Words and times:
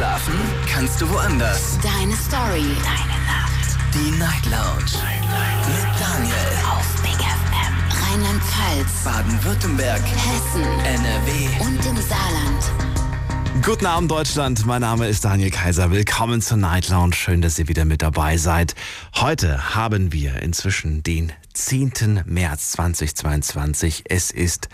Schlafen 0.00 0.32
kannst 0.66 0.98
du 1.02 1.10
woanders. 1.10 1.78
Deine 1.82 2.16
Story. 2.16 2.64
Deine 2.82 3.20
Nacht. 3.26 3.76
Die 3.92 4.10
Night 4.18 4.46
Lounge. 4.46 4.96
Mit 5.68 6.00
Daniel. 6.00 6.34
Auf 6.72 7.02
Big 7.02 7.20
FM. 7.20 8.08
Rheinland-Pfalz. 8.08 9.04
Baden-Württemberg. 9.04 10.00
Hessen. 10.00 10.62
NRW. 10.86 11.48
Und 11.60 11.84
im 11.84 11.96
Saarland. 11.98 13.62
Guten 13.62 13.84
Abend, 13.84 14.10
Deutschland. 14.10 14.64
Mein 14.64 14.80
Name 14.80 15.06
ist 15.06 15.22
Daniel 15.22 15.50
Kaiser. 15.50 15.90
Willkommen 15.90 16.40
zur 16.40 16.56
Night 16.56 16.88
Lounge. 16.88 17.12
Schön, 17.12 17.42
dass 17.42 17.58
ihr 17.58 17.68
wieder 17.68 17.84
mit 17.84 18.00
dabei 18.00 18.38
seid. 18.38 18.74
Heute 19.16 19.74
haben 19.74 20.14
wir 20.14 20.40
inzwischen 20.40 21.02
den 21.02 21.30
10. 21.52 22.22
März 22.24 22.70
2022. 22.70 24.04
Es 24.08 24.30
ist 24.30 24.70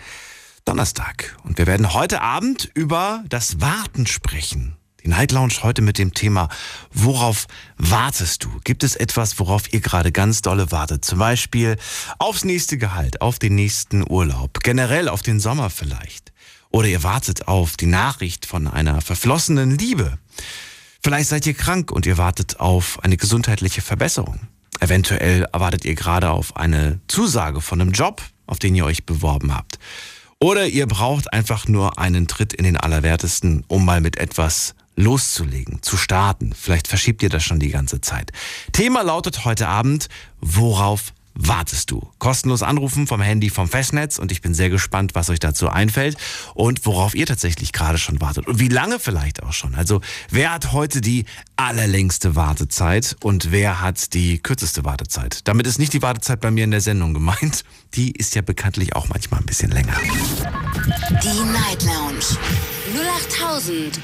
Donnerstag 0.63 1.35
und 1.43 1.57
wir 1.57 1.67
werden 1.67 1.93
heute 1.93 2.21
Abend 2.21 2.71
über 2.73 3.25
das 3.27 3.59
Warten 3.59 4.07
sprechen. 4.07 4.76
Night 5.07 5.31
Lounge 5.31 5.55
heute 5.63 5.81
mit 5.81 5.97
dem 5.97 6.13
Thema, 6.13 6.49
worauf 6.91 7.47
wartest 7.77 8.43
du? 8.43 8.49
Gibt 8.63 8.83
es 8.83 8.95
etwas, 8.95 9.39
worauf 9.39 9.73
ihr 9.73 9.79
gerade 9.79 10.11
ganz 10.11 10.41
dolle 10.41 10.71
wartet? 10.71 11.03
Zum 11.05 11.19
Beispiel 11.19 11.77
aufs 12.19 12.43
nächste 12.43 12.77
Gehalt, 12.77 13.21
auf 13.21 13.39
den 13.39 13.55
nächsten 13.55 14.09
Urlaub, 14.09 14.59
generell 14.61 15.09
auf 15.09 15.21
den 15.21 15.39
Sommer 15.39 15.69
vielleicht. 15.69 16.31
Oder 16.69 16.87
ihr 16.87 17.03
wartet 17.03 17.47
auf 17.47 17.77
die 17.77 17.85
Nachricht 17.85 18.45
von 18.45 18.67
einer 18.67 19.01
verflossenen 19.01 19.77
Liebe. 19.77 20.17
Vielleicht 21.01 21.29
seid 21.29 21.47
ihr 21.47 21.53
krank 21.53 21.91
und 21.91 22.05
ihr 22.05 22.17
wartet 22.17 22.59
auf 22.59 23.03
eine 23.03 23.17
gesundheitliche 23.17 23.81
Verbesserung. 23.81 24.41
Eventuell 24.79 25.43
erwartet 25.53 25.85
ihr 25.85 25.95
gerade 25.95 26.29
auf 26.29 26.55
eine 26.57 26.99
Zusage 27.07 27.61
von 27.61 27.81
einem 27.81 27.91
Job, 27.91 28.21
auf 28.45 28.59
den 28.59 28.75
ihr 28.75 28.85
euch 28.85 29.05
beworben 29.05 29.55
habt. 29.55 29.79
Oder 30.39 30.67
ihr 30.67 30.85
braucht 30.85 31.33
einfach 31.33 31.67
nur 31.67 31.97
einen 31.97 32.27
Tritt 32.27 32.53
in 32.53 32.63
den 32.63 32.77
Allerwertesten, 32.77 33.63
um 33.67 33.85
mal 33.85 34.01
mit 34.01 34.17
etwas 34.17 34.75
loszulegen, 34.97 35.81
zu 35.81 35.95
starten. 35.95 36.53
Vielleicht 36.53 36.87
verschiebt 36.87 37.23
ihr 37.23 37.29
das 37.29 37.43
schon 37.43 37.59
die 37.59 37.69
ganze 37.69 38.01
Zeit. 38.01 38.33
Thema 38.73 39.03
lautet 39.03 39.45
heute 39.45 39.67
Abend, 39.69 40.09
worauf 40.41 41.13
wartest 41.37 41.91
du? 41.91 42.07
Kostenlos 42.19 42.63
anrufen 42.63 43.07
vom 43.07 43.21
Handy 43.21 43.49
vom 43.49 43.67
Festnetz 43.67 44.17
und 44.17 44.31
ich 44.31 44.41
bin 44.41 44.53
sehr 44.53 44.69
gespannt, 44.69 45.15
was 45.15 45.29
euch 45.29 45.39
dazu 45.39 45.69
einfällt 45.69 46.17
und 46.53 46.85
worauf 46.85 47.15
ihr 47.15 47.25
tatsächlich 47.25 47.71
gerade 47.71 47.97
schon 47.97 48.21
wartet 48.21 48.47
und 48.47 48.59
wie 48.59 48.67
lange 48.67 48.99
vielleicht 48.99 49.43
auch 49.43 49.53
schon. 49.53 49.75
Also 49.75 50.01
wer 50.29 50.53
hat 50.53 50.73
heute 50.73 51.01
die 51.01 51.25
allerlängste 51.55 52.35
Wartezeit 52.35 53.15
und 53.23 53.51
wer 53.51 53.81
hat 53.81 54.13
die 54.13 54.39
kürzeste 54.39 54.83
Wartezeit? 54.83 55.47
Damit 55.47 55.67
ist 55.67 55.79
nicht 55.79 55.93
die 55.93 56.01
Wartezeit 56.01 56.41
bei 56.41 56.51
mir 56.51 56.63
in 56.63 56.71
der 56.71 56.81
Sendung 56.81 57.13
gemeint. 57.13 57.63
Die 57.93 58.11
ist 58.11 58.35
ja 58.35 58.41
bekanntlich 58.41 58.95
auch 58.95 59.07
manchmal 59.07 59.39
ein 59.39 59.45
bisschen 59.45 59.71
länger. 59.71 59.95
Die 61.23 61.43
Night 61.51 61.83
Lounge. 61.83 62.37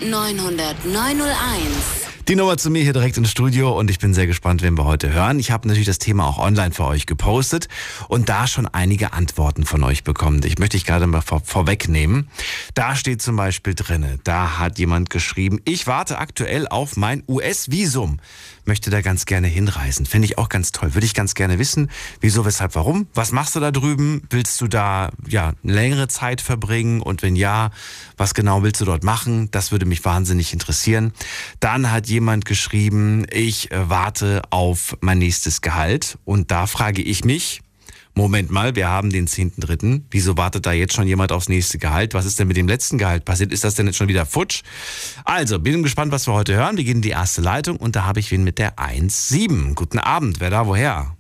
0890901. 0.01 2.12
Die 2.29 2.37
Nummer 2.37 2.55
zu 2.57 2.69
mir 2.69 2.81
hier 2.81 2.93
direkt 2.93 3.17
ins 3.17 3.31
Studio 3.31 3.77
und 3.77 3.89
ich 3.89 3.99
bin 3.99 4.13
sehr 4.13 4.27
gespannt, 4.27 4.61
wen 4.61 4.77
wir 4.77 4.85
heute 4.85 5.11
hören. 5.11 5.39
Ich 5.39 5.51
habe 5.51 5.67
natürlich 5.67 5.87
das 5.87 5.99
Thema 5.99 6.25
auch 6.25 6.37
online 6.37 6.71
für 6.71 6.85
euch 6.85 7.05
gepostet 7.05 7.67
und 8.07 8.29
da 8.29 8.47
schon 8.47 8.65
einige 8.65 9.11
Antworten 9.11 9.65
von 9.65 9.83
euch 9.83 10.05
bekommen. 10.05 10.39
Ich 10.45 10.57
möchte 10.57 10.77
ich 10.77 10.85
gerade 10.85 11.05
mal 11.05 11.19
vor, 11.19 11.41
vorwegnehmen. 11.43 12.29
Da 12.75 12.95
steht 12.95 13.21
zum 13.21 13.35
Beispiel 13.35 13.75
drinne, 13.75 14.19
da 14.23 14.57
hat 14.57 14.79
jemand 14.79 15.09
geschrieben, 15.09 15.59
ich 15.65 15.85
warte 15.85 16.17
aktuell 16.17 16.65
auf 16.69 16.95
mein 16.95 17.23
US-Visum 17.27 18.19
möchte 18.65 18.89
da 18.89 19.01
ganz 19.01 19.25
gerne 19.25 19.47
hinreisen. 19.47 20.05
Finde 20.05 20.27
ich 20.27 20.37
auch 20.37 20.49
ganz 20.49 20.71
toll. 20.71 20.93
Würde 20.93 21.05
ich 21.05 21.13
ganz 21.13 21.33
gerne 21.33 21.59
wissen, 21.59 21.89
wieso, 22.21 22.45
weshalb, 22.45 22.75
warum. 22.75 23.07
Was 23.13 23.31
machst 23.31 23.55
du 23.55 23.59
da 23.59 23.71
drüben? 23.71 24.23
Willst 24.29 24.61
du 24.61 24.67
da 24.67 25.09
ja 25.27 25.53
längere 25.63 26.07
Zeit 26.07 26.41
verbringen? 26.41 27.01
Und 27.01 27.21
wenn 27.23 27.35
ja, 27.35 27.71
was 28.17 28.33
genau 28.33 28.63
willst 28.63 28.81
du 28.81 28.85
dort 28.85 29.03
machen? 29.03 29.49
Das 29.51 29.71
würde 29.71 29.85
mich 29.85 30.05
wahnsinnig 30.05 30.53
interessieren. 30.53 31.13
Dann 31.59 31.91
hat 31.91 32.07
jemand 32.07 32.45
geschrieben, 32.45 33.25
ich 33.31 33.71
äh, 33.71 33.89
warte 33.89 34.43
auf 34.51 34.97
mein 35.01 35.17
nächstes 35.17 35.61
Gehalt. 35.61 36.17
Und 36.23 36.51
da 36.51 36.67
frage 36.67 37.01
ich 37.01 37.25
mich, 37.25 37.62
Moment 38.15 38.51
mal, 38.51 38.75
wir 38.75 38.89
haben 38.89 39.09
den 39.09 39.27
10.3. 39.27 40.03
Wieso 40.11 40.37
wartet 40.37 40.67
da 40.67 40.71
jetzt 40.71 40.93
schon 40.93 41.07
jemand 41.07 41.31
aufs 41.31 41.49
nächste 41.49 41.79
Gehalt? 41.79 42.13
Was 42.13 42.25
ist 42.25 42.39
denn 42.39 42.47
mit 42.47 42.57
dem 42.57 42.67
letzten 42.67 42.99
Gehalt 42.99 43.25
passiert? 43.25 43.51
Ist 43.51 43.63
das 43.63 43.73
denn 43.73 43.87
jetzt 43.87 43.97
schon 43.97 44.07
wieder 44.07 44.27
futsch? 44.27 44.61
Also, 45.25 45.59
bin 45.59 45.81
gespannt, 45.81 46.11
was 46.11 46.27
wir 46.27 46.33
heute 46.33 46.53
hören. 46.53 46.77
Wir 46.77 46.83
gehen 46.83 46.97
in 46.97 47.01
die 47.01 47.09
erste 47.09 47.41
Leitung 47.41 47.77
und 47.77 47.95
da 47.95 48.05
habe 48.05 48.19
ich 48.19 48.29
wen 48.31 48.43
mit 48.43 48.59
der 48.59 48.75
1.7. 48.75 49.73
Guten 49.73 49.97
Abend, 49.97 50.39
wer 50.39 50.51
da, 50.51 50.67
woher? 50.67 51.15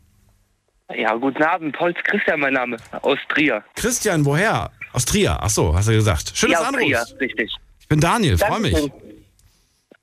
Ja, 0.95 1.15
guten 1.15 1.41
Abend. 1.41 1.75
Pauls 1.75 1.97
Christian, 2.03 2.39
mein 2.39 2.53
Name. 2.53 2.77
Aus 3.01 3.17
Trier. 3.29 3.63
Christian, 3.75 4.23
woher? 4.23 4.69
Aus 4.91 5.05
Trier. 5.05 5.39
Ach 5.41 5.49
so, 5.49 5.75
hast 5.75 5.87
du 5.87 5.93
gesagt. 5.93 6.33
Schönes 6.35 6.53
ja, 6.53 6.61
aus 6.61 6.67
Anruf. 6.67 6.83
Trier, 6.83 7.03
richtig. 7.19 7.55
Ich 7.79 7.87
bin 7.87 7.99
Daniel, 7.99 8.37
freue 8.37 8.59
mich. 8.59 8.91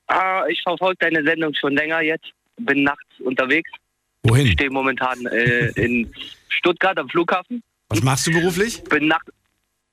Ah, 0.09 0.43
ich 0.49 0.61
verfolge 0.63 0.97
deine 0.99 1.23
Sendung 1.23 1.55
schon 1.55 1.77
länger 1.77 2.01
jetzt. 2.01 2.27
Bin 2.59 2.83
nachts 2.83 3.21
unterwegs. 3.21 3.71
Ich 4.23 4.31
Wohin? 4.31 4.47
stehe 4.49 4.71
momentan 4.71 5.25
äh, 5.27 5.69
in 5.77 6.13
Stuttgart 6.49 6.99
am 6.99 7.09
Flughafen. 7.09 7.63
Was 7.89 8.03
machst 8.03 8.27
du 8.27 8.33
beruflich? 8.33 8.83
Bin 8.85 9.09
Nacht 9.09 9.29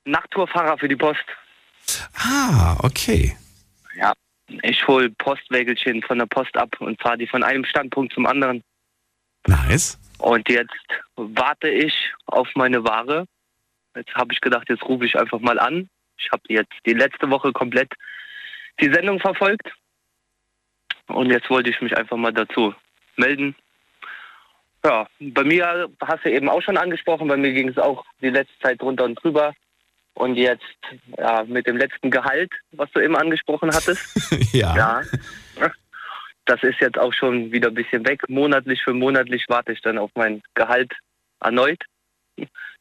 Nachttourfahrer 0.06 0.78
für 0.78 0.88
die 0.88 0.96
Post. 0.96 1.24
Ah, 2.16 2.78
okay. 2.84 3.36
Ja. 3.98 4.14
Ich 4.64 4.88
hole 4.88 5.10
Postwägelchen 5.10 6.02
von 6.04 6.20
der 6.20 6.26
Post 6.26 6.56
ab 6.56 6.70
und 6.80 7.02
fahre 7.02 7.18
die 7.18 7.28
von 7.28 7.44
einem 7.44 7.66
Standpunkt 7.66 8.14
zum 8.14 8.26
anderen. 8.26 8.64
Nice. 9.46 10.00
Und 10.20 10.48
jetzt 10.50 10.72
warte 11.16 11.70
ich 11.70 11.94
auf 12.28 12.48
meine 12.56 12.84
Ware. 12.84 13.26
Jetzt 13.96 14.14
habe 14.16 14.34
ich 14.34 14.40
gedacht, 14.42 14.70
jetzt 14.70 14.84
rufe 14.84 15.06
ich 15.06 15.18
einfach 15.18 15.40
mal 15.40 15.60
an. 15.60 15.90
Ich 16.18 16.32
habe 16.32 16.44
jetzt 16.48 16.74
die 16.86 16.94
letzte 16.94 17.30
Woche 17.30 17.52
komplett 17.52 17.92
die 18.80 18.92
Sendung 18.92 19.20
verfolgt. 19.20 19.70
Und 21.08 21.30
jetzt 21.30 21.50
wollte 21.50 21.70
ich 21.70 21.82
mich 21.82 21.96
einfach 21.98 22.18
mal 22.18 22.34
dazu 22.34 22.74
melden. 23.18 23.56
Ja, 24.86 25.08
bei 25.20 25.44
mir 25.44 25.90
hast 26.02 26.24
du 26.24 26.32
eben 26.32 26.50
auch 26.50 26.62
schon 26.62 26.78
angesprochen, 26.78 27.28
bei 27.28 27.38
mir 27.38 27.54
ging 27.54 27.70
es 27.70 27.78
auch 27.78 28.06
die 28.22 28.30
letzte 28.30 28.58
Zeit 28.60 28.82
drunter 28.82 29.06
und 29.06 29.16
drüber. 29.16 29.54
Und 30.14 30.36
jetzt 30.36 30.64
ja, 31.18 31.44
mit 31.44 31.68
dem 31.68 31.78
letzten 31.78 32.10
Gehalt, 32.10 32.52
was 32.72 32.90
du 32.92 33.02
eben 33.02 33.16
angesprochen 33.16 33.70
hattest. 33.72 34.02
ja. 34.54 34.76
Ja. 34.76 35.02
Das 36.46 36.64
ist 36.64 36.80
jetzt 36.80 36.98
auch 36.98 37.14
schon 37.14 37.52
wieder 37.52 37.68
ein 37.68 37.76
bisschen 37.76 38.08
weg. 38.08 38.22
Monatlich 38.30 38.82
für 38.82 38.94
monatlich 38.94 39.46
warte 39.48 39.74
ich 39.74 39.82
dann 39.82 39.98
auf 39.98 40.10
mein 40.16 40.42
Gehalt 40.56 40.92
erneut. 41.42 41.84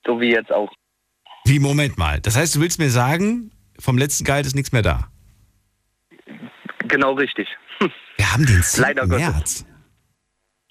So 0.07 0.21
wie 0.21 0.31
jetzt 0.31 0.53
auch. 0.53 0.73
Wie, 1.45 1.59
Moment 1.59 1.99
mal. 1.99 2.21
Das 2.21 2.37
heißt, 2.37 2.55
du 2.55 2.61
willst 2.61 2.79
mir 2.79 2.91
sagen, 2.91 3.51
vom 3.79 3.99
letzten 3.99 4.25
Gehalt 4.25 4.47
ist 4.47 4.55
nichts 4.55 4.73
mehr 4.73 4.83
da? 4.83 5.11
Genau 6.89 7.15
richtig. 7.15 7.49
Wir 8.17 8.33
haben 8.33 8.47
den 8.47 8.63
10. 8.63 8.83
Leider 8.83 9.07
Gottes. 9.07 9.67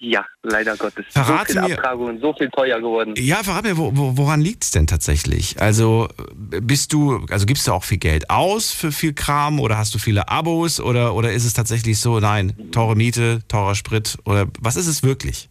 Ja, 0.08 0.24
leider 0.44 0.76
Gottes. 0.76 1.04
Verrate 1.10 1.52
so 1.52 1.58
viele 1.58 1.68
mir- 1.68 1.78
Abtragungen, 1.78 2.20
so 2.20 2.32
viel 2.32 2.48
teuer 2.50 2.80
geworden. 2.80 3.14
Ja, 3.16 3.42
verrat 3.42 3.64
mir, 3.64 3.76
wo, 3.76 3.90
wo, 3.96 4.16
woran 4.16 4.40
liegt 4.40 4.62
es 4.62 4.70
denn 4.70 4.86
tatsächlich? 4.86 5.60
Also 5.60 6.06
bist 6.36 6.92
du, 6.92 7.26
also 7.28 7.44
gibst 7.44 7.66
du 7.66 7.72
auch 7.72 7.82
viel 7.82 7.98
Geld 7.98 8.30
aus 8.30 8.70
für 8.70 8.92
viel 8.92 9.14
Kram 9.14 9.58
oder 9.58 9.76
hast 9.76 9.94
du 9.96 9.98
viele 9.98 10.28
Abos 10.28 10.80
oder, 10.80 11.14
oder 11.16 11.32
ist 11.32 11.44
es 11.44 11.54
tatsächlich 11.54 11.98
so, 11.98 12.20
nein, 12.20 12.52
teure 12.70 12.94
Miete, 12.94 13.40
teurer 13.48 13.74
Sprit 13.74 14.16
oder 14.24 14.46
was 14.60 14.76
ist 14.76 14.86
es 14.86 15.02
wirklich? 15.02 15.48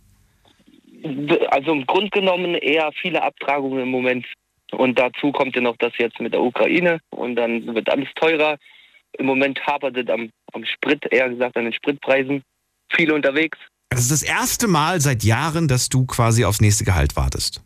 Also 1.49 1.73
im 1.73 1.85
Grunde 1.85 2.09
genommen 2.11 2.55
eher 2.55 2.89
viele 3.01 3.21
Abtragungen 3.23 3.81
im 3.83 3.89
Moment. 3.89 4.25
Und 4.71 4.97
dazu 4.97 5.33
kommt 5.33 5.53
ja 5.57 5.61
noch 5.61 5.75
das 5.79 5.91
jetzt 5.97 6.19
mit 6.21 6.31
der 6.33 6.41
Ukraine 6.41 6.99
und 7.09 7.35
dann 7.35 7.75
wird 7.75 7.89
alles 7.89 8.07
teurer. 8.15 8.57
Im 9.17 9.25
Moment 9.25 9.59
hapert 9.67 9.97
es 9.97 10.07
am, 10.07 10.29
am 10.53 10.63
Sprit, 10.65 11.05
eher 11.11 11.29
gesagt 11.29 11.57
an 11.57 11.65
den 11.65 11.73
Spritpreisen. 11.73 12.41
Viele 12.93 13.13
unterwegs. 13.13 13.57
Das 13.95 14.03
ist 14.03 14.11
das 14.11 14.23
erste 14.23 14.67
Mal 14.67 14.99
seit 14.99 15.23
Jahren, 15.23 15.69
dass 15.69 15.87
du 15.87 16.05
quasi 16.05 16.43
aufs 16.43 16.59
nächste 16.59 16.83
Gehalt 16.83 17.15
wartest. 17.15 17.61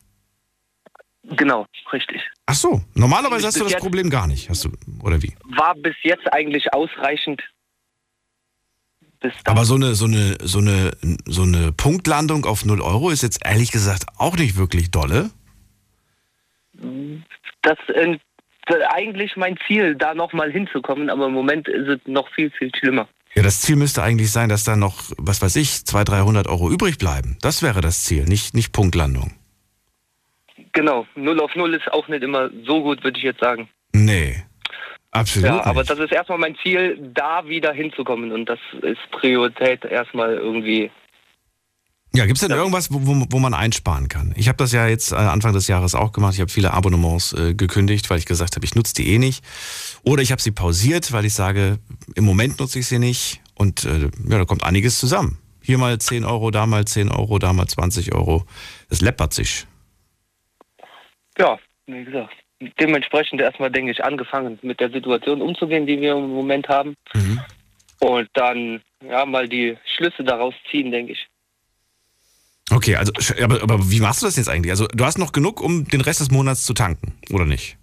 Genau, 1.23 1.65
richtig. 1.91 2.21
Ach 2.45 2.53
so, 2.53 2.81
normalerweise 2.93 3.47
hast 3.47 3.59
du 3.59 3.63
das 3.63 3.77
Problem 3.77 4.11
gar 4.11 4.27
nicht, 4.27 4.47
hast 4.47 4.65
du, 4.65 4.71
oder 5.01 5.21
wie? 5.23 5.33
War 5.45 5.73
bis 5.75 5.95
jetzt 6.03 6.31
eigentlich 6.31 6.71
ausreichend. 6.73 7.41
Aber 9.45 9.65
so 9.65 9.73
eine, 9.75 9.95
so 9.95 10.05
eine, 10.05 10.37
so 10.41 10.59
eine, 10.59 10.91
so 11.25 11.41
eine 11.41 11.71
Punktlandung 11.71 12.45
auf 12.45 12.63
0 12.63 12.79
Euro 12.79 13.09
ist 13.09 13.23
jetzt 13.23 13.43
ehrlich 13.43 13.71
gesagt 13.71 14.05
auch 14.17 14.37
nicht 14.37 14.55
wirklich 14.55 14.91
dolle. 14.91 15.31
das 17.63 17.77
ist 17.87 18.19
eigentlich 18.91 19.35
mein 19.35 19.57
Ziel, 19.65 19.95
da 19.95 20.13
nochmal 20.13 20.51
hinzukommen, 20.51 21.09
aber 21.09 21.25
im 21.25 21.33
Moment 21.33 21.67
ist 21.67 21.87
es 21.87 21.99
noch 22.05 22.29
viel, 22.33 22.51
viel 22.51 22.71
schlimmer. 22.75 23.07
Ja, 23.35 23.43
das 23.43 23.61
Ziel 23.61 23.75
müsste 23.75 24.01
eigentlich 24.01 24.31
sein, 24.31 24.49
dass 24.49 24.63
da 24.63 24.75
noch, 24.75 25.03
was 25.17 25.41
weiß 25.41 25.55
ich, 25.57 25.85
200, 25.85 26.09
300 26.09 26.47
Euro 26.47 26.69
übrig 26.71 26.97
bleiben. 26.97 27.37
Das 27.41 27.61
wäre 27.61 27.81
das 27.81 28.03
Ziel, 28.03 28.25
nicht, 28.25 28.53
nicht 28.55 28.71
Punktlandung. 28.73 29.33
Genau, 30.73 31.05
0 31.15 31.39
auf 31.39 31.55
0 31.55 31.73
ist 31.75 31.91
auch 31.91 32.07
nicht 32.07 32.23
immer 32.23 32.49
so 32.65 32.81
gut, 32.81 33.03
würde 33.03 33.17
ich 33.17 33.23
jetzt 33.23 33.39
sagen. 33.39 33.69
Nee, 33.93 34.43
absolut 35.11 35.49
Ja, 35.49 35.63
aber 35.65 35.81
nicht. 35.81 35.89
das 35.89 35.99
ist 35.99 36.11
erstmal 36.11 36.37
mein 36.37 36.55
Ziel, 36.61 36.97
da 37.13 37.47
wieder 37.47 37.73
hinzukommen 37.73 38.31
und 38.31 38.45
das 38.45 38.59
ist 38.81 38.99
Priorität 39.11 39.83
erstmal 39.85 40.33
irgendwie 40.35 40.91
Ja, 42.15 42.25
gibt 42.25 42.41
es 42.41 42.47
denn 42.47 42.57
irgendwas, 42.57 42.91
wo, 42.91 42.99
wo, 43.29 43.39
man 43.39 43.53
einsparen 43.53 44.07
kann? 44.07 44.33
Ich 44.35 44.47
habe 44.47 44.57
das 44.57 44.71
ja 44.71 44.87
jetzt 44.87 45.11
äh, 45.11 45.15
Anfang 45.15 45.53
des 45.53 45.67
Jahres 45.67 45.93
auch 45.93 46.11
gemacht. 46.11 46.33
Ich 46.33 46.39
habe 46.39 46.49
viele 46.49 46.73
Abonnements 46.73 47.33
äh, 47.33 47.53
gekündigt, 47.53 48.09
weil 48.09 48.17
ich 48.17 48.25
gesagt 48.25 48.55
habe, 48.55 48.65
ich 48.65 48.73
nutze 48.73 48.95
die 48.95 49.13
eh 49.13 49.19
nicht. 49.19 49.43
Oder 50.03 50.23
ich 50.23 50.31
habe 50.31 50.41
sie 50.41 50.51
pausiert, 50.51 51.11
weil 51.11 51.25
ich 51.25 51.35
sage, 51.35 51.77
im 52.15 52.25
Moment 52.25 52.59
nutze 52.59 52.79
ich 52.79 52.87
sie 52.87 52.97
nicht. 52.97 53.41
Und 53.53 53.85
äh, 53.85 54.09
ja, 54.27 54.39
da 54.39 54.45
kommt 54.45 54.63
einiges 54.63 54.97
zusammen. 54.99 55.37
Hier 55.61 55.77
mal 55.77 55.99
10 55.99 56.25
Euro, 56.25 56.49
da 56.49 56.65
mal 56.65 56.85
10 56.85 57.11
Euro, 57.11 57.37
da 57.37 57.53
mal 57.53 57.67
20 57.67 58.15
Euro. 58.15 58.43
Es 58.89 59.01
läppert 59.01 59.33
sich. 59.33 59.67
Ja, 61.37 61.59
wie 61.85 62.05
gesagt. 62.05 62.33
Dementsprechend 62.79 63.39
erstmal, 63.39 63.69
denke 63.69 63.91
ich, 63.91 64.03
angefangen 64.03 64.57
mit 64.63 64.79
der 64.79 64.89
Situation 64.89 65.41
umzugehen, 65.41 65.85
die 65.85 66.01
wir 66.01 66.13
im 66.13 66.31
Moment 66.31 66.67
haben. 66.67 66.95
Mhm. 67.13 67.39
Und 67.99 68.29
dann 68.33 68.81
ja 69.07 69.25
mal 69.25 69.47
die 69.47 69.77
Schlüsse 69.95 70.23
daraus 70.23 70.55
ziehen, 70.71 70.91
denke 70.91 71.13
ich. 71.13 71.27
Okay, 72.71 72.95
also 72.95 73.11
aber, 73.41 73.61
aber 73.63 73.91
wie 73.91 73.99
machst 73.99 74.21
du 74.21 74.25
das 74.25 74.37
jetzt 74.37 74.49
eigentlich? 74.49 74.71
Also 74.71 74.87
du 74.87 75.05
hast 75.05 75.17
noch 75.17 75.31
genug, 75.31 75.61
um 75.61 75.85
den 75.85 76.01
Rest 76.01 76.19
des 76.19 76.31
Monats 76.31 76.63
zu 76.65 76.73
tanken, 76.73 77.17
oder 77.31 77.45
nicht? 77.45 77.77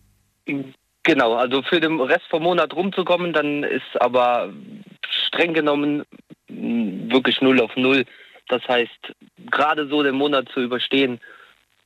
Genau, 1.02 1.34
also 1.34 1.62
für 1.62 1.80
den 1.80 2.00
Rest 2.00 2.24
vom 2.30 2.42
Monat 2.42 2.74
rumzukommen, 2.74 3.32
dann 3.32 3.62
ist 3.62 4.00
aber 4.00 4.52
streng 5.28 5.54
genommen 5.54 6.04
mh, 6.48 7.12
wirklich 7.12 7.40
null 7.40 7.60
auf 7.60 7.74
null. 7.76 8.04
Das 8.48 8.62
heißt, 8.68 9.12
gerade 9.50 9.88
so 9.88 10.02
den 10.02 10.14
Monat 10.14 10.48
zu 10.54 10.60
überstehen, 10.60 11.20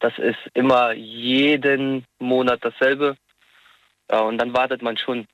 das 0.01 0.13
ist 0.19 0.39
immer 0.55 0.93
jeden 0.93 2.05
Monat 2.19 2.61
dasselbe. 2.63 3.17
Ja, 4.11 4.21
und 4.21 4.39
dann 4.39 4.53
wartet 4.53 4.83
man 4.83 4.97
schon. 4.97 5.27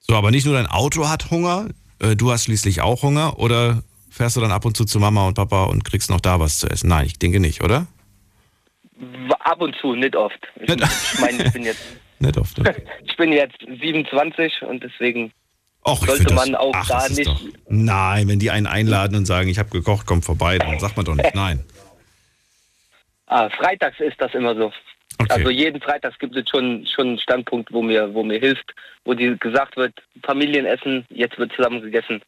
So, 0.00 0.14
aber 0.14 0.30
nicht 0.30 0.46
nur 0.46 0.54
dein 0.54 0.66
Auto 0.66 1.08
hat 1.08 1.30
Hunger, 1.30 1.68
äh, 2.00 2.14
du 2.14 2.30
hast 2.30 2.44
schließlich 2.44 2.80
auch 2.80 3.02
Hunger, 3.02 3.38
oder 3.38 3.82
fährst 4.18 4.36
du 4.36 4.40
dann 4.40 4.52
ab 4.52 4.64
und 4.64 4.76
zu 4.76 4.84
zu 4.84 5.00
Mama 5.00 5.26
und 5.26 5.34
Papa 5.34 5.64
und 5.64 5.84
kriegst 5.84 6.10
noch 6.10 6.20
da 6.20 6.38
was 6.38 6.58
zu 6.58 6.68
essen? 6.68 6.88
Nein, 6.88 7.06
ich 7.06 7.18
denke 7.18 7.40
nicht, 7.40 7.62
oder? 7.62 7.86
Ab 9.40 9.60
und 9.60 9.74
zu, 9.80 9.94
nicht 9.94 10.14
oft. 10.14 10.38
Ich, 10.60 10.68
ich 10.68 11.20
meine, 11.20 11.44
ich 11.44 11.52
bin 11.52 11.62
jetzt 11.64 11.80
Nicht 12.20 12.36
oft. 12.36 12.58
Okay. 12.58 12.82
ich 13.04 13.16
bin 13.16 13.32
jetzt 13.32 13.58
27 13.60 14.62
und 14.62 14.82
deswegen 14.82 15.32
Och, 15.84 16.04
Sollte 16.04 16.34
man 16.34 16.54
auch 16.56 16.72
ach, 16.74 16.88
da 16.88 16.94
das 16.98 17.16
nicht- 17.16 17.28
Doch, 17.28 17.40
nein, 17.68 18.28
wenn 18.28 18.40
die 18.40 18.50
einen 18.50 18.66
einladen 18.66 19.16
und 19.16 19.26
sagen, 19.26 19.48
ich 19.48 19.58
habe 19.58 19.70
gekocht, 19.70 20.06
komm 20.06 20.22
vorbei, 20.22 20.58
dann 20.58 20.78
sagt 20.80 20.96
man 20.96 21.06
doch 21.06 21.14
nicht 21.14 21.34
nein. 21.34 21.64
ah, 23.26 23.48
freitags 23.50 23.98
ist 24.00 24.20
das 24.20 24.34
immer 24.34 24.54
so. 24.54 24.72
Okay. 25.20 25.32
Also 25.32 25.50
jeden 25.50 25.80
Freitags 25.80 26.18
gibt 26.18 26.36
es 26.36 26.48
schon 26.48 26.86
schon 26.94 27.08
einen 27.08 27.18
Standpunkt, 27.18 27.72
wo 27.72 27.82
mir 27.82 28.12
wo 28.12 28.22
mir 28.22 28.38
hilft, 28.38 28.74
wo 29.04 29.14
die 29.14 29.36
gesagt 29.38 29.76
wird, 29.76 29.94
Familienessen, 30.24 31.06
jetzt 31.10 31.38
wird 31.38 31.52
zusammen 31.52 31.80
gegessen. 31.80 32.20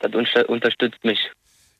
Das 0.00 0.14
unter- 0.14 0.48
unterstützt 0.48 1.04
mich. 1.04 1.18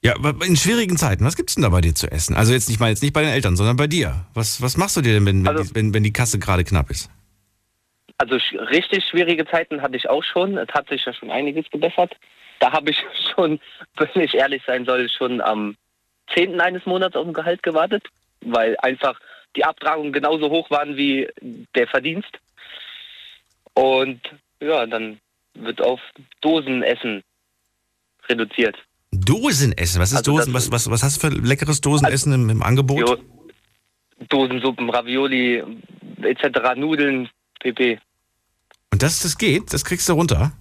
Ja, 0.03 0.15
in 0.47 0.57
schwierigen 0.57 0.97
Zeiten, 0.97 1.25
was 1.25 1.37
gibt's 1.37 1.55
denn 1.55 1.63
da 1.65 1.71
bei 1.71 1.81
dir 1.81 1.95
zu 1.95 2.11
essen? 2.11 2.37
Also 2.37 2.53
jetzt 2.53 2.69
nicht 2.69 2.79
mal 2.79 2.89
jetzt 2.89 3.03
nicht 3.03 3.13
bei 3.13 3.23
den 3.23 3.31
Eltern, 3.31 3.57
sondern 3.57 3.77
bei 3.77 3.89
dir. 3.89 4.27
Was, 4.35 4.63
was 4.63 4.77
machst 4.77 4.97
du 4.97 5.01
dir 5.01 5.15
denn, 5.15 5.27
wenn, 5.27 5.45
wenn, 5.45 5.49
Also- 5.57 5.65
die, 5.65 5.75
wenn, 5.75 5.93
wenn 5.95 6.03
die 6.05 6.13
Kasse 6.13 6.39
gerade 6.39 6.63
knapp 6.65 6.91
ist? 6.91 7.11
Also 8.19 8.37
richtig 8.71 9.05
schwierige 9.09 9.47
Zeiten 9.47 9.81
hatte 9.83 9.97
ich 9.97 10.09
auch 10.09 10.25
schon. 10.25 10.57
Es 10.59 10.69
hat 10.71 10.89
sich 10.89 11.05
ja 11.05 11.13
schon 11.13 11.31
einiges 11.31 11.69
gebessert. 11.71 12.17
Da 12.61 12.73
habe 12.73 12.91
ich 12.91 12.97
schon, 13.35 13.61
wenn 13.97 14.23
ich 14.23 14.35
ehrlich 14.35 14.63
sein 14.67 14.85
soll, 14.85 15.09
schon 15.09 15.41
am 15.41 15.77
10. 16.35 16.61
eines 16.61 16.85
Monats 16.87 17.15
auf 17.17 17.25
dem 17.25 17.33
Gehalt 17.33 17.63
gewartet, 17.63 18.05
weil 18.41 18.77
einfach 18.79 19.19
die 19.57 19.65
Abtragungen 19.65 20.13
genauso 20.13 20.51
hoch 20.51 20.71
waren 20.71 20.97
wie 20.97 21.29
der 21.75 21.87
Verdienst. 21.89 22.31
Und 23.75 24.21
ja, 24.61 24.87
dann 24.87 25.19
wird 25.55 25.81
auf 25.81 26.01
Dosenessen 26.41 27.23
reduziert. 28.29 28.77
Dosenessen, 29.13 30.01
was 30.01 30.11
ist 30.13 30.19
Also 30.19 30.33
Dosen? 30.37 30.53
Was, 30.55 30.71
was, 30.71 30.91
was 30.91 31.03
hast 31.03 31.23
du 31.23 31.29
für 31.29 31.35
leckeres 31.35 31.81
Dosenessen 31.81 32.33
im, 32.33 32.51
im 32.51 32.63
Angebot? 32.63 33.01
Jo, 33.09 33.17
Dosensuppen, 34.29 34.91
Ravioli, 34.91 35.63
etc., 36.23 36.75
Nudeln, 36.77 37.29
pp. 37.61 37.99
Und 38.93 39.03
das, 39.03 39.21
das 39.21 39.39
geht? 39.39 39.73
Das 39.73 39.85
kriegst 39.85 40.09
du 40.09 40.15
runter? 40.15 40.53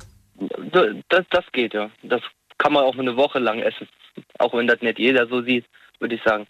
Das, 1.09 1.25
das 1.31 1.45
geht, 1.51 1.73
ja. 1.73 1.89
Das 2.03 2.21
kann 2.57 2.73
man 2.73 2.83
auch 2.83 2.97
eine 2.97 3.15
Woche 3.17 3.39
lang 3.39 3.59
essen. 3.59 3.87
Auch 4.39 4.53
wenn 4.53 4.67
das 4.67 4.81
nicht 4.81 4.99
jeder 4.99 5.27
so 5.27 5.41
sieht, 5.41 5.65
würde 5.99 6.15
ich 6.15 6.21
sagen. 6.23 6.45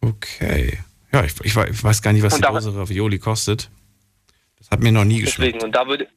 Okay. 0.00 0.78
Ja, 1.12 1.24
ich, 1.24 1.34
ich, 1.42 1.54
wei- 1.56 1.68
ich 1.70 1.82
weiß 1.82 2.02
gar 2.02 2.12
nicht, 2.12 2.22
was 2.22 2.34
Und 2.34 2.44
die 2.44 2.48
Dose 2.52 2.74
Ravioli 2.76 3.18
kostet. 3.18 3.70
Das 4.58 4.70
hat 4.70 4.80
mir 4.80 4.92
noch 4.92 5.04
nie 5.04 5.22
Deswegen, 5.22 5.58
geschmeckt. 5.58 5.64
und 5.64 5.72
da 5.74 5.86
würde, 5.86 6.08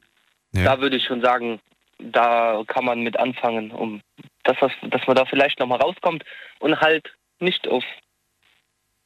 Ja. 0.52 0.64
da 0.64 0.80
würde 0.80 0.96
ich 0.96 1.04
schon 1.04 1.20
sagen, 1.20 1.60
da 1.98 2.62
kann 2.66 2.84
man 2.84 3.02
mit 3.02 3.18
anfangen, 3.18 3.70
um 3.70 4.00
dass, 4.44 4.56
das, 4.60 4.72
dass 4.90 5.06
man 5.06 5.16
da 5.16 5.26
vielleicht 5.26 5.58
nochmal 5.58 5.80
rauskommt 5.80 6.24
und 6.60 6.80
halt 6.80 7.12
nicht 7.38 7.68
auf 7.68 7.84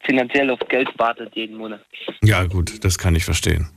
finanziell 0.04 0.50
auf 0.50 0.60
Geld 0.68 0.88
wartet 0.98 1.34
jeden 1.34 1.56
Monat. 1.56 1.84
Ja, 2.22 2.44
gut, 2.44 2.84
das 2.84 2.98
kann 2.98 3.14
ich 3.14 3.24
verstehen. 3.24 3.68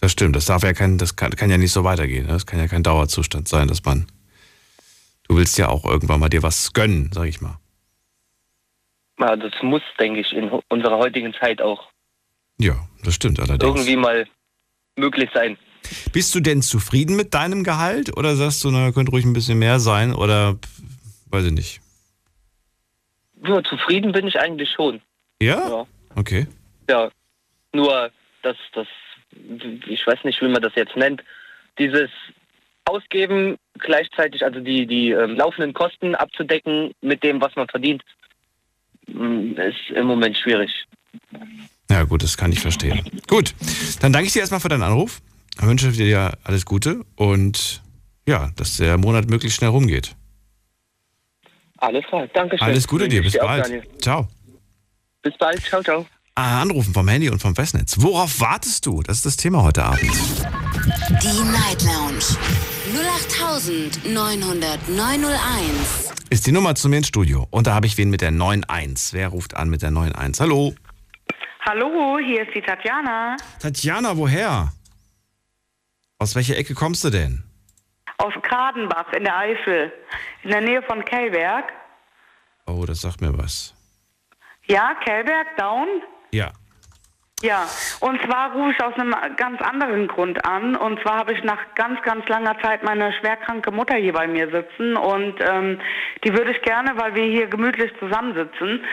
Das 0.00 0.12
stimmt, 0.12 0.34
das 0.34 0.46
darf 0.46 0.62
ja 0.62 0.72
kein, 0.72 0.98
das 0.98 1.16
kann, 1.16 1.30
kann 1.30 1.50
ja 1.50 1.58
nicht 1.58 1.72
so 1.72 1.84
weitergehen. 1.84 2.26
ne? 2.26 2.32
Das 2.32 2.46
kann 2.46 2.58
ja 2.58 2.66
kein 2.66 2.82
Dauerzustand 2.82 3.48
sein, 3.48 3.68
dass 3.68 3.84
man. 3.84 4.06
Du 5.28 5.36
willst 5.36 5.56
ja 5.58 5.68
auch 5.68 5.84
irgendwann 5.84 6.20
mal 6.20 6.28
dir 6.28 6.42
was 6.42 6.72
gönnen, 6.72 7.10
sag 7.12 7.26
ich 7.28 7.40
mal. 7.40 7.58
Ja, 9.18 9.36
das 9.36 9.52
muss, 9.62 9.82
denke 10.00 10.20
ich, 10.20 10.32
in 10.32 10.50
unserer 10.68 10.98
heutigen 10.98 11.32
Zeit 11.34 11.62
auch 11.62 11.88
Ja, 12.58 12.74
das 13.04 13.14
stimmt 13.14 13.38
allerdings. 13.38 13.62
irgendwie 13.62 13.96
mal 13.96 14.26
möglich 14.96 15.30
sein. 15.32 15.56
Bist 16.12 16.34
du 16.34 16.40
denn 16.40 16.62
zufrieden 16.62 17.16
mit 17.16 17.34
deinem 17.34 17.64
Gehalt 17.64 18.16
oder 18.16 18.36
sagst 18.36 18.62
du, 18.64 18.70
na, 18.70 18.92
könnte 18.92 19.12
ruhig 19.12 19.24
ein 19.24 19.32
bisschen 19.32 19.58
mehr 19.58 19.80
sein 19.80 20.14
oder 20.14 20.58
weiß 21.30 21.46
ich 21.46 21.52
nicht. 21.52 21.80
Ja, 23.44 23.62
zufrieden 23.64 24.12
bin 24.12 24.26
ich 24.26 24.38
eigentlich 24.38 24.70
schon. 24.70 25.00
Ja? 25.40 25.68
Ja. 25.68 25.86
Okay. 26.14 26.46
Ja, 26.88 27.10
nur 27.72 28.10
das, 28.42 28.56
das, 28.74 28.86
ich 29.86 30.06
weiß 30.06 30.24
nicht, 30.24 30.40
wie 30.40 30.48
man 30.48 30.62
das 30.62 30.74
jetzt 30.76 30.96
nennt, 30.96 31.22
dieses 31.78 32.10
Ausgeben 32.84 33.56
gleichzeitig, 33.78 34.44
also 34.44 34.60
die, 34.60 34.86
die 34.86 35.10
ähm, 35.10 35.36
laufenden 35.36 35.72
Kosten 35.72 36.14
abzudecken 36.14 36.92
mit 37.00 37.22
dem, 37.22 37.40
was 37.40 37.54
man 37.56 37.68
verdient, 37.68 38.02
mm, 39.06 39.52
ist 39.54 39.90
im 39.94 40.06
Moment 40.06 40.36
schwierig. 40.36 40.70
Ja, 41.90 42.04
gut, 42.04 42.22
das 42.22 42.36
kann 42.36 42.52
ich 42.52 42.60
verstehen. 42.60 43.02
Gut, 43.28 43.54
dann 44.00 44.12
danke 44.12 44.26
ich 44.26 44.32
dir 44.32 44.40
erstmal 44.40 44.60
für 44.60 44.68
deinen 44.68 44.82
Anruf. 44.82 45.20
Ich 45.58 45.66
wünsche 45.66 45.92
dir 45.92 46.32
alles 46.44 46.64
Gute 46.64 47.04
und 47.16 47.82
ja, 48.26 48.50
dass 48.56 48.76
der 48.76 48.98
Monat 48.98 49.28
möglichst 49.28 49.58
schnell 49.58 49.70
rumgeht. 49.70 50.16
Alles 51.78 52.04
klar, 52.06 52.28
danke 52.32 52.56
schön. 52.56 52.66
Alles 52.66 52.86
Gute 52.86 53.08
dir, 53.08 53.22
bis 53.22 53.38
auch, 53.38 53.46
bald. 53.46 53.64
Daniel. 53.64 53.82
Ciao. 54.00 54.28
Bis 55.22 55.36
bald, 55.38 55.60
ciao, 55.64 55.82
ciao. 55.82 56.06
Ah, 56.34 56.62
Anrufen 56.62 56.94
vom 56.94 57.06
Handy 57.08 57.28
und 57.28 57.40
vom 57.40 57.54
Festnetz. 57.54 57.96
Worauf 58.00 58.40
wartest 58.40 58.86
du? 58.86 59.02
Das 59.02 59.16
ist 59.16 59.26
das 59.26 59.36
Thema 59.36 59.62
heute 59.62 59.84
Abend. 59.84 60.00
Die 60.00 61.42
Night 61.44 61.82
Lounge 61.82 62.24
0890901. 64.06 66.12
Ist 66.30 66.46
die 66.46 66.52
Nummer 66.52 66.74
zu 66.74 66.88
mir 66.88 66.98
ins 66.98 67.08
Studio. 67.08 67.46
Und 67.50 67.66
da 67.66 67.74
habe 67.74 67.86
ich 67.86 67.98
wen 67.98 68.08
mit 68.08 68.22
der 68.22 68.28
91. 68.30 69.12
Wer 69.12 69.28
ruft 69.28 69.54
an 69.56 69.68
mit 69.68 69.82
der 69.82 69.88
91? 69.90 70.40
Hallo. 70.40 70.74
Hallo, 71.66 72.18
hier 72.24 72.42
ist 72.42 72.54
die 72.54 72.62
Tatjana 72.62 73.36
Tatjana, 73.60 74.16
woher? 74.16 74.72
Aus 76.22 76.36
welcher 76.36 76.56
Ecke 76.56 76.74
kommst 76.74 77.02
du 77.02 77.10
denn? 77.10 77.42
aus 78.18 78.32
Kradenbach 78.42 79.12
in 79.12 79.24
der 79.24 79.36
Eifel, 79.36 79.92
in 80.44 80.50
der 80.50 80.60
Nähe 80.60 80.80
von 80.82 81.04
Kellberg. 81.04 81.72
Oh, 82.68 82.84
das 82.86 83.00
sagt 83.00 83.20
mir 83.20 83.36
was. 83.36 83.74
Ja, 84.66 84.94
Kellberg, 85.04 85.56
Down? 85.56 85.88
Ja. 86.30 86.52
Ja, 87.42 87.66
und 87.98 88.22
zwar 88.22 88.52
rufe 88.52 88.70
ich 88.70 88.80
aus 88.84 88.94
einem 88.94 89.12
ganz 89.36 89.60
anderen 89.60 90.06
Grund 90.06 90.44
an. 90.46 90.76
Und 90.76 91.00
zwar 91.02 91.18
habe 91.18 91.32
ich 91.32 91.42
nach 91.42 91.58
ganz, 91.74 92.00
ganz 92.02 92.28
langer 92.28 92.56
Zeit 92.60 92.84
meine 92.84 93.12
schwerkranke 93.14 93.72
Mutter 93.72 93.96
hier 93.96 94.12
bei 94.12 94.28
mir 94.28 94.48
sitzen. 94.48 94.96
Und 94.96 95.34
ähm, 95.40 95.80
die 96.22 96.32
würde 96.32 96.52
ich 96.52 96.62
gerne, 96.62 96.92
weil 96.94 97.16
wir 97.16 97.24
hier 97.24 97.48
gemütlich 97.48 97.92
zusammensitzen, 97.98 98.84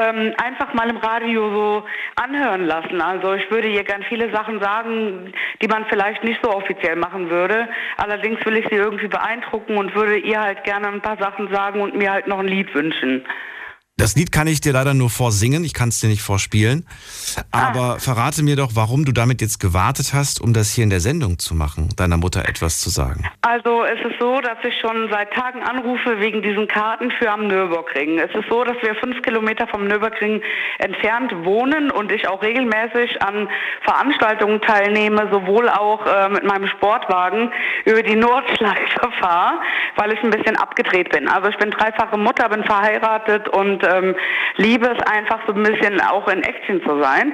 ähm, 0.00 0.34
einfach 0.42 0.72
mal 0.72 0.88
im 0.88 0.96
Radio 0.96 1.50
so 1.50 1.84
anhören 2.16 2.64
lassen. 2.64 3.02
Also 3.02 3.34
ich 3.34 3.50
würde 3.50 3.68
ihr 3.68 3.84
gern 3.84 4.02
viele 4.04 4.30
Sachen 4.32 4.60
sagen, 4.60 5.34
die 5.60 5.68
man 5.68 5.84
vielleicht 5.90 6.24
nicht 6.24 6.40
so 6.42 6.50
offiziell 6.50 6.96
machen 6.96 7.28
würde. 7.28 7.68
Allerdings 7.98 8.42
will 8.46 8.56
ich 8.56 8.66
sie 8.70 8.76
irgendwie 8.76 9.08
beeindrucken 9.08 9.76
und 9.76 9.94
würde 9.94 10.16
ihr 10.16 10.40
halt 10.40 10.64
gerne 10.64 10.88
ein 10.88 11.02
paar 11.02 11.18
Sachen 11.18 11.52
sagen 11.52 11.82
und 11.82 11.94
mir 11.94 12.12
halt 12.12 12.26
noch 12.26 12.38
ein 12.38 12.48
Lied 12.48 12.74
wünschen. 12.74 13.26
Das 14.00 14.16
Lied 14.16 14.32
kann 14.32 14.46
ich 14.46 14.62
dir 14.62 14.72
leider 14.72 14.94
nur 14.94 15.10
vorsingen, 15.10 15.62
ich 15.62 15.74
kann 15.74 15.90
es 15.90 16.00
dir 16.00 16.08
nicht 16.08 16.22
vorspielen. 16.22 16.86
Aber 17.52 18.00
verrate 18.00 18.42
mir 18.42 18.56
doch, 18.56 18.70
warum 18.72 19.04
du 19.04 19.12
damit 19.12 19.42
jetzt 19.42 19.60
gewartet 19.60 20.12
hast, 20.14 20.40
um 20.40 20.54
das 20.54 20.72
hier 20.72 20.84
in 20.84 20.90
der 20.90 21.00
Sendung 21.00 21.38
zu 21.38 21.54
machen, 21.54 21.90
deiner 21.98 22.16
Mutter 22.16 22.48
etwas 22.48 22.80
zu 22.80 22.88
sagen. 22.88 23.28
Also 23.42 23.84
es 23.84 24.00
ist 24.10 24.18
so, 24.18 24.40
dass 24.40 24.56
ich 24.64 24.72
schon 24.80 25.10
seit 25.10 25.30
Tagen 25.34 25.62
anrufe 25.62 26.18
wegen 26.18 26.40
diesen 26.40 26.66
Karten 26.66 27.10
für 27.10 27.30
am 27.30 27.46
Nürburgring. 27.46 28.18
Es 28.18 28.34
ist 28.34 28.48
so, 28.48 28.64
dass 28.64 28.76
wir 28.80 28.94
fünf 28.94 29.20
Kilometer 29.20 29.68
vom 29.68 29.86
Nürburgring 29.86 30.40
entfernt 30.78 31.34
wohnen 31.44 31.90
und 31.90 32.10
ich 32.10 32.26
auch 32.26 32.40
regelmäßig 32.42 33.20
an 33.20 33.50
Veranstaltungen 33.82 34.62
teilnehme, 34.62 35.28
sowohl 35.30 35.68
auch 35.68 36.06
äh, 36.06 36.30
mit 36.30 36.44
meinem 36.44 36.68
Sportwagen 36.68 37.52
über 37.84 38.02
die 38.02 38.16
Nordschleife 38.16 39.10
fahre, 39.20 39.60
weil 39.96 40.12
ich 40.12 40.22
ein 40.22 40.30
bisschen 40.30 40.56
abgedreht 40.56 41.10
bin. 41.10 41.28
Also 41.28 41.50
ich 41.50 41.58
bin 41.58 41.70
dreifache 41.70 42.16
Mutter, 42.16 42.48
bin 42.48 42.64
verheiratet 42.64 43.46
und 43.50 43.89
ähm, 43.92 44.14
liebe 44.56 44.86
es 44.86 45.02
einfach 45.06 45.40
so 45.46 45.52
ein 45.54 45.62
bisschen 45.62 46.00
auch 46.00 46.28
in 46.28 46.42
Action 46.42 46.82
zu 46.82 47.00
sein 47.02 47.32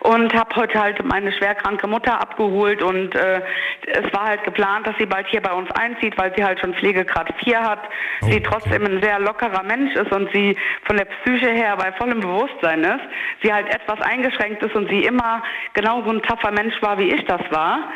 und 0.00 0.32
habe 0.34 0.54
heute 0.56 0.80
halt 0.80 1.04
meine 1.04 1.32
schwerkranke 1.32 1.86
Mutter 1.86 2.20
abgeholt 2.20 2.82
und 2.82 3.14
äh, 3.14 3.40
es 3.86 4.12
war 4.12 4.26
halt 4.26 4.44
geplant, 4.44 4.86
dass 4.86 4.96
sie 4.98 5.06
bald 5.06 5.26
hier 5.28 5.40
bei 5.40 5.52
uns 5.52 5.70
einzieht, 5.72 6.16
weil 6.18 6.32
sie 6.36 6.44
halt 6.44 6.60
schon 6.60 6.74
Pflegegrad 6.74 7.32
4 7.42 7.60
hat, 7.60 7.80
Oh, 8.20 8.26
sie 8.26 8.36
okay. 8.36 8.42
trotzdem 8.48 8.84
ein 8.84 9.02
sehr 9.02 9.18
lockerer 9.18 9.62
Mensch 9.62 9.94
ist 9.94 10.10
und 10.12 10.30
sie 10.32 10.56
von 10.84 10.96
der 10.96 11.06
Psyche 11.06 11.50
her 11.50 11.76
bei 11.76 11.92
vollem 11.92 12.20
Bewusstsein 12.20 12.82
ist, 12.84 13.00
sie 13.42 13.52
halt 13.52 13.68
etwas 13.74 14.00
eingeschränkt 14.00 14.62
ist 14.62 14.74
und 14.74 14.88
sie 14.88 15.04
immer 15.04 15.42
genauso 15.74 16.10
ein 16.10 16.22
tapfer 16.22 16.50
Mensch 16.50 16.80
war, 16.82 16.98
wie 16.98 17.12
ich 17.12 17.24
das 17.26 17.40
war. 17.50 17.90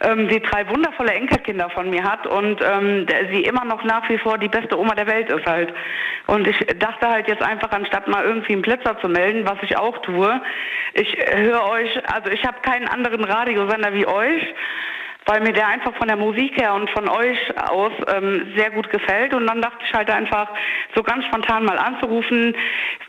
Ähm, 0.00 0.28
sie 0.30 0.40
drei 0.40 0.68
wundervolle 0.68 1.12
Enkelkinder 1.12 1.70
von 1.70 1.90
mir 1.90 2.04
hat 2.04 2.26
und 2.26 2.60
ähm, 2.62 3.06
sie 3.32 3.42
immer 3.42 3.64
noch 3.64 3.82
nach 3.82 4.08
wie 4.08 4.18
vor 4.18 4.38
die 4.38 4.48
beste 4.48 4.78
Oma 4.78 4.94
der 4.94 5.08
Welt 5.08 5.30
ist 5.30 5.44
halt. 5.44 5.72
Und 6.26 6.46
ich 6.46 6.56
dachte 6.78 7.08
halt 7.08 7.26
jetzt 7.26 7.42
einfach, 7.42 7.57
anstatt 7.70 8.08
mal 8.08 8.24
irgendwie 8.24 8.52
einen 8.52 8.62
Blitzer 8.62 8.98
zu 9.00 9.08
melden, 9.08 9.46
was 9.46 9.58
ich 9.62 9.76
auch 9.76 9.98
tue, 9.98 10.40
ich 10.94 11.16
höre 11.32 11.64
euch, 11.64 11.90
also 12.12 12.30
ich 12.30 12.44
habe 12.44 12.60
keinen 12.62 12.88
anderen 12.88 13.24
Radiosender 13.24 13.92
wie 13.92 14.06
euch 14.06 14.54
weil 15.28 15.42
mir 15.42 15.52
der 15.52 15.68
einfach 15.68 15.94
von 15.96 16.08
der 16.08 16.16
Musik 16.16 16.58
her 16.58 16.72
und 16.72 16.88
von 16.88 17.06
euch 17.06 17.38
aus 17.68 17.92
ähm, 18.06 18.50
sehr 18.56 18.70
gut 18.70 18.88
gefällt. 18.88 19.34
Und 19.34 19.46
dann 19.46 19.60
dachte 19.60 19.84
ich 19.86 19.92
halt 19.92 20.10
einfach, 20.10 20.48
so 20.94 21.02
ganz 21.02 21.26
spontan 21.26 21.66
mal 21.66 21.78
anzurufen, 21.78 22.56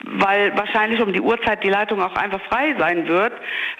weil 0.03 0.55
wahrscheinlich 0.57 1.01
um 1.01 1.13
die 1.13 1.21
Uhrzeit 1.21 1.63
die 1.63 1.69
Leitung 1.69 2.01
auch 2.01 2.15
einfach 2.15 2.41
frei 2.49 2.75
sein 2.77 3.07
wird. 3.07 3.31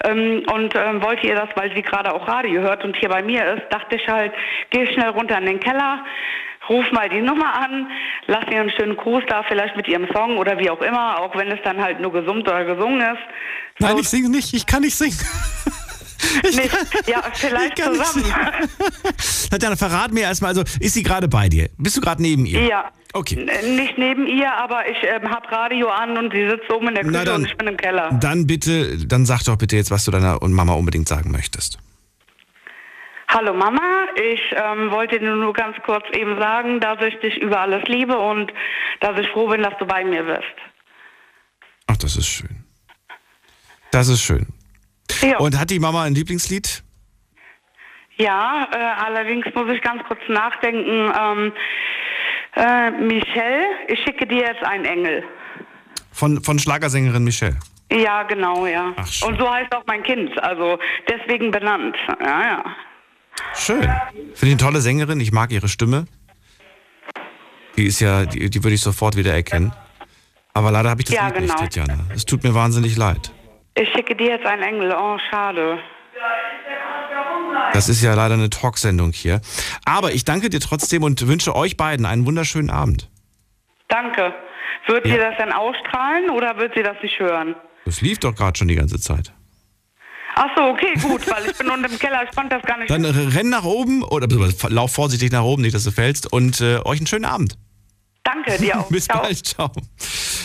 Ähm, 0.04 0.42
und 0.54 0.74
ähm, 0.74 1.02
wollte 1.02 1.26
ihr 1.26 1.34
das, 1.34 1.50
weil 1.54 1.70
sie 1.76 1.82
gerade 1.82 2.14
auch 2.14 2.26
Radio 2.26 2.62
hört 2.62 2.82
und 2.82 2.96
hier 2.96 3.10
bei 3.10 3.22
mir 3.22 3.44
ist, 3.44 3.64
dachte 3.68 3.96
ich 3.96 4.08
halt, 4.08 4.32
geh 4.70 4.86
schnell 4.86 5.10
runter 5.10 5.36
in 5.36 5.44
den 5.44 5.60
Keller. 5.60 6.02
Ruf 6.70 6.84
mal 6.92 7.08
die 7.10 7.20
Nummer 7.20 7.52
an, 7.54 7.88
lass 8.28 8.44
ihr 8.50 8.60
einen 8.60 8.70
schönen 8.70 8.96
Gruß 8.96 9.24
da, 9.28 9.42
vielleicht 9.48 9.76
mit 9.76 9.88
ihrem 9.88 10.06
Song 10.14 10.38
oder 10.38 10.56
wie 10.58 10.70
auch 10.70 10.80
immer, 10.80 11.18
auch 11.20 11.36
wenn 11.36 11.48
es 11.50 11.58
dann 11.64 11.82
halt 11.82 12.00
nur 12.00 12.12
gesummt 12.12 12.48
oder 12.48 12.64
gesungen 12.64 13.00
ist. 13.00 13.18
Nein, 13.80 13.92
So- 13.96 14.00
ich 14.00 14.08
singe 14.08 14.28
nicht. 14.30 14.54
Ich 14.54 14.64
kann 14.66 14.82
nicht 14.82 14.96
singen. 14.96 15.18
Ich 16.44 16.54
Nicht, 16.54 16.70
kann- 16.70 16.86
ja, 17.06 17.22
vielleicht 17.32 17.78
ich 17.78 17.82
kann 17.84 17.92
nicht 17.94 18.04
zusammen. 18.04 18.24
singen. 18.26 19.48
Tatjana, 19.50 19.74
verrat 19.74 20.12
mir 20.12 20.20
erstmal, 20.20 20.50
also 20.50 20.60
ist 20.78 20.92
sie 20.92 21.02
gerade 21.02 21.28
bei 21.28 21.48
dir? 21.48 21.70
Bist 21.78 21.96
du 21.96 22.00
gerade 22.02 22.20
neben 22.20 22.44
ihr? 22.44 22.60
Ja. 22.62 22.90
Okay. 23.14 23.36
N- 23.48 23.76
Nicht 23.76 23.96
neben 23.96 24.26
ihr, 24.26 24.52
aber 24.52 24.88
ich 24.88 24.98
ähm, 25.02 25.28
habe 25.30 25.50
Radio 25.50 25.88
an 25.88 26.18
und 26.18 26.32
sie 26.32 26.46
sitzt 26.48 26.70
oben 26.70 26.88
in 26.88 26.94
der 26.94 27.04
Küche 27.04 27.24
dann. 27.24 27.36
und 27.36 27.46
ich 27.46 27.56
bin 27.56 27.66
im 27.68 27.76
Keller. 27.78 28.10
Dann 28.20 28.46
bitte, 28.46 28.98
dann 29.06 29.24
sag 29.24 29.42
doch 29.44 29.56
bitte 29.56 29.76
jetzt, 29.76 29.90
was 29.90 30.04
du 30.04 30.10
deiner 30.10 30.38
Mama 30.46 30.74
unbedingt 30.74 31.08
sagen 31.08 31.30
möchtest. 31.32 31.78
Hallo 33.32 33.54
Mama, 33.54 34.06
ich 34.16 34.40
ähm, 34.56 34.90
wollte 34.90 35.20
dir 35.20 35.30
nur 35.30 35.52
ganz 35.52 35.76
kurz 35.86 36.04
eben 36.16 36.36
sagen, 36.40 36.80
dass 36.80 37.00
ich 37.00 37.16
dich 37.20 37.36
über 37.40 37.60
alles 37.60 37.84
liebe 37.86 38.18
und 38.18 38.52
dass 38.98 39.16
ich 39.20 39.28
froh 39.28 39.46
bin, 39.46 39.62
dass 39.62 39.76
du 39.78 39.86
bei 39.86 40.04
mir 40.04 40.24
bist. 40.24 40.42
Ach, 41.86 41.96
das 41.96 42.16
ist 42.16 42.26
schön. 42.26 42.64
Das 43.92 44.08
ist 44.08 44.20
schön. 44.20 44.48
Ja, 45.22 45.38
Und 45.38 45.58
hat 45.58 45.70
die 45.70 45.78
Mama 45.78 46.02
ein 46.04 46.14
Lieblingslied? 46.14 46.82
ja 48.16 48.68
äh, 48.72 48.76
allerdings 49.04 49.46
muss 49.54 49.70
ich 49.70 49.80
ganz 49.80 50.02
kurz 50.08 50.20
nachdenken. 50.28 51.12
Ähm, 51.18 51.52
äh, 52.56 52.90
Michelle, 52.90 53.64
ich 53.86 54.00
schicke 54.00 54.26
dir 54.26 54.42
jetzt 54.48 54.62
einen 54.64 54.84
Engel. 54.84 55.22
Von, 56.12 56.42
von 56.42 56.58
Schlagersängerin 56.58 57.22
Michelle. 57.22 57.56
Ja, 57.92 58.24
genau, 58.24 58.66
ja. 58.66 58.92
Ach, 58.96 59.26
und 59.26 59.38
so 59.38 59.48
heißt 59.50 59.74
auch 59.74 59.84
mein 59.86 60.02
Kind, 60.02 60.36
also 60.42 60.78
deswegen 61.08 61.50
benannt. 61.52 61.96
Ja, 62.20 62.42
ja. 62.42 62.64
Schön. 63.54 63.82
Finde 63.82 64.30
ich 64.42 64.42
eine 64.44 64.56
tolle 64.56 64.80
Sängerin. 64.80 65.20
Ich 65.20 65.32
mag 65.32 65.50
ihre 65.52 65.68
Stimme. 65.68 66.06
Die 67.76 67.86
ist 67.86 68.00
ja, 68.00 68.26
die, 68.26 68.50
die 68.50 68.62
würde 68.64 68.74
ich 68.74 68.80
sofort 68.80 69.16
wieder 69.16 69.32
erkennen. 69.32 69.72
Aber 70.54 70.70
leider 70.70 70.90
habe 70.90 71.00
ich 71.00 71.06
das 71.06 71.14
Ja, 71.14 71.28
Lied 71.28 71.42
nicht, 71.42 71.48
genau. 71.48 71.60
Tatjana. 71.62 71.98
Es 72.14 72.24
tut 72.24 72.42
mir 72.42 72.54
wahnsinnig 72.54 72.96
leid. 72.96 73.32
Ich 73.74 73.88
schicke 73.90 74.16
dir 74.16 74.30
jetzt 74.30 74.46
einen 74.46 74.62
Engel. 74.62 74.92
Oh, 74.96 75.16
schade. 75.30 75.78
Das 77.72 77.88
ist 77.88 78.02
ja 78.02 78.14
leider 78.14 78.34
eine 78.34 78.50
Talksendung 78.50 79.12
hier. 79.12 79.40
Aber 79.84 80.12
ich 80.12 80.24
danke 80.24 80.50
dir 80.50 80.60
trotzdem 80.60 81.02
und 81.04 81.26
wünsche 81.26 81.54
euch 81.54 81.76
beiden 81.76 82.04
einen 82.06 82.26
wunderschönen 82.26 82.70
Abend. 82.70 83.08
Danke. 83.88 84.34
Wird 84.86 85.06
Ja. 85.06 85.14
sie 85.14 85.20
das 85.20 85.36
denn 85.38 85.52
ausstrahlen 85.52 86.30
oder 86.30 86.56
wird 86.58 86.74
sie 86.74 86.82
das 86.82 86.96
nicht 87.02 87.18
hören? 87.20 87.54
Das 87.84 88.00
lief 88.00 88.18
doch 88.18 88.34
gerade 88.34 88.58
schon 88.58 88.68
die 88.68 88.74
ganze 88.74 88.98
Zeit. 89.00 89.32
Ach 90.42 90.48
so, 90.56 90.62
okay, 90.62 90.94
gut, 91.02 91.30
weil 91.30 91.50
ich 91.50 91.58
bin 91.58 91.68
unten 91.68 91.84
im 91.84 91.98
Keller, 91.98 92.22
ich 92.24 92.30
konnte 92.34 92.56
das 92.56 92.64
gar 92.64 92.78
nicht. 92.78 92.88
Dann 92.88 93.04
renn 93.04 93.50
nach 93.50 93.64
oben 93.64 94.02
oder 94.02 94.26
lauf 94.70 94.90
vorsichtig 94.90 95.32
nach 95.32 95.42
oben, 95.42 95.60
nicht, 95.60 95.74
dass 95.74 95.84
du 95.84 95.90
fällst. 95.90 96.32
Und 96.32 96.62
äh, 96.62 96.78
euch 96.82 96.98
einen 96.98 97.06
schönen 97.06 97.26
Abend. 97.26 97.58
Danke 98.22 98.56
dir 98.56 98.80
auch. 98.80 98.88
Bis 98.88 99.04
Ciao. 99.04 99.20
bald, 99.20 99.44
ciao. 99.44 99.70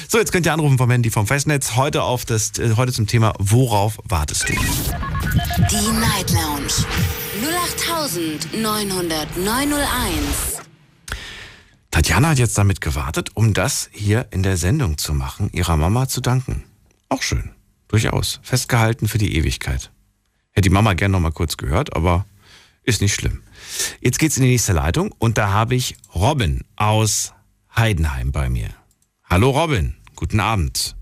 So, 0.09 0.17
jetzt 0.17 0.33
könnt 0.33 0.45
ihr 0.45 0.51
anrufen 0.51 0.77
vom 0.77 0.91
Handy 0.91 1.11
vom 1.11 1.27
Festnetz. 1.27 1.77
Heute, 1.77 2.03
auf 2.03 2.25
das, 2.25 2.59
äh, 2.59 2.75
heute 2.75 2.91
zum 2.91 3.07
Thema 3.07 3.35
Worauf 3.39 3.97
wartest 4.03 4.49
du? 4.49 4.53
Die 4.53 5.91
Night 5.93 6.29
Lounge 6.31 6.73
08901. 7.87 10.61
Tatjana 11.91 12.31
hat 12.31 12.37
jetzt 12.37 12.57
damit 12.57 12.81
gewartet, 12.81 13.29
um 13.33 13.53
das 13.53 13.89
hier 13.93 14.27
in 14.31 14.43
der 14.43 14.57
Sendung 14.57 14.97
zu 14.97 15.13
machen, 15.13 15.49
ihrer 15.53 15.77
Mama 15.77 16.09
zu 16.09 16.19
danken. 16.19 16.65
Auch 17.07 17.21
schön. 17.21 17.54
Durchaus. 17.95 18.41
Festgehalten 18.43 19.07
für 19.07 19.19
die 19.19 19.37
Ewigkeit. 19.37 19.89
Hätte 20.51 20.67
die 20.67 20.69
Mama 20.69 20.95
gern 20.95 21.11
noch 21.11 21.21
mal 21.21 21.31
kurz 21.31 21.55
gehört, 21.55 21.95
aber 21.95 22.25
ist 22.83 22.99
nicht 22.99 23.13
schlimm. 23.13 23.41
Jetzt 24.01 24.19
geht's 24.19 24.35
in 24.35 24.43
die 24.43 24.49
nächste 24.49 24.73
Leitung 24.73 25.15
und 25.17 25.37
da 25.37 25.51
habe 25.51 25.75
ich 25.75 25.95
Robin 26.13 26.65
aus 26.75 27.31
Heidenheim 27.73 28.33
bei 28.33 28.49
mir. 28.49 28.67
Hallo 29.29 29.51
Robin, 29.51 29.95
guten 30.13 30.41
Abend. 30.41 30.97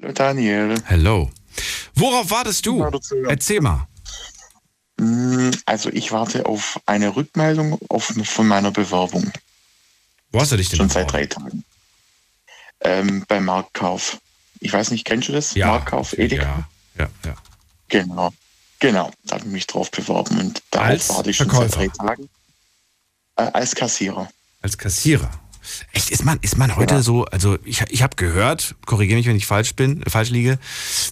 Hallo 0.00 0.12
Daniel. 0.12 0.80
Hello. 0.84 1.28
Worauf 1.96 2.30
wartest 2.30 2.66
du? 2.66 2.88
Erzähl 3.28 3.60
mal. 3.60 3.88
Mm, 4.96 5.50
Also 5.66 5.90
ich 5.90 6.12
warte 6.12 6.46
auf 6.46 6.78
eine 6.86 7.16
Rückmeldung 7.16 7.80
auf, 7.88 8.12
von 8.22 8.46
meiner 8.46 8.70
Bewerbung. 8.70 9.32
Wo 10.30 10.40
hast 10.40 10.52
du 10.52 10.56
dich 10.56 10.68
denn 10.68 10.76
Schon 10.76 10.88
seit 10.88 11.10
drei 11.10 11.26
Tagen. 11.26 11.64
Ähm, 12.80 13.24
beim 13.26 13.44
Marktkauf. 13.46 14.20
Ich 14.60 14.72
weiß 14.72 14.90
nicht, 14.90 15.04
kennst 15.04 15.28
du 15.28 15.32
das? 15.32 15.56
Marktkauf, 15.56 16.16
Edeka? 16.18 16.68
Ja, 16.96 17.04
ja, 17.04 17.10
ja. 17.24 17.34
Genau. 17.88 18.32
Genau, 18.78 19.10
da 19.24 19.34
habe 19.36 19.46
ich 19.46 19.52
mich 19.52 19.66
drauf 19.66 19.90
beworben 19.90 20.38
und 20.38 20.62
da 20.70 20.88
warte 20.88 21.30
ich 21.30 21.36
schon 21.36 21.50
Verkäufer? 21.50 21.80
seit 21.80 21.90
drei 21.98 22.06
Tagen. 22.06 22.28
Äh, 23.36 23.42
als 23.52 23.74
Kassierer. 23.74 24.28
Als 24.62 24.78
Kassierer. 24.78 25.30
Echt, 25.92 26.10
ist 26.10 26.24
man, 26.24 26.38
ist 26.40 26.56
man 26.56 26.74
heute 26.76 26.94
Ja. 26.94 27.02
so, 27.02 27.26
also 27.26 27.58
ich, 27.64 27.82
ich 27.90 28.02
habe 28.02 28.16
gehört, 28.16 28.74
korrigiere 28.86 29.18
mich, 29.18 29.26
wenn 29.26 29.36
ich 29.36 29.46
falsch 29.46 29.74
bin, 29.76 30.02
falsch 30.08 30.30
liege, 30.30 30.58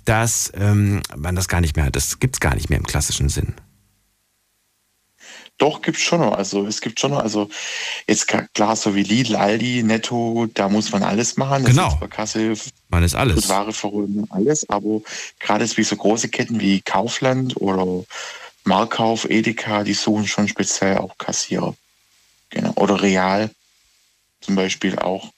dass 0.07 0.51
ähm, 0.55 1.03
man 1.15 1.37
das 1.37 1.49
gar 1.49 1.61
nicht 1.61 1.77
mehr 1.77 1.85
hat. 1.85 1.97
Das 1.97 2.19
gibt's 2.19 2.41
gar 2.41 2.55
nicht 2.55 2.71
mehr 2.71 2.79
im 2.79 2.87
klassischen 2.87 3.29
Sinn. 3.29 3.55
Doch, 5.59 5.83
gibt's 5.83 6.03
schon 6.03 6.21
noch. 6.21 6.33
Also 6.35 6.67
es 6.67 6.81
gibt 6.81 7.01
schon 7.01 7.11
noch, 7.11 7.19
also 7.23 7.51
jetzt 8.07 8.29
klar, 8.55 8.77
so 8.77 8.95
wie 8.95 9.03
Lidl, 9.03 9.35
Aldi, 9.37 9.83
Netto, 9.83 10.47
da 10.55 10.69
muss 10.69 10.93
man 10.93 11.03
alles 11.03 11.37
machen. 11.37 11.65
Das 11.65 11.73
Genau. 11.75 11.89
ist 11.89 12.01
bei 12.01 12.07
Kasse 12.07 12.55
Man 12.89 13.03
ist 13.03 13.17
alles. 13.17 13.49
Ware 13.49 13.73
verholen, 13.73 14.25
alles, 14.31 14.69
aber 14.71 15.01
gerade 15.41 15.65
jetzt 15.65 15.77
wie 15.77 15.83
so 15.83 15.97
große 15.97 16.29
Ketten 16.29 16.61
wie 16.61 16.81
Kaufland 16.81 17.57
oder 17.61 18.05
Markauf, 18.65 19.25
Edeka, 19.29 19.83
die 19.83 19.95
suchen 19.95 20.27
schon 20.29 20.47
speziell 20.47 20.99
auch 20.99 21.19
Kassierer. 21.19 21.75
Genau. 22.51 22.73
Oder 22.77 23.03
Real 23.03 23.51
zum 24.41 24.55
Beispiel 24.55 24.97
auch. 24.99 25.33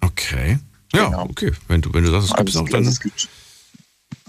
Okay. 0.00 0.58
Ja, 0.92 1.06
Genau. 1.06 1.22
okay. 1.24 1.52
Wenn 1.68 1.80
du, 1.82 1.92
wenn 1.94 2.04
du 2.04 2.10
sagst, 2.10 2.30
es 2.30 2.36
gibt's 2.36 2.56
Also 2.56 2.64
auch, 2.64 2.68
dann. 2.68 2.84
es 2.86 3.00
gibt- 3.00 3.28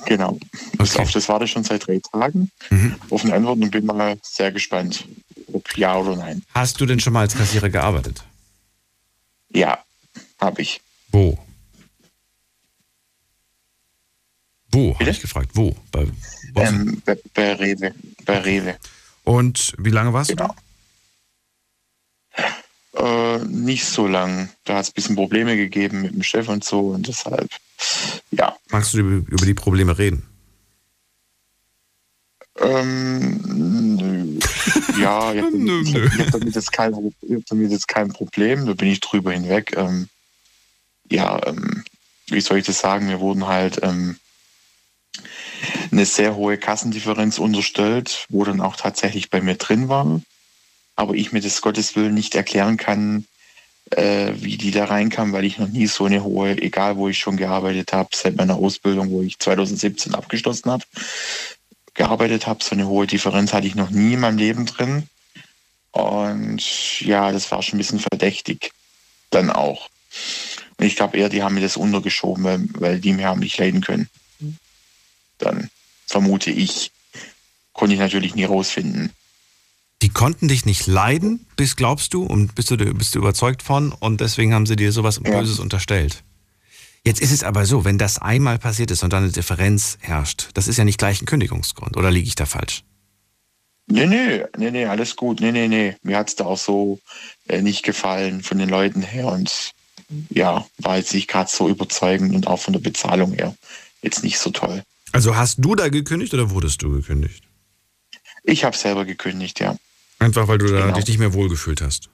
Genau. 0.06 0.38
Okay. 0.78 1.00
auf 1.02 1.12
das 1.12 1.28
warte 1.30 1.46
ich 1.46 1.52
schon 1.52 1.64
seit 1.64 1.88
drei 1.88 2.00
Tagen 2.00 2.52
Mhm. 2.70 2.96
auf 3.10 3.24
eine 3.24 3.34
Antwort 3.36 3.60
und 3.60 3.72
bin 3.72 3.86
mal 3.86 4.18
sehr 4.24 4.52
gespannt, 4.52 5.06
ob 5.52 5.78
ja 5.78 5.96
oder 5.98 6.16
nein. 6.16 6.44
Hast 6.54 6.80
du 6.80 6.86
denn 6.86 7.00
schon 7.00 7.14
mal 7.14 7.22
als 7.22 7.36
Kassierer 7.36 7.70
gearbeitet? 7.70 8.24
Ja, 9.50 9.84
habe 10.40 10.62
ich. 10.62 10.82
Wo? 11.12 11.38
Wo, 14.72 14.94
habe 15.00 15.10
ich 15.10 15.22
gefragt. 15.22 15.52
Wo? 15.54 15.76
Bei, 15.92 16.06
du- 16.06 16.12
Ähm, 16.62 17.02
bei, 17.06 17.18
bei 17.34 17.54
Rewe. 17.54 17.94
Bei 18.26 18.40
Rewe. 18.40 18.76
Und 19.24 19.74
wie 19.78 19.90
lange 19.92 20.12
warst 20.14 20.32
du 20.32 20.36
Genau. 20.36 20.54
da? 22.94 23.38
Äh, 23.38 23.40
nicht 23.46 23.86
so 23.86 24.08
lang. 24.08 24.50
Da 24.66 24.76
hat 24.76 24.84
es 24.84 24.90
ein 24.90 24.94
bisschen 24.94 25.16
Probleme 25.16 25.56
gegeben 25.56 26.02
mit 26.02 26.14
dem 26.14 26.24
Chef 26.24 26.48
und 26.50 26.64
so 26.64 26.90
und 26.90 27.08
deshalb, 27.08 27.50
ja. 28.32 28.56
Magst 28.70 28.94
du 28.94 29.00
über, 29.00 29.46
die 29.46 29.54
Probleme 29.54 29.98
reden? 29.98 30.28
Ähm, 32.60 33.42
nö. 33.98 34.40
ja, 35.00 35.34
ich 35.34 35.42
habe 35.42 35.52
damit, 35.52 36.34
hab 36.34 36.44
jetzt 36.44 36.72
kein, 36.72 36.96
hab 36.96 37.46
damit 37.50 37.72
jetzt 37.72 37.88
kein 37.88 38.10
Problem, 38.10 38.66
da 38.66 38.74
bin 38.74 38.88
ich 38.88 39.02
drüber 39.02 39.34
hinweg. 39.34 39.76
Ähm, 39.76 40.08
ja, 41.10 41.46
ähm, 41.46 41.84
wie 42.28 42.42
soll 42.42 42.60
ich 42.60 42.66
das 42.66 42.80
sagen? 42.80 43.10
Wir 43.10 43.20
wurden 43.20 43.48
halt 43.48 43.82
ähm, 43.84 44.18
eine 45.92 46.06
sehr 46.06 46.36
hohe 46.36 46.58
Kassendifferenz 46.58 47.40
unterstellt, 47.40 48.26
wo 48.30 48.44
dann 48.44 48.62
auch 48.62 48.76
tatsächlich 48.76 49.30
bei 49.30 49.42
mir 49.42 49.56
drin 49.56 49.90
war. 49.90 50.22
Aber 50.96 51.14
ich 51.14 51.32
mir 51.32 51.42
das 51.42 51.62
Gottes 51.62 51.96
Willen 51.96 52.14
nicht 52.14 52.36
erklären 52.36 52.78
kann, 52.78 53.26
äh, 53.92 54.34
wie 54.36 54.58
die 54.58 54.72
da 54.72 54.86
reinkamen, 54.86 55.34
weil 55.34 55.46
ich 55.46 55.58
noch 55.58 55.68
nie 55.68 55.88
so 55.88 56.06
eine 56.06 56.24
hohe, 56.24 56.58
egal 56.62 56.98
wo 56.98 57.08
ich 57.08 57.20
schon 57.20 57.38
gearbeitet 57.38 57.94
habe, 57.94 58.10
seit 58.14 58.36
meiner 58.36 58.56
Ausbildung, 58.56 59.12
wo 59.12 59.22
ich 59.22 59.40
2017 59.40 60.16
abgeschlossen 60.16 60.72
habe, 60.72 60.84
gearbeitet 61.94 62.48
habe, 62.48 62.64
so 62.64 62.72
eine 62.72 62.88
hohe 62.88 63.08
Differenz 63.08 63.54
hatte 63.54 63.68
ich 63.68 63.76
noch 63.76 63.90
nie 63.90 64.14
in 64.14 64.20
meinem 64.20 64.38
Leben 64.38 64.66
drin. 64.66 65.08
Und 65.92 67.00
ja, 67.02 67.32
das 67.32 67.52
war 67.52 67.62
schon 67.62 67.76
ein 67.76 67.78
bisschen 67.78 68.00
verdächtig 68.00 68.72
dann 69.30 69.50
auch. 69.50 69.90
Und 70.78 70.86
ich 70.86 70.96
glaube 70.96 71.18
eher, 71.18 71.30
die 71.30 71.42
haben 71.42 71.56
mir 71.56 71.62
das 71.62 71.78
untergeschoben, 71.78 72.70
weil 72.74 73.00
die 73.00 73.14
mir 73.14 73.28
haben 73.28 73.40
nicht 73.40 73.58
leiden 73.58 73.82
können. 73.82 74.10
Dann 75.38 75.70
vermute 76.06 76.52
ich. 76.52 76.92
Konnte 77.74 77.94
ich 77.94 78.00
natürlich 78.00 78.36
nie 78.36 78.46
rausfinden. 78.46 79.12
Die 80.06 80.10
konnten 80.10 80.48
dich 80.48 80.68
nicht 80.68 80.86
leiden, 80.86 81.48
bis 81.56 81.76
glaubst 81.76 82.14
du 82.14 82.22
und 82.22 82.54
bist 82.54 82.70
du, 82.70 82.78
bist 82.78 83.16
du 83.16 83.18
überzeugt 83.18 83.64
von 83.64 83.92
und 83.92 84.22
deswegen 84.22 84.54
haben 84.54 84.68
sie 84.68 84.76
dir 84.76 84.92
sowas 84.92 85.20
Böses 85.20 85.58
ja. 85.58 85.64
unterstellt. 85.64 86.24
Jetzt 87.04 87.22
ist 87.22 87.32
es 87.32 87.44
aber 87.44 87.66
so, 87.66 87.86
wenn 87.86 87.98
das 87.98 88.20
einmal 88.20 88.60
passiert 88.60 88.92
ist 88.92 89.04
und 89.04 89.14
dann 89.14 89.24
eine 89.24 89.32
Differenz 89.32 89.98
herrscht, 90.02 90.50
das 90.54 90.68
ist 90.68 90.78
ja 90.78 90.84
nicht 90.84 91.00
gleich 91.00 91.24
ein 91.24 91.26
Kündigungsgrund, 91.26 91.98
oder 91.98 92.12
liege 92.12 92.28
ich 92.28 92.36
da 92.36 92.46
falsch? 92.46 92.84
Nee, 93.88 94.06
nee, 94.06 94.44
nee, 94.56 94.70
nee, 94.70 94.86
alles 94.86 95.16
gut. 95.16 95.42
Nee, 95.42 95.52
nee, 95.52 95.68
nee. 95.68 95.96
Mir 96.04 96.18
hat 96.18 96.30
es 96.30 96.36
da 96.36 96.46
auch 96.46 96.60
so 96.60 97.00
äh, 97.48 97.64
nicht 97.64 97.82
gefallen 97.82 98.44
von 98.44 98.60
den 98.60 98.70
Leuten 98.70 99.02
her 99.02 99.30
und 99.30 99.72
ja, 100.30 100.68
war 100.78 100.98
jetzt 100.98 101.16
nicht 101.16 101.28
gerade 101.28 101.50
so 101.50 101.68
überzeugend 101.68 102.36
und 102.36 102.46
auch 102.46 102.60
von 102.60 102.74
der 102.74 102.80
Bezahlung 102.80 103.34
her 103.34 103.56
jetzt 104.04 104.24
nicht 104.24 104.38
so 104.38 104.52
toll. 104.52 104.84
Also 105.14 105.36
hast 105.36 105.56
du 105.58 105.74
da 105.74 105.90
gekündigt 105.90 106.36
oder 106.36 106.52
wurdest 106.52 106.84
du 106.84 106.92
gekündigt? 106.92 107.44
Ich 108.44 108.64
habe 108.64 108.78
selber 108.78 109.06
gekündigt, 109.06 109.60
ja. 109.60 109.76
Einfach 110.26 110.48
weil 110.48 110.58
du 110.58 110.66
da 110.66 110.82
genau. 110.82 110.96
dich 110.96 111.08
nicht 111.08 111.20
mehr 111.20 111.34
wohlgefühlt 111.34 111.82
hast. 111.82 112.10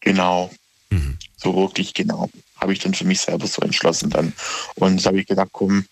Genau. 0.00 0.50
Mhm. 0.90 1.16
So 1.38 1.56
wirklich 1.56 1.94
genau. 1.94 2.28
Habe 2.56 2.74
ich 2.74 2.78
dann 2.80 2.92
für 2.92 3.06
mich 3.06 3.20
selber 3.20 3.46
so 3.46 3.62
entschlossen 3.62 4.10
dann. 4.10 4.34
Und 4.74 5.02
da 5.02 5.08
habe 5.08 5.20
ich 5.20 5.26
gedacht, 5.26 5.48
komm, 5.52 5.86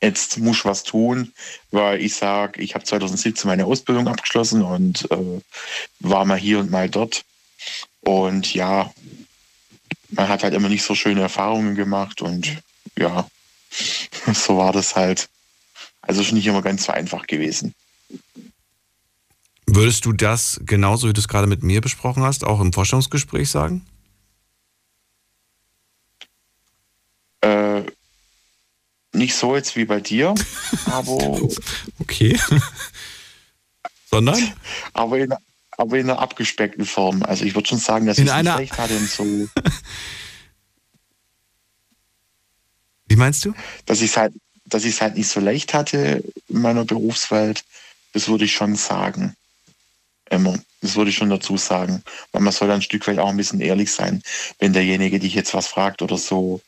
jetzt 0.00 0.38
muss 0.38 0.58
ich 0.58 0.64
was 0.64 0.84
tun, 0.84 1.32
weil 1.72 2.00
ich 2.00 2.14
sage, 2.14 2.62
ich 2.62 2.76
habe 2.76 2.84
2017 2.84 3.48
meine 3.48 3.66
Ausbildung 3.66 4.06
abgeschlossen 4.06 4.62
und 4.62 5.10
äh, 5.10 5.40
war 5.98 6.24
mal 6.24 6.38
hier 6.38 6.60
und 6.60 6.70
mal 6.70 6.88
dort. 6.88 7.24
Und 8.02 8.54
ja, 8.54 8.94
man 10.10 10.28
hat 10.28 10.44
halt 10.44 10.54
immer 10.54 10.68
nicht 10.68 10.84
so 10.84 10.94
schöne 10.94 11.20
Erfahrungen 11.20 11.74
gemacht 11.74 12.22
und 12.22 12.58
ja, 12.96 13.28
so 14.32 14.56
war 14.56 14.72
das 14.72 14.94
halt. 14.94 15.28
Also 16.00 16.22
schon 16.22 16.36
nicht 16.36 16.46
immer 16.46 16.62
ganz 16.62 16.84
so 16.84 16.92
einfach 16.92 17.26
gewesen. 17.26 17.74
Würdest 19.72 20.04
du 20.04 20.12
das 20.12 20.60
genauso, 20.66 21.08
wie 21.08 21.12
du 21.12 21.20
es 21.20 21.28
gerade 21.28 21.46
mit 21.46 21.62
mir 21.62 21.80
besprochen 21.80 22.24
hast, 22.24 22.42
auch 22.42 22.60
im 22.60 22.72
Forschungsgespräch 22.72 23.48
sagen? 23.48 23.86
Äh, 27.40 27.82
nicht 29.12 29.36
so 29.36 29.54
jetzt 29.54 29.76
wie 29.76 29.84
bei 29.84 30.00
dir, 30.00 30.34
aber. 30.86 31.40
okay. 32.00 32.36
Sondern? 34.10 34.52
Aber 34.92 35.18
in, 35.20 35.32
aber 35.76 35.98
in 35.98 36.10
einer 36.10 36.18
abgespeckten 36.18 36.84
Form. 36.84 37.22
Also 37.22 37.44
ich 37.44 37.54
würde 37.54 37.68
schon 37.68 37.78
sagen, 37.78 38.06
dass 38.06 38.18
in 38.18 38.26
ich 38.26 38.32
einer... 38.32 38.58
nicht 38.58 38.72
recht 38.72 38.78
hatte 38.78 38.96
und 38.96 39.08
so. 39.08 39.24
Wie 43.06 43.14
meinst 43.14 43.44
du? 43.44 43.54
Dass 43.86 44.00
ich 44.00 44.10
es 44.10 44.16
halt, 44.16 44.34
dass 44.64 44.84
ich 44.84 44.94
es 44.94 45.00
halt 45.00 45.16
nicht 45.16 45.28
so 45.28 45.38
leicht 45.38 45.74
hatte 45.74 46.24
in 46.48 46.60
meiner 46.60 46.84
Berufswelt, 46.84 47.64
das 48.12 48.26
würde 48.26 48.46
ich 48.46 48.52
schon 48.52 48.74
sagen. 48.74 49.36
Immer. 50.30 50.58
Das 50.80 50.96
würde 50.96 51.10
ich 51.10 51.16
schon 51.16 51.28
dazu 51.28 51.56
sagen. 51.56 52.02
Weil 52.32 52.42
man 52.42 52.52
soll 52.52 52.70
ein 52.70 52.82
Stück 52.82 53.06
weit 53.06 53.18
auch 53.18 53.28
ein 53.28 53.36
bisschen 53.36 53.60
ehrlich 53.60 53.92
sein. 53.92 54.22
Wenn 54.58 54.72
derjenige 54.72 55.18
dich 55.18 55.34
jetzt 55.34 55.52
was 55.54 55.66
fragt 55.66 56.02
oder 56.02 56.16
so, 56.16 56.60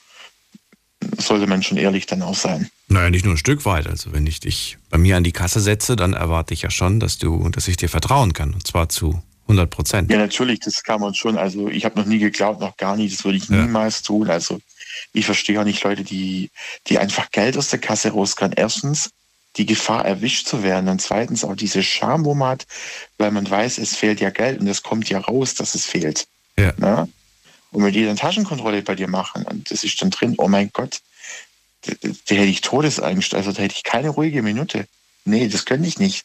sollte 1.19 1.47
man 1.47 1.63
schon 1.63 1.79
ehrlich 1.79 2.07
dann 2.07 2.23
auch 2.23 2.35
sein. 2.35 2.71
Naja, 2.89 3.11
nicht 3.11 3.25
nur 3.25 3.35
ein 3.35 3.39
Stück 3.39 3.65
weit. 3.65 3.87
Also 3.87 4.13
wenn 4.13 4.27
ich 4.27 4.41
dich 4.41 4.79
bei 4.91 4.99
mir 4.99 5.17
an 5.17 5.25
die 5.25 5.33
Kasse 5.33 5.61
setze, 5.61 5.97
dann 5.97 6.13
erwarte 6.13 6.55
ich 6.55 6.63
ja 6.63 6.71
schon, 6.71 7.01
dass 7.01 7.19
du, 7.19 7.49
dass 7.49 7.69
ich 7.69 7.77
dir 7.77 7.89
vertrauen 7.89 8.33
kann. 8.33 8.53
Und 8.53 8.67
zwar 8.67 8.89
zu 8.89 9.23
100 9.45 9.71
Prozent. 9.71 10.11
Ja, 10.11 10.19
natürlich, 10.19 10.61
das 10.61 10.83
kann 10.83 11.01
man 11.01 11.15
schon. 11.15 11.39
Also 11.39 11.69
ich 11.69 11.85
habe 11.85 11.99
noch 11.99 12.07
nie 12.07 12.19
geglaubt, 12.19 12.61
noch 12.61 12.77
gar 12.77 12.97
nicht. 12.97 13.17
Das 13.17 13.25
würde 13.25 13.39
ich 13.39 13.49
ja. 13.49 13.63
niemals 13.63 14.03
tun. 14.03 14.29
Also 14.29 14.61
ich 15.13 15.25
verstehe 15.25 15.61
auch 15.61 15.65
nicht 15.65 15.83
Leute, 15.85 16.05
die, 16.05 16.51
die 16.89 16.99
einfach 16.99 17.31
Geld 17.31 17.57
aus 17.57 17.69
der 17.69 17.79
Kasse 17.79 18.11
rauskriegen. 18.11 18.55
Erstens 18.57 19.11
die 19.57 19.67
Gefahr, 19.67 20.05
erwischt 20.05 20.47
zu 20.47 20.63
werden. 20.63 20.89
Und 20.89 21.01
zweitens 21.01 21.45
auch 21.45 21.57
diese 21.57 21.83
Scham, 21.83 22.25
wo 22.25 22.35
man 22.35 22.51
hat, 22.51 22.67
weil 23.19 23.31
man 23.31 23.49
weiß, 23.49 23.79
es 23.79 23.97
fehlt 23.97 24.21
ja 24.21 24.31
Geld 24.31 24.61
und 24.61 24.67
es 24.67 24.83
kommt 24.83 25.09
ja 25.09 25.19
raus, 25.19 25.55
dass 25.55 25.75
es 25.75 25.87
fehlt. 25.87 26.27
Ja. 26.59 26.73
Na? 26.77 27.09
Und 27.71 27.85
wenn 27.85 27.93
die 27.93 28.05
dann 28.05 28.17
Taschenkontrolle 28.17 28.83
bei 28.83 28.95
dir 28.95 29.09
machen 29.09 29.45
und 29.45 29.71
das 29.71 29.85
ist 29.85 30.01
dann 30.03 30.11
drin, 30.11 30.35
oh 30.39 30.49
mein 30.49 30.71
Gott, 30.73 31.01
da, 31.83 31.93
da 32.03 32.35
hätte 32.35 32.45
ich 32.45 32.61
Todesangst, 32.61 33.35
also 33.35 33.53
da 33.53 33.63
hätte 33.63 33.75
ich 33.75 33.83
keine 33.83 34.11
ruhige 34.11 34.43
Minute. 34.43 34.87
Nee, 35.25 35.49
das 35.49 35.65
könnte 35.65 35.89
ich 35.89 35.99
nicht. 35.99 36.25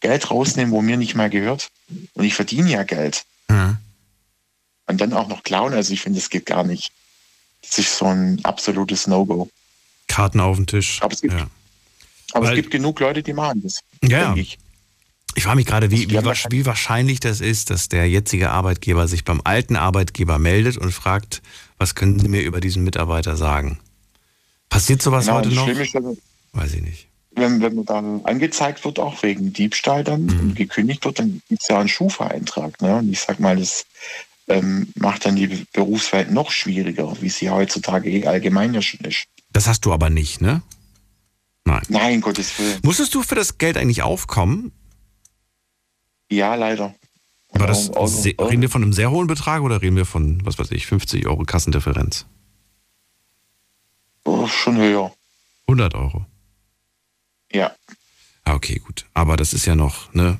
Geld 0.00 0.30
rausnehmen, 0.30 0.72
wo 0.72 0.80
mir 0.80 0.96
nicht 0.96 1.14
mal 1.14 1.28
gehört. 1.28 1.70
Und 2.14 2.24
ich 2.24 2.34
verdiene 2.34 2.70
ja 2.70 2.82
Geld. 2.84 3.24
Mhm. 3.48 3.76
Und 4.86 5.00
dann 5.00 5.12
auch 5.12 5.28
noch 5.28 5.42
klauen, 5.42 5.74
also 5.74 5.92
ich 5.92 6.00
finde, 6.00 6.18
das 6.18 6.30
geht 6.30 6.46
gar 6.46 6.64
nicht. 6.64 6.92
Das 7.62 7.78
ist 7.78 7.96
so 7.98 8.06
ein 8.06 8.40
absolutes 8.42 9.06
No-Go. 9.06 9.50
Karten 10.08 10.40
auf 10.40 10.56
den 10.56 10.66
Tisch. 10.66 10.98
Aber 11.02 11.12
es 11.12 11.20
gibt, 11.20 11.34
ja. 11.34 11.46
Aber 12.34 12.46
Weil, 12.46 12.52
es 12.52 12.56
gibt 12.56 12.70
genug 12.70 13.00
Leute, 13.00 13.22
die 13.22 13.32
machen 13.32 13.62
das. 13.62 13.80
Ja. 14.02 14.34
Ich. 14.36 14.58
ich 15.34 15.42
frage 15.42 15.56
mich 15.56 15.66
gerade, 15.66 15.90
wie, 15.90 16.10
wie, 16.10 16.18
wie, 16.18 16.66
wahrscheinlich 16.66 17.20
das 17.20 17.40
ist, 17.40 17.70
dass 17.70 17.88
der 17.88 18.08
jetzige 18.08 18.50
Arbeitgeber 18.50 19.08
sich 19.08 19.24
beim 19.24 19.40
alten 19.44 19.76
Arbeitgeber 19.76 20.38
meldet 20.38 20.76
und 20.76 20.92
fragt, 20.92 21.42
was 21.78 21.94
können 21.94 22.18
Sie 22.18 22.28
mir 22.28 22.42
über 22.42 22.60
diesen 22.60 22.84
Mitarbeiter 22.84 23.36
sagen? 23.36 23.78
Passiert 24.68 25.02
sowas 25.02 25.26
genau, 25.26 25.38
heute 25.38 25.50
noch? 25.50 25.68
Ist, 25.68 25.94
Weiß 26.52 26.74
ich 26.74 26.82
nicht. 26.82 27.08
Wenn, 27.32 27.60
wenn 27.60 27.74
man 27.74 27.84
dann 27.84 28.24
angezeigt 28.24 28.84
wird, 28.84 28.98
auch 28.98 29.22
wegen 29.22 29.52
Diebstahl 29.52 30.04
dann 30.04 30.26
mhm. 30.26 30.40
und 30.40 30.54
gekündigt 30.56 31.04
wird, 31.04 31.18
dann 31.18 31.40
gibt 31.48 31.62
es 31.62 31.68
ja 31.68 31.78
einen 31.78 31.88
Schufa-Eintrag. 31.88 32.80
Ne? 32.82 32.96
Und 32.96 33.10
ich 33.10 33.20
sag 33.20 33.38
mal, 33.40 33.56
das 33.56 33.86
ähm, 34.48 34.88
macht 34.96 35.26
dann 35.26 35.36
die 35.36 35.64
Berufswelt 35.72 36.30
noch 36.30 36.50
schwieriger, 36.50 37.16
wie 37.20 37.28
sie 37.28 37.50
heutzutage 37.50 38.28
allgemein 38.28 38.74
ja 38.74 38.82
schon 38.82 39.00
ist. 39.00 39.26
Das 39.52 39.66
hast 39.66 39.84
du 39.84 39.92
aber 39.92 40.10
nicht, 40.10 40.40
ne? 40.40 40.62
Nein. 41.70 41.82
Nein, 41.88 42.20
Gottes 42.20 42.58
Willen. 42.58 42.80
Musstest 42.82 43.14
du 43.14 43.22
für 43.22 43.36
das 43.36 43.58
Geld 43.58 43.76
eigentlich 43.76 44.02
aufkommen? 44.02 44.72
Ja, 46.28 46.54
leider. 46.54 46.94
War 47.52 47.66
das, 47.66 47.90
reden 47.96 48.62
wir 48.62 48.70
von 48.70 48.82
einem 48.82 48.92
sehr 48.92 49.10
hohen 49.10 49.26
Betrag 49.26 49.62
oder 49.62 49.82
reden 49.82 49.96
wir 49.96 50.06
von, 50.06 50.44
was 50.44 50.58
weiß 50.58 50.70
ich, 50.72 50.86
50 50.86 51.26
Euro 51.26 51.42
Kassendifferenz? 51.44 52.26
Oh, 54.24 54.46
schon 54.46 54.76
höher. 54.76 55.12
100 55.66 55.94
Euro? 55.94 56.26
Ja. 57.52 57.72
Ah, 58.44 58.54
okay, 58.54 58.80
gut. 58.84 59.06
Aber 59.14 59.36
das 59.36 59.52
ist 59.52 59.66
ja 59.66 59.74
noch, 59.74 60.12
ne? 60.12 60.38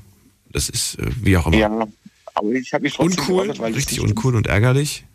Das 0.49 0.69
ist 0.69 0.99
äh, 0.99 1.11
wie 1.21 1.37
auch 1.37 1.47
immer. 1.47 1.57
Ja, 1.57 1.87
aber 2.33 2.51
ich 2.51 2.73
habe 2.73 2.83
mich 2.83 2.93
trotzdem 2.93 3.19
Uncool, 3.19 3.35
geordert, 3.35 3.59
weil 3.59 3.73
richtig 3.73 3.99
uncool 3.99 4.35
und 4.35 4.47
ärgerlich. 4.47 5.05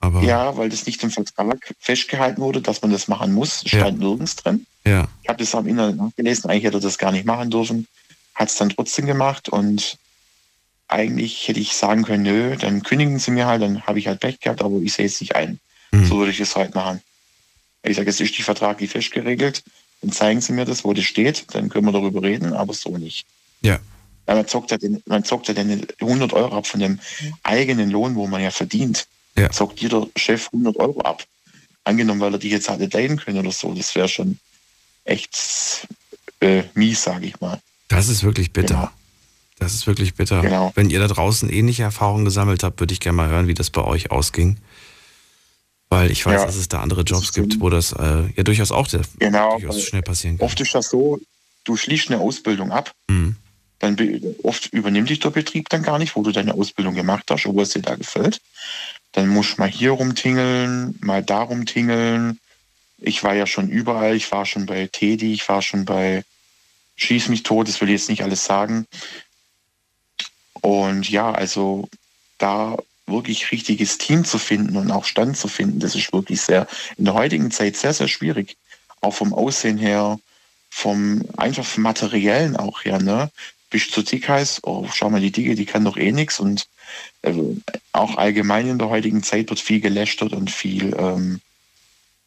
Aber 0.00 0.22
ja, 0.22 0.56
weil 0.56 0.68
das 0.68 0.86
nicht 0.86 1.02
im 1.02 1.10
Vertrag 1.10 1.74
festgehalten 1.78 2.40
wurde, 2.40 2.60
dass 2.60 2.82
man 2.82 2.90
das 2.90 3.08
machen 3.08 3.32
muss. 3.32 3.60
Stand 3.66 4.00
ja. 4.00 4.08
nirgends 4.08 4.36
drin. 4.36 4.66
Ja. 4.86 5.08
Ich 5.22 5.28
habe 5.28 5.38
das 5.38 5.54
am 5.54 5.66
Internet 5.66 5.96
nachgelesen, 5.96 6.48
eigentlich 6.48 6.64
hätte 6.64 6.78
er 6.78 6.80
das 6.80 6.96
gar 6.96 7.12
nicht 7.12 7.26
machen 7.26 7.50
dürfen. 7.50 7.88
Hat 8.34 8.48
es 8.48 8.56
dann 8.56 8.70
trotzdem 8.70 9.06
gemacht 9.06 9.48
und 9.48 9.98
eigentlich 10.88 11.48
hätte 11.48 11.58
ich 11.58 11.74
sagen 11.74 12.04
können, 12.04 12.22
nö, 12.22 12.56
dann 12.56 12.82
kündigen 12.82 13.18
sie 13.18 13.32
mir 13.32 13.46
halt, 13.46 13.62
dann 13.62 13.82
habe 13.82 13.98
ich 13.98 14.06
halt 14.06 14.20
Pech 14.20 14.38
gehabt, 14.40 14.62
aber 14.62 14.80
ich 14.80 14.92
sehe 14.92 15.06
es 15.06 15.20
nicht 15.20 15.34
ein. 15.34 15.58
Mhm. 15.90 16.06
So 16.06 16.18
würde 16.18 16.30
ich 16.30 16.38
es 16.38 16.54
halt 16.54 16.74
machen. 16.74 17.02
Ich 17.82 17.96
sage, 17.96 18.10
es 18.10 18.20
ist 18.20 18.38
die 18.38 18.42
vertraglich 18.42 18.90
fest 18.90 19.10
geregelt, 19.10 19.64
dann 20.02 20.12
zeigen 20.12 20.40
sie 20.40 20.52
mir 20.52 20.64
das, 20.64 20.84
wo 20.84 20.92
das 20.92 21.04
steht, 21.04 21.46
dann 21.54 21.68
können 21.68 21.86
wir 21.86 21.92
darüber 21.92 22.22
reden, 22.22 22.52
aber 22.52 22.72
so 22.72 22.96
nicht. 22.96 23.26
Ja. 23.62 23.80
ja 24.28 24.34
man 24.34 24.46
zockt 24.46 24.70
ja 24.70 24.76
den, 24.76 25.02
man 25.06 25.24
zockt 25.24 25.48
ja 25.48 25.54
den 25.54 25.86
100 26.00 26.32
Euro 26.32 26.56
ab 26.56 26.66
von 26.66 26.80
dem 26.80 27.00
eigenen 27.42 27.90
Lohn, 27.90 28.14
wo 28.14 28.28
man 28.28 28.42
ja 28.42 28.50
verdient. 28.52 29.08
Ja. 29.36 29.50
Zockt 29.50 29.80
jeder 29.80 30.06
Chef 30.16 30.48
100 30.52 30.76
Euro 30.76 31.00
ab. 31.00 31.24
Angenommen, 31.84 32.20
weil 32.20 32.34
er 32.34 32.38
die 32.38 32.50
jetzt 32.50 32.68
hatte 32.68 32.86
leiden 32.86 33.16
können 33.16 33.38
oder 33.38 33.52
so, 33.52 33.72
das 33.74 33.94
wäre 33.94 34.08
schon 34.08 34.38
echt 35.06 35.86
äh, 36.40 36.64
mies, 36.74 37.02
sage 37.02 37.26
ich 37.26 37.40
mal. 37.40 37.60
Das 37.88 38.08
ist 38.08 38.24
wirklich 38.24 38.52
bitter. 38.52 38.74
Genau. 38.74 38.90
Das 39.58 39.72
ist 39.74 39.86
wirklich 39.86 40.14
bitter. 40.14 40.42
Genau. 40.42 40.72
Wenn 40.74 40.90
ihr 40.90 40.98
da 40.98 41.08
draußen 41.08 41.48
ähnliche 41.48 41.82
Erfahrungen 41.82 42.24
gesammelt 42.24 42.62
habt, 42.62 42.78
würde 42.80 42.92
ich 42.92 43.00
gerne 43.00 43.16
mal 43.16 43.28
hören, 43.28 43.48
wie 43.48 43.54
das 43.54 43.70
bei 43.70 43.82
euch 43.82 44.10
ausging. 44.10 44.58
Weil 45.88 46.10
ich 46.10 46.26
weiß, 46.26 46.40
ja. 46.40 46.46
dass 46.46 46.56
es 46.56 46.68
da 46.68 46.80
andere 46.80 47.02
Jobs 47.02 47.32
gibt, 47.32 47.60
wo 47.60 47.70
das 47.70 47.92
äh, 47.92 48.24
ja 48.36 48.42
durchaus 48.42 48.72
auch 48.72 48.88
sehr, 48.88 49.02
genau, 49.18 49.52
durchaus 49.52 49.82
schnell 49.82 50.02
passieren 50.02 50.36
kann. 50.36 50.46
Oft 50.46 50.60
ist 50.60 50.74
das 50.74 50.90
so, 50.90 51.20
du 51.64 51.76
schließt 51.76 52.10
eine 52.10 52.20
Ausbildung 52.20 52.72
ab, 52.72 52.92
mhm. 53.08 53.36
dann 53.78 53.96
oft 54.42 54.72
übernimmt 54.72 55.10
dich 55.10 55.20
der 55.20 55.30
Betrieb 55.30 55.68
dann 55.68 55.82
gar 55.82 55.98
nicht, 55.98 56.16
wo 56.16 56.22
du 56.22 56.32
deine 56.32 56.54
Ausbildung 56.54 56.94
gemacht 56.94 57.24
hast, 57.30 57.46
obwohl 57.46 57.62
es 57.62 57.70
dir 57.70 57.82
da 57.82 57.94
gefällt. 57.94 58.40
Dann 59.12 59.28
musst 59.28 59.56
du 59.56 59.60
mal 59.60 59.70
hier 59.70 59.92
rumtingeln, 59.92 60.98
mal 61.00 61.22
da 61.22 61.42
rumtingeln. 61.42 62.40
Ich 62.98 63.22
war 63.22 63.34
ja 63.34 63.46
schon 63.46 63.68
überall, 63.68 64.16
ich 64.16 64.30
war 64.32 64.46
schon 64.46 64.66
bei 64.66 64.86
Teddy, 64.86 65.32
ich 65.32 65.48
war 65.48 65.62
schon 65.62 65.84
bei 65.84 66.24
Schieß 66.96 67.28
mich 67.28 67.42
tot, 67.42 67.68
das 67.68 67.80
will 67.80 67.88
ich 67.88 68.00
jetzt 68.00 68.08
nicht 68.08 68.22
alles 68.22 68.44
sagen. 68.44 68.86
Und 70.62 71.08
ja, 71.10 71.30
also 71.30 71.88
da 72.38 72.76
wirklich 73.06 73.52
richtiges 73.52 73.98
Team 73.98 74.24
zu 74.24 74.38
finden 74.38 74.76
und 74.76 74.90
auch 74.90 75.04
Stand 75.04 75.36
zu 75.36 75.48
finden, 75.48 75.78
das 75.78 75.94
ist 75.94 76.12
wirklich 76.12 76.40
sehr, 76.40 76.66
in 76.96 77.04
der 77.04 77.14
heutigen 77.14 77.50
Zeit 77.50 77.76
sehr, 77.76 77.94
sehr 77.94 78.08
schwierig. 78.08 78.56
Auch 79.00 79.14
vom 79.14 79.32
Aussehen 79.32 79.78
her, 79.78 80.18
vom 80.70 81.22
einfach 81.36 81.64
vom 81.64 81.84
Materiellen 81.84 82.56
auch 82.56 82.84
her, 82.84 83.00
ne? 83.00 83.30
Bist 83.70 83.92
zu 83.92 84.02
dick 84.02 84.28
heißt, 84.28 84.60
oh, 84.64 84.86
schau 84.92 85.10
mal, 85.10 85.20
die 85.20 85.32
Dicke, 85.32 85.54
die 85.54 85.66
kann 85.66 85.84
doch 85.84 85.96
eh 85.96 86.12
nichts 86.12 86.38
und 86.40 86.68
äh, 87.22 87.32
auch 87.92 88.16
allgemein 88.16 88.68
in 88.68 88.78
der 88.78 88.88
heutigen 88.88 89.22
Zeit 89.22 89.50
wird 89.50 89.60
viel 89.60 89.80
gelästert 89.80 90.32
und 90.32 90.50
viel, 90.50 90.94
ähm, 90.98 91.40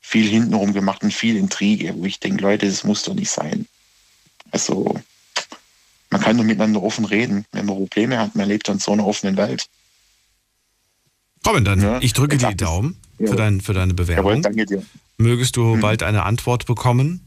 viel 0.10 0.28
hintenrum 0.28 0.74
gemacht 0.74 1.04
und 1.04 1.14
viel 1.14 1.38
Intrige, 1.38 1.94
wo 1.96 2.06
ich 2.06 2.20
denke, 2.20 2.42
Leute, 2.42 2.66
das 2.66 2.84
muss 2.84 3.04
doch 3.04 3.14
nicht 3.14 3.30
sein. 3.30 3.68
Also, 4.50 5.00
man 6.10 6.20
kann 6.20 6.36
doch 6.36 6.44
miteinander 6.44 6.82
offen 6.82 7.06
reden. 7.06 7.46
Wenn 7.52 7.68
man 7.68 7.76
Probleme 7.76 8.18
hat, 8.18 8.36
man 8.36 8.48
lebt 8.48 8.68
in 8.70 8.80
so 8.80 8.92
einer 8.92 9.06
offenen 9.06 9.38
Welt. 9.38 9.68
Robin, 11.46 11.64
dann 11.64 11.80
ja, 11.80 12.00
ich 12.02 12.14
drücke 12.14 12.38
dir 12.38 12.50
die 12.50 12.58
Daumen 12.58 12.98
für, 13.20 13.36
dein, 13.36 13.62
für 13.62 13.74
deine 13.74 13.94
Bewerbung. 13.94 14.32
Jawohl, 14.32 14.42
danke 14.42 14.66
dir. 14.66 14.84
Mögest 15.18 15.56
du 15.58 15.76
mhm. 15.76 15.82
bald 15.82 16.02
eine 16.02 16.24
Antwort 16.24 16.66
bekommen 16.66 17.22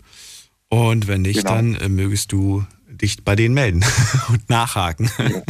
und 0.69 1.07
wenn 1.07 1.23
nicht, 1.23 1.43
genau. 1.43 1.55
dann 1.55 1.75
äh, 1.77 1.89
mögest 1.89 2.33
du 2.33 2.67
dich 2.89 3.23
bei 3.23 3.37
denen 3.37 3.55
melden 3.55 3.85
und 4.29 4.51
nachhaken. 4.51 5.09
Ja. 5.19 5.43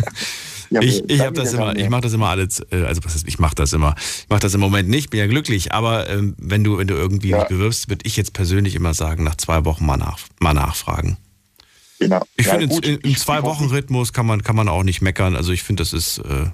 Ja, 0.73 0.81
ich 0.81 1.03
ich 1.09 1.21
habe 1.21 1.35
das 1.35 1.53
immer, 1.53 1.77
ich 1.77 1.89
mache 1.91 2.01
das 2.01 2.13
immer 2.13 2.29
alles, 2.29 2.61
äh, 2.71 2.85
also 2.85 3.05
was 3.05 3.15
ist, 3.15 3.29
ich 3.29 3.39
mache 3.39 3.55
das 3.55 3.73
immer. 3.73 3.95
Ich 3.99 4.29
mache 4.31 4.41
das 4.41 4.55
im 4.55 4.61
Moment 4.61 4.89
nicht, 4.89 5.11
bin 5.11 5.21
ja 5.21 5.27
glücklich, 5.27 5.73
aber 5.73 6.09
ähm, 6.09 6.35
wenn 6.39 6.65
du, 6.65 6.79
wenn 6.79 6.87
du 6.87 6.95
irgendwie 6.95 7.31
ja. 7.31 7.45
bewirbst, 7.45 7.91
würde 7.91 8.07
ich 8.07 8.17
jetzt 8.17 8.33
persönlich 8.33 8.75
immer 8.75 8.95
sagen, 8.95 9.23
nach 9.23 9.37
zwei 9.37 9.65
Wochen 9.65 9.85
mal, 9.85 9.99
nach, 9.99 10.19
mal 10.41 10.55
nachfragen. 10.55 11.19
Genau. 11.99 12.23
Ich 12.37 12.47
ja, 12.47 12.59
finde, 12.59 12.77
im 12.77 13.17
Zwei-Wochen-Rhythmus 13.17 14.13
kann 14.13 14.27
man, 14.27 14.43
kann 14.43 14.57
man 14.57 14.69
auch 14.69 14.83
nicht 14.83 15.03
meckern. 15.03 15.37
Also 15.37 15.53
ich 15.53 15.63
finde, 15.63 15.83
das 15.83 15.93
ist 15.93 16.19
äh, 16.19 16.47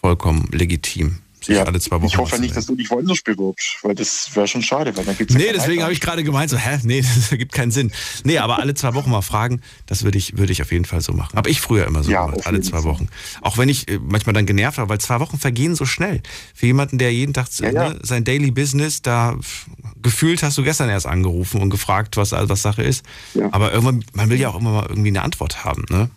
vollkommen 0.00 0.48
legitim 0.50 1.18
sich 1.44 1.56
ja, 1.56 1.64
alle 1.64 1.80
zwei 1.80 1.96
Wochen. 1.96 2.06
Ich 2.06 2.16
hoffe 2.16 2.38
nicht, 2.40 2.56
dass 2.56 2.66
du 2.66 2.74
dich 2.74 2.90
woanders 2.90 3.22
bewirbst, 3.22 3.78
weil 3.82 3.94
das 3.94 4.30
wäre 4.34 4.46
schon 4.46 4.62
schade, 4.62 4.96
weil 4.96 5.04
dann 5.04 5.16
gibt's 5.16 5.34
Nee, 5.34 5.52
deswegen 5.52 5.82
habe 5.82 5.92
ich 5.92 6.00
gerade 6.00 6.24
gemeint, 6.24 6.50
so, 6.50 6.56
hä? 6.56 6.78
Nee, 6.82 7.02
das 7.14 7.30
ergibt 7.30 7.52
keinen 7.52 7.70
Sinn. 7.70 7.92
Nee, 8.24 8.38
aber 8.38 8.58
alle 8.58 8.74
zwei 8.74 8.94
Wochen 8.94 9.10
mal 9.10 9.22
fragen, 9.22 9.60
das 9.86 10.04
würde 10.04 10.18
ich, 10.18 10.38
würde 10.38 10.52
ich 10.52 10.62
auf 10.62 10.72
jeden 10.72 10.84
Fall 10.84 11.00
so 11.00 11.12
machen. 11.12 11.36
Habe 11.36 11.50
ich 11.50 11.60
früher 11.60 11.86
immer 11.86 12.02
so 12.02 12.10
ja, 12.10 12.26
gemacht, 12.26 12.46
alle 12.46 12.60
zwei 12.60 12.84
Wochen. 12.84 13.08
Auch 13.40 13.58
wenn 13.58 13.68
ich 13.68 13.88
äh, 13.88 13.98
manchmal 13.98 14.32
dann 14.34 14.46
genervt 14.46 14.78
war, 14.78 14.88
weil 14.88 14.98
zwei 14.98 15.20
Wochen 15.20 15.38
vergehen 15.38 15.74
so 15.74 15.84
schnell. 15.84 16.22
Für 16.54 16.66
jemanden, 16.66 16.98
der 16.98 17.12
jeden 17.12 17.34
Tag 17.34 17.48
ja, 17.58 17.72
ne, 17.72 17.98
sein 18.02 18.24
Daily 18.24 18.50
Business, 18.50 19.02
da 19.02 19.36
gefühlt 20.00 20.42
hast 20.42 20.58
du 20.58 20.62
gestern 20.62 20.88
erst 20.88 21.06
angerufen 21.06 21.60
und 21.60 21.70
gefragt, 21.70 22.16
was, 22.16 22.32
was 22.32 22.62
Sache 22.62 22.82
ist. 22.82 23.04
Aber 23.50 23.72
irgendwann, 23.72 24.04
man 24.12 24.30
will 24.30 24.40
ja 24.40 24.48
auch 24.48 24.58
immer 24.58 24.72
mal 24.72 24.86
irgendwie 24.88 25.08
eine 25.08 25.22
Antwort 25.22 25.64
haben, 25.64 25.84
ne? 25.88 26.10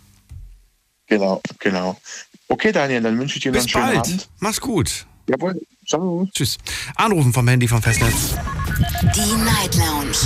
Genau, 1.08 1.42
genau. 1.60 2.00
Okay, 2.48 2.72
Daniel, 2.72 3.02
dann 3.02 3.20
wünsche 3.20 3.38
ich 3.38 3.44
dir 3.44 3.52
Bis 3.52 3.68
noch 3.68 3.76
einen 3.76 3.86
schönen 3.86 4.02
bald. 4.02 4.08
Abend. 4.08 4.30
Mach's 4.40 4.62
gut. 4.62 5.06
Jawohl. 5.28 5.62
Ciao. 5.88 6.28
Tschüss. 6.34 6.58
Anrufen 6.96 7.34
vom 7.34 7.48
Handy 7.48 7.68
vom 7.68 7.82
Festnetz. 7.82 8.36
Die 9.16 9.36
Night 9.44 9.76
Lounge 9.76 10.18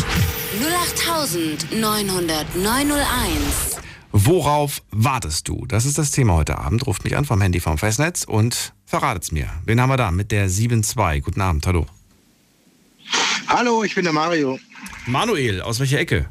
0890901. 1.72 3.80
Worauf 4.12 4.82
wartest 4.92 5.48
du? 5.48 5.66
Das 5.68 5.86
ist 5.86 5.98
das 5.98 6.12
Thema 6.12 6.34
heute 6.34 6.58
Abend. 6.58 6.86
Ruft 6.88 7.04
mich 7.04 7.16
an 7.16 7.26
vom 7.26 7.42
Handy 7.42 7.60
vom 7.60 7.78
Festnetz 7.78 8.24
und 8.24 8.74
verratet's 8.86 9.32
mir. 9.32 9.48
Wen 9.66 9.80
haben 9.80 9.90
wir 9.90 9.98
da 9.98 10.12
mit 10.12 10.32
der 10.32 10.50
7.2? 10.50 11.22
Guten 11.22 11.42
Abend, 11.42 11.66
hallo. 11.68 11.86
Hallo, 13.48 13.84
ich 13.84 13.96
bin 13.96 14.04
der 14.04 14.14
Mario. 14.14 14.60
Manuel, 15.06 15.62
aus 15.62 15.80
welcher 15.80 16.00
Ecke? 16.00 16.30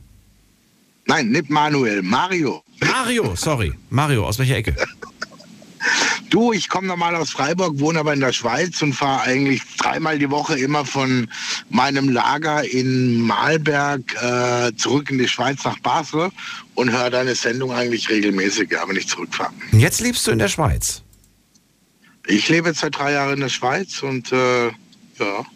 Nein, 1.06 1.30
nicht 1.30 1.48
Manuel, 1.48 2.02
Mario. 2.02 2.62
Mario, 2.80 3.34
sorry. 3.34 3.72
Mario, 3.90 4.26
aus 4.26 4.38
welcher 4.38 4.56
Ecke? 4.56 4.76
Du, 6.30 6.52
ich 6.52 6.68
komme 6.68 6.86
normal 6.86 7.16
aus 7.16 7.30
Freiburg, 7.30 7.78
wohne 7.78 8.00
aber 8.00 8.12
in 8.12 8.20
der 8.20 8.32
Schweiz 8.32 8.82
und 8.82 8.92
fahre 8.92 9.22
eigentlich 9.22 9.62
dreimal 9.78 10.18
die 10.18 10.30
Woche 10.30 10.58
immer 10.58 10.84
von 10.84 11.28
meinem 11.70 12.10
Lager 12.10 12.64
in 12.64 13.20
Malberg 13.22 14.14
äh, 14.22 14.72
zurück 14.76 15.10
in 15.10 15.18
die 15.18 15.28
Schweiz 15.28 15.64
nach 15.64 15.78
Basel 15.78 16.30
und 16.74 16.90
höre 16.90 17.10
deine 17.10 17.34
Sendung 17.34 17.72
eigentlich 17.72 18.10
regelmäßig, 18.10 18.70
ja, 18.70 18.86
wenn 18.86 18.96
ich 18.96 19.08
zurückfahre. 19.08 19.52
Jetzt 19.72 20.00
lebst 20.00 20.26
du 20.26 20.32
in 20.32 20.38
der 20.38 20.48
Schweiz? 20.48 21.02
Ich 22.26 22.48
lebe 22.50 22.74
seit 22.74 22.96
drei 22.96 23.12
Jahren 23.12 23.34
in 23.34 23.40
der 23.40 23.48
Schweiz 23.48 24.02
und 24.02 24.30
äh, 24.32 24.66
ja. 24.66 25.46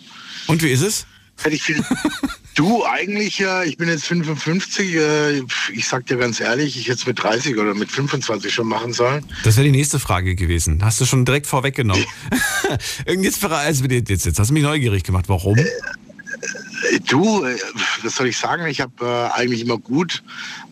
Und 0.46 0.62
wie 0.62 0.70
ist 0.70 0.80
es? 0.80 1.06
Hätte 1.42 1.54
ich 1.54 1.62
viel. 1.62 1.85
Du, 2.55 2.85
eigentlich, 2.85 3.41
äh, 3.41 3.67
ich 3.67 3.77
bin 3.79 3.88
jetzt 3.88 4.05
55. 4.05 4.95
Äh, 4.95 5.43
ich 5.73 5.88
sag 5.88 6.07
dir 6.07 6.19
ganz 6.19 6.41
ehrlich, 6.41 6.77
ich 6.77 6.88
hätte 6.88 6.99
es 6.99 7.07
mit 7.07 7.23
30 7.23 7.57
oder 7.57 7.75
mit 7.75 7.91
25 7.91 8.53
schon 8.53 8.69
machen 8.69 8.93
sollen. 8.93 9.25
Das 9.45 9.57
wäre 9.57 9.65
die 9.65 9.73
nächste 9.73 9.99
Frage 9.99 10.35
gewesen. 10.35 10.85
Hast 10.85 11.01
du 11.01 11.07
schon 11.07 11.25
direkt 11.25 11.47
vorweggenommen. 11.47 12.05
jetzt, 13.07 13.45
also 13.45 13.85
jetzt, 13.85 14.27
jetzt 14.27 14.38
hast 14.38 14.51
du 14.51 14.55
mich 14.55 14.62
neugierig 14.62 15.03
gemacht. 15.03 15.29
Warum? 15.29 15.59
Äh, 15.59 15.65
Du, 17.09 17.45
äh, 17.45 17.57
was 18.03 18.17
soll 18.17 18.27
ich 18.27 18.37
sagen? 18.37 18.67
Ich 18.67 18.81
habe 18.81 18.93
äh, 19.01 19.38
eigentlich 19.38 19.61
immer 19.61 19.79
gut 19.79 20.23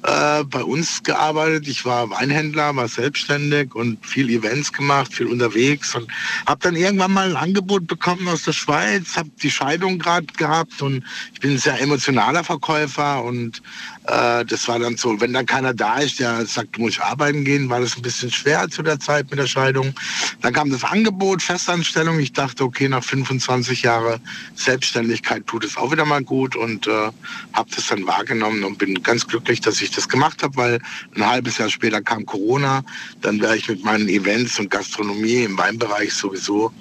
äh, 0.03 0.45
bei 0.45 0.63
uns 0.63 1.03
gearbeitet. 1.03 1.69
Ich 1.69 1.85
war 1.85 2.11
Weinhändler, 2.11 2.75
war 2.75 2.89
selbstständig 2.89 3.75
und 3.75 4.05
viel 4.05 4.31
Events 4.31 4.73
gemacht, 4.73 5.13
viel 5.13 5.27
unterwegs 5.27 5.95
und 5.95 6.11
habe 6.47 6.61
dann 6.63 6.77
irgendwann 6.77 7.13
mal 7.13 7.31
ein 7.31 7.37
Angebot 7.37 7.87
bekommen 7.87 8.27
aus 8.29 8.45
der 8.45 8.53
Schweiz, 8.53 9.17
habe 9.17 9.31
die 9.43 9.51
Scheidung 9.51 9.99
gerade 9.99 10.27
gehabt 10.37 10.81
und 10.83 11.05
ich 11.35 11.41
bin 11.41 11.53
ein 11.53 11.59
sehr 11.59 11.81
emotionaler 11.81 12.45
Verkäufer 12.45 13.23
und 13.23 13.63
äh, 14.07 14.45
das 14.45 14.67
war 14.69 14.79
dann 14.79 14.97
so, 14.97 15.21
wenn 15.21 15.33
dann 15.33 15.47
keiner 15.47 15.75
da 15.75 15.99
ist, 15.99 16.19
der 16.19 16.47
sagt, 16.47 16.77
du 16.77 16.83
musst 16.83 17.01
arbeiten 17.01 17.45
gehen, 17.45 17.69
war 17.69 17.81
das 17.81 17.97
ein 17.97 18.03
bisschen 18.03 18.31
schwer 18.31 18.69
zu 18.69 18.83
der 18.83 18.99
Zeit 18.99 19.31
mit 19.31 19.39
der 19.39 19.47
Scheidung. 19.47 19.95
Dann 20.41 20.53
kam 20.53 20.71
das 20.71 20.85
Angebot, 20.85 21.43
Festanstellung. 21.43 22.19
Ich 22.19 22.33
dachte, 22.33 22.65
okay, 22.65 22.89
nach 22.89 23.05
25 23.05 23.83
Jahren 23.83 24.21
Selbstständigkeit 24.55 25.47
tut 25.47 25.65
es 25.65 25.77
auch 25.77 25.93
wieder 25.93 26.05
mal 26.05 26.23
gut 26.23 26.57
und 26.57 26.87
äh, 26.87 27.11
habe 27.53 27.71
das 27.75 27.87
dann 27.89 28.07
wahrgenommen 28.07 28.65
und 28.65 28.79
bin 28.79 29.03
ganz 29.03 29.27
glücklich, 29.27 29.61
dass 29.61 29.81
ich 29.81 29.90
das 29.91 30.09
gemacht 30.09 30.43
habe, 30.43 30.57
weil 30.57 30.79
ein 31.15 31.27
halbes 31.27 31.59
Jahr 31.59 31.71
später 31.71 32.01
kam 32.01 32.27
Corona. 32.27 32.83
Dann 33.21 33.41
wäre 33.41 33.57
ich 33.57 33.69
mit 33.69 33.85
meinen 33.85 34.09
Events 34.09 34.59
und 34.59 34.71
Gastronomie 34.71 35.45
im 35.45 35.57
Weinbereich 35.59 36.13
sowieso 36.13 36.73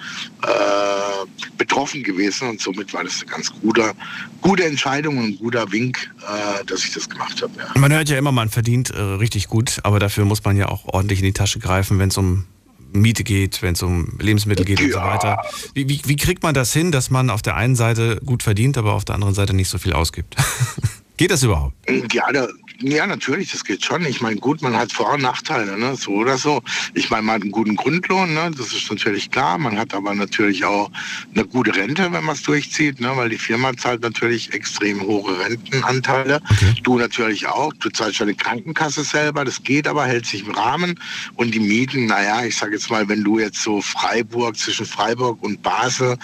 äh, 0.43 1.47
betroffen 1.57 2.03
gewesen 2.03 2.49
und 2.49 2.61
somit 2.61 2.93
war 2.93 3.03
das 3.03 3.21
eine 3.21 3.31
ganz 3.31 3.51
gute, 3.61 3.93
gute 4.41 4.65
Entscheidung 4.65 5.17
und 5.17 5.25
ein 5.25 5.37
guter 5.37 5.71
Wink, 5.71 6.09
äh, 6.21 6.63
dass 6.65 6.83
ich 6.83 6.93
das 6.93 7.09
gemacht 7.09 7.41
habe. 7.41 7.53
Ja. 7.57 7.79
Man 7.79 7.91
hört 7.91 8.09
ja 8.09 8.17
immer, 8.17 8.31
man 8.31 8.49
verdient 8.49 8.89
äh, 8.91 8.99
richtig 8.99 9.47
gut, 9.47 9.79
aber 9.83 9.99
dafür 9.99 10.25
muss 10.25 10.43
man 10.43 10.57
ja 10.57 10.69
auch 10.69 10.85
ordentlich 10.85 11.19
in 11.19 11.25
die 11.25 11.33
Tasche 11.33 11.59
greifen, 11.59 11.99
wenn 11.99 12.09
es 12.09 12.17
um 12.17 12.45
Miete 12.91 13.23
geht, 13.23 13.61
wenn 13.61 13.73
es 13.73 13.83
um 13.83 14.17
Lebensmittel 14.19 14.65
geht 14.65 14.79
ja. 14.79 14.85
und 14.85 14.91
so 14.93 14.99
weiter. 14.99 15.41
Wie, 15.73 15.87
wie, 15.87 16.01
wie, 16.05 16.15
kriegt 16.15 16.43
man 16.43 16.53
das 16.53 16.73
hin, 16.73 16.91
dass 16.91 17.09
man 17.09 17.29
auf 17.29 17.41
der 17.41 17.55
einen 17.55 17.75
Seite 17.75 18.19
gut 18.25 18.43
verdient, 18.43 18.77
aber 18.77 18.93
auf 18.93 19.05
der 19.05 19.15
anderen 19.15 19.33
Seite 19.33 19.53
nicht 19.53 19.69
so 19.69 19.77
viel 19.77 19.93
ausgibt? 19.93 20.35
geht 21.17 21.31
das 21.31 21.43
überhaupt? 21.43 21.75
Ja, 22.11 22.31
da, 22.31 22.47
ja, 22.81 23.05
natürlich, 23.05 23.51
das 23.51 23.65
geht 23.65 23.83
schon. 23.83 24.05
Ich 24.05 24.21
meine, 24.21 24.37
gut, 24.37 24.61
man 24.61 24.77
hat 24.77 24.93
Vor- 24.93 25.13
und 25.13 25.21
Nachteile, 25.21 25.77
ne? 25.77 25.95
so 25.95 26.11
oder 26.11 26.37
so. 26.37 26.61
Ich 26.93 27.09
meine, 27.09 27.23
man 27.23 27.35
hat 27.35 27.41
einen 27.41 27.51
guten 27.51 27.75
Grundlohn, 27.75 28.33
ne? 28.33 28.51
das 28.57 28.71
ist 28.71 28.89
natürlich 28.89 29.31
klar. 29.31 29.57
Man 29.57 29.77
hat 29.77 29.93
aber 29.93 30.15
natürlich 30.15 30.63
auch 30.63 30.89
eine 31.35 31.45
gute 31.45 31.75
Rente, 31.75 32.11
wenn 32.13 32.23
man 32.23 32.35
es 32.35 32.43
durchzieht, 32.43 33.01
ne? 33.01 33.11
weil 33.15 33.29
die 33.29 33.37
Firma 33.37 33.75
zahlt 33.75 34.01
natürlich 34.01 34.53
extrem 34.53 35.01
hohe 35.01 35.39
Rentenanteile. 35.39 36.41
Okay. 36.49 36.73
Du 36.83 36.97
natürlich 36.97 37.47
auch. 37.47 37.73
Du 37.79 37.89
zahlst 37.89 38.15
schon 38.15 38.27
die 38.27 38.35
Krankenkasse 38.35 39.03
selber, 39.03 39.43
das 39.43 39.61
geht 39.61 39.85
aber, 39.85 40.05
hält 40.05 40.25
sich 40.25 40.45
im 40.45 40.51
Rahmen. 40.51 40.97
Und 41.35 41.53
die 41.53 41.59
Mieten, 41.59 42.05
naja, 42.05 42.45
ich 42.45 42.55
sage 42.55 42.73
jetzt 42.73 42.89
mal, 42.89 43.09
wenn 43.09 43.25
du 43.25 43.39
jetzt 43.39 43.61
so 43.61 43.81
Freiburg, 43.81 44.55
zwischen 44.55 44.85
Freiburg 44.85 45.43
und 45.43 45.61
Basel, 45.61 46.17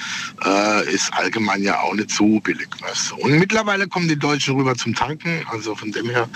äh, 0.46 0.94
ist 0.94 1.14
allgemein 1.14 1.64
ja 1.64 1.82
auch 1.82 1.94
nicht 1.94 2.12
so 2.12 2.40
billig. 2.40 2.70
Weißt 2.80 3.12
du? 3.12 3.16
Und 3.16 3.40
mittlerweile 3.40 3.88
kommen 3.88 4.08
die 4.08 4.18
Deutschen 4.18 4.56
rüber 4.56 4.76
zum 4.76 4.96
Tanken, 4.96 5.46
also 5.52 5.76
von 5.76 5.92
dem 5.92 6.10
her 6.10 6.30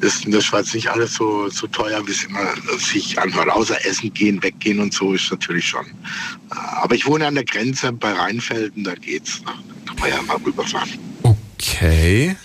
ist 0.00 0.24
in 0.24 0.32
der 0.32 0.40
Schweiz 0.40 0.74
nicht 0.74 0.88
alles 0.88 1.14
so, 1.14 1.48
so 1.48 1.66
teuer, 1.66 2.06
wie 2.06 2.10
es 2.10 2.24
immer 2.24 2.54
sich 2.78 3.18
anhört. 3.18 3.48
Außer 3.48 3.84
Essen 3.86 4.12
gehen, 4.12 4.42
weggehen 4.42 4.80
und 4.80 4.92
so 4.92 5.14
ist 5.14 5.30
natürlich 5.30 5.66
schon. 5.66 5.86
Äh, 5.86 6.54
aber 6.82 6.94
ich 6.94 7.06
wohne 7.06 7.26
an 7.26 7.34
der 7.34 7.44
Grenze 7.44 7.92
bei 7.92 8.12
Rheinfelden, 8.12 8.84
da 8.84 8.94
geht's. 8.94 9.42
Da 9.44 9.52
kann 9.86 9.96
man 9.98 10.10
ja 10.10 10.22
mal 10.22 10.36
rüberfahren. 10.36 10.90
Okay. 11.22 12.36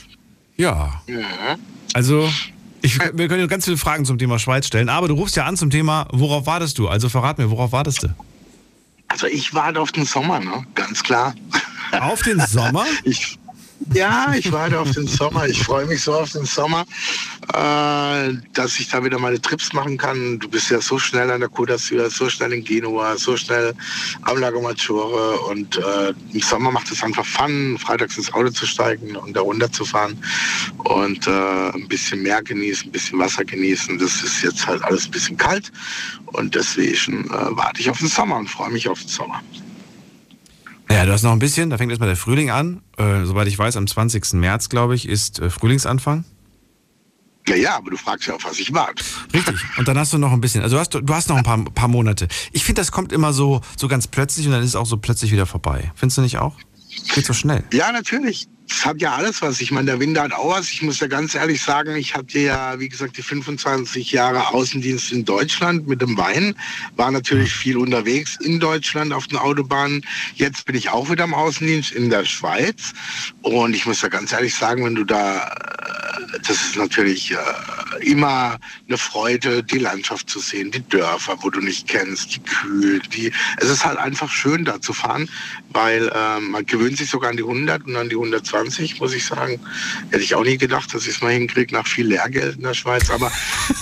Ja. 0.58 1.02
ja. 1.08 1.58
Also, 1.94 2.30
ich, 2.82 3.00
wir 3.00 3.28
können 3.28 3.48
ganz 3.48 3.66
viele 3.66 3.78
Fragen 3.78 4.06
zum 4.06 4.18
Thema 4.18 4.40
Schweiz 4.40 4.68
stellen, 4.68 4.90
aber 4.90 5.08
du 5.08 5.14
rufst 5.14 5.36
ja 5.36 5.46
an 5.46 5.58
zum 5.58 5.70
Thema, 5.70 6.08
worauf 6.12 6.46
wartest 6.46 6.78
du? 6.78 6.88
Also 6.88 7.10
verrat 7.10 7.38
mir, 7.38 7.50
worauf 7.50 7.72
wartest 7.72 8.04
du? 8.04 8.08
Also 9.08 9.26
ich 9.26 9.54
warte 9.54 9.82
auf 9.82 9.92
den 9.92 10.06
Sommer, 10.06 10.40
ne? 10.40 10.66
ganz 10.76 11.02
klar. 11.02 11.34
Auf 12.00 12.22
den 12.22 12.40
Sommer? 12.42 12.86
ich, 13.04 13.39
Ja, 13.94 14.34
ich 14.38 14.52
warte 14.52 14.80
auf 14.80 14.92
den 14.92 15.08
Sommer. 15.08 15.48
Ich 15.48 15.64
freue 15.64 15.86
mich 15.86 16.02
so 16.04 16.14
auf 16.14 16.32
den 16.32 16.46
Sommer, 16.46 16.86
äh, 17.54 18.34
dass 18.54 18.80
ich 18.80 18.90
da 18.90 19.04
wieder 19.04 19.18
meine 19.18 19.42
Trips 19.42 19.74
machen 19.74 19.98
kann. 19.98 20.38
Du 20.40 20.50
bist 20.50 20.70
ja 20.70 20.82
so 20.82 21.00
schnell 21.00 21.32
an 21.32 21.40
der 21.40 21.50
Côte 21.50 21.74
d'Azur, 21.74 22.10
so 22.10 22.30
schnell 22.30 22.54
in 22.54 22.64
Genua, 22.64 23.18
so 23.18 23.38
schnell 23.38 23.74
am 24.24 24.38
Lago 24.38 24.62
Maggiore 24.62 25.40
und 25.42 25.78
äh, 25.78 26.14
im 26.34 26.42
Sommer 26.42 26.72
macht 26.72 26.92
es 26.92 27.02
einfach 27.04 27.26
Fun, 27.26 27.78
freitags 27.80 28.18
ins 28.18 28.32
Auto 28.34 28.50
zu 28.50 28.66
steigen 28.66 29.16
und 29.16 29.36
da 29.36 29.42
runter 29.42 29.72
zu 29.72 29.86
fahren 29.86 30.22
und 30.80 31.26
äh, 31.28 31.70
ein 31.72 31.88
bisschen 31.88 32.22
Meer 32.22 32.44
genießen, 32.44 32.90
ein 32.90 32.92
bisschen 32.92 33.18
Wasser 33.18 33.46
genießen. 33.46 33.98
Das 33.98 34.22
ist 34.22 34.44
jetzt 34.44 34.68
halt 34.68 34.84
alles 34.84 35.06
ein 35.06 35.12
bisschen 35.12 35.38
kalt 35.38 35.72
und 36.26 36.54
deswegen 36.54 37.26
äh, 37.26 37.58
warte 37.58 37.82
ich 37.82 37.90
auf 37.90 38.00
den 38.00 38.10
Sommer 38.10 38.38
und 38.38 38.50
freue 38.50 38.72
mich 38.72 38.90
auf 38.90 39.00
den 39.00 39.08
Sommer. 39.10 39.42
Ja, 40.92 41.06
du 41.06 41.12
hast 41.12 41.24
noch 41.24 41.32
ein 41.32 41.40
bisschen, 41.40 41.70
da 41.70 41.78
fängt 41.78 41.92
erstmal 41.92 42.10
der 42.10 42.18
Frühling 42.18 42.50
an. 42.50 42.82
Äh, 42.98 43.26
soweit 43.26 43.48
ich 43.48 43.58
weiß, 43.58 43.78
am 43.78 43.86
20. 43.86 44.34
März, 44.34 44.70
glaube 44.70 44.96
ich, 44.96 45.08
ist 45.08 45.40
äh, 45.40 45.50
Frühlingsanfang. 45.50 46.26
Ja, 47.48 47.56
ja, 47.56 47.78
aber 47.78 47.92
du 47.92 47.98
fragst 47.98 48.28
ja, 48.28 48.36
auf 48.36 48.44
was 48.44 48.60
ich 48.60 48.74
warte. 48.74 49.04
Richtig. 49.34 49.56
Und 49.78 49.88
dann 49.88 49.98
hast 49.98 50.14
du 50.14 50.18
noch 50.18 50.32
ein 50.32 50.42
bisschen, 50.42 50.62
also 50.62 50.76
du 50.76 50.80
hast, 50.80 50.94
du 50.94 51.14
hast 51.14 51.30
noch 51.30 51.38
ein 51.38 51.44
paar, 51.44 51.64
paar 51.64 51.88
Monate. 51.88 52.28
Ich 52.52 52.64
finde, 52.64 52.82
das 52.82 52.92
kommt 52.92 53.12
immer 53.12 53.34
so, 53.34 53.62
so 53.78 53.88
ganz 53.88 54.08
plötzlich 54.08 54.46
und 54.46 54.52
dann 54.52 54.62
ist 54.62 54.70
es 54.70 54.76
auch 54.76 54.86
so 54.86 54.98
plötzlich 54.98 55.32
wieder 55.32 55.46
vorbei. 55.46 55.92
Findest 55.96 56.18
du 56.18 56.22
nicht 56.22 56.38
auch? 56.38 56.56
Geht 57.14 57.26
so 57.26 57.34
schnell. 57.34 57.64
Ja, 57.72 57.92
natürlich. 57.92 58.48
Es 58.70 58.86
hat 58.86 59.02
ja 59.02 59.16
alles 59.16 59.42
was. 59.42 59.60
Ich 59.62 59.72
meine, 59.72 59.88
der 59.88 60.00
Winter 60.00 60.22
hat 60.22 60.32
auch 60.32 60.56
was. 60.56 60.72
Ich 60.72 60.82
muss 60.82 61.00
ja 61.00 61.08
ganz 61.08 61.34
ehrlich 61.34 61.62
sagen, 61.62 61.96
ich 61.96 62.16
hatte 62.16 62.40
ja, 62.40 62.80
wie 62.80 62.88
gesagt, 62.88 63.18
die 63.18 63.24
25 63.24 64.12
Jahre 64.12 64.50
Außendienst 64.50 65.12
in 65.12 65.26
Deutschland 65.26 65.88
mit 65.88 66.02
dem 66.02 66.18
Wein. 66.18 66.56
War 66.96 67.12
natürlich 67.12 67.52
viel 67.52 67.78
unterwegs 67.78 68.38
in 68.42 68.60
Deutschland 68.60 69.12
auf 69.12 69.28
den 69.28 69.38
Autobahnen. 69.38 70.06
Jetzt 70.36 70.66
bin 70.66 70.76
ich 70.76 70.90
auch 70.90 71.10
wieder 71.10 71.24
im 71.24 71.34
Außendienst 71.34 71.92
in 71.92 72.10
der 72.10 72.26
Schweiz. 72.26 72.94
Und 73.42 73.76
ich 73.76 73.86
muss 73.86 74.02
ja 74.02 74.10
ganz 74.10 74.32
ehrlich 74.32 74.54
sagen, 74.54 74.86
wenn 74.86 74.96
du 74.96 75.04
da, 75.04 75.48
äh, 75.48 76.40
das 76.48 76.62
ist 76.62 76.78
natürlich 76.78 77.32
äh, 77.32 77.38
immer 78.02 78.58
eine 78.88 78.98
Freude, 78.98 79.64
die 79.64 79.80
Landschaft 79.80 80.30
zu 80.30 80.40
sehen, 80.40 80.72
die 80.72 80.88
Dörfer, 80.88 81.38
wo 81.42 81.50
du 81.50 81.60
nicht 81.60 81.88
kennst, 81.88 82.36
die 82.36 82.40
Kühl, 82.40 83.00
die, 83.00 83.32
es 83.58 83.70
ist 83.70 83.84
halt 83.84 83.98
einfach 83.98 84.30
schön 84.30 84.64
da 84.64 84.80
zu 84.80 84.94
fahren, 84.94 85.28
weil 85.72 86.08
äh, 86.10 86.40
man 86.40 86.66
gewöhnt 86.66 86.98
sich 86.98 87.10
sogar 87.10 87.32
an 87.32 87.38
die 87.38 87.44
100 87.44 87.86
und 87.86 87.96
an 87.96 88.10
die 88.10 88.16
120 88.16 88.59
muss 88.64 89.14
ich 89.14 89.26
sagen. 89.26 89.60
Hätte 90.12 90.24
ich 90.24 90.36
auch 90.36 90.44
nie 90.44 90.58
gedacht, 90.58 90.94
dass 90.94 91.04
ich 91.04 91.16
es 91.16 91.22
mal 91.22 91.32
hinkriege 91.32 91.74
nach 91.76 91.88
viel 91.88 92.08
Lehrgeld 92.08 92.58
in 92.58 92.64
der 92.64 92.74
Schweiz, 92.74 93.10
aber 93.10 93.32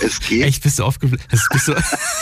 es 0.00 0.20
geht. 0.20 0.44
Echt, 0.44 0.62
bist 0.62 0.78
du, 0.78 0.84
aufgebl 0.84 1.18
bist 1.30 1.68
du, 1.68 1.74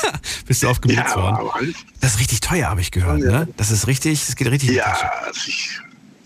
bist 0.47 0.62
du 0.62 0.69
aufgeblitzt 0.69 1.11
Ja, 1.11 1.16
worden? 1.16 1.37
aber 1.37 1.61
Das 2.01 2.14
ist 2.14 2.21
richtig 2.21 2.40
teuer, 2.40 2.69
habe 2.69 2.81
ich 2.81 2.90
gehört, 2.90 3.21
Ja. 3.21 3.31
ne? 3.45 3.49
Das 3.57 3.71
ist 3.71 3.87
richtig, 3.87 4.25
das 4.27 4.37
geht 4.37 4.49
richtig. 4.51 4.71
Ja, 4.71 4.92
also 5.25 5.40
ich, 5.47 5.79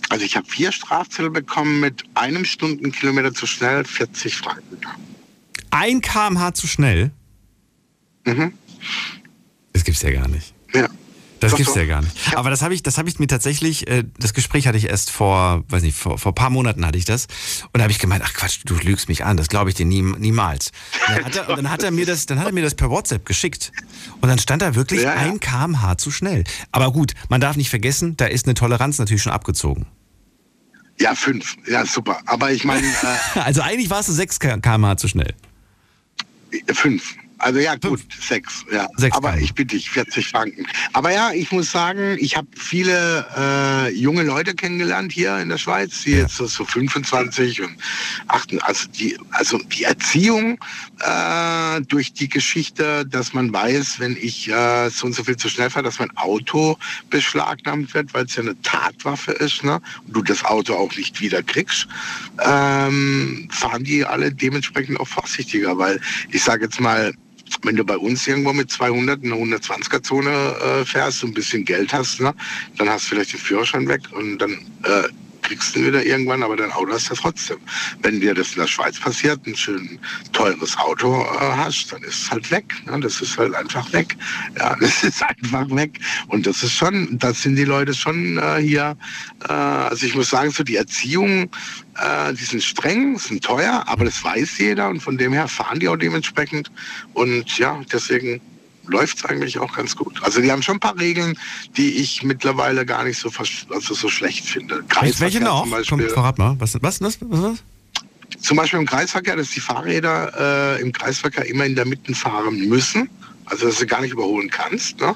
also 0.08 0.24
ich 0.24 0.36
habe 0.36 0.46
vier 0.48 0.72
Strafzettel 0.72 1.30
bekommen 1.30 1.80
mit 1.80 2.04
einem 2.14 2.44
Stundenkilometer 2.44 3.32
zu 3.34 3.46
schnell, 3.46 3.84
40 3.84 4.36
Franken. 4.36 4.78
Ein 5.70 6.00
kmh 6.00 6.52
zu 6.54 6.66
schnell? 6.66 7.10
Mhm. 8.26 8.52
Das 9.72 9.84
gibt's 9.84 10.02
ja 10.02 10.10
gar 10.10 10.28
nicht. 10.28 10.52
Ja. 10.74 10.88
Das 11.40 11.54
gibt's 11.54 11.74
ja 11.74 11.86
gar 11.86 12.02
nicht. 12.02 12.36
Aber 12.36 12.50
das 12.50 12.62
habe 12.62 12.74
ich, 12.74 12.82
das 12.82 12.98
habe 12.98 13.08
ich 13.08 13.18
mir 13.18 13.26
tatsächlich, 13.26 13.88
äh, 13.88 14.04
das 14.18 14.34
Gespräch 14.34 14.66
hatte 14.66 14.78
ich 14.78 14.88
erst 14.88 15.10
vor, 15.10 15.64
weiß 15.68 15.82
nicht, 15.82 15.96
vor, 15.96 16.18
vor 16.18 16.34
paar 16.34 16.50
Monaten 16.50 16.84
hatte 16.86 16.98
ich 16.98 17.04
das. 17.06 17.26
Und 17.72 17.78
da 17.78 17.82
habe 17.82 17.92
ich 17.92 17.98
gemeint, 17.98 18.22
ach 18.24 18.34
Quatsch, 18.34 18.60
du 18.64 18.74
lügst 18.76 19.08
mich 19.08 19.24
an, 19.24 19.36
das 19.36 19.48
glaube 19.48 19.70
ich 19.70 19.76
dir 19.76 19.86
nie, 19.86 20.02
niemals. 20.02 20.70
Und 21.08 21.16
dann, 21.16 21.24
hat 21.24 21.36
er, 21.36 21.48
und 21.48 21.56
dann 21.56 21.70
hat 21.70 21.82
er 21.82 21.90
mir 21.90 22.06
das, 22.06 22.26
dann 22.26 22.38
hat 22.38 22.46
er 22.46 22.52
mir 22.52 22.62
das 22.62 22.74
per 22.74 22.90
WhatsApp 22.90 23.24
geschickt. 23.26 23.72
Und 24.20 24.28
dann 24.28 24.38
stand 24.38 24.62
da 24.62 24.74
wirklich 24.74 25.02
Ja, 25.02 25.14
ja. 25.14 25.20
ein 25.20 25.40
kmh 25.40 25.96
zu 25.98 26.10
schnell. 26.10 26.44
Aber 26.72 26.92
gut, 26.92 27.14
man 27.28 27.40
darf 27.40 27.56
nicht 27.56 27.70
vergessen, 27.70 28.16
da 28.16 28.26
ist 28.26 28.46
eine 28.46 28.54
Toleranz 28.54 28.98
natürlich 28.98 29.22
schon 29.22 29.32
abgezogen. 29.32 29.86
Ja, 30.98 31.14
fünf. 31.14 31.56
Ja, 31.66 31.86
super. 31.86 32.20
Aber 32.26 32.52
ich 32.52 32.64
meine, 32.64 32.86
äh, 32.86 33.38
Also 33.40 33.62
eigentlich 33.62 33.88
warst 33.88 34.10
du 34.10 34.12
sechs 34.12 34.38
kmh 34.38 34.96
zu 34.98 35.08
schnell. 35.08 35.34
Fünf. 36.72 37.14
Also 37.40 37.58
ja, 37.58 37.74
gut, 37.76 38.00
sechs. 38.20 38.64
Ja. 38.70 38.86
Sechs 38.96 39.16
Aber 39.16 39.36
ich 39.38 39.54
bitte 39.54 39.74
dich, 39.74 39.90
40 39.90 40.28
Franken. 40.28 40.66
Aber 40.92 41.10
ja, 41.12 41.32
ich 41.32 41.50
muss 41.52 41.70
sagen, 41.70 42.16
ich 42.20 42.36
habe 42.36 42.48
viele 42.56 43.26
äh, 43.36 43.94
junge 43.94 44.22
Leute 44.22 44.54
kennengelernt 44.54 45.12
hier 45.12 45.38
in 45.38 45.48
der 45.48 45.58
Schweiz, 45.58 46.02
die 46.04 46.12
Ja. 46.12 46.18
jetzt 46.18 46.36
so, 46.36 46.46
so 46.46 46.64
25 46.64 47.62
und 47.62 47.76
8, 48.28 48.62
also 48.62 48.88
die, 48.88 49.18
also 49.30 49.58
die 49.58 49.84
Erziehung 49.84 50.58
äh, 51.00 51.80
durch 51.82 52.12
die 52.12 52.28
Geschichte, 52.28 53.06
dass 53.06 53.32
man 53.32 53.52
weiß, 53.52 54.00
wenn 54.00 54.16
ich 54.20 54.48
äh, 54.50 54.90
so 54.90 55.06
und 55.06 55.14
so 55.14 55.24
viel 55.24 55.36
zu 55.36 55.48
schnell 55.48 55.70
fahre, 55.70 55.84
dass 55.84 55.98
mein 55.98 56.14
Auto 56.16 56.76
beschlagnahmt 57.08 57.94
wird, 57.94 58.12
weil 58.12 58.26
es 58.26 58.36
ja 58.36 58.42
eine 58.42 58.60
Tatwaffe 58.62 59.32
ist, 59.32 59.64
ne? 59.64 59.80
Und 60.06 60.14
du 60.16 60.22
das 60.22 60.44
Auto 60.44 60.74
auch 60.74 60.94
nicht 60.96 61.20
wieder 61.20 61.42
kriegst, 61.42 61.88
ähm, 62.44 63.48
fahren 63.50 63.84
die 63.84 64.04
alle 64.04 64.30
dementsprechend 64.32 65.00
auch 65.00 65.08
vorsichtiger, 65.08 65.78
weil 65.78 66.00
ich 66.30 66.42
sage 66.44 66.64
jetzt 66.64 66.80
mal, 66.80 67.12
wenn 67.62 67.76
du 67.76 67.84
bei 67.84 67.96
uns 67.96 68.26
irgendwo 68.26 68.52
mit 68.52 68.70
200 68.70 69.22
in 69.22 69.32
einer 69.32 69.42
120er-Zone 69.42 70.30
äh, 70.30 70.84
fährst 70.84 71.22
und 71.24 71.30
ein 71.30 71.34
bisschen 71.34 71.64
Geld 71.64 71.92
hast, 71.92 72.20
ne, 72.20 72.34
dann 72.78 72.88
hast 72.88 73.04
du 73.04 73.10
vielleicht 73.10 73.32
den 73.32 73.40
Führerschein 73.40 73.88
weg 73.88 74.02
und 74.12 74.38
dann 74.38 74.52
äh, 74.84 75.08
kriegst 75.50 75.74
du 75.74 75.80
ihn 75.80 75.86
wieder 75.86 76.06
irgendwann, 76.06 76.44
aber 76.44 76.54
dein 76.54 76.70
Auto 76.70 76.92
hast 76.92 77.10
du 77.10 77.14
trotzdem. 77.14 77.58
Wenn 78.02 78.20
dir 78.20 78.34
das 78.34 78.52
in 78.52 78.60
der 78.60 78.68
Schweiz 78.68 79.00
passiert, 79.00 79.44
ein 79.46 79.56
schön 79.56 79.98
teures 80.32 80.78
Auto 80.78 81.22
äh, 81.22 81.38
hast, 81.56 81.92
dann 81.92 82.02
ist 82.04 82.22
es 82.22 82.30
halt 82.30 82.48
weg. 82.52 82.72
Ne? 82.86 83.00
Das 83.00 83.20
ist 83.20 83.36
halt 83.36 83.54
einfach 83.56 83.92
weg. 83.92 84.16
Ja, 84.56 84.76
das 84.80 85.02
ist 85.02 85.20
einfach 85.24 85.68
weg. 85.70 85.98
Und 86.28 86.46
das 86.46 86.62
ist 86.62 86.72
schon, 86.72 87.18
das 87.18 87.42
sind 87.42 87.56
die 87.56 87.64
Leute 87.64 87.94
schon 87.94 88.38
äh, 88.38 88.58
hier. 88.60 88.96
Äh, 89.48 89.52
also 89.52 90.06
ich 90.06 90.14
muss 90.14 90.30
sagen, 90.30 90.52
so 90.52 90.62
die 90.62 90.76
Erziehung, 90.76 91.50
äh, 91.96 92.32
die 92.32 92.44
sind 92.44 92.62
streng, 92.62 93.18
sind 93.18 93.42
teuer, 93.42 93.82
aber 93.86 94.04
das 94.04 94.22
weiß 94.22 94.58
jeder 94.58 94.88
und 94.88 95.00
von 95.00 95.18
dem 95.18 95.32
her 95.32 95.48
fahren 95.48 95.80
die 95.80 95.88
auch 95.88 95.96
dementsprechend. 95.96 96.70
Und 97.14 97.58
ja, 97.58 97.80
deswegen 97.92 98.40
läuft 98.90 99.18
es 99.18 99.24
eigentlich 99.24 99.58
auch 99.58 99.72
ganz 99.74 99.96
gut. 99.96 100.22
Also 100.22 100.40
die 100.40 100.50
haben 100.50 100.62
schon 100.62 100.76
ein 100.76 100.80
paar 100.80 100.98
Regeln, 100.98 101.38
die 101.76 101.94
ich 101.96 102.22
mittlerweile 102.22 102.84
gar 102.84 103.04
nicht 103.04 103.18
so, 103.18 103.30
also 103.70 103.94
so 103.94 104.08
schlecht 104.08 104.44
finde. 104.44 104.76
Welche 104.76 104.88
Kreisverkehr 104.88 105.40
noch? 105.40 105.62
Zum 105.62 105.70
Komm, 105.70 105.98
Beispiel, 105.98 106.08
verrat 106.08 106.38
mal. 106.38 106.56
Was, 106.58 106.76
was, 106.82 107.00
was, 107.00 107.18
was, 107.20 107.62
zum 108.40 108.56
Beispiel 108.56 108.78
im 108.80 108.86
Kreisverkehr, 108.86 109.36
dass 109.36 109.50
die 109.50 109.60
Fahrräder 109.60 110.76
äh, 110.78 110.82
im 110.82 110.92
Kreisverkehr 110.92 111.46
immer 111.46 111.66
in 111.66 111.74
der 111.74 111.86
Mitte 111.86 112.14
fahren 112.14 112.68
müssen. 112.68 113.08
Also 113.46 113.66
dass 113.66 113.78
du 113.78 113.86
gar 113.86 114.00
nicht 114.00 114.12
überholen 114.12 114.48
kannst. 114.48 115.00
Ne? 115.00 115.14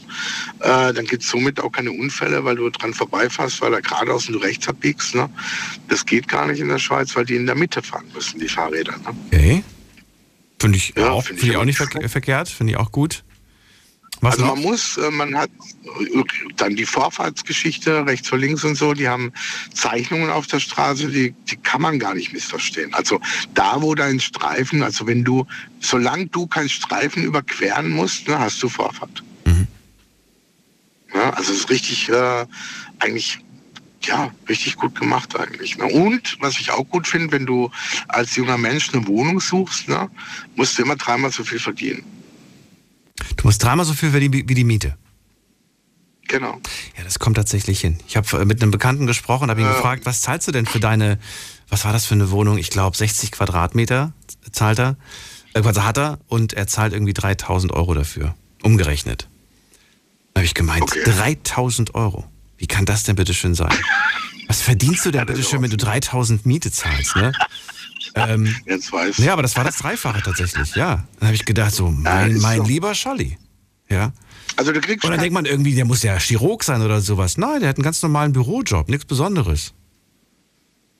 Äh, 0.58 0.92
dann 0.92 1.06
gibt 1.06 1.22
es 1.22 1.30
somit 1.30 1.60
auch 1.60 1.70
keine 1.70 1.92
Unfälle, 1.92 2.44
weil 2.44 2.56
du 2.56 2.68
dran 2.68 2.92
vorbeifährst, 2.92 3.60
weil 3.60 3.72
er 3.72 3.80
geradeaus 3.80 4.26
und 4.26 4.32
du 4.34 4.38
rechts 4.40 4.66
abbiegst. 4.66 5.14
Ne? 5.14 5.30
Das 5.88 6.04
geht 6.04 6.26
gar 6.26 6.46
nicht 6.48 6.58
in 6.58 6.68
der 6.68 6.78
Schweiz, 6.80 7.14
weil 7.14 7.24
die 7.24 7.36
in 7.36 7.46
der 7.46 7.54
Mitte 7.54 7.80
fahren 7.80 8.06
müssen, 8.12 8.40
die 8.40 8.48
Fahrräder. 8.48 8.92
Ne? 8.98 9.14
Okay. 9.30 9.64
Finde 10.58 10.78
ich, 10.78 10.94
Ja, 10.96 11.10
auch, 11.10 11.24
find 11.24 11.38
finde 11.38 11.52
ich 11.52 11.58
auch 11.58 11.64
nicht 11.64 11.78
nicht 11.78 11.92
verk 11.92 12.10
verkehrt, 12.10 12.48
finde 12.48 12.72
ich 12.72 12.76
auch 12.78 12.90
gut. 12.90 13.22
Was 14.20 14.34
Also 14.34 14.46
noch? 14.46 14.54
man 14.54 14.62
muss, 14.64 14.96
äh, 14.96 15.10
man 15.10 15.36
hat 15.36 15.50
äh, 15.84 16.22
dann 16.56 16.76
die 16.76 16.86
Vorfahrtsgeschichte 16.86 18.06
rechts 18.06 18.28
vor 18.28 18.38
links 18.38 18.64
und 18.64 18.76
so, 18.76 18.94
die 18.94 19.08
haben 19.08 19.32
Zeichnungen 19.74 20.30
auf 20.30 20.46
der 20.46 20.60
Straße, 20.60 21.08
die, 21.08 21.34
die 21.50 21.56
kann 21.56 21.82
man 21.82 21.98
gar 21.98 22.14
nicht 22.14 22.32
missverstehen. 22.32 22.94
Also 22.94 23.20
da, 23.54 23.82
wo 23.82 23.94
dein 23.94 24.20
Streifen, 24.20 24.82
also 24.82 25.06
wenn 25.06 25.24
du, 25.24 25.46
solange 25.80 26.26
du 26.26 26.46
keinen 26.46 26.68
Streifen 26.68 27.22
überqueren 27.22 27.90
musst, 27.90 28.28
ne, 28.28 28.38
hast 28.38 28.62
du 28.62 28.68
Vorfahrt. 28.68 29.22
Mhm. 29.44 29.66
Ja, 31.14 31.30
also 31.30 31.52
es 31.52 31.58
ist 31.60 31.70
richtig, 31.70 32.08
äh, 32.08 32.46
eigentlich, 33.00 33.38
ja, 34.02 34.32
richtig 34.48 34.76
gut 34.76 34.98
gemacht 34.98 35.38
eigentlich. 35.38 35.76
Ne? 35.78 35.84
Und 35.84 36.36
was 36.40 36.58
ich 36.58 36.70
auch 36.70 36.88
gut 36.88 37.06
finde, 37.06 37.32
wenn 37.32 37.46
du 37.46 37.70
als 38.08 38.36
junger 38.36 38.58
Mensch 38.58 38.92
eine 38.92 39.06
Wohnung 39.06 39.40
suchst, 39.40 39.88
ne, 39.88 40.10
musst 40.56 40.78
du 40.78 40.82
immer 40.82 40.96
dreimal 40.96 41.30
so 41.30 41.44
viel 41.44 41.58
verdienen. 41.58 42.04
Du 43.36 43.44
musst 43.46 43.62
dreimal 43.62 43.84
so 43.84 43.92
viel 43.94 44.12
wie 44.12 44.28
die, 44.28 44.48
wie 44.48 44.54
die 44.54 44.64
Miete. 44.64 44.96
Genau. 46.28 46.58
Ja, 46.96 47.04
das 47.04 47.18
kommt 47.18 47.36
tatsächlich 47.36 47.80
hin. 47.80 47.98
Ich 48.08 48.16
habe 48.16 48.44
mit 48.44 48.62
einem 48.62 48.70
Bekannten 48.70 49.06
gesprochen, 49.06 49.50
habe 49.50 49.60
ihn 49.60 49.66
Ja. 49.66 49.74
gefragt, 49.74 50.06
was 50.06 50.22
zahlst 50.22 50.48
du 50.48 50.52
denn 50.52 50.66
für 50.66 50.80
deine, 50.80 51.18
was 51.68 51.84
war 51.84 51.92
das 51.92 52.06
für 52.06 52.14
eine 52.14 52.30
Wohnung? 52.30 52.56
Ich 52.58 52.70
glaube 52.70 52.96
60 52.96 53.30
Quadratmeter 53.30 54.12
zahlt 54.50 54.78
er, 54.78 54.96
äh, 55.52 55.62
hat 55.62 55.98
er 55.98 56.18
und 56.28 56.54
er 56.54 56.66
zahlt 56.66 56.92
irgendwie 56.92 57.12
3000 57.12 57.72
Euro 57.72 57.94
dafür, 57.94 58.34
umgerechnet. 58.62 59.28
Da 60.32 60.40
habe 60.40 60.46
ich 60.46 60.54
gemeint, 60.54 60.82
Okay. 60.82 61.02
3000 61.04 61.94
Euro. 61.94 62.24
Wie 62.56 62.66
kann 62.66 62.86
das 62.86 63.02
denn 63.02 63.16
bitte 63.16 63.34
schön 63.34 63.54
sein? 63.54 63.72
Was 64.48 64.62
verdienst 64.62 65.04
du 65.04 65.10
denn 65.10 65.26
bitte 65.26 65.42
schön, 65.42 65.62
wenn 65.62 65.70
du 65.70 65.76
3000 65.76 66.46
Miete 66.46 66.70
zahlst, 66.72 67.16
ne? 67.16 67.32
Ähm, 68.14 68.54
Jetzt 68.66 68.92
weiß 68.92 69.18
ja, 69.18 69.32
aber 69.32 69.42
das 69.42 69.56
war 69.56 69.64
das 69.64 69.76
Dreifache 69.76 70.22
tatsächlich, 70.22 70.74
ja. 70.74 71.04
Dann 71.18 71.28
habe 71.28 71.34
ich 71.34 71.44
gedacht, 71.44 71.72
so, 71.74 71.90
mein, 71.90 72.32
ist 72.32 72.42
mein 72.42 72.58
so. 72.58 72.64
lieber 72.64 72.94
Scholli. 72.94 73.38
Ja. 73.88 74.12
Also 74.56 74.72
du 74.72 74.80
kriegst 74.80 75.04
Und 75.04 75.10
dann 75.10 75.20
denkt 75.20 75.34
man 75.34 75.46
irgendwie, 75.46 75.74
der 75.74 75.84
muss 75.84 76.02
ja 76.02 76.16
Chirurg 76.18 76.62
sein 76.64 76.80
oder 76.82 77.00
sowas. 77.00 77.36
Nein, 77.38 77.60
der 77.60 77.68
hat 77.70 77.76
einen 77.76 77.82
ganz 77.84 78.02
normalen 78.02 78.32
Bürojob, 78.32 78.88
nichts 78.88 79.04
Besonderes. 79.04 79.72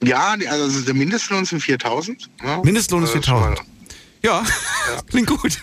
ja, 0.03 0.37
also 0.51 0.81
der 0.83 0.95
Mindestlohn 0.95 1.45
sind 1.45 1.61
4000. 1.61 2.29
Ja. 2.43 2.61
Mindestlohn 2.65 3.05
ist 3.05 3.15
Äh, 3.15 3.23
schon 3.23 3.35
mal- 3.41 3.57
4000. 3.57 3.69
Ja, 4.23 4.43
klingt 5.11 5.29
gut. 5.29 5.59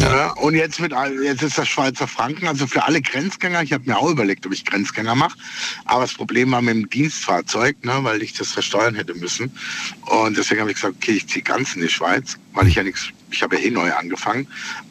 Ja. 0.00 0.32
und 0.32 0.54
jetzt, 0.54 0.80
wird, 0.80 0.92
jetzt 1.22 1.42
ist 1.42 1.58
das 1.58 1.68
Schweizer 1.68 2.08
Franken, 2.08 2.48
also 2.48 2.66
für 2.66 2.82
alle 2.84 3.00
Grenzgänger, 3.00 3.62
ich 3.62 3.72
habe 3.72 3.84
mir 3.88 3.98
auch 3.98 4.10
überlegt, 4.10 4.44
ob 4.46 4.52
ich 4.52 4.64
Grenzgänger 4.64 5.14
mache, 5.14 5.38
aber 5.84 6.02
das 6.02 6.14
Problem 6.14 6.50
war 6.50 6.62
mit 6.62 6.74
dem 6.74 6.90
Dienstfahrzeug, 6.90 7.84
ne, 7.84 7.98
weil 8.02 8.22
ich 8.22 8.32
das 8.32 8.52
versteuern 8.52 8.94
hätte 8.94 9.14
müssen. 9.14 9.56
Und 10.06 10.36
deswegen 10.36 10.60
habe 10.60 10.70
ich 10.70 10.76
gesagt, 10.76 10.96
okay, 10.96 11.12
ich 11.12 11.28
ziehe 11.28 11.42
ganz 11.42 11.76
in 11.76 11.82
die 11.82 11.88
Schweiz, 11.88 12.38
weil 12.52 12.66
ich 12.66 12.74
ja 12.74 12.82
nichts, 12.82 13.08
ich 13.30 13.42
habe 13.42 13.56
ja 13.56 13.62
eh 13.62 13.70
neu 13.70 13.92
angefangen. 13.92 14.48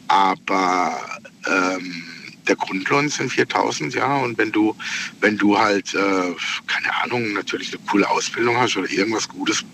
Aber 0.08 0.98
ähm, 1.46 2.04
der 2.48 2.56
Grundlohn 2.56 3.08
sind 3.08 3.32
4000, 3.32 3.94
ja. 3.94 4.16
Und 4.16 4.38
wenn 4.38 4.52
du, 4.52 4.74
wenn 5.20 5.36
du 5.36 5.58
halt, 5.58 5.94
äh, 5.94 6.34
keine 6.66 6.94
Ahnung, 7.02 7.32
natürlich 7.32 7.72
eine 7.72 7.82
coole 7.88 8.08
Ausbildung 8.08 8.56
hast 8.56 8.76
oder 8.76 8.90
irgendwas 8.90 9.28
Gutes 9.28 9.64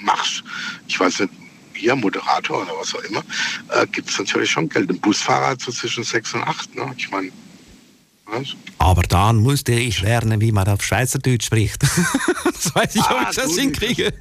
machst, 0.00 0.42
ich 0.88 0.98
weiß 0.98 1.20
nicht, 1.20 1.32
hier 1.82 1.96
Moderator 1.96 2.62
oder 2.62 2.72
was 2.78 2.94
auch 2.94 3.02
immer, 3.02 3.22
äh, 3.68 3.86
gibt 3.88 4.08
es 4.08 4.18
natürlich 4.18 4.50
schon 4.50 4.68
Geld. 4.68 4.88
Ein 4.88 5.00
Busfahrer 5.00 5.56
so 5.58 5.72
zwischen 5.72 6.04
6 6.04 6.34
und 6.34 6.42
8, 6.44 6.76
ne? 6.76 6.94
Ich 6.96 7.10
meine, 7.10 7.30
was? 8.26 8.54
Aber 8.78 9.02
dann 9.02 9.36
musste 9.36 9.72
ich 9.72 10.02
lernen, 10.02 10.40
wie 10.40 10.52
man 10.52 10.66
auf 10.68 10.82
Schweizerdeutsch 10.82 11.46
spricht. 11.46 11.82
das 12.44 12.74
weiß 12.74 12.96
ich, 12.96 13.02
ah, 13.02 13.22
ob 13.22 13.30
ich 13.30 13.36
das 13.36 13.56
hinkriege. 13.56 14.12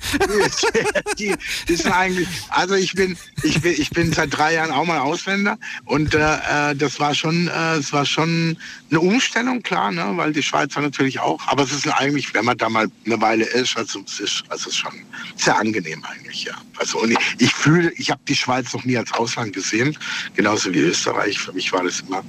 Die, 1.18 1.36
die, 1.68 1.76
die 1.76 2.28
also 2.50 2.76
ich 2.76 2.94
bin, 2.94 3.18
ich 3.44 3.62
bin, 3.62 3.74
ich 3.74 3.90
bin 3.90 4.14
seit 4.14 4.36
drei 4.36 4.54
Jahren 4.54 4.72
auch 4.72 4.86
mal 4.86 5.00
Ausländer 5.00 5.58
und 5.86 6.14
äh, 6.14 6.70
äh 6.70 6.76
das 6.76 7.00
war 7.00 7.16
schon, 7.16 7.48
äh, 7.48 7.76
es 7.76 7.92
war 7.94 8.06
schon 8.06 8.58
eine 8.90 9.00
Umstellung, 9.00 9.64
klar, 9.64 9.92
ne, 9.92 10.12
weil 10.16 10.34
die 10.34 10.44
Schweizer 10.44 10.82
natürlich 10.82 11.20
auch. 11.20 11.40
Aber 11.48 11.64
es 11.64 11.72
ist 11.72 11.88
eigentlich, 11.88 12.34
wenn 12.34 12.46
man 12.46 12.58
da 12.58 12.70
mal 12.70 12.88
eine 13.06 13.22
Weile 13.22 13.46
ist, 13.46 13.78
also 13.78 14.02
es 14.06 14.20
ist, 14.20 14.44
also 14.50 14.70
es 14.70 14.76
ist 14.76 14.78
schon 14.78 14.94
sehr 15.38 15.58
angenehm 15.58 16.04
eigentlich, 16.06 16.46
ja. 16.46 16.54
Also 16.78 17.00
und 17.00 17.12
ich, 17.12 17.18
ich 17.40 17.54
fühle, 17.54 17.92
ich 17.98 18.12
habe 18.12 18.22
die 18.28 18.36
Schweiz 18.36 18.74
noch 18.74 18.84
nie 18.84 18.98
als 18.98 19.12
Ausland 19.14 19.54
gesehen, 19.54 19.98
genauso 20.36 20.74
wie 20.74 20.80
Österreich. 20.80 21.40
Für 21.40 21.54
mich 21.54 21.72
war 21.72 21.84
das 21.84 22.02
immer 22.02 22.24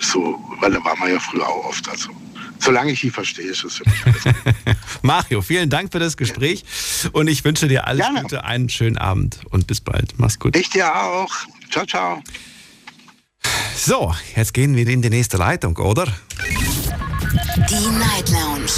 so, 0.00 0.38
weil 0.60 0.72
da 0.72 0.84
war 0.84 0.96
man 0.96 1.10
ja 1.10 1.18
früher 1.18 1.46
auch 1.46 1.66
oft. 1.66 1.88
Also, 1.88 2.10
solange 2.58 2.92
ich 2.92 3.00
die 3.00 3.10
verstehe, 3.10 3.46
ist 3.50 3.64
es 3.64 3.76
für 3.76 3.84
mich 3.88 4.06
alles 4.06 4.36
Mario, 5.02 5.42
vielen 5.42 5.70
Dank 5.70 5.92
für 5.92 5.98
das 5.98 6.16
Gespräch 6.16 6.64
und 7.12 7.28
ich 7.28 7.44
wünsche 7.44 7.68
dir 7.68 7.86
alles 7.86 8.04
Gerne. 8.06 8.22
Gute, 8.22 8.44
einen 8.44 8.68
schönen 8.68 8.98
Abend 8.98 9.40
und 9.50 9.66
bis 9.66 9.80
bald. 9.80 10.14
Mach's 10.18 10.38
gut. 10.38 10.56
Ich 10.56 10.70
dir 10.70 10.94
auch. 10.94 11.32
Ciao, 11.70 11.86
ciao. 11.86 12.22
So, 13.76 14.14
jetzt 14.34 14.54
gehen 14.54 14.74
wir 14.76 14.86
in 14.88 15.02
die 15.02 15.10
nächste 15.10 15.36
Leitung, 15.36 15.76
oder? 15.76 16.06
Die 17.70 17.88
Night 17.90 18.28
Lounge 18.30 18.72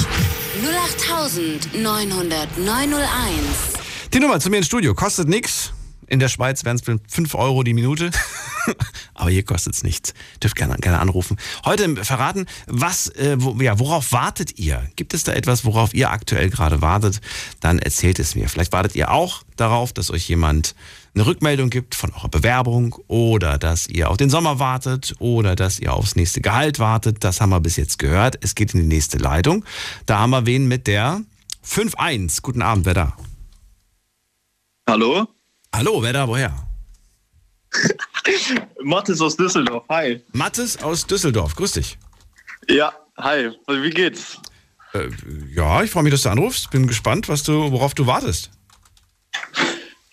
0890901. 1.75 3.71
Die 4.13 4.21
Nummer 4.21 4.41
zu 4.41 4.51
mir 4.51 4.59
ins 4.59 4.67
Studio 4.67 4.95
kostet 4.95 5.29
nichts. 5.29 5.73
In 6.11 6.19
der 6.19 6.29
Schweiz 6.29 6.65
wären 6.65 6.77
es 6.77 6.83
5 6.83 7.35
Euro 7.37 7.63
die 7.63 7.73
Minute. 7.73 8.11
Aber 9.15 9.31
hier 9.31 9.45
kostet 9.45 9.75
es 9.75 9.85
nichts. 9.85 10.13
Dürft 10.43 10.57
gerne, 10.57 10.75
gerne 10.77 10.99
anrufen. 10.99 11.37
Heute 11.65 12.05
verraten, 12.05 12.47
was, 12.67 13.09
äh, 13.11 13.37
wo, 13.39 13.55
ja, 13.63 13.79
worauf 13.79 14.11
wartet 14.11 14.59
ihr? 14.59 14.85
Gibt 14.97 15.15
es 15.15 15.23
da 15.23 15.33
etwas, 15.33 15.65
worauf 15.65 15.95
ihr 15.95 16.11
aktuell 16.11 16.51
gerade 16.51 16.83
wartet? 16.83 17.21
Dann 17.61 17.79
erzählt 17.79 18.19
es 18.19 18.35
mir. 18.35 18.49
Vielleicht 18.49 18.73
wartet 18.73 18.97
ihr 18.97 19.13
auch 19.13 19.45
darauf, 19.55 19.93
dass 19.93 20.11
euch 20.11 20.29
jemand 20.29 20.75
eine 21.15 21.27
Rückmeldung 21.27 21.71
gibt 21.71 21.95
von 21.95 22.13
eurer 22.13 22.29
Bewerbung 22.29 22.97
oder 23.07 23.57
dass 23.57 23.87
ihr 23.87 24.11
auf 24.11 24.17
den 24.17 24.31
Sommer 24.31 24.59
wartet 24.59 25.15
oder 25.21 25.55
dass 25.55 25.79
ihr 25.79 25.93
aufs 25.93 26.17
nächste 26.17 26.41
Gehalt 26.41 26.81
wartet. 26.81 27.23
Das 27.23 27.41
haben 27.41 27.51
wir 27.51 27.61
bis 27.61 27.77
jetzt 27.77 28.01
gehört. 28.01 28.37
Es 28.41 28.57
geht 28.57 28.75
in 28.75 28.81
die 28.81 28.87
nächste 28.87 29.19
Leitung. 29.19 29.65
Da 30.07 30.19
haben 30.19 30.31
wir 30.31 30.45
wen 30.45 30.67
mit 30.67 30.89
der 30.89 31.23
5-1. 31.65 32.43
Guten 32.43 32.63
Abend, 32.63 32.85
wer 32.85 32.95
da? 32.95 33.17
Hallo? 34.89 35.29
Hallo, 35.75 36.03
wer 36.03 36.13
da, 36.13 36.29
woher? 36.29 36.53
Mathis 38.83 39.21
aus 39.21 39.37
Düsseldorf, 39.37 39.85
hi. 39.89 40.21
Mathis 40.33 40.77
aus 40.83 41.07
Düsseldorf, 41.07 41.55
grüß 41.55 41.73
dich. 41.73 41.99
Ja, 42.69 42.93
hi, 43.17 43.51
wie 43.69 43.91
geht's? 43.91 44.39
Äh, 44.93 45.09
ja, 45.55 45.83
ich 45.83 45.91
freue 45.91 46.03
mich, 46.03 46.13
dass 46.13 46.23
du 46.23 46.31
anrufst. 46.31 46.71
Bin 46.71 46.87
gespannt, 46.87 47.29
was 47.29 47.45
du, 47.45 47.71
worauf 47.71 47.95
du 47.95 48.07
wartest. 48.07 48.51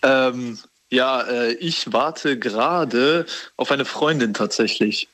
Ähm, 0.03 0.59
ja, 0.89 1.21
äh, 1.21 1.53
ich 1.53 1.91
warte 1.91 2.37
gerade 2.37 3.25
auf 3.57 3.71
eine 3.71 3.85
Freundin 3.85 4.33
tatsächlich. 4.33 5.09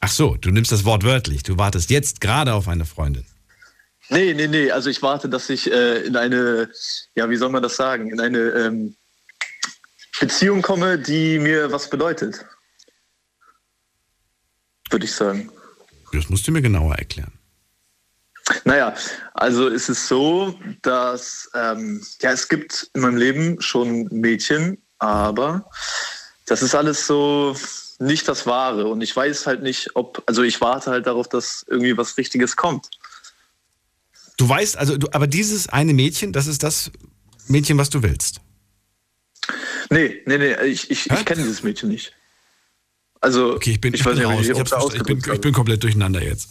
Ach 0.00 0.10
so, 0.10 0.36
du 0.36 0.50
nimmst 0.50 0.72
das 0.72 0.84
Wort 0.84 1.04
wörtlich. 1.04 1.42
Du 1.42 1.56
wartest 1.58 1.90
jetzt 1.90 2.20
gerade 2.20 2.54
auf 2.54 2.68
eine 2.68 2.84
Freundin. 2.84 3.24
Nee, 4.08 4.34
nee, 4.34 4.48
nee. 4.48 4.70
Also 4.70 4.90
ich 4.90 5.02
warte, 5.02 5.28
dass 5.28 5.48
ich 5.50 5.70
äh, 5.70 6.02
in 6.02 6.16
eine, 6.16 6.70
ja, 7.14 7.30
wie 7.30 7.36
soll 7.36 7.50
man 7.50 7.62
das 7.62 7.76
sagen, 7.76 8.10
in 8.10 8.20
eine 8.20 8.38
ähm, 8.38 8.96
Beziehung 10.20 10.62
komme, 10.62 10.98
die 10.98 11.38
mir 11.38 11.70
was 11.72 11.90
bedeutet. 11.90 12.44
Würde 14.90 15.04
ich 15.04 15.12
sagen. 15.12 15.50
Das 16.12 16.28
musst 16.28 16.46
du 16.46 16.52
mir 16.52 16.62
genauer 16.62 16.94
erklären. 16.96 17.32
Naja, 18.64 18.94
also 19.32 19.68
ist 19.68 19.88
es 19.88 20.06
so, 20.06 20.58
dass 20.82 21.50
ähm, 21.54 22.04
ja, 22.20 22.30
es 22.30 22.48
gibt 22.48 22.90
in 22.94 23.00
meinem 23.00 23.16
Leben 23.16 23.60
schon 23.60 24.06
Mädchen, 24.10 24.78
aber 24.98 25.70
das 26.46 26.62
ist 26.62 26.74
alles 26.74 27.06
so 27.06 27.56
nicht 27.98 28.28
das 28.28 28.46
Wahre. 28.46 28.86
Und 28.88 29.00
ich 29.00 29.16
weiß 29.16 29.46
halt 29.46 29.62
nicht, 29.62 29.96
ob, 29.96 30.22
also 30.26 30.42
ich 30.42 30.60
warte 30.60 30.90
halt 30.90 31.06
darauf, 31.06 31.28
dass 31.28 31.64
irgendwie 31.68 31.96
was 31.96 32.16
Richtiges 32.18 32.56
kommt. 32.56 32.90
Du 34.36 34.48
weißt, 34.48 34.76
also, 34.76 34.96
du, 34.98 35.08
aber 35.12 35.26
dieses 35.26 35.68
eine 35.68 35.94
Mädchen, 35.94 36.32
das 36.32 36.46
ist 36.46 36.62
das 36.62 36.90
Mädchen, 37.46 37.78
was 37.78 37.88
du 37.88 38.02
willst. 38.02 38.40
Nee, 39.90 40.22
nee, 40.26 40.38
nee, 40.38 40.54
ich, 40.64 40.90
ich, 40.90 41.10
ich 41.10 41.24
kenne 41.24 41.42
dieses 41.42 41.62
Mädchen 41.62 41.88
nicht. 41.88 42.12
Also, 43.20 43.54
okay, 43.54 43.72
ich 43.72 43.80
bin, 43.80 43.94
ich, 43.94 44.00
ich 44.00 44.06
bin 44.06 44.16
nicht, 44.16 44.26
raus. 44.26 44.92
Ich, 44.92 45.00
ich, 45.00 45.02
bin, 45.04 45.18
ich 45.18 45.40
bin 45.40 45.52
komplett 45.52 45.82
durcheinander 45.82 46.22
jetzt. 46.22 46.48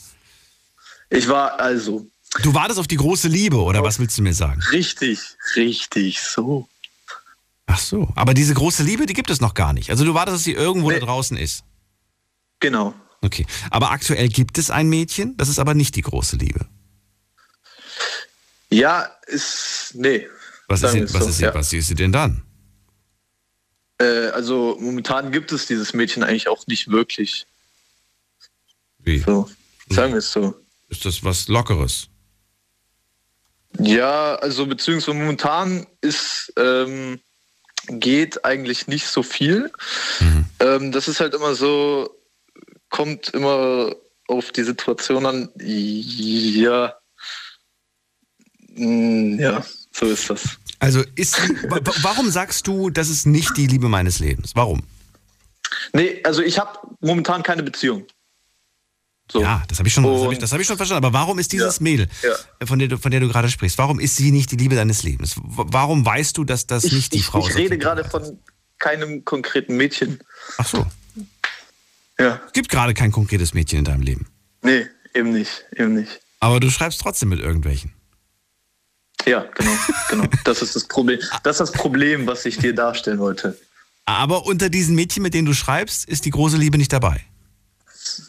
Ich 1.09 1.27
war 1.27 1.59
also. 1.59 2.07
Du 2.41 2.53
wartest 2.53 2.79
auf 2.79 2.87
die 2.87 2.97
große 2.97 3.27
Liebe, 3.27 3.57
oder 3.57 3.83
was 3.83 3.99
willst 3.99 4.17
du 4.17 4.23
mir 4.23 4.33
sagen? 4.33 4.59
Richtig, 4.71 5.19
richtig, 5.55 6.19
so. 6.21 6.67
Ach 7.67 7.77
so, 7.77 8.11
aber 8.15 8.33
diese 8.33 8.55
große 8.55 8.83
Liebe, 8.83 9.05
die 9.05 9.13
gibt 9.13 9.29
es 9.29 9.39
noch 9.39 9.53
gar 9.53 9.73
nicht. 9.73 9.91
Also 9.91 10.03
du 10.03 10.13
wartest, 10.15 10.37
dass 10.37 10.43
sie 10.43 10.53
irgendwo 10.53 10.89
nee. 10.89 10.99
da 10.99 11.05
draußen 11.05 11.37
ist. 11.37 11.63
Genau. 12.59 12.95
Okay, 13.21 13.45
aber 13.69 13.91
aktuell 13.91 14.27
gibt 14.27 14.57
es 14.57 14.69
ein 14.69 14.89
Mädchen, 14.89 15.37
das 15.37 15.49
ist 15.49 15.59
aber 15.59 15.75
nicht 15.75 15.95
die 15.95 16.01
große 16.01 16.37
Liebe. 16.37 16.65
Ja, 18.69 19.09
ist. 19.27 19.91
Nee. 19.93 20.27
Was, 20.67 20.81
ist 20.81 20.91
sie, 20.91 21.03
was, 21.03 21.11
so, 21.11 21.29
ist 21.29 21.37
sie, 21.37 21.43
ja. 21.43 21.53
was 21.53 21.71
ist 21.71 21.87
sie 21.87 21.95
denn 21.95 22.11
dann? 22.11 22.41
Äh, 24.03 24.29
also 24.31 24.77
momentan 24.79 25.31
gibt 25.31 25.51
es 25.51 25.65
dieses 25.65 25.93
Mädchen 25.93 26.23
eigentlich 26.23 26.47
auch 26.47 26.67
nicht 26.67 26.89
wirklich. 26.91 27.45
Wie? 28.99 29.19
So, 29.19 29.49
sagen 29.89 30.13
wir 30.13 30.19
es 30.19 30.31
so. 30.31 30.55
Ist 30.89 31.05
das 31.05 31.23
was 31.23 31.47
Lockeres? 31.47 32.07
Ja, 33.79 34.35
also 34.35 34.65
beziehungsweise 34.65 35.17
momentan 35.17 35.87
ist 36.01 36.53
ähm, 36.57 37.19
geht 37.87 38.45
eigentlich 38.45 38.87
nicht 38.87 39.07
so 39.07 39.23
viel. 39.23 39.71
Mhm. 40.19 40.45
Ähm, 40.59 40.91
das 40.91 41.07
ist 41.07 41.19
halt 41.19 41.33
immer 41.33 41.55
so, 41.55 42.09
kommt 42.89 43.29
immer 43.29 43.95
auf 44.27 44.51
die 44.51 44.63
Situation 44.63 45.25
an. 45.25 45.49
Ja, 45.57 46.95
mm, 48.69 49.39
ja, 49.39 49.65
so 49.91 50.05
ist 50.05 50.29
das. 50.29 50.59
Also 50.83 51.01
ist, 51.15 51.37
warum 52.01 52.29
sagst 52.29 52.67
du, 52.67 52.89
das 52.89 53.07
ist 53.07 53.25
nicht 53.25 53.55
die 53.55 53.67
Liebe 53.67 53.87
meines 53.87 54.19
Lebens? 54.19 54.51
Warum? 54.53 54.83
Nee, 55.93 56.19
also 56.25 56.41
ich 56.41 56.59
habe 56.59 56.77
momentan 56.99 57.41
keine 57.41 57.63
Beziehung. 57.63 58.05
So. 59.31 59.41
Ja, 59.41 59.63
das 59.69 59.79
habe 59.79 59.87
ich, 59.87 59.93
schon, 59.93 60.03
hab 60.03 60.31
ich, 60.33 60.41
hab 60.41 60.59
ich 60.59 60.67
schon 60.67 60.75
verstanden. 60.75 61.05
Aber 61.05 61.17
warum 61.17 61.39
ist 61.39 61.53
dieses 61.53 61.77
ja. 61.77 61.83
Mädel, 61.83 62.09
ja. 62.21 62.67
von, 62.67 62.79
der 62.79 62.89
du, 62.89 62.97
von 62.97 63.11
der 63.11 63.21
du 63.21 63.29
gerade 63.29 63.49
sprichst, 63.49 63.77
warum 63.77 64.01
ist 64.01 64.17
sie 64.17 64.31
nicht 64.31 64.51
die 64.51 64.57
Liebe 64.57 64.75
deines 64.75 65.03
Lebens? 65.03 65.35
Warum 65.37 66.05
weißt 66.05 66.37
du, 66.37 66.43
dass 66.43 66.67
das 66.67 66.83
ich, 66.83 66.91
nicht 66.91 67.13
die 67.13 67.19
ich, 67.19 67.27
Frau 67.27 67.39
ist? 67.39 67.51
Ich 67.51 67.55
rede 67.55 67.77
gerade 67.77 68.03
von 68.03 68.37
keinem 68.77 69.23
konkreten 69.23 69.77
Mädchen. 69.77 70.19
Ach 70.57 70.67
so. 70.67 70.85
Ja. 72.19 72.41
Es 72.45 72.51
gibt 72.51 72.67
gerade 72.67 72.93
kein 72.93 73.13
konkretes 73.13 73.53
Mädchen 73.53 73.79
in 73.79 73.85
deinem 73.85 74.01
Leben. 74.01 74.27
Nee, 74.61 74.85
eben 75.13 75.31
nicht, 75.31 75.63
eben 75.77 75.93
nicht. 75.93 76.19
Aber 76.41 76.59
du 76.59 76.69
schreibst 76.69 76.99
trotzdem 76.99 77.29
mit 77.29 77.39
irgendwelchen. 77.39 77.93
Ja, 79.25 79.45
genau, 79.53 79.71
genau. 80.09 80.25
Das 80.43 80.61
ist 80.61 80.75
das 80.75 80.85
Problem. 80.85 81.19
Das 81.43 81.59
ist 81.59 81.59
das 81.59 81.71
Problem, 81.71 82.27
was 82.27 82.45
ich 82.45 82.57
dir 82.57 82.73
darstellen 82.73 83.19
wollte. 83.19 83.57
Aber 84.05 84.45
unter 84.45 84.69
diesen 84.69 84.95
Mädchen, 84.95 85.23
mit 85.23 85.33
denen 85.33 85.45
du 85.45 85.53
schreibst, 85.53 86.05
ist 86.09 86.25
die 86.25 86.29
große 86.29 86.57
Liebe 86.57 86.77
nicht 86.77 86.91
dabei. 86.91 87.21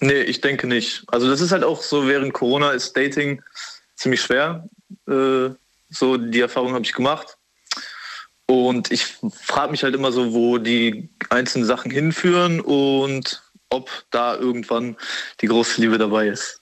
Nee, 0.00 0.22
ich 0.22 0.40
denke 0.40 0.66
nicht. 0.66 1.04
Also 1.08 1.28
das 1.28 1.40
ist 1.40 1.50
halt 1.50 1.64
auch 1.64 1.82
so, 1.82 2.06
während 2.06 2.32
Corona 2.32 2.70
ist 2.70 2.96
Dating 2.96 3.42
ziemlich 3.96 4.20
schwer. 4.20 4.68
Äh, 5.08 5.50
so 5.88 6.16
die 6.16 6.40
Erfahrung 6.40 6.74
habe 6.74 6.84
ich 6.84 6.92
gemacht. 6.92 7.36
Und 8.46 8.92
ich 8.92 9.16
frage 9.42 9.72
mich 9.72 9.82
halt 9.82 9.94
immer 9.94 10.12
so, 10.12 10.32
wo 10.32 10.58
die 10.58 11.08
einzelnen 11.30 11.66
Sachen 11.66 11.90
hinführen 11.90 12.60
und 12.60 13.42
ob 13.70 13.90
da 14.10 14.36
irgendwann 14.36 14.96
die 15.40 15.46
große 15.46 15.80
Liebe 15.80 15.98
dabei 15.98 16.28
ist. 16.28 16.60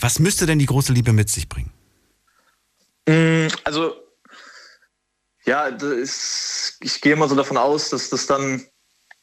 Was 0.00 0.18
müsste 0.18 0.46
denn 0.46 0.58
die 0.58 0.66
große 0.66 0.92
Liebe 0.92 1.12
mit 1.12 1.30
sich 1.30 1.48
bringen? 1.48 1.72
Mm, 3.10 3.48
also, 3.64 3.96
ja, 5.44 5.66
ist, 5.66 6.76
ich 6.80 7.00
gehe 7.00 7.16
mal 7.16 7.28
so 7.28 7.34
davon 7.34 7.56
aus, 7.56 7.90
dass 7.90 8.08
das 8.08 8.26
dann 8.26 8.64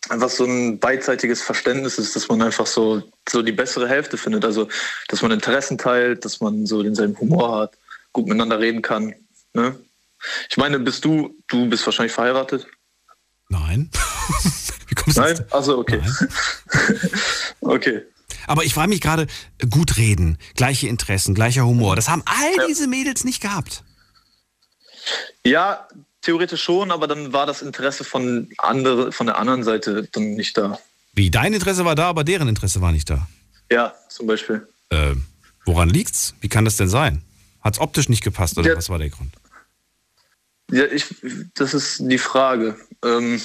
einfach 0.09 0.29
so 0.29 0.43
ein 0.43 0.79
beidseitiges 0.79 1.41
Verständnis 1.41 1.97
ist, 1.97 2.15
dass 2.15 2.27
man 2.27 2.41
einfach 2.41 2.67
so, 2.67 3.01
so 3.29 3.41
die 3.41 3.53
bessere 3.53 3.87
Hälfte 3.87 4.17
findet. 4.17 4.43
Also, 4.43 4.67
dass 5.07 5.21
man 5.21 5.31
Interessen 5.31 5.77
teilt, 5.77 6.25
dass 6.25 6.41
man 6.41 6.65
so 6.65 6.83
denselben 6.83 7.17
Humor 7.19 7.59
hat, 7.59 7.77
gut 8.11 8.25
miteinander 8.25 8.59
reden 8.59 8.81
kann. 8.81 9.15
Ne? 9.53 9.79
Ich 10.49 10.57
meine, 10.57 10.79
bist 10.79 11.05
du, 11.05 11.35
du 11.47 11.69
bist 11.69 11.85
wahrscheinlich 11.85 12.13
verheiratet? 12.13 12.67
Nein. 13.47 13.89
Wie 14.87 14.95
kommst 14.95 15.17
du 15.17 15.21
Nein? 15.21 15.45
Also 15.51 15.77
okay. 15.77 16.01
okay. 17.61 18.03
Aber 18.47 18.63
ich 18.63 18.73
frage 18.73 18.89
mich 18.89 19.01
gerade, 19.01 19.27
gut 19.69 19.97
reden, 19.97 20.37
gleiche 20.55 20.87
Interessen, 20.87 21.35
gleicher 21.35 21.65
Humor, 21.65 21.95
das 21.95 22.09
haben 22.09 22.23
all 22.25 22.55
ja. 22.57 22.67
diese 22.67 22.87
Mädels 22.87 23.23
nicht 23.23 23.41
gehabt. 23.41 23.83
Ja, 25.45 25.87
theoretisch 26.21 26.63
schon, 26.63 26.91
aber 26.91 27.07
dann 27.07 27.31
war 27.33 27.45
das 27.45 27.61
Interesse 27.61 28.03
von, 28.03 28.49
andere, 28.57 29.11
von 29.11 29.27
der 29.27 29.37
anderen 29.37 29.63
Seite 29.63 30.07
dann 30.11 30.33
nicht 30.33 30.57
da. 30.57 30.79
Wie, 31.13 31.29
dein 31.29 31.53
Interesse 31.53 31.85
war 31.85 31.95
da, 31.95 32.09
aber 32.09 32.23
deren 32.23 32.47
Interesse 32.47 32.81
war 32.81 32.91
nicht 32.91 33.09
da? 33.09 33.27
Ja, 33.71 33.93
zum 34.09 34.27
Beispiel. 34.27 34.67
Äh, 34.89 35.15
woran 35.65 35.89
liegt's? 35.89 36.33
Wie 36.41 36.49
kann 36.49 36.65
das 36.65 36.77
denn 36.77 36.89
sein? 36.89 37.23
Hat 37.61 37.75
es 37.75 37.79
optisch 37.79 38.09
nicht 38.09 38.23
gepasst 38.23 38.57
oder 38.57 38.69
ja. 38.69 38.77
was 38.77 38.89
war 38.89 38.99
der 38.99 39.09
Grund? 39.09 39.33
Ja, 40.71 40.85
ich, 40.85 41.05
das 41.53 41.73
ist 41.73 41.99
die 41.99 42.17
Frage. 42.17 42.77
Ähm, 43.03 43.41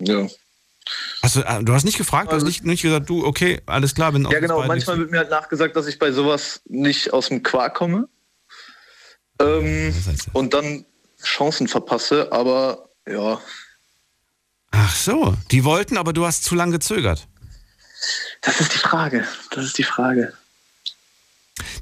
ja. 0.00 0.28
Hast 1.22 1.36
du, 1.36 1.40
äh, 1.40 1.62
du 1.62 1.72
hast 1.72 1.84
nicht 1.84 1.98
gefragt, 1.98 2.32
du 2.32 2.36
hast 2.36 2.44
nicht, 2.44 2.64
nicht 2.64 2.82
gesagt, 2.82 3.08
du, 3.08 3.24
okay, 3.24 3.60
alles 3.66 3.94
klar, 3.94 4.12
bin 4.12 4.24
Ja, 4.24 4.40
genau, 4.40 4.66
manchmal 4.66 4.98
wird 4.98 5.10
mir 5.10 5.18
halt 5.18 5.30
nachgesagt, 5.30 5.76
dass 5.76 5.86
ich 5.86 5.98
bei 5.98 6.10
sowas 6.12 6.62
nicht 6.66 7.12
aus 7.12 7.28
dem 7.28 7.42
Quark 7.42 7.74
komme. 7.74 8.08
Ähm, 9.40 9.92
das 9.94 10.06
heißt 10.06 10.26
ja. 10.26 10.32
Und 10.32 10.54
dann 10.54 10.84
Chancen 11.22 11.68
verpasse, 11.68 12.30
aber 12.32 12.88
ja. 13.08 13.40
Ach 14.72 14.94
so, 14.96 15.36
die 15.50 15.64
wollten, 15.64 15.96
aber 15.96 16.12
du 16.12 16.26
hast 16.26 16.44
zu 16.44 16.54
lange 16.54 16.72
gezögert. 16.72 17.28
Das 18.40 18.60
ist 18.60 18.74
die 18.74 18.78
Frage. 18.78 19.24
Das 19.50 19.64
ist 19.64 19.78
die 19.78 19.84
Frage. 19.84 20.32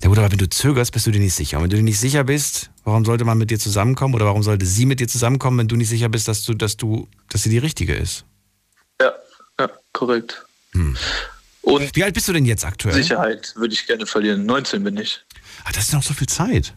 Ja 0.03 0.09
gut, 0.09 0.19
aber 0.19 0.31
wenn 0.31 0.39
du 0.39 0.49
zögerst, 0.49 0.93
bist 0.93 1.07
du 1.07 1.11
dir 1.11 1.21
nicht 1.21 1.35
sicher. 1.35 1.59
Und 1.59 1.65
wenn 1.65 1.71
du 1.71 1.77
dir 1.77 1.83
nicht 1.83 2.01
sicher 2.01 2.25
bist, 2.25 2.71
warum 2.85 3.05
sollte 3.05 3.25
man 3.25 3.39
mit 3.39 3.51
dir 3.51 3.59
zusammenkommen 3.59 4.15
oder 4.15 4.27
warum 4.27 4.43
sollte 4.43 4.67
sie 4.67 4.87
mit 4.87 5.01
dir 5.01 5.09
zusammenkommen, 5.09 5.59
wenn 5.59 5.69
du 5.69 5.77
nicht 5.77 5.89
sicher 5.89 6.09
bist, 6.09 6.29
dass 6.29 6.43
du, 6.43 6.55
dass 6.55 6.77
du, 6.77 7.09
dass 7.29 7.43
sie 7.43 7.51
die 7.51 7.59
richtige 7.59 7.95
ist? 7.95 8.25
Ja, 9.01 9.15
ja, 9.59 9.71
korrekt. 9.93 10.45
Hm. 10.73 10.97
Und 11.63 11.97
Wie 11.97 12.05
alt 12.05 12.15
bist 12.15 12.29
du 12.29 12.33
denn 12.33 12.45
jetzt 12.45 12.65
aktuell? 12.65 12.95
Sicherheit 12.95 13.55
würde 13.57 13.75
ich 13.75 13.87
gerne 13.87 14.07
verlieren. 14.07 14.47
19 14.47 14.83
bin 14.85 14.97
ich. 14.97 15.25
Ah, 15.65 15.73
das 15.73 15.85
ist 15.85 15.93
noch 15.93 16.03
so 16.03 16.15
viel 16.15 16.29
Zeit. 16.29 16.75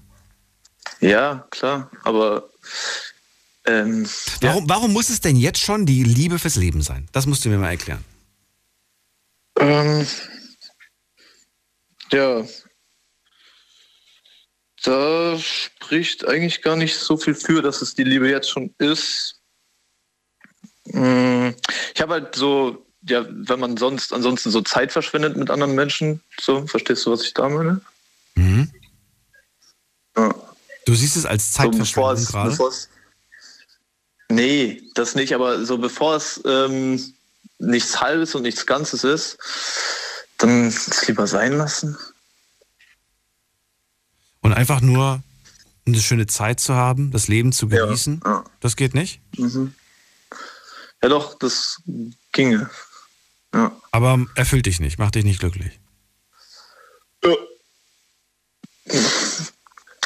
Ja, 0.99 1.47
klar, 1.51 1.89
aber 2.03 2.49
ähm, 3.65 4.07
warum, 4.41 4.63
ja. 4.63 4.69
warum 4.69 4.93
muss 4.93 5.09
es 5.09 5.21
denn 5.21 5.35
jetzt 5.35 5.59
schon 5.59 5.85
die 5.85 6.03
Liebe 6.03 6.39
fürs 6.39 6.55
Leben 6.55 6.81
sein? 6.81 7.07
Das 7.11 7.25
musst 7.25 7.45
du 7.45 7.49
mir 7.49 7.57
mal 7.57 7.71
erklären. 7.71 8.03
Ähm, 9.59 10.05
ja, 12.11 12.45
da 14.83 15.39
spricht 15.39 16.27
eigentlich 16.27 16.61
gar 16.61 16.75
nicht 16.75 16.95
so 16.95 17.15
viel 17.15 17.35
für, 17.35 17.61
dass 17.61 17.81
es 17.81 17.95
die 17.95 18.03
Liebe 18.03 18.29
jetzt 18.29 18.49
schon 18.49 18.73
ist. 18.79 19.41
Mm, 20.85 21.49
ich 21.93 22.01
habe 22.01 22.13
halt 22.13 22.35
so, 22.35 22.85
ja, 23.07 23.25
wenn 23.29 23.59
man 23.59 23.77
sonst 23.77 24.13
ansonsten 24.13 24.51
so 24.51 24.61
Zeit 24.61 24.91
verschwendet 24.91 25.37
mit 25.37 25.49
anderen 25.49 25.75
Menschen, 25.75 26.21
so, 26.39 26.65
verstehst 26.67 27.05
du, 27.05 27.11
was 27.11 27.23
ich 27.23 27.33
da 27.33 27.49
meine? 27.49 27.81
Mhm. 28.35 28.71
Ja. 30.17 30.33
Du 30.85 30.95
siehst 30.95 31.15
es 31.15 31.25
als 31.25 31.51
Zeitverschwendung 31.51 32.17
so, 32.17 32.31
gerade? 32.31 32.49
Bevor's, 32.51 32.89
nee, 34.29 34.81
das 34.95 35.15
nicht, 35.15 35.33
aber 35.33 35.65
so 35.65 35.77
bevor 35.77 36.15
es 36.15 36.41
ähm, 36.45 37.13
nichts 37.59 38.01
Halbes 38.01 38.35
und 38.35 38.41
nichts 38.41 38.65
Ganzes 38.65 39.03
ist, 39.03 39.37
dann 40.37 40.67
es 40.67 41.07
lieber 41.07 41.27
sein 41.27 41.53
lassen. 41.53 41.97
Und 44.41 44.53
einfach 44.53 44.81
nur 44.81 45.23
eine 45.85 45.99
schöne 45.99 46.27
Zeit 46.27 46.59
zu 46.59 46.75
haben, 46.75 47.11
das 47.11 47.27
Leben 47.27 47.51
zu 47.53 47.67
genießen, 47.67 48.21
ja, 48.23 48.31
ja. 48.31 48.43
das 48.59 48.75
geht 48.75 48.93
nicht? 48.93 49.21
Mhm. 49.37 49.73
Ja 51.03 51.09
doch, 51.09 51.37
das 51.37 51.81
ginge. 52.31 52.69
Ja. 53.53 53.75
Aber 53.91 54.25
erfüllt 54.35 54.65
dich 54.65 54.79
nicht, 54.79 54.97
macht 54.97 55.15
dich 55.15 55.25
nicht 55.25 55.39
glücklich. 55.39 55.79
Ja. 57.23 57.35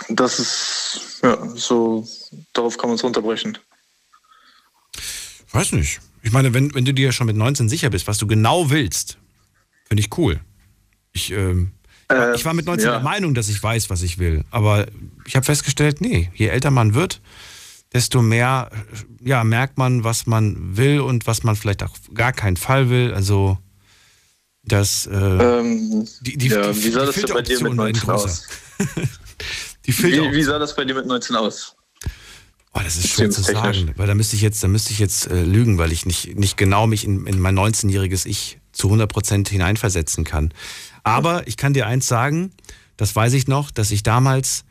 Das 0.09 0.39
ist, 0.39 1.19
ja, 1.21 1.37
so, 1.55 2.07
darauf 2.53 2.77
kann 2.77 2.89
man 2.89 2.95
es 2.95 3.03
runterbrechen. 3.03 3.59
Weiß 5.51 5.71
nicht. 5.73 5.99
Ich 6.23 6.31
meine, 6.31 6.53
wenn, 6.53 6.73
wenn 6.73 6.85
du 6.85 6.93
dir 6.93 7.11
schon 7.11 7.27
mit 7.27 7.35
19 7.35 7.69
sicher 7.69 7.91
bist, 7.91 8.07
was 8.07 8.17
du 8.17 8.25
genau 8.25 8.71
willst, 8.71 9.19
finde 9.85 10.01
ich 10.01 10.17
cool. 10.17 10.39
Ich, 11.13 11.31
ähm, 11.31 11.73
äh, 12.11 12.35
ich 12.35 12.43
war 12.43 12.53
mit 12.53 12.65
19 12.65 12.87
ja. 12.87 12.93
der 12.93 13.03
Meinung, 13.03 13.35
dass 13.35 13.49
ich 13.49 13.61
weiß, 13.61 13.91
was 13.91 14.01
ich 14.01 14.17
will. 14.17 14.45
Aber 14.49 14.87
ich 15.25 15.35
habe 15.35 15.45
festgestellt, 15.45 16.01
nee, 16.01 16.31
je 16.33 16.47
älter 16.47 16.71
man 16.71 16.95
wird, 16.95 17.21
desto 17.93 18.21
mehr 18.21 18.69
ja, 19.21 19.43
merkt 19.43 19.77
man, 19.77 20.03
was 20.03 20.25
man 20.25 20.77
will 20.77 20.99
und 20.99 21.27
was 21.27 21.43
man 21.43 21.55
vielleicht 21.55 21.83
auch 21.83 21.95
gar 22.13 22.33
keinen 22.33 22.57
Fall 22.57 22.89
will. 22.89 23.13
Also 23.13 23.57
das 24.63 25.07
äh, 25.07 25.15
ähm, 25.15 26.07
die, 26.21 26.37
die, 26.37 26.47
ja, 26.47 26.71
die, 26.71 26.83
wie 26.83 26.91
sah 26.91 27.05
das 27.05 27.15
bei 27.29 27.41
dir 27.41 27.61
mit 27.63 27.73
19 27.73 28.09
aus? 28.09 28.47
wie, 29.83 29.93
wie 30.33 30.43
sah 30.43 30.59
das 30.59 30.75
bei 30.75 30.83
dir 30.83 30.95
mit 30.95 31.05
19 31.05 31.35
aus? 31.35 31.75
Oh, 32.73 32.81
das 32.83 32.97
ist 32.97 33.09
schwer 33.09 33.29
zu 33.31 33.41
sagen, 33.41 33.93
weil 33.95 34.05
da 34.05 34.13
müsste 34.13 34.35
ich 34.35 34.41
jetzt, 34.43 34.63
da 34.63 34.67
müsste 34.67 34.91
ich 34.91 34.99
jetzt 34.99 35.27
äh, 35.27 35.43
lügen, 35.43 35.79
weil 35.79 35.91
ich 35.91 36.05
nicht, 36.05 36.37
nicht 36.37 36.57
genau 36.57 36.85
mich 36.85 37.05
in, 37.05 37.25
in 37.25 37.39
mein 37.39 37.57
19-jähriges 37.57 38.27
Ich 38.27 38.59
zu 38.71 38.93
100% 38.93 39.49
hineinversetzen 39.49 40.23
kann. 40.23 40.53
Aber 41.03 41.47
ich 41.47 41.57
kann 41.57 41.73
dir 41.73 41.87
eins 41.87 42.07
sagen, 42.07 42.51
das 42.95 43.15
weiß 43.15 43.33
ich 43.33 43.47
noch, 43.47 43.71
dass 43.71 43.89
ich 43.89 44.03
damals 44.03 44.63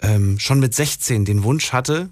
ähm, 0.00 0.40
schon 0.40 0.58
mit 0.58 0.74
16 0.74 1.24
den 1.24 1.44
Wunsch 1.44 1.72
hatte, 1.72 2.08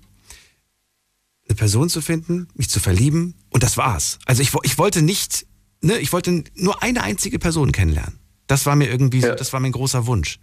eine 1.51 1.57
Person 1.57 1.89
zu 1.91 2.01
finden, 2.01 2.49
mich 2.55 2.71
zu 2.71 2.81
verlieben 2.81 3.35
und 3.51 3.63
das 3.63 3.77
war's. 3.77 4.19
Also 4.25 4.41
ich, 4.41 4.53
ich 4.63 4.79
wollte 4.79 5.03
nicht, 5.03 5.47
ne, 5.83 5.99
ich 5.99 6.13
wollte 6.13 6.45
nur 6.55 6.83
eine 6.83 7.03
einzige 7.03 7.39
Person 7.39 7.73
kennenlernen. 7.73 8.21
Das 8.47 8.67
war 8.67 8.77
mir 8.77 8.89
irgendwie, 8.89 9.21
ja. 9.21 9.31
so, 9.31 9.35
das 9.35 9.53
war 9.53 9.61
mein 9.61 9.73
großer 9.73 10.07
Wunsch. 10.07 10.39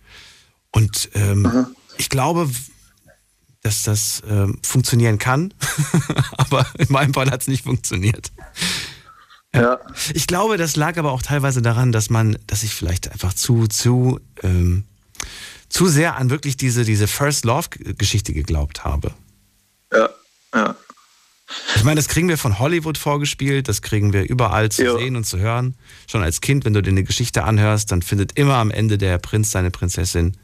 Und 0.71 1.09
ähm, 1.13 1.43
mhm. 1.43 1.67
ich 1.97 2.09
glaube, 2.09 2.49
dass 3.61 3.83
das 3.83 4.21
ähm, 4.29 4.59
funktionieren 4.61 5.17
kann, 5.17 5.53
aber 6.37 6.67
in 6.77 6.87
meinem 6.89 7.13
Fall 7.13 7.31
hat 7.31 7.41
es 7.41 7.47
nicht 7.47 7.63
funktioniert. 7.63 8.31
Ja. 9.55 9.79
Ich 10.13 10.27
glaube, 10.27 10.57
das 10.57 10.75
lag 10.75 10.97
aber 10.97 11.13
auch 11.13 11.21
teilweise 11.21 11.61
daran, 11.61 11.91
dass 11.91 12.09
man, 12.09 12.37
dass 12.47 12.63
ich 12.63 12.73
vielleicht 12.73 13.11
einfach 13.11 13.33
zu, 13.33 13.67
zu, 13.67 14.19
ähm, 14.43 14.83
zu 15.69 15.87
sehr 15.87 16.17
an 16.17 16.29
wirklich 16.29 16.57
diese, 16.57 16.83
diese 16.83 17.07
First 17.07 17.45
Love-Geschichte 17.45 18.33
geglaubt 18.33 18.83
habe. 18.83 19.13
Ja, 19.91 20.09
ja. 20.53 20.75
Ich 21.75 21.83
meine, 21.83 21.95
das 21.95 22.07
kriegen 22.07 22.27
wir 22.27 22.37
von 22.37 22.59
Hollywood 22.59 22.97
vorgespielt, 22.97 23.69
das 23.69 23.81
kriegen 23.81 24.11
wir 24.11 24.27
überall 24.27 24.69
zu 24.69 24.83
jo. 24.83 24.97
sehen 24.97 25.15
und 25.15 25.25
zu 25.25 25.39
hören. 25.39 25.75
Schon 26.07 26.21
als 26.21 26.41
Kind, 26.41 26.65
wenn 26.65 26.73
du 26.73 26.81
dir 26.81 26.91
eine 26.91 27.03
Geschichte 27.03 27.43
anhörst, 27.43 27.91
dann 27.91 28.01
findet 28.01 28.37
immer 28.37 28.55
am 28.55 28.71
Ende 28.71 28.97
der 28.97 29.17
Prinz 29.17 29.51
seine 29.51 29.71
Prinzessin. 29.71 30.35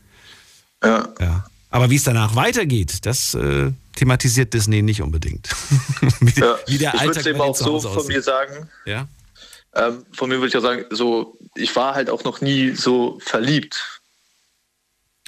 Ja. 0.84 1.10
ja. 1.20 1.46
Aber 1.70 1.90
wie 1.90 1.96
es 1.96 2.04
danach 2.04 2.36
weitergeht, 2.36 3.06
das 3.06 3.34
äh, 3.34 3.72
thematisiert 3.96 4.54
Disney 4.54 4.82
nicht 4.82 5.02
unbedingt. 5.02 5.50
wie, 6.20 6.40
ja. 6.40 6.58
wie, 6.68 6.78
der 6.78 6.94
ich 6.94 7.02
würde 7.02 7.30
eben 7.30 7.42
auch 7.42 7.56
so 7.56 7.80
von 7.80 7.98
aussieht. 7.98 8.08
mir 8.08 8.22
sagen. 8.22 8.70
Ja. 8.86 9.08
Ähm, 9.76 10.06
von 10.14 10.30
mir 10.30 10.36
würde 10.36 10.48
ich 10.50 10.58
auch 10.58 10.62
sagen, 10.62 10.86
so, 10.92 11.38
ich 11.56 11.76
war 11.76 11.96
halt 11.96 12.10
auch 12.10 12.24
noch 12.24 12.42
nie 12.42 12.72
so 12.72 13.20
verliebt. 13.22 14.02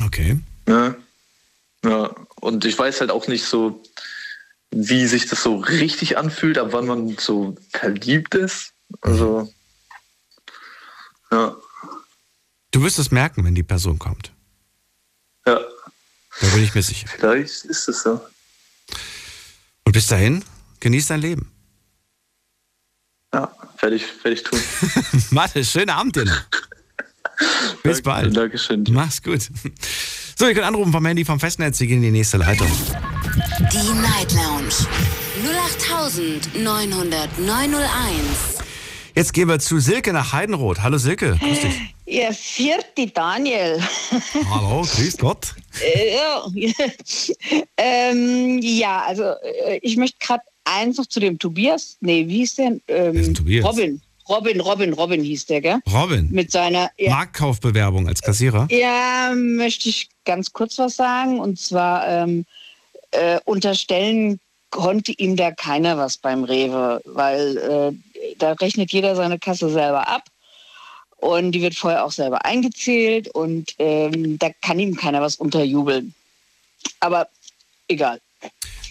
Okay. 0.03 0.39
Ja. 0.67 0.95
ja. 1.83 2.15
Und 2.41 2.63
ich 2.63 2.77
weiß 2.77 3.01
halt 3.01 3.11
auch 3.11 3.27
nicht 3.27 3.45
so, 3.45 3.81
wie 4.75 5.07
sich 5.07 5.27
das 5.27 5.41
so 5.41 5.55
richtig 5.55 6.17
anfühlt, 6.17 6.57
ab 6.57 6.67
wann 6.71 6.85
man 6.85 7.17
so 7.17 7.55
verliebt 7.71 8.35
ist. 8.35 8.73
Also, 9.01 9.51
ja. 11.31 11.55
Du 12.71 12.83
wirst 12.83 12.99
es 12.99 13.09
merken, 13.09 13.45
wenn 13.45 13.55
die 13.55 13.63
Person 13.63 13.97
kommt. 13.97 14.33
Ja. 15.47 15.61
Da 16.41 16.47
bin 16.53 16.63
ich 16.63 16.75
mir 16.75 16.83
sicher. 16.83 17.07
Vielleicht 17.07 17.63
ist 17.63 17.87
es 17.87 18.03
so. 18.03 18.19
Und 19.85 19.93
bis 19.93 20.07
dahin, 20.07 20.43
genieß 20.81 21.07
dein 21.07 21.21
Leben. 21.21 21.49
Ja, 23.33 23.55
werde 23.79 23.95
ich, 23.95 24.05
werde 24.23 24.33
ich 24.33 24.43
tun. 24.43 24.59
Mathe, 25.31 25.63
schönen 25.63 25.89
Abend 25.89 26.17
dir. 26.17 26.25
Bis 27.83 28.01
bald. 28.01 28.35
Dankeschön. 28.35 28.85
Mach's 28.89 29.21
gut. 29.21 29.49
So, 30.37 30.47
ihr 30.47 30.53
könnt 30.53 30.65
anrufen 30.65 30.91
vom 30.91 31.05
Handy 31.05 31.23
vom 31.23 31.39
Festnetz. 31.39 31.79
Wir 31.79 31.87
gehen 31.87 31.97
in 31.97 32.03
die 32.03 32.11
nächste 32.11 32.37
Leitung. 32.37 32.69
Die 33.35 33.91
Night 34.01 34.31
Lounge 34.31 34.73
0890901. 35.43 36.63
Jetzt 39.13 39.33
gehen 39.33 39.49
wir 39.49 39.59
zu 39.59 39.79
Silke 39.79 40.13
nach 40.13 40.31
Heidenroth. 40.31 40.81
Hallo 40.81 40.97
Silke, 40.97 41.37
grüß 41.41 41.59
dich. 41.59 41.73
Ja, 42.07 42.31
vierte 42.31 43.07
Daniel. 43.07 43.81
Hallo, 44.51 44.83
grüß 44.83 45.17
Gott. 45.17 45.55
ja. 46.13 46.45
ähm, 47.77 48.59
ja, 48.61 49.01
also 49.01 49.23
äh, 49.23 49.79
ich 49.81 49.97
möchte 49.97 50.17
gerade 50.19 50.43
eins 50.65 50.97
noch 50.97 51.07
zu 51.07 51.19
dem 51.19 51.39
Tobias. 51.39 51.97
Nee, 52.01 52.27
wie 52.27 52.37
hieß 52.37 52.55
der? 52.55 52.77
Ähm, 52.87 53.33
Tobias? 53.33 53.65
Robin. 53.65 54.01
Robin, 54.29 54.61
Robin, 54.61 54.93
Robin 54.93 55.21
hieß 55.21 55.47
der, 55.47 55.61
gell? 55.61 55.79
Robin. 55.91 56.29
Mit 56.31 56.51
seiner. 56.51 56.91
Ja, 56.97 57.09
Marktkaufbewerbung 57.09 58.07
als 58.07 58.21
Kassierer? 58.21 58.67
ja, 58.69 59.33
möchte 59.35 59.89
ich 59.89 60.09
ganz 60.25 60.53
kurz 60.53 60.77
was 60.77 60.95
sagen. 60.95 61.39
Und 61.39 61.59
zwar 61.59 62.07
ähm, 62.07 62.45
äh, 63.15 63.39
unterstellen 63.45 64.39
konnte 64.71 65.13
ihm 65.13 65.35
da 65.35 65.51
keiner 65.51 65.97
was 65.97 66.17
beim 66.17 66.43
Rewe, 66.43 67.01
weil 67.05 67.57
äh, 67.57 68.35
da 68.37 68.51
rechnet 68.53 68.91
jeder 68.91 69.15
seine 69.15 69.39
Kasse 69.39 69.69
selber 69.69 70.07
ab. 70.07 70.23
Und 71.17 71.53
die 71.53 71.61
wird 71.61 71.75
vorher 71.75 72.03
auch 72.03 72.11
selber 72.11 72.43
eingezählt 72.45 73.29
und 73.29 73.73
ähm, 73.79 74.37
da 74.37 74.49
kann 74.61 74.79
ihm 74.79 74.95
keiner 74.95 75.21
was 75.21 75.37
unterjubeln. 75.37 76.13
Aber 76.99 77.27
egal. 77.87 78.19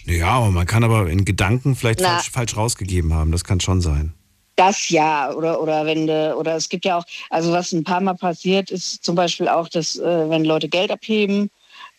Ja, 0.05 0.29
aber 0.29 0.51
man 0.51 0.65
kann 0.65 0.83
aber 0.83 1.07
in 1.07 1.23
Gedanken 1.23 1.75
vielleicht 1.75 1.99
Na. 1.99 2.15
falsch, 2.15 2.31
falsch 2.31 2.57
rausgegeben 2.57 3.13
haben. 3.13 3.31
Das 3.31 3.43
kann 3.43 3.59
schon 3.59 3.81
sein. 3.81 4.13
Das 4.55 4.89
ja, 4.89 5.31
oder, 5.33 5.61
oder 5.61 5.85
wenn 5.85 6.07
de, 6.07 6.33
oder 6.33 6.55
es 6.55 6.69
gibt 6.69 6.85
ja 6.85 6.97
auch, 6.97 7.05
also 7.29 7.51
was 7.51 7.71
ein 7.73 7.83
paar 7.83 8.01
Mal 8.01 8.15
passiert, 8.15 8.71
ist 8.71 9.03
zum 9.03 9.15
Beispiel 9.15 9.47
auch, 9.47 9.67
dass 9.67 9.97
äh, 9.97 10.29
wenn 10.29 10.45
Leute 10.45 10.69
Geld 10.69 10.91
abheben, 10.91 11.51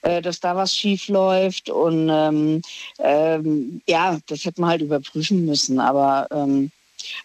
äh, 0.06 0.22
dass 0.22 0.40
da 0.40 0.54
was 0.54 0.76
schief 0.76 1.08
läuft 1.08 1.68
und 1.68 2.08
ähm, 2.10 2.62
ähm, 2.98 3.80
ja, 3.88 4.18
das 4.26 4.44
hätte 4.44 4.60
man 4.60 4.70
halt 4.70 4.82
überprüfen 4.82 5.44
müssen. 5.44 5.80
Aber 5.80 6.26
ähm, 6.30 6.70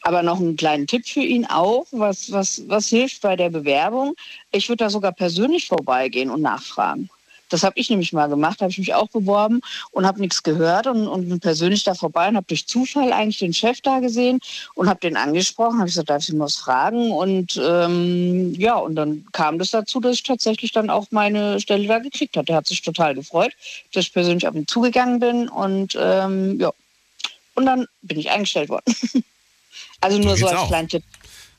aber 0.02 0.22
noch 0.22 0.40
einen 0.40 0.58
kleinen 0.58 0.86
Tipp 0.86 1.08
für 1.08 1.22
ihn 1.22 1.46
auch, 1.46 1.88
was, 1.92 2.32
was, 2.32 2.62
was 2.68 2.88
hilft 2.88 3.22
bei 3.22 3.36
der 3.36 3.50
Bewerbung. 3.50 4.16
Ich 4.52 4.70
würde 4.70 4.84
da 4.84 4.90
sogar 4.90 5.12
persönlich 5.12 5.68
vorbeigehen 5.68 6.30
und 6.30 6.42
nachfragen. 6.42 7.10
Das 7.52 7.64
habe 7.64 7.80
ich 7.80 7.90
nämlich 7.90 8.14
mal 8.14 8.28
gemacht, 8.28 8.62
habe 8.62 8.72
ich 8.72 8.78
mich 8.78 8.94
auch 8.94 9.10
beworben 9.10 9.62
und 9.92 10.06
habe 10.06 10.22
nichts 10.22 10.42
gehört 10.44 10.88
und, 10.88 11.08
und 11.08 11.30
bin 11.30 11.40
persönlich 11.40 11.84
da 11.84 11.94
vorbei 11.94 12.30
und 12.30 12.36
habe 12.38 12.48
durch 12.48 12.66
Zufall 12.68 13.12
eigentlich 13.12 13.40
den 13.40 13.54
Chef 13.54 13.82
da 13.82 14.00
gesehen 14.00 14.40
und 14.76 14.90
habe 14.90 15.00
den 15.00 15.18
angesprochen, 15.18 15.80
habe 15.80 15.86
gesagt, 15.86 16.10
darf 16.10 16.24
ich 16.24 16.30
ihn 16.30 16.40
was 16.40 16.56
fragen? 16.56 17.12
Und 17.12 17.60
ähm, 17.64 18.54
ja, 18.56 18.76
und 18.76 18.96
dann 18.96 19.26
kam 19.32 19.60
das 19.60 19.72
dazu, 19.72 20.00
dass 20.00 20.16
ich 20.16 20.24
tatsächlich 20.24 20.72
dann 20.72 20.90
auch 20.90 21.08
meine 21.12 21.60
Stelle 21.60 21.88
da 21.88 22.00
gekriegt 22.00 22.38
habe. 22.38 22.46
Der 22.46 22.56
hat 22.56 22.68
sich 22.68 22.82
total 22.82 23.16
gefreut, 23.16 23.52
dass 23.94 24.06
ich 24.06 24.14
persönlich 24.14 24.48
auf 24.48 24.56
ihn 24.56 24.68
zugegangen 24.68 25.20
bin 25.20 25.50
und 25.50 25.98
ähm, 26.00 26.60
ja, 26.60 26.72
und 27.56 27.66
dann 27.66 27.86
bin 28.02 28.18
ich 28.18 28.30
eingestellt 28.30 28.70
worden. 28.70 28.96
also 30.02 30.18
nur 30.18 30.38
so 30.38 30.48
als 30.48 30.58
auch. 30.58 30.68
kleinen 30.68 30.88
Tipp. 30.88 31.04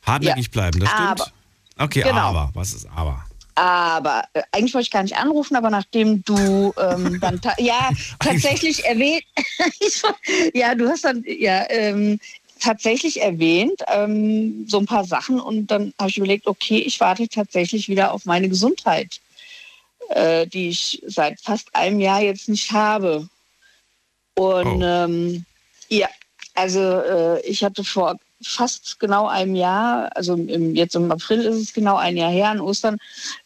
Hartnäckig 0.03 0.51
bleiben, 0.51 0.81
das 0.81 0.89
stimmt. 0.89 1.21
Aber- 1.21 1.33
okay, 1.79 2.03
genau. 2.03 2.19
aber. 2.19 2.51
Was 2.55 2.73
ist 2.73 2.89
aber? 2.95 3.25
Aber 3.55 4.25
äh, 4.33 4.43
eigentlich 4.53 4.75
wollte 4.75 4.87
ich 4.87 4.91
gar 4.91 5.03
nicht 5.03 5.17
anrufen, 5.17 5.57
aber 5.57 5.71
nachdem 5.71 6.25
du 6.25 6.73
ähm, 6.79 7.19
dann 7.21 7.41
ta 7.41 7.55
ja 7.59 7.91
tatsächlich 8.19 8.85
erwähnt, 8.85 9.25
ja, 10.55 10.75
du 10.75 10.89
hast 10.89 11.05
dann 11.05 11.25
ja 11.27 11.65
ähm, 11.69 12.19
tatsächlich 12.61 13.21
erwähnt 13.21 13.83
ähm, 13.89 14.67
so 14.69 14.79
ein 14.79 14.87
paar 14.87 15.05
Sachen 15.05 15.41
und 15.41 15.67
dann 15.67 15.93
habe 15.99 16.11
ich 16.11 16.17
überlegt, 16.17 16.47
okay, 16.47 16.79
ich 16.79 17.01
warte 17.01 17.29
tatsächlich 17.29 17.89
wieder 17.89 18.13
auf 18.13 18.25
meine 18.25 18.49
Gesundheit, 18.49 19.21
äh, 20.11 20.47
die 20.47 20.69
ich 20.69 21.03
seit 21.07 21.41
fast 21.41 21.75
einem 21.75 22.01
Jahr 22.01 22.23
jetzt 22.23 22.49
nicht 22.49 22.71
habe. 22.73 23.29
Und 24.35 24.83
Oh. 24.83 24.83
ähm, 24.83 25.45
ja, 25.89 26.09
also 26.55 26.81
äh, 26.81 27.41
ich 27.47 27.63
hatte 27.65 27.85
vor 27.85 28.17
fast 28.45 29.01
genau 29.01 29.27
einem 29.27 29.55
Jahr, 29.55 30.11
also 30.17 30.35
im, 30.35 30.75
jetzt 30.75 30.95
im 30.95 31.11
April 31.11 31.41
ist 31.41 31.57
es 31.57 31.73
genau 31.73 31.97
ein 31.97 32.17
Jahr 32.17 32.31
her, 32.31 32.51
an 32.51 32.61
Ostern, 32.61 32.99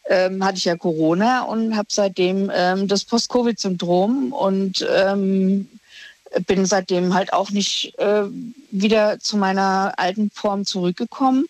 ähm, 0.09 0.43
hatte 0.43 0.57
ich 0.57 0.65
ja 0.65 0.75
Corona 0.75 1.43
und 1.43 1.75
habe 1.75 1.87
seitdem 1.91 2.51
ähm, 2.53 2.87
das 2.87 3.05
Post-Covid-Syndrom 3.05 4.31
und 4.33 4.85
ähm, 4.93 5.67
bin 6.45 6.65
seitdem 6.65 7.13
halt 7.13 7.33
auch 7.33 7.49
nicht 7.51 7.97
äh, 7.99 8.23
wieder 8.71 9.19
zu 9.19 9.37
meiner 9.37 9.93
alten 9.97 10.29
Form 10.31 10.65
zurückgekommen 10.65 11.45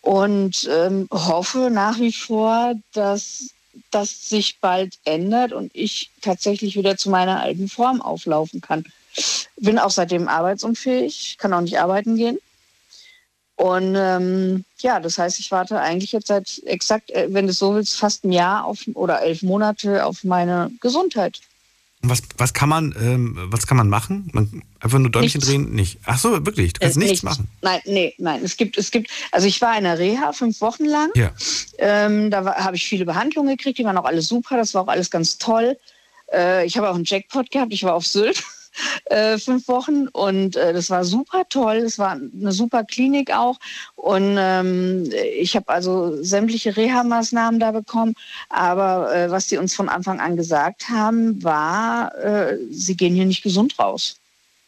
und 0.00 0.68
ähm, 0.70 1.08
hoffe 1.10 1.68
nach 1.70 1.98
wie 1.98 2.12
vor, 2.12 2.74
dass 2.92 3.50
das 3.90 4.28
sich 4.28 4.58
bald 4.60 4.98
ändert 5.04 5.52
und 5.52 5.70
ich 5.74 6.10
tatsächlich 6.20 6.76
wieder 6.76 6.96
zu 6.96 7.10
meiner 7.10 7.40
alten 7.40 7.68
Form 7.68 8.00
auflaufen 8.00 8.60
kann. 8.60 8.84
Bin 9.56 9.78
auch 9.78 9.90
seitdem 9.90 10.28
arbeitsunfähig, 10.28 11.36
kann 11.38 11.52
auch 11.52 11.60
nicht 11.60 11.80
arbeiten 11.80 12.16
gehen. 12.16 12.38
Und 13.56 13.94
ähm, 13.96 14.64
ja, 14.80 15.00
das 15.00 15.18
heißt, 15.18 15.38
ich 15.40 15.50
warte 15.50 15.80
eigentlich 15.80 16.12
jetzt 16.12 16.28
seit 16.28 16.62
exakt, 16.66 17.10
äh, 17.10 17.28
wenn 17.30 17.46
du 17.46 17.52
es 17.52 17.58
so 17.58 17.74
willst, 17.74 17.96
fast 17.96 18.24
ein 18.24 18.32
Jahr 18.32 18.64
auf, 18.66 18.80
oder 18.94 19.22
elf 19.22 19.42
Monate 19.42 20.04
auf 20.04 20.24
meine 20.24 20.70
Gesundheit. 20.80 21.40
Und 22.02 22.10
Was, 22.10 22.20
was, 22.36 22.52
kann 22.52 22.68
man, 22.68 22.94
ähm, 23.00 23.34
was 23.46 23.66
kann 23.66 23.78
man 23.78 23.88
machen? 23.88 24.28
Man, 24.34 24.62
einfach 24.80 24.98
nur 24.98 25.10
Däumchen 25.10 25.38
Nichts. 25.38 25.48
drehen? 25.48 25.74
Nicht. 25.74 25.98
Ach 26.04 26.18
so, 26.18 26.44
wirklich? 26.44 26.74
Du 26.74 26.80
kannst 26.80 26.98
Äh, 26.98 27.00
nichts 27.00 27.22
machen. 27.22 27.48
Nein, 27.62 27.80
nee, 27.86 28.14
nein. 28.18 28.44
Es 28.44 28.58
gibt, 28.58 28.76
es 28.76 28.90
gibt, 28.90 29.10
also 29.32 29.46
ich 29.46 29.62
war 29.62 29.76
in 29.78 29.84
der 29.84 29.98
Reha 29.98 30.32
fünf 30.34 30.60
Wochen 30.60 30.84
lang. 30.84 31.08
Ja. 31.14 31.32
Ähm, 31.78 32.30
da 32.30 32.44
habe 32.56 32.76
ich 32.76 32.86
viele 32.86 33.06
Behandlungen 33.06 33.56
gekriegt, 33.56 33.78
die 33.78 33.84
waren 33.84 33.96
auch 33.96 34.04
alle 34.04 34.20
super, 34.20 34.58
das 34.58 34.74
war 34.74 34.82
auch 34.82 34.88
alles 34.88 35.10
ganz 35.10 35.38
toll. 35.38 35.78
Äh, 36.30 36.66
ich 36.66 36.76
habe 36.76 36.90
auch 36.90 36.94
einen 36.94 37.04
Jackpot 37.04 37.50
gehabt, 37.50 37.72
ich 37.72 37.84
war 37.84 37.94
auf 37.94 38.06
Sylt 38.06 38.42
äh, 39.06 39.38
fünf 39.38 39.68
Wochen 39.68 40.08
und 40.08 40.56
äh, 40.56 40.72
das 40.72 40.90
war 40.90 41.04
super 41.04 41.44
toll, 41.48 41.76
es 41.76 41.98
war 41.98 42.12
eine 42.12 42.52
super 42.52 42.84
Klinik 42.84 43.32
auch 43.32 43.58
und 43.94 44.36
ähm, 44.38 45.10
ich 45.38 45.56
habe 45.56 45.68
also 45.68 46.22
sämtliche 46.22 46.76
Reha-Maßnahmen 46.76 47.60
da 47.60 47.72
bekommen, 47.72 48.14
aber 48.48 49.14
äh, 49.14 49.30
was 49.30 49.46
die 49.48 49.56
uns 49.56 49.74
von 49.74 49.88
Anfang 49.88 50.20
an 50.20 50.36
gesagt 50.36 50.88
haben, 50.88 51.42
war, 51.42 52.14
äh, 52.16 52.58
sie 52.70 52.96
gehen 52.96 53.14
hier 53.14 53.26
nicht 53.26 53.42
gesund 53.42 53.78
raus. 53.78 54.16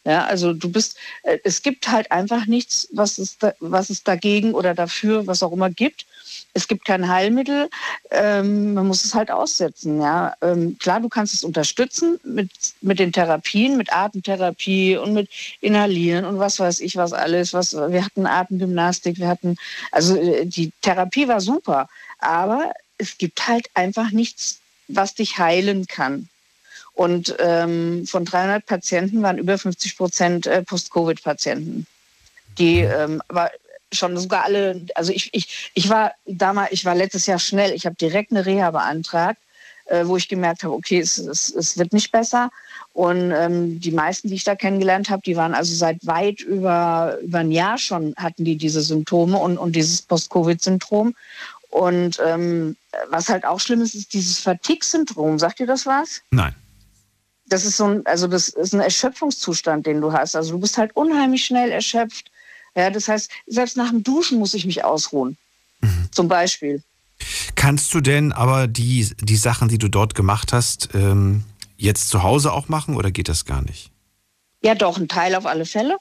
Ja, 0.05 0.25
also 0.25 0.53
du 0.53 0.71
bist, 0.71 0.97
äh, 1.23 1.37
es 1.43 1.61
gibt 1.61 1.89
halt 1.91 2.11
einfach 2.11 2.45
nichts, 2.45 2.87
was 2.93 3.17
es, 3.17 3.37
da, 3.37 3.53
was 3.59 3.89
es 3.89 4.03
dagegen 4.03 4.53
oder 4.53 4.73
dafür, 4.73 5.27
was 5.27 5.43
auch 5.43 5.51
immer 5.51 5.69
gibt. 5.69 6.05
Es 6.53 6.67
gibt 6.67 6.85
kein 6.85 7.07
Heilmittel, 7.07 7.69
ähm, 8.11 8.73
man 8.73 8.87
muss 8.87 9.05
es 9.05 9.13
halt 9.13 9.29
aussetzen. 9.29 10.01
Ja. 10.01 10.35
Ähm, 10.41 10.77
klar, 10.79 10.99
du 10.99 11.09
kannst 11.09 11.33
es 11.33 11.43
unterstützen 11.43 12.19
mit, 12.23 12.49
mit 12.81 12.99
den 12.99 13.13
Therapien, 13.13 13.77
mit 13.77 13.93
Atemtherapie 13.93 14.97
und 14.97 15.13
mit 15.13 15.29
Inhalieren 15.61 16.25
und 16.25 16.39
was 16.39 16.59
weiß 16.59 16.79
ich 16.79 16.95
was 16.97 17.13
alles. 17.13 17.53
Was, 17.53 17.73
wir 17.73 18.03
hatten 18.03 18.25
Atemgymnastik, 18.25 19.19
wir 19.19 19.27
hatten, 19.27 19.57
also 19.91 20.15
äh, 20.15 20.45
die 20.45 20.71
Therapie 20.81 21.27
war 21.27 21.41
super, 21.41 21.87
aber 22.19 22.73
es 22.97 23.17
gibt 23.17 23.47
halt 23.47 23.67
einfach 23.75 24.11
nichts, 24.11 24.59
was 24.87 25.13
dich 25.15 25.37
heilen 25.37 25.87
kann. 25.87 26.29
Und 26.93 27.35
ähm, 27.39 28.05
von 28.07 28.25
300 28.25 28.65
Patienten 28.65 29.21
waren 29.21 29.37
über 29.37 29.57
50 29.57 29.95
Prozent 29.95 30.47
äh, 30.47 30.63
Post-Covid-Patienten. 30.63 31.87
Die 32.57 32.79
ähm, 32.79 33.21
aber 33.29 33.51
schon 33.93 34.17
sogar 34.17 34.45
alle, 34.45 34.85
also 34.95 35.11
ich, 35.11 35.29
ich, 35.33 35.71
ich 35.73 35.89
war 35.89 36.13
damals, 36.25 36.71
ich 36.71 36.85
war 36.85 36.95
letztes 36.95 37.25
Jahr 37.25 37.39
schnell, 37.39 37.73
ich 37.73 37.85
habe 37.85 37.95
direkt 37.95 38.31
eine 38.31 38.45
Reha 38.45 38.71
beantragt, 38.71 39.39
äh, 39.85 40.05
wo 40.05 40.17
ich 40.17 40.27
gemerkt 40.27 40.63
habe, 40.63 40.73
okay, 40.73 40.99
es, 40.99 41.17
es, 41.17 41.53
es 41.53 41.77
wird 41.77 41.93
nicht 41.93 42.11
besser. 42.11 42.51
Und 42.93 43.31
ähm, 43.31 43.79
die 43.79 43.91
meisten, 43.91 44.27
die 44.29 44.35
ich 44.35 44.43
da 44.43 44.55
kennengelernt 44.55 45.09
habe, 45.09 45.21
die 45.25 45.35
waren 45.35 45.53
also 45.53 45.73
seit 45.73 46.05
weit 46.05 46.41
über, 46.41 47.17
über 47.21 47.39
ein 47.39 47.51
Jahr 47.51 47.77
schon, 47.77 48.13
hatten 48.17 48.45
die 48.45 48.57
diese 48.57 48.81
Symptome 48.81 49.37
und, 49.37 49.57
und 49.57 49.75
dieses 49.75 50.01
Post-Covid-Syndrom. 50.03 51.15
Und 51.71 52.19
ähm, 52.25 52.75
was 53.09 53.29
halt 53.29 53.45
auch 53.45 53.59
schlimm 53.59 53.81
ist, 53.81 53.95
ist 53.95 54.13
dieses 54.13 54.39
Fatigue-Syndrom. 54.39 55.39
Sagt 55.39 55.59
ihr 55.59 55.67
das 55.67 55.85
was? 55.85 56.21
Nein. 56.31 56.55
das 57.47 57.65
ist 57.65 57.77
so 57.77 57.85
ein, 57.85 58.05
also 58.05 58.27
das 58.27 58.49
ist 58.49 58.73
ein 58.73 58.79
Erschöpfungszustand, 58.79 59.85
den 59.85 60.01
du 60.01 60.13
hast. 60.13 60.35
Also 60.35 60.51
du 60.51 60.59
bist 60.59 60.77
halt 60.77 60.95
unheimlich 60.95 61.45
schnell 61.45 61.71
erschöpft. 61.71 62.31
Ja, 62.75 62.89
das 62.89 63.07
heißt, 63.07 63.29
selbst 63.47 63.77
nach 63.77 63.89
dem 63.89 64.03
Duschen 64.03 64.39
muss 64.39 64.53
ich 64.53 64.65
mich 64.65 64.83
ausruhen. 64.83 65.37
Zum 66.11 66.27
Beispiel. 66.27 66.83
Kannst 67.55 67.93
du 67.93 68.01
denn 68.01 68.31
aber 68.31 68.67
die, 68.67 69.09
die 69.21 69.35
Sachen, 69.35 69.67
die 69.67 69.77
du 69.77 69.89
dort 69.89 70.15
gemacht 70.15 70.53
hast, 70.53 70.89
ähm, 70.93 71.43
jetzt 71.77 72.09
zu 72.09 72.23
Hause 72.23 72.51
auch 72.51 72.69
machen 72.69 72.95
oder 72.95 73.11
geht 73.11 73.29
das 73.29 73.45
gar 73.45 73.61
nicht? 73.61 73.91
Ja, 74.61 74.75
doch, 74.75 74.97
ein 74.97 75.07
Teil 75.07 75.35
auf 75.35 75.45
alle 75.45 75.65
Fälle. 75.65 75.97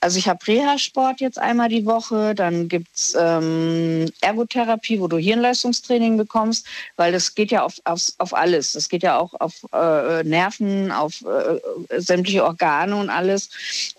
Also 0.00 0.18
ich 0.18 0.28
habe 0.28 0.46
Reha-Sport 0.46 1.20
jetzt 1.20 1.38
einmal 1.38 1.68
die 1.68 1.86
Woche, 1.86 2.34
dann 2.34 2.68
gibt's 2.68 3.16
ähm, 3.18 4.10
Ergotherapie, 4.20 5.00
wo 5.00 5.08
du 5.08 5.18
Hirnleistungstraining 5.18 6.16
bekommst, 6.16 6.66
weil 6.96 7.12
das 7.12 7.34
geht 7.34 7.50
ja 7.50 7.62
auf, 7.62 7.74
auf, 7.84 8.12
auf 8.18 8.34
alles. 8.34 8.72
Das 8.72 8.88
geht 8.88 9.02
ja 9.02 9.18
auch 9.18 9.34
auf 9.34 9.54
äh, 9.72 10.22
Nerven, 10.24 10.92
auf 10.92 11.24
äh, 11.24 12.00
sämtliche 12.00 12.44
Organe 12.44 12.96
und 12.96 13.10
alles. 13.10 13.50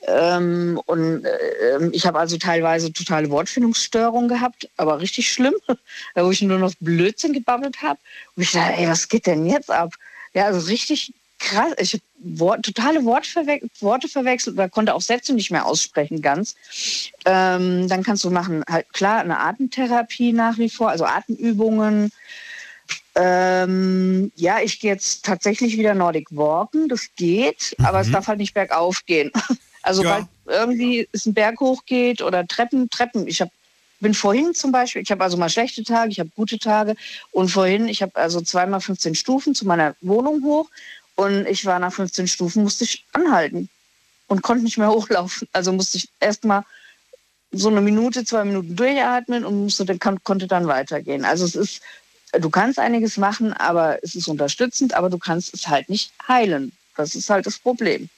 Ähm, 0.07 0.79
und 0.85 1.25
äh, 1.25 1.89
ich 1.91 2.05
habe 2.05 2.19
also 2.19 2.37
teilweise 2.37 2.93
totale 2.93 3.29
Wortfindungsstörungen 3.29 4.29
gehabt, 4.29 4.69
aber 4.77 4.99
richtig 5.01 5.31
schlimm, 5.31 5.55
wo 6.15 6.31
ich 6.31 6.41
nur 6.41 6.59
noch 6.59 6.73
Blödsinn 6.79 7.33
gebabbelt 7.33 7.81
habe. 7.81 7.99
Und 8.35 8.43
ich 8.43 8.51
dachte, 8.51 8.73
ey, 8.73 8.87
was 8.87 9.07
geht 9.07 9.27
denn 9.27 9.45
jetzt 9.45 9.71
ab? 9.71 9.93
Ja, 10.33 10.45
also 10.45 10.67
richtig 10.67 11.13
krass. 11.39 11.73
Ich 11.77 11.93
habe 11.93 12.03
Wort, 12.21 12.63
totale 12.65 13.05
Wortverwe 13.05 13.61
Worte 13.79 14.07
verwechselt 14.07 14.55
oder 14.55 14.69
konnte 14.69 14.93
auch 14.93 15.01
Sätze 15.01 15.33
nicht 15.33 15.51
mehr 15.51 15.65
aussprechen 15.65 16.21
ganz. 16.21 16.55
Ähm, 17.25 17.87
dann 17.87 18.03
kannst 18.03 18.23
du 18.23 18.29
machen, 18.29 18.63
halt 18.69 18.91
klar, 18.93 19.19
eine 19.21 19.39
Atemtherapie 19.39 20.33
nach 20.33 20.57
wie 20.57 20.69
vor, 20.69 20.89
also 20.89 21.05
Atemübungen. 21.05 22.11
Ähm, 23.15 24.31
ja, 24.35 24.59
ich 24.61 24.79
gehe 24.79 24.91
jetzt 24.91 25.25
tatsächlich 25.25 25.77
wieder 25.77 25.93
Nordic 25.93 26.27
Walken, 26.31 26.87
das 26.89 27.09
geht, 27.15 27.75
aber 27.79 28.01
es 28.01 28.11
darf 28.11 28.27
halt 28.27 28.39
nicht 28.39 28.53
bergauf 28.53 29.05
gehen. 29.05 29.31
Also 29.81 30.03
Ja. 30.03 30.09
weil 30.09 30.25
irgendwie 30.45 31.07
es 31.13 31.25
ein 31.25 31.33
Berg 31.33 31.61
hochgeht 31.61 32.21
oder 32.21 32.45
Treppen, 32.45 32.89
Treppen. 32.89 33.27
Ich 33.27 33.39
hab, 33.39 33.49
bin 34.01 34.13
vorhin 34.13 34.53
zum 34.53 34.73
Beispiel, 34.73 35.01
ich 35.01 35.09
habe 35.09 35.23
also 35.23 35.37
mal 35.37 35.49
schlechte 35.49 35.83
Tage, 35.83 36.11
ich 36.11 36.19
habe 36.19 36.29
gute 36.35 36.59
Tage 36.59 36.95
und 37.31 37.49
vorhin, 37.49 37.87
ich 37.87 38.01
habe 38.01 38.13
also 38.15 38.41
zweimal 38.41 38.81
15 38.81 39.15
Stufen 39.15 39.55
zu 39.55 39.65
meiner 39.65 39.95
Wohnung 40.01 40.43
hoch 40.43 40.69
und 41.19 41.45
ich 41.47 41.65
war 41.65 41.79
nach 41.79 41.93
15 41.93 42.27
Stufen, 42.27 42.63
musste 42.63 42.83
ich 42.85 43.05
anhalten 43.13 43.69
und 44.27 44.41
konnte 44.41 44.63
nicht 44.63 44.77
mehr 44.77 44.89
hochlaufen. 44.97 45.47
Also 45.51 45.71
musste 45.73 45.97
ich 45.97 46.09
erstmal 46.19 46.63
so 47.51 47.67
eine 47.69 47.81
Minute, 47.81 48.23
zwei 48.25 48.43
Minuten 48.45 48.75
durchatmen 48.75 49.43
und 49.43 49.63
musste, 49.63 49.85
dann, 49.85 49.99
kon- 49.99 50.23
konnte 50.23 50.47
dann 50.47 50.67
weitergehen. 50.67 51.25
Also 51.25 51.45
es 51.45 51.55
ist, 51.55 51.81
du 52.39 52.49
kannst 52.49 52.77
einiges 52.79 53.17
machen, 53.17 53.53
aber 53.53 54.03
es 54.03 54.15
ist 54.15 54.27
unterstützend, 54.27 54.93
aber 54.93 55.09
du 55.09 55.17
kannst 55.17 55.53
es 55.53 55.67
halt 55.67 55.89
nicht 55.89 56.11
heilen. 56.27 56.71
Das 56.95 57.15
ist 57.15 57.29
halt 57.29 57.45
das 57.45 57.57
Problem. 57.59 58.09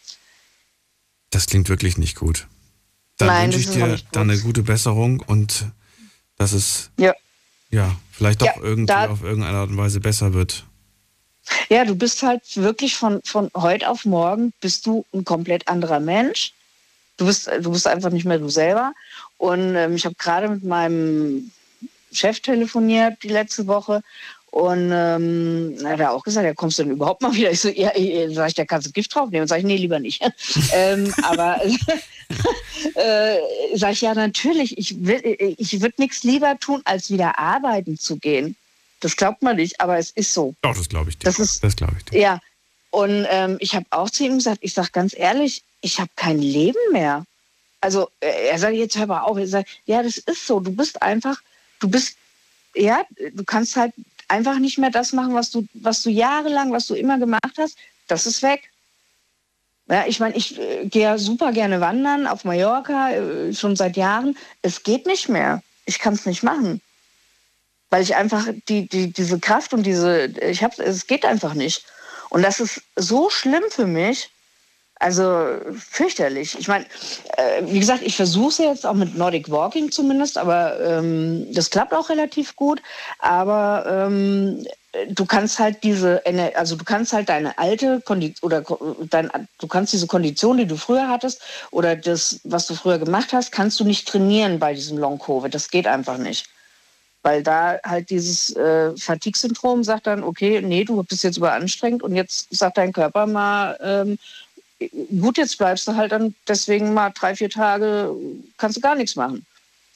Das 1.29 1.45
klingt 1.45 1.69
wirklich 1.69 1.97
nicht 1.97 2.15
gut. 2.17 2.47
Dann 3.17 3.27
Nein, 3.27 3.53
wünsche 3.53 3.59
ich 3.59 3.69
auch 3.69 3.73
dir 3.73 3.99
dann 4.11 4.29
eine 4.29 4.39
gute 4.41 4.63
Besserung 4.63 5.21
und 5.25 5.65
dass 6.37 6.51
es 6.51 6.89
Ja. 6.97 7.13
ja 7.69 7.95
vielleicht 8.11 8.41
doch 8.41 8.47
Ja, 8.47 8.61
irgendwie 8.61 8.93
auf 8.93 9.23
irgendeine 9.23 9.57
Art 9.57 9.69
und 9.69 9.77
Weise 9.77 9.99
besser 10.01 10.33
wird. 10.33 10.65
Ja, 11.69 11.85
du 11.85 11.95
bist 11.95 12.23
halt 12.23 12.41
wirklich 12.55 12.95
von, 12.95 13.21
von 13.23 13.49
heute 13.55 13.89
auf 13.89 14.05
morgen 14.05 14.53
bist 14.61 14.85
du 14.85 15.05
ein 15.13 15.25
komplett 15.25 15.67
anderer 15.67 15.99
Mensch. 15.99 16.53
Du 17.17 17.25
bist, 17.25 17.49
du 17.61 17.71
bist 17.71 17.87
einfach 17.87 18.09
nicht 18.09 18.25
mehr 18.25 18.39
du 18.39 18.49
selber. 18.49 18.93
Und 19.37 19.75
ähm, 19.75 19.95
ich 19.95 20.05
habe 20.05 20.15
gerade 20.15 20.49
mit 20.49 20.63
meinem 20.63 21.51
Chef 22.11 22.39
telefoniert 22.39 23.21
die 23.23 23.29
letzte 23.29 23.67
Woche 23.67 24.01
und 24.51 24.91
ähm, 24.93 25.77
er 25.81 25.91
hat 25.91 25.99
er 26.01 26.11
auch 26.11 26.23
gesagt, 26.23 26.45
ja, 26.45 26.53
kommst 26.53 26.77
du 26.77 26.83
denn 26.83 26.91
überhaupt 26.91 27.21
mal 27.21 27.33
wieder? 27.33 27.51
Ich 27.51 27.61
so, 27.61 27.69
ja, 27.69 27.97
ja, 27.97 28.29
sag 28.31 28.49
ich, 28.49 28.53
da 28.53 28.65
kannst 28.65 28.85
du 28.85 28.91
Gift 28.91 29.15
draufnehmen. 29.15 29.47
Sag 29.47 29.59
ich, 29.59 29.63
nee, 29.63 29.77
lieber 29.77 29.99
nicht. 29.99 30.21
ähm, 30.73 31.13
aber 31.23 31.61
äh, 32.95 33.37
sag 33.75 33.93
ich, 33.93 34.01
ja, 34.01 34.13
natürlich, 34.13 34.77
ich, 34.77 35.05
will, 35.05 35.21
ich 35.57 35.81
würde 35.81 35.95
nichts 35.99 36.23
lieber 36.23 36.59
tun, 36.59 36.81
als 36.83 37.09
wieder 37.09 37.39
arbeiten 37.39 37.97
zu 37.97 38.17
gehen. 38.17 38.57
Das 39.01 39.15
glaubt 39.17 39.41
man 39.41 39.57
nicht, 39.57 39.81
aber 39.81 39.97
es 39.97 40.11
ist 40.11 40.33
so. 40.33 40.55
Doch, 40.61 40.75
das 40.75 40.87
glaube 40.87 41.09
ich 41.09 41.17
dir. 41.17 41.25
Das 41.25 41.39
ist- 41.39 41.63
das 41.63 41.75
glaube 41.75 41.93
ich 41.97 42.05
dir. 42.05 42.19
Ja, 42.19 42.39
und 42.91 43.25
ähm, 43.29 43.57
ich 43.59 43.75
habe 43.75 43.85
auch 43.89 44.09
zu 44.09 44.23
ihm 44.23 44.37
gesagt, 44.37 44.59
ich 44.61 44.73
sage 44.73 44.89
ganz 44.93 45.13
ehrlich, 45.17 45.63
ich 45.81 45.99
habe 45.99 46.09
kein 46.15 46.39
Leben 46.39 46.79
mehr. 46.91 47.25
Also 47.81 48.09
äh, 48.19 48.49
er 48.49 48.59
sagt, 48.59 48.75
jetzt 48.75 48.97
hör 48.97 49.07
mal 49.07 49.21
auf. 49.21 49.37
Er 49.37 49.47
sagt, 49.47 49.69
ja, 49.85 50.03
das 50.03 50.17
ist 50.17 50.45
so. 50.47 50.59
Du 50.59 50.71
bist 50.71 51.01
einfach, 51.01 51.41
du 51.79 51.89
bist, 51.89 52.15
ja, 52.75 53.03
du 53.33 53.43
kannst 53.43 53.75
halt 53.75 53.93
einfach 54.27 54.59
nicht 54.59 54.77
mehr 54.77 54.91
das 54.91 55.13
machen, 55.13 55.33
was 55.33 55.49
du, 55.51 55.65
was 55.73 56.03
du 56.03 56.09
jahrelang, 56.09 56.71
was 56.71 56.87
du 56.87 56.93
immer 56.95 57.17
gemacht 57.17 57.57
hast. 57.57 57.77
Das 58.07 58.25
ist 58.25 58.41
weg. 58.43 58.69
Ja, 59.87 60.05
ich 60.07 60.19
meine, 60.19 60.35
ich 60.35 60.57
äh, 60.59 60.85
gehe 60.85 61.01
ja 61.03 61.17
super 61.17 61.51
gerne 61.51 61.81
wandern 61.81 62.27
auf 62.27 62.43
Mallorca, 62.45 63.11
äh, 63.11 63.53
schon 63.53 63.75
seit 63.75 63.97
Jahren. 63.97 64.37
Es 64.61 64.83
geht 64.83 65.05
nicht 65.07 65.27
mehr. 65.27 65.63
Ich 65.85 65.99
kann 65.99 66.13
es 66.13 66.25
nicht 66.25 66.43
machen. 66.43 66.81
Weil 67.91 68.01
ich 68.01 68.15
einfach 68.15 68.47
die, 68.67 68.87
die, 68.87 69.13
diese 69.13 69.39
Kraft 69.39 69.73
und 69.73 69.83
diese, 69.83 70.25
ich 70.25 70.63
habe 70.63 70.81
es 70.81 71.05
geht 71.05 71.25
einfach 71.25 71.53
nicht. 71.53 71.85
Und 72.29 72.41
das 72.41 72.59
ist 72.59 72.81
so 72.95 73.29
schlimm 73.29 73.63
für 73.69 73.85
mich. 73.85 74.31
Also 75.01 75.57
fürchterlich. 75.79 76.57
Ich 76.59 76.67
meine, 76.67 76.85
äh, 77.35 77.63
wie 77.65 77.79
gesagt, 77.79 78.03
ich 78.03 78.15
versuche 78.15 78.49
es 78.49 78.57
jetzt 78.59 78.85
auch 78.85 78.93
mit 78.93 79.17
Nordic 79.17 79.49
Walking 79.49 79.91
zumindest, 79.91 80.37
aber 80.37 80.79
ähm, 80.79 81.47
das 81.51 81.71
klappt 81.71 81.91
auch 81.91 82.09
relativ 82.09 82.55
gut. 82.55 82.83
Aber 83.17 83.83
ähm, 83.87 84.63
du 85.09 85.25
kannst 85.25 85.57
halt 85.57 85.83
diese, 85.83 86.21
also 86.55 86.75
du 86.75 86.85
kannst 86.85 87.13
halt 87.13 87.29
deine 87.29 87.57
alte 87.57 87.99
Kondition 88.01 88.51
oder 88.51 88.63
dein, 89.09 89.31
du 89.57 89.67
kannst 89.67 89.91
diese 89.91 90.05
Kondition, 90.05 90.57
die 90.57 90.67
du 90.67 90.77
früher 90.77 91.09
hattest 91.09 91.41
oder 91.71 91.95
das, 91.95 92.39
was 92.43 92.67
du 92.67 92.75
früher 92.75 92.99
gemacht 92.99 93.33
hast, 93.33 93.51
kannst 93.51 93.79
du 93.79 93.83
nicht 93.83 94.07
trainieren 94.07 94.59
bei 94.59 94.75
diesem 94.75 94.99
Long 94.99 95.17
Covid. 95.17 95.53
Das 95.53 95.71
geht 95.71 95.87
einfach 95.87 96.19
nicht. 96.19 96.45
Weil 97.23 97.43
da 97.43 97.77
halt 97.85 98.09
dieses 98.09 98.55
äh, 98.55 98.95
Fatigue-Syndrom 98.97 99.83
sagt 99.83 100.07
dann, 100.07 100.23
okay, 100.23 100.61
nee, 100.61 100.83
du 100.83 101.03
bist 101.03 101.23
jetzt 101.23 101.37
überanstrengt 101.37 102.01
und 102.01 102.15
jetzt 102.15 102.47
sagt 102.49 102.77
dein 102.77 102.93
Körper 102.93 103.27
mal, 103.27 103.77
ähm, 103.81 104.17
gut, 105.19 105.37
jetzt 105.37 105.57
bleibst 105.57 105.87
du 105.87 105.95
halt 105.95 106.11
dann 106.11 106.33
deswegen 106.47 106.93
mal 106.93 107.11
drei, 107.11 107.35
vier 107.35 107.49
Tage, 107.49 108.11
kannst 108.57 108.77
du 108.77 108.81
gar 108.81 108.95
nichts 108.95 109.15
machen. 109.15 109.45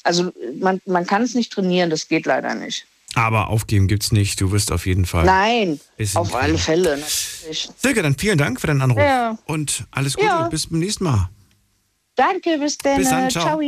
Also 0.03 0.32
man, 0.59 0.80
man 0.86 1.07
kann 1.07 1.23
es 1.23 1.34
nicht 1.34 1.51
trainieren, 1.51 1.89
das 1.89 2.07
geht 2.07 2.28
leider 2.28 2.53
nicht. 2.53 2.86
Aber 3.15 3.47
aufgeben 3.47 3.88
gibt's 3.88 4.11
nicht. 4.11 4.39
Du 4.41 4.51
wirst 4.51 4.71
auf 4.71 4.86
jeden 4.86 5.05
Fall. 5.05 5.26
Nein, 5.26 5.80
auf 6.15 6.36
alle 6.36 6.49
kriegen. 6.49 6.57
Fälle, 6.59 6.97
natürlich. 6.97 7.69
Silke, 7.78 8.03
dann 8.03 8.15
vielen 8.17 8.38
Dank 8.38 8.59
für 8.59 8.67
deinen 8.67 8.82
Anruf. 8.82 8.99
Ja. 8.99 9.38
Und 9.45 9.86
alles 9.91 10.15
Gute 10.15 10.28
Ja. 10.28 10.43
und 10.43 10.51
bis 10.51 10.63
zum 10.63 10.80
nächsten 10.80 11.05
Mal. 11.05 11.30
Danke, 12.15 12.57
bis 12.59 12.78
dann. 12.78 12.97
Bis 12.97 13.09
dann, 13.09 13.30
ciao. 13.32 13.59
Ciao. 13.59 13.61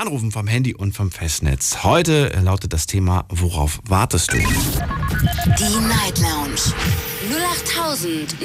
Anrufen 0.00 0.32
vom 0.32 0.46
Handy 0.46 0.74
und 0.74 0.94
vom 0.94 1.10
Festnetz. 1.10 1.84
Heute 1.84 2.28
lautet 2.42 2.72
das 2.72 2.86
Thema, 2.86 3.26
worauf 3.28 3.80
wartest 3.84 4.32
du? 4.32 4.38
Die 4.38 5.78
Night 5.78 6.18
Lounge 6.18 6.72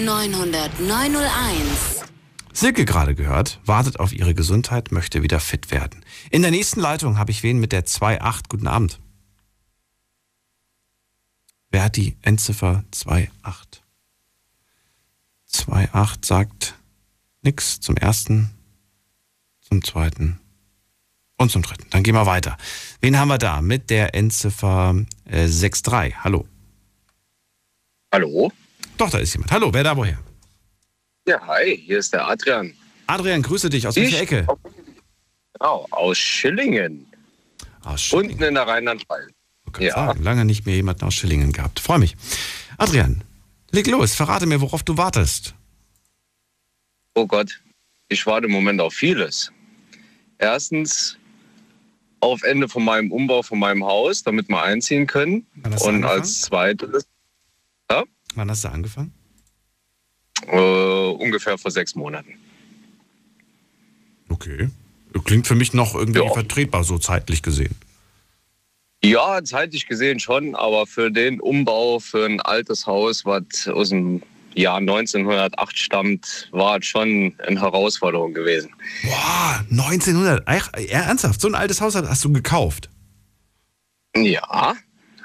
0890901. 0.03 2.03
Silke 2.51 2.83
gerade 2.83 3.15
gehört, 3.15 3.61
wartet 3.63 4.01
auf 4.01 4.11
ihre 4.11 4.35
Gesundheit, 4.35 4.91
möchte 4.91 5.23
wieder 5.23 5.39
fit 5.39 5.71
werden. 5.71 6.03
In 6.29 6.41
der 6.41 6.51
nächsten 6.51 6.81
Leitung 6.81 7.17
habe 7.17 7.31
ich 7.31 7.41
wen 7.41 7.59
mit 7.59 7.71
der 7.71 7.85
2.8. 7.85 8.49
Guten 8.49 8.67
Abend. 8.67 8.99
Wer 11.69 11.85
hat 11.85 11.95
die 11.95 12.17
Endziffer 12.21 12.83
2.8? 12.93 13.29
2.8 15.49 16.25
sagt 16.25 16.75
nix 17.43 17.79
zum 17.79 17.95
ersten, 17.95 18.51
zum 19.61 19.81
zweiten 19.81 20.41
und 21.37 21.51
zum 21.51 21.61
dritten. 21.61 21.85
Dann 21.89 22.03
gehen 22.03 22.15
wir 22.15 22.25
weiter. 22.25 22.57
Wen 23.01 23.17
haben 23.17 23.27
wir 23.27 23.37
da 23.37 23.61
mit 23.61 23.89
der 23.89 24.15
Endziffer 24.15 24.95
äh, 25.25 25.45
6.3? 25.45 26.13
Hallo. 26.23 26.45
Hallo? 28.13 28.51
Doch, 28.97 29.09
da 29.09 29.17
ist 29.17 29.33
jemand. 29.33 29.51
Hallo, 29.51 29.73
wer 29.73 29.83
da 29.83 29.95
woher? 29.97 30.17
Ja, 31.27 31.45
hi, 31.47 31.77
hier 31.85 31.99
ist 31.99 32.13
der 32.13 32.27
Adrian. 32.27 32.73
Adrian, 33.07 33.41
grüße 33.41 33.69
dich. 33.69 33.87
Aus 33.87 33.97
Ich? 33.97 34.03
welcher 34.03 34.21
Ecke? 34.21 34.47
Genau, 35.59 35.87
aus 35.91 36.17
Schillingen. 36.17 37.05
Aus 37.83 38.01
Schillingen. 38.01 38.31
Unten 38.31 38.43
in 38.43 38.53
der 38.53 38.67
Rheinland-Pfalz. 38.67 39.31
Ja. 39.79 39.93
sagen. 39.93 40.23
Lange 40.23 40.45
nicht 40.45 40.65
mehr 40.65 40.75
jemanden 40.75 41.03
aus 41.03 41.15
Schillingen 41.15 41.51
gehabt. 41.51 41.81
Freue 41.81 41.99
mich. 41.99 42.15
Adrian, 42.77 43.23
leg 43.71 43.87
los. 43.87 44.15
Verrate 44.15 44.45
mir, 44.45 44.61
worauf 44.61 44.83
du 44.83 44.95
wartest. 44.95 45.53
Oh 47.13 47.25
Gott, 47.27 47.61
ich 48.07 48.25
warte 48.25 48.45
im 48.47 48.53
Moment 48.53 48.79
auf 48.79 48.93
vieles. 48.93 49.51
Erstens 50.37 51.17
auf 52.25 52.43
Ende 52.43 52.67
von 52.69 52.83
meinem 52.83 53.11
Umbau 53.11 53.41
von 53.43 53.59
meinem 53.59 53.83
Haus, 53.85 54.23
damit 54.23 54.49
wir 54.49 54.61
einziehen 54.61 55.07
können. 55.07 55.45
Und 55.81 56.03
als 56.03 56.41
zweites 56.41 57.07
Wann 58.37 58.49
hast 58.49 58.65
du 58.65 58.69
angefangen? 58.69 59.13
äh, 60.47 61.07
ungefähr 61.09 61.57
vor 61.57 61.71
sechs 61.71 61.95
Monaten. 61.95 62.37
Okay. 64.29 64.69
Klingt 65.23 65.47
für 65.47 65.55
mich 65.55 65.73
noch 65.73 65.95
irgendwie 65.95 66.19
Ja. 66.19 66.29
vertretbar, 66.33 66.83
so 66.83 66.97
zeitlich 66.97 67.41
gesehen. 67.41 67.75
Ja, 69.03 69.41
zeitlich 69.43 69.87
gesehen 69.87 70.19
schon, 70.19 70.55
aber 70.55 70.85
für 70.87 71.11
den 71.11 71.39
Umbau 71.39 71.99
für 71.99 72.25
ein 72.25 72.41
altes 72.41 72.85
Haus, 72.87 73.23
was 73.23 73.67
aus 73.67 73.89
dem 73.89 74.21
Jahr 74.55 74.77
1908 74.77 75.77
stammt, 75.77 76.47
war 76.51 76.77
es 76.79 76.85
schon 76.85 77.35
eine 77.45 77.59
Herausforderung 77.59 78.33
gewesen. 78.33 78.71
Boah, 79.03 79.65
1900. 79.69 80.43
Ach, 80.45 80.69
ja, 80.77 81.01
ernsthaft, 81.01 81.39
so 81.41 81.47
ein 81.47 81.55
altes 81.55 81.81
Haus 81.81 81.95
hast 81.95 82.23
du 82.23 82.31
gekauft. 82.31 82.89
Ja, 84.15 84.75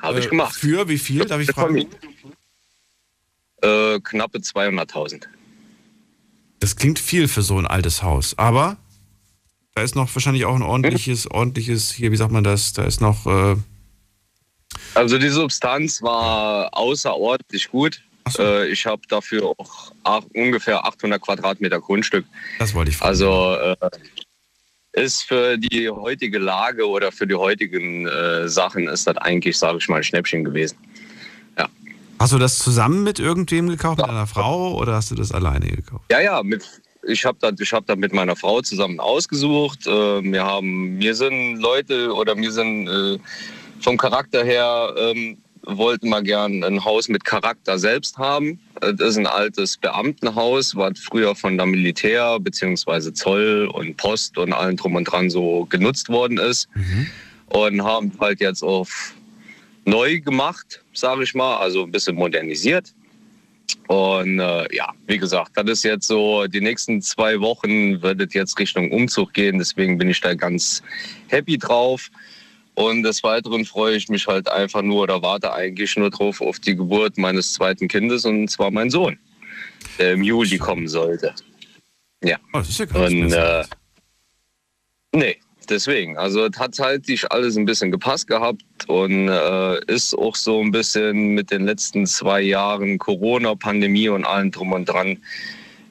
habe 0.03 0.19
ich 0.19 0.27
Äh, 0.27 0.29
gemacht. 0.31 0.55
Für 0.57 0.89
wie 0.89 0.99
viel, 0.99 1.25
darf 1.25 1.41
ich 1.41 1.51
fragen? 1.53 1.87
Äh, 3.63 4.01
knappe 4.01 4.39
200.000. 4.39 5.27
Das 6.61 6.77
klingt 6.77 6.99
viel 6.99 7.29
für 7.29 7.43
so 7.43 7.59
ein 7.59 7.67
altes 7.67 8.03
Haus, 8.03 8.37
aber 8.37 8.77
da 9.75 9.83
ist 9.83 9.95
noch 9.95 10.15
wahrscheinlich 10.15 10.45
auch 10.45 10.55
ein 10.55 10.63
ordentliches, 10.63 11.25
Hm? 11.27 11.33
ordentliches, 11.33 11.93
hier, 11.93 12.11
wie 12.13 12.17
sagt 12.17 12.33
man 12.33 12.43
das, 12.45 12.73
da 12.73 12.85
ist 12.85 13.01
noch, 13.01 13.27
äh, 13.27 13.57
Also 14.95 15.19
die 15.19 15.29
Substanz 15.29 16.03
war 16.03 16.77
außerordentlich 16.77 17.69
gut. 17.71 18.03
So. 18.31 18.43
Äh, 18.43 18.69
ich 18.69 18.87
habe 18.87 19.03
dafür 19.09 19.47
auch 19.47 19.93
ach, 20.05 20.23
ungefähr 20.35 20.85
800 20.85 21.21
Quadratmeter 21.21 21.81
Grundstück. 21.81 22.25
das 22.59 22.75
wollte 22.75 22.91
ich 22.91 22.97
fragen. 22.97 23.11
Also 23.11 23.57
äh, 23.57 23.77
ist 24.93 25.23
für 25.23 25.57
die 25.57 25.89
heutige 25.89 26.39
Lage 26.39 26.89
oder 26.89 27.13
für 27.13 27.27
die 27.27 27.37
heutigen 27.37 28.07
äh, 28.07 28.49
Sachen 28.49 28.89
ist 28.89 29.07
das 29.07 29.17
eigentlich, 29.19 29.57
sage 29.57 29.79
ich 29.79 29.89
mal, 29.89 29.99
ein 29.99 30.05
Schnäppchen 30.05 30.45
gewesen. 30.45 30.77
Hast 32.21 32.35
du 32.35 32.39
das 32.39 32.59
zusammen 32.59 33.03
mit 33.03 33.19
irgendwem 33.19 33.71
gekauft, 33.71 33.97
mit 33.97 34.07
einer 34.11 34.27
Frau, 34.27 34.75
oder 34.75 34.93
hast 34.93 35.11
du 35.11 35.15
das 35.15 35.33
alleine 35.33 35.67
gekauft? 35.71 36.05
Ja, 36.11 36.21
ja, 36.21 36.43
mit, 36.43 36.63
ich 37.03 37.25
habe 37.25 37.39
das, 37.41 37.59
ich 37.59 37.73
hab 37.73 37.87
das 37.87 37.97
mit 37.97 38.13
meiner 38.13 38.37
Frau 38.37 38.61
zusammen 38.61 39.01
ausgesucht. 39.01 39.87
Äh, 39.87 40.23
wir 40.23 40.45
haben, 40.45 40.99
mir 40.99 41.15
sind 41.15 41.57
Leute 41.61 42.13
oder 42.13 42.35
mir 42.35 42.53
sind 42.53 42.89
äh, 42.89 43.19
vom 43.81 43.97
Charakter 43.97 44.45
her, 44.45 44.95
ähm, 44.99 45.39
wollte 45.65 46.07
mal 46.07 46.23
gern 46.23 46.65
ein 46.65 46.85
Haus 46.85 47.09
mit 47.09 47.25
Charakter 47.25 47.79
selbst 47.79 48.19
haben. 48.19 48.59
Das 48.81 49.01
ist 49.01 49.19
ein 49.19 49.27
altes 49.27 49.77
Beamtenhaus, 49.77 50.75
was 50.75 50.99
früher 50.99 51.35
von 51.35 51.57
der 51.57 51.67
Militär 51.67 52.39
bzw. 52.41 53.13
Zoll 53.13 53.71
und 53.73 53.97
Post 53.97 54.39
und 54.39 54.53
allen 54.53 54.77
drum 54.77 54.95
und 54.95 55.05
dran 55.05 55.31
so 55.31 55.67
genutzt 55.67 56.09
worden 56.09 56.39
ist. 56.39 56.69
Und 57.47 57.83
haben 57.83 58.13
halt 58.21 58.41
jetzt 58.41 58.63
auf 58.63 59.15
neu 59.85 60.21
gemacht, 60.21 60.83
sage 60.93 61.25
ich 61.25 61.35
mal, 61.35 61.59
also 61.59 61.85
ein 61.85 61.91
bisschen 61.91 62.17
modernisiert. 62.17 62.93
Und 63.89 64.39
äh, 64.39 64.75
ja, 64.75 64.93
wie 65.07 65.19
gesagt, 65.19 65.53
das 65.57 65.69
ist 65.69 65.83
jetzt 65.85 66.07
so, 66.07 66.47
die 66.47 66.61
nächsten 66.61 67.03
zwei 67.03 67.41
Wochen 67.41 68.01
wird 68.03 68.21
es 68.21 68.35
jetzt 68.35 68.59
Richtung 68.59 68.91
Umzug 68.93 69.33
gehen. 69.33 69.59
Deswegen 69.59 69.99
bin 69.99 70.09
ich 70.09 70.21
da 70.21 70.35
ganz 70.35 70.83
happy 71.29 71.59
drauf. 71.59 72.09
Und 72.75 73.03
des 73.03 73.23
Weiteren 73.23 73.65
freue 73.65 73.97
ich 73.97 74.09
mich 74.09 74.27
halt 74.27 74.49
einfach 74.49 74.83
nur 74.83 75.03
oder 75.03 75.23
warte 75.23 75.53
eigentlich 75.53 75.97
nur 75.97 76.11
drauf 76.11 76.41
auf 76.41 76.59
die 76.61 76.77
Geburt 76.77 77.19
meines 77.19 77.53
zweiten 77.53 77.89
Kindes 77.89 78.25
und 78.25 78.49
zwar 78.49 78.71
mein 78.71 78.91
Sohn, 78.91 79.19
der 79.99 80.13
im 80.13 80.23
Juli 80.23 80.59
kommen 80.59 80.89
sollte. 80.89 81.35
Ja. 82.23 82.37
Oh, 82.53 82.59
das 82.59 82.69
ist 82.71 82.79
ja 82.79 82.87
nicht 82.87 82.95
Und 82.95 83.33
äh, 83.33 83.65
nee, 85.13 85.37
deswegen. 85.69 86.17
Also 86.19 86.47
es 86.47 86.59
hat 86.59 86.79
halt 86.79 87.07
sich 87.07 87.31
alles 87.31 87.57
ein 87.57 87.65
bisschen 87.65 87.91
gepasst 87.91 88.27
gehabt 88.27 88.63
und 88.87 89.29
äh, 89.29 89.85
ist 89.87 90.15
auch 90.17 90.37
so 90.37 90.61
ein 90.61 90.71
bisschen 90.71 91.35
mit 91.35 91.51
den 91.51 91.65
letzten 91.65 92.07
zwei 92.07 92.41
Jahren 92.41 92.99
Corona, 92.99 93.55
Pandemie 93.55 94.09
und 94.09 94.25
allem 94.25 94.51
drum 94.51 94.73
und 94.73 94.87
dran. 94.87 95.19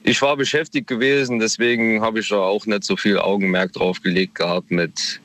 Ich 0.02 0.22
war 0.22 0.36
beschäftigt 0.36 0.86
gewesen, 0.86 1.40
deswegen 1.40 2.00
habe 2.00 2.20
ich 2.20 2.28
da 2.28 2.38
auch 2.38 2.64
nicht 2.64 2.84
so 2.84 2.96
viel 2.96 3.18
Augenmerk 3.18 3.72
drauf 3.72 4.00
gelegt 4.00 4.36
gehabt 4.36 4.70
mit 4.70 5.20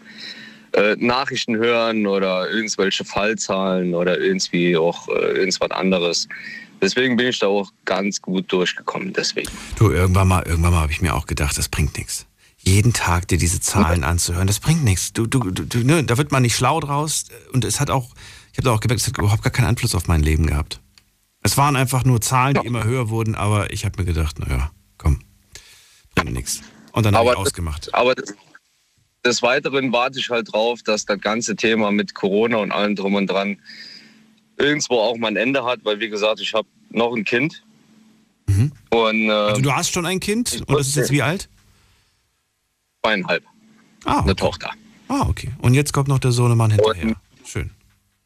äh, 0.75 0.95
Nachrichten 0.99 1.55
hören 1.55 2.05
oder 2.07 2.49
irgendwelche 2.49 3.03
Fallzahlen 3.05 3.93
oder 3.93 4.19
irgendwie 4.19 4.77
auch 4.77 5.07
äh, 5.09 5.11
irgendwas 5.37 5.71
anderes. 5.71 6.27
Deswegen 6.81 7.15
bin 7.15 7.27
ich 7.27 7.39
da 7.39 7.47
auch 7.47 7.71
ganz 7.85 8.21
gut 8.21 8.51
durchgekommen. 8.51 9.13
Deswegen. 9.13 9.49
Du, 9.77 9.91
irgendwann 9.91 10.27
mal, 10.27 10.43
irgendwann 10.45 10.73
mal 10.73 10.81
habe 10.81 10.91
ich 10.91 11.01
mir 11.01 11.15
auch 11.15 11.25
gedacht, 11.25 11.57
das 11.57 11.69
bringt 11.69 11.97
nichts. 11.97 12.25
Jeden 12.57 12.93
Tag 12.93 13.27
dir 13.27 13.37
diese 13.37 13.59
Zahlen 13.61 14.03
anzuhören, 14.03 14.47
das 14.47 14.59
bringt 14.59 14.83
nichts. 14.83 15.13
Du, 15.13 15.27
du, 15.27 15.39
du, 15.51 15.63
du, 15.65 15.77
ne, 15.85 16.03
da 16.03 16.17
wird 16.17 16.31
man 16.31 16.41
nicht 16.41 16.55
schlau 16.55 16.79
draus. 16.79 17.25
Und 17.53 17.63
es 17.63 17.79
hat 17.79 17.89
auch, 17.91 18.09
ich 18.51 18.57
habe 18.57 18.71
auch 18.71 18.79
gemerkt, 18.79 19.01
es 19.01 19.07
hat 19.07 19.17
überhaupt 19.17 19.43
gar 19.43 19.51
keinen 19.51 19.67
Einfluss 19.67 19.93
auf 19.95 20.07
mein 20.07 20.21
Leben 20.23 20.47
gehabt. 20.47 20.81
Es 21.43 21.57
waren 21.57 21.75
einfach 21.75 22.03
nur 22.05 22.21
Zahlen, 22.21 22.55
die 22.59 22.65
immer 22.65 22.83
höher 22.83 23.09
wurden, 23.09 23.35
aber 23.35 23.71
ich 23.71 23.85
habe 23.85 23.99
mir 23.99 24.05
gedacht, 24.05 24.39
naja, 24.39 24.71
komm, 24.97 25.19
bringt 26.15 26.33
nichts. 26.33 26.61
Und 26.91 27.05
dann 27.05 27.15
habe 27.15 27.25
ich 27.25 27.31
Aber 27.31 27.39
das- 27.43 27.47
ausgemacht. 27.51 27.93
Aber 27.93 28.15
des, 28.15 28.33
des 29.25 29.41
Weiteren 29.41 29.91
warte 29.91 30.19
ich 30.19 30.29
halt 30.29 30.53
drauf, 30.53 30.83
dass 30.83 31.05
das 31.05 31.19
ganze 31.19 31.55
Thema 31.55 31.91
mit 31.91 32.13
Corona 32.15 32.57
und 32.57 32.71
allem 32.71 32.95
drum 32.95 33.15
und 33.15 33.27
dran 33.27 33.57
irgendwo 34.57 34.99
auch 34.99 35.17
mal 35.17 35.27
ein 35.29 35.35
Ende 35.35 35.65
hat, 35.65 35.79
weil 35.83 35.99
wie 35.99 36.09
gesagt, 36.09 36.39
ich 36.39 36.53
habe 36.53 36.67
noch 36.91 37.13
ein 37.15 37.25
Kind. 37.25 37.61
Und 38.91 39.25
äh, 39.27 39.31
Also 39.31 39.61
du 39.61 39.71
hast 39.73 39.91
schon 39.91 40.05
ein 40.05 40.19
Kind 40.19 40.61
und 40.67 40.77
das 40.77 40.87
ist 40.87 40.95
jetzt 40.95 41.11
wie 41.11 41.21
alt? 41.23 41.49
zweieinhalb, 43.03 43.43
Ah, 44.05 44.19
eine 44.21 44.31
okay. 44.31 44.35
Tochter. 44.35 44.71
ah, 45.09 45.25
okay. 45.27 45.49
Und 45.61 45.73
jetzt 45.73 45.91
kommt 45.93 46.07
noch 46.07 46.19
der 46.19 46.31
Sohnemann 46.31 46.71
hinterher. 46.71 47.15
Schön. 47.43 47.69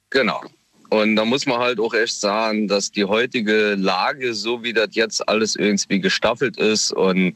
Genau. 0.09 0.41
Und 0.89 1.15
da 1.15 1.23
muss 1.25 1.45
man 1.45 1.59
halt 1.59 1.79
auch 1.79 1.93
echt 1.93 2.19
sagen, 2.19 2.67
dass 2.67 2.91
die 2.91 3.05
heutige 3.05 3.75
Lage, 3.75 4.33
so 4.33 4.63
wie 4.63 4.73
das 4.73 4.89
jetzt 4.93 5.27
alles 5.29 5.55
irgendwie 5.55 5.99
gestaffelt 5.99 6.57
ist 6.57 6.91
und 6.91 7.35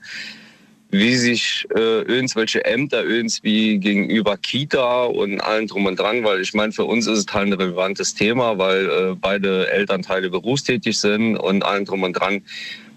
wie 0.93 1.15
sich 1.15 1.65
äh, 1.75 2.03
irgendwelche 2.03 2.63
Ämter 2.65 3.03
irgendwie 3.03 3.79
gegenüber 3.79 4.37
Kita 4.37 5.05
und 5.05 5.41
allem 5.41 5.65
drum 5.65 5.87
und 5.87 5.99
dran, 5.99 6.23
weil 6.23 6.39
ich 6.39 6.53
meine, 6.53 6.71
für 6.71 6.85
uns 6.85 7.07
ist 7.07 7.17
es 7.17 7.33
halt 7.33 7.47
ein 7.47 7.53
relevantes 7.53 8.13
Thema, 8.13 8.59
weil 8.59 8.85
äh, 8.85 9.15
beide 9.19 9.71
Elternteile 9.71 10.29
berufstätig 10.29 10.99
sind 10.99 11.35
und 11.35 11.63
allem 11.63 11.85
drum 11.85 12.03
und 12.03 12.13
dran. 12.13 12.43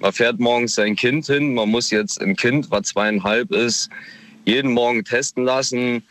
Man 0.00 0.12
fährt 0.12 0.38
morgens 0.38 0.74
sein 0.74 0.94
Kind 0.94 1.24
hin, 1.24 1.54
man 1.54 1.70
muss 1.70 1.90
jetzt 1.90 2.20
ein 2.20 2.36
Kind, 2.36 2.70
was 2.70 2.88
zweieinhalb 2.88 3.50
ist, 3.50 3.88
jeden 4.44 4.72
Morgen 4.72 5.02
testen 5.02 5.44
lassen. 5.44 6.02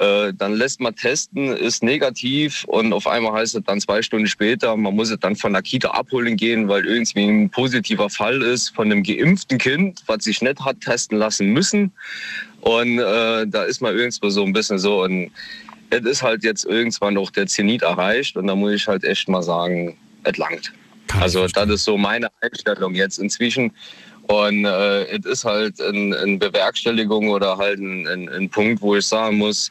Äh, 0.00 0.32
dann 0.32 0.54
lässt 0.54 0.80
man 0.80 0.96
testen, 0.96 1.54
ist 1.54 1.82
negativ 1.82 2.64
und 2.64 2.94
auf 2.94 3.06
einmal 3.06 3.34
heißt 3.34 3.54
es 3.54 3.62
dann 3.64 3.82
zwei 3.82 4.00
Stunden 4.00 4.26
später, 4.26 4.74
man 4.74 4.96
muss 4.96 5.10
es 5.10 5.20
dann 5.20 5.36
von 5.36 5.52
der 5.52 5.60
Kita 5.60 5.90
abholen 5.90 6.38
gehen, 6.38 6.68
weil 6.68 6.86
irgendwie 6.86 7.24
ein 7.24 7.50
positiver 7.50 8.08
Fall 8.08 8.40
ist 8.40 8.70
von 8.70 8.90
einem 8.90 9.02
geimpften 9.02 9.58
Kind, 9.58 10.02
was 10.06 10.24
sich 10.24 10.40
nicht 10.40 10.58
hat 10.64 10.80
testen 10.80 11.18
lassen 11.18 11.48
müssen. 11.48 11.92
Und 12.62 12.98
äh, 12.98 13.46
da 13.46 13.64
ist 13.64 13.82
man 13.82 13.94
irgendwo 13.94 14.30
so 14.30 14.42
ein 14.42 14.54
bisschen 14.54 14.78
so 14.78 15.02
und 15.02 15.30
es 15.90 16.00
ist 16.06 16.22
halt 16.22 16.44
jetzt 16.44 16.64
irgendwann 16.64 17.18
auch 17.18 17.30
der 17.30 17.46
Zenit 17.46 17.82
erreicht 17.82 18.38
und 18.38 18.46
da 18.46 18.54
muss 18.54 18.72
ich 18.72 18.88
halt 18.88 19.04
echt 19.04 19.28
mal 19.28 19.42
sagen, 19.42 19.98
es 20.24 20.38
langt. 20.38 20.72
Also 21.20 21.46
das 21.46 21.68
ist 21.68 21.84
so 21.84 21.98
meine 21.98 22.28
Einstellung 22.40 22.94
jetzt 22.94 23.18
inzwischen. 23.18 23.70
Und 24.28 24.64
äh, 24.64 25.18
es 25.18 25.26
ist 25.26 25.44
halt 25.44 25.78
eine 25.80 26.16
ein 26.16 26.38
Bewerkstelligung 26.38 27.28
oder 27.28 27.58
halt 27.58 27.80
ein, 27.80 28.06
ein, 28.06 28.28
ein 28.28 28.48
Punkt, 28.48 28.80
wo 28.80 28.94
ich 28.96 29.04
sagen 29.04 29.38
muss, 29.38 29.70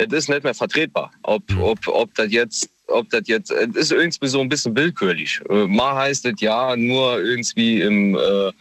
es 0.00 0.12
ist 0.12 0.28
nicht 0.28 0.44
mehr 0.44 0.54
vertretbar. 0.54 1.12
Ob, 1.22 1.42
ob, 1.60 1.86
ob 1.88 2.14
das 2.14 2.32
jetzt, 2.32 2.70
ob 2.86 3.08
das 3.10 3.22
jetzt, 3.26 3.50
es 3.50 3.76
ist 3.76 3.92
irgendwie 3.92 4.28
so 4.28 4.40
ein 4.40 4.48
bisschen 4.48 4.76
willkürlich. 4.76 5.40
Äh, 5.48 5.66
Mal 5.66 5.94
heißt 5.94 6.26
es 6.26 6.40
ja 6.40 6.76
nur 6.76 7.22
irgendwie 7.22 7.80
im, 7.80 8.16
äh, 8.16 8.52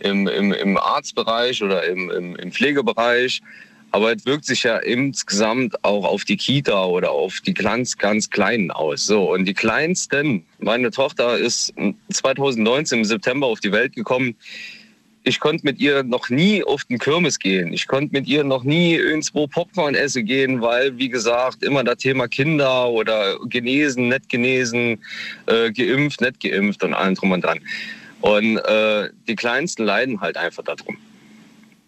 im, 0.00 0.26
im, 0.26 0.52
im 0.52 0.76
Arztbereich 0.76 1.62
oder 1.62 1.84
im, 1.84 2.10
im, 2.10 2.36
im 2.36 2.52
Pflegebereich. 2.52 3.40
Aber 3.94 4.10
es 4.14 4.24
wirkt 4.24 4.46
sich 4.46 4.62
ja 4.62 4.78
insgesamt 4.78 5.84
auch 5.84 6.06
auf 6.06 6.24
die 6.24 6.38
Kita 6.38 6.86
oder 6.86 7.10
auf 7.10 7.40
die 7.40 7.52
ganz, 7.52 7.98
ganz 7.98 8.30
Kleinen 8.30 8.70
aus. 8.70 9.04
So, 9.04 9.34
und 9.34 9.44
die 9.44 9.52
Kleinsten, 9.52 10.46
meine 10.60 10.90
Tochter 10.90 11.36
ist 11.36 11.74
2019 12.10 13.00
im 13.00 13.04
September 13.04 13.46
auf 13.46 13.60
die 13.60 13.70
Welt 13.70 13.94
gekommen. 13.94 14.34
Ich 15.24 15.38
konnte 15.38 15.64
mit 15.64 15.78
ihr 15.78 16.02
noch 16.02 16.28
nie 16.30 16.64
auf 16.64 16.84
den 16.84 16.98
Kirmes 16.98 17.38
gehen. 17.38 17.72
Ich 17.72 17.86
konnte 17.86 18.12
mit 18.12 18.26
ihr 18.26 18.42
noch 18.42 18.64
nie 18.64 18.94
irgendwo 18.94 19.46
Popcorn 19.46 19.94
essen 19.94 20.24
gehen, 20.24 20.60
weil, 20.60 20.96
wie 20.98 21.08
gesagt, 21.08 21.62
immer 21.62 21.84
das 21.84 21.98
Thema 21.98 22.26
Kinder 22.26 22.88
oder 22.88 23.38
genesen, 23.46 24.08
nicht 24.08 24.28
genesen, 24.28 24.98
äh, 25.46 25.70
geimpft, 25.70 26.20
nicht 26.20 26.40
geimpft 26.40 26.82
und 26.82 26.94
allem 26.94 27.14
drum 27.14 27.32
und 27.32 27.44
dran. 27.44 27.60
Und 28.20 28.58
äh, 28.58 29.10
die 29.28 29.36
Kleinsten 29.36 29.84
leiden 29.84 30.20
halt 30.20 30.36
einfach 30.36 30.64
darum. 30.64 30.96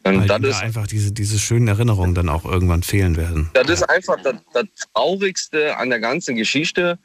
Und 0.05 0.29
Weil 0.29 0.45
ist 0.45 0.63
einfach 0.63 0.87
diese, 0.87 1.13
diese 1.13 1.39
schönen 1.39 1.67
Erinnerungen 1.67 2.15
dann 2.15 2.29
auch 2.29 2.45
irgendwann 2.45 2.83
fehlen 2.83 3.17
werden. 3.17 3.51
das 3.55 3.71
ist 3.71 3.83
einfach 3.85 4.17
das, 4.23 4.35
das 4.53 4.67
Traurigste 4.93 5.79
an 5.79 5.89
der 5.89 5.99
ganzen 5.99 6.37
Geschichte. 6.37 6.99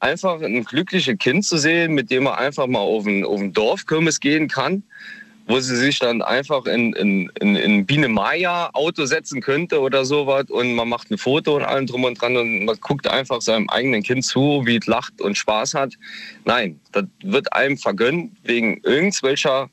Einfach 0.00 0.40
ein 0.42 0.64
glückliches 0.64 1.16
Kind 1.18 1.44
zu 1.46 1.56
sehen, 1.56 1.94
mit 1.94 2.10
dem 2.10 2.24
man 2.24 2.34
einfach 2.34 2.66
mal 2.66 2.80
auf 2.80 3.06
ein, 3.06 3.24
auf 3.24 3.40
ein 3.40 3.54
Dorfkirmes 3.54 4.20
gehen 4.20 4.48
kann, 4.48 4.82
wo 5.50 5.58
sie 5.58 5.74
sich 5.74 5.98
dann 5.98 6.22
einfach 6.22 6.64
in, 6.66 6.92
in, 6.92 7.28
in, 7.40 7.56
in 7.56 7.84
Biene 7.84 8.06
Maya 8.06 8.70
Auto 8.72 9.04
setzen 9.04 9.40
könnte 9.40 9.80
oder 9.80 10.04
sowas 10.04 10.44
und 10.48 10.74
man 10.74 10.88
macht 10.88 11.10
ein 11.10 11.18
Foto 11.18 11.56
und 11.56 11.64
allem 11.64 11.88
drum 11.88 12.04
und 12.04 12.20
dran 12.20 12.36
und 12.36 12.66
man 12.66 12.76
guckt 12.80 13.08
einfach 13.08 13.42
seinem 13.42 13.68
eigenen 13.68 14.04
Kind 14.04 14.24
zu, 14.24 14.62
wie 14.64 14.76
es 14.76 14.86
lacht 14.86 15.20
und 15.20 15.36
Spaß 15.36 15.74
hat. 15.74 15.94
Nein, 16.44 16.78
das 16.92 17.04
wird 17.24 17.52
einem 17.52 17.76
vergönnt 17.76 18.30
wegen 18.44 18.80
irgendwelcher, 18.84 19.68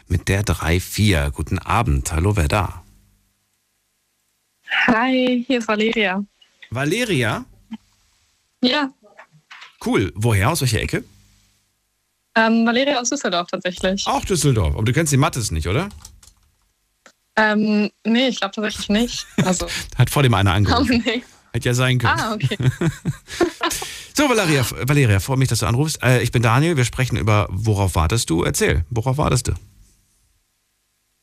mit 0.08 0.30
der 0.30 0.44
3-4. 0.46 1.32
Guten 1.32 1.60
Abend. 1.60 2.14
Hallo, 2.14 2.38
wer 2.38 2.48
da? 2.48 2.82
Hi, 4.88 5.44
hier 5.48 5.60
ist 5.60 5.68
Valeria. 5.68 6.24
Valeria? 6.70 7.44
Ja, 8.62 8.90
Cool. 9.86 10.14
Woher? 10.16 10.50
Aus 10.50 10.62
welcher 10.62 10.80
Ecke? 10.80 11.04
ähm, 12.36 12.66
Valeria 12.66 13.02
aus 13.02 13.10
Düsseldorf 13.10 13.50
tatsächlich. 13.52 14.08
Auch 14.08 14.24
Düsseldorf. 14.24 14.76
Aber 14.76 14.86
du 14.86 14.94
kennst 14.94 15.12
die 15.12 15.18
Mattes 15.18 15.52
nicht, 15.52 15.68
oder? 15.68 15.90
Ähm, 17.36 17.90
nee, 18.04 18.28
ich 18.28 18.40
glaube 18.40 18.54
tatsächlich 18.54 18.90
nicht. 18.90 19.26
Also, 19.44 19.68
Hat 19.98 20.10
vor 20.10 20.24
dem 20.24 20.34
einer 20.34 20.54
angerufen. 20.54 21.04
nicht? 21.06 21.26
Hätte 21.52 21.70
ja 21.70 21.74
sein 21.74 22.00
können. 22.00 22.20
Ah, 22.20 22.34
okay. 22.34 22.58
So, 24.16 24.30
Valeria, 24.30 24.64
Valeria, 24.88 25.20
freue 25.20 25.38
mich, 25.38 25.50
dass 25.50 25.60
du 25.60 25.66
anrufst. 25.66 26.04
Äh, 26.04 26.22
ich 26.22 26.32
bin 26.32 26.44
Daniel, 26.44 26.78
wir 26.78 26.86
sprechen 26.86 27.18
über 27.18 27.48
Worauf 27.50 27.96
wartest 27.96 28.30
du? 28.30 28.44
Erzähl, 28.44 28.86
worauf 28.92 29.18
wartest 29.18 29.48
du? 29.48 29.54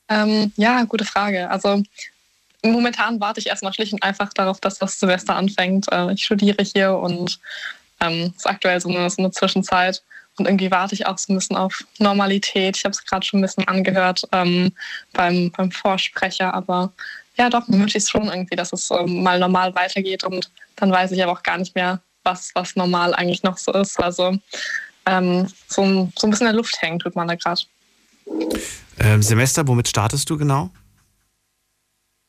Ähm, 0.08 0.52
ja, 0.56 0.82
gute 0.82 1.04
Frage. 1.04 1.48
Also 1.50 1.84
momentan 2.64 3.20
warte 3.20 3.38
ich 3.38 3.46
erstmal 3.46 3.72
schlicht 3.72 3.92
und 3.92 4.02
einfach 4.02 4.32
darauf, 4.32 4.60
dass 4.60 4.78
das 4.80 4.98
Semester 4.98 5.36
anfängt. 5.36 5.86
Äh, 5.92 6.14
ich 6.14 6.24
studiere 6.24 6.64
hier 6.64 6.94
und 6.96 7.38
ähm, 8.00 8.34
ist 8.36 8.48
aktuell 8.48 8.80
so 8.80 8.88
eine, 8.88 9.08
so 9.08 9.22
eine 9.22 9.30
Zwischenzeit. 9.30 10.02
Und 10.40 10.46
irgendwie 10.46 10.70
warte 10.70 10.94
ich 10.94 11.06
auch 11.06 11.18
so 11.18 11.32
ein 11.32 11.36
bisschen 11.36 11.56
auf 11.56 11.84
Normalität. 11.98 12.78
Ich 12.78 12.84
habe 12.84 12.92
es 12.92 13.04
gerade 13.04 13.26
schon 13.26 13.40
ein 13.40 13.42
bisschen 13.42 13.68
angehört 13.68 14.22
ähm, 14.32 14.72
beim, 15.12 15.50
beim 15.50 15.70
Vorsprecher, 15.70 16.54
aber 16.54 16.92
ja, 17.36 17.50
doch, 17.50 17.68
mir 17.68 17.78
wünsche 17.78 17.98
ich 17.98 18.04
es 18.04 18.10
schon 18.10 18.24
irgendwie, 18.26 18.56
dass 18.56 18.72
es 18.72 18.90
ähm, 18.90 19.22
mal 19.22 19.38
normal 19.38 19.74
weitergeht 19.74 20.24
und 20.24 20.50
dann 20.76 20.90
weiß 20.90 21.12
ich 21.12 21.22
aber 21.22 21.32
auch 21.32 21.42
gar 21.42 21.58
nicht 21.58 21.74
mehr, 21.74 22.00
was, 22.24 22.50
was 22.54 22.74
normal 22.74 23.14
eigentlich 23.14 23.42
noch 23.42 23.58
so 23.58 23.70
ist. 23.74 24.00
Also 24.00 24.34
ähm, 25.04 25.46
so, 25.68 25.82
ein- 25.82 26.12
so 26.18 26.26
ein 26.26 26.30
bisschen 26.30 26.46
in 26.46 26.52
der 26.52 26.56
Luft 26.56 26.80
hängt, 26.80 27.02
tut 27.02 27.14
man 27.14 27.28
da 27.28 27.34
gerade. 27.34 27.60
Ähm, 28.98 29.22
Semester, 29.22 29.68
womit 29.68 29.88
startest 29.88 30.28
du 30.30 30.38
genau? 30.38 30.70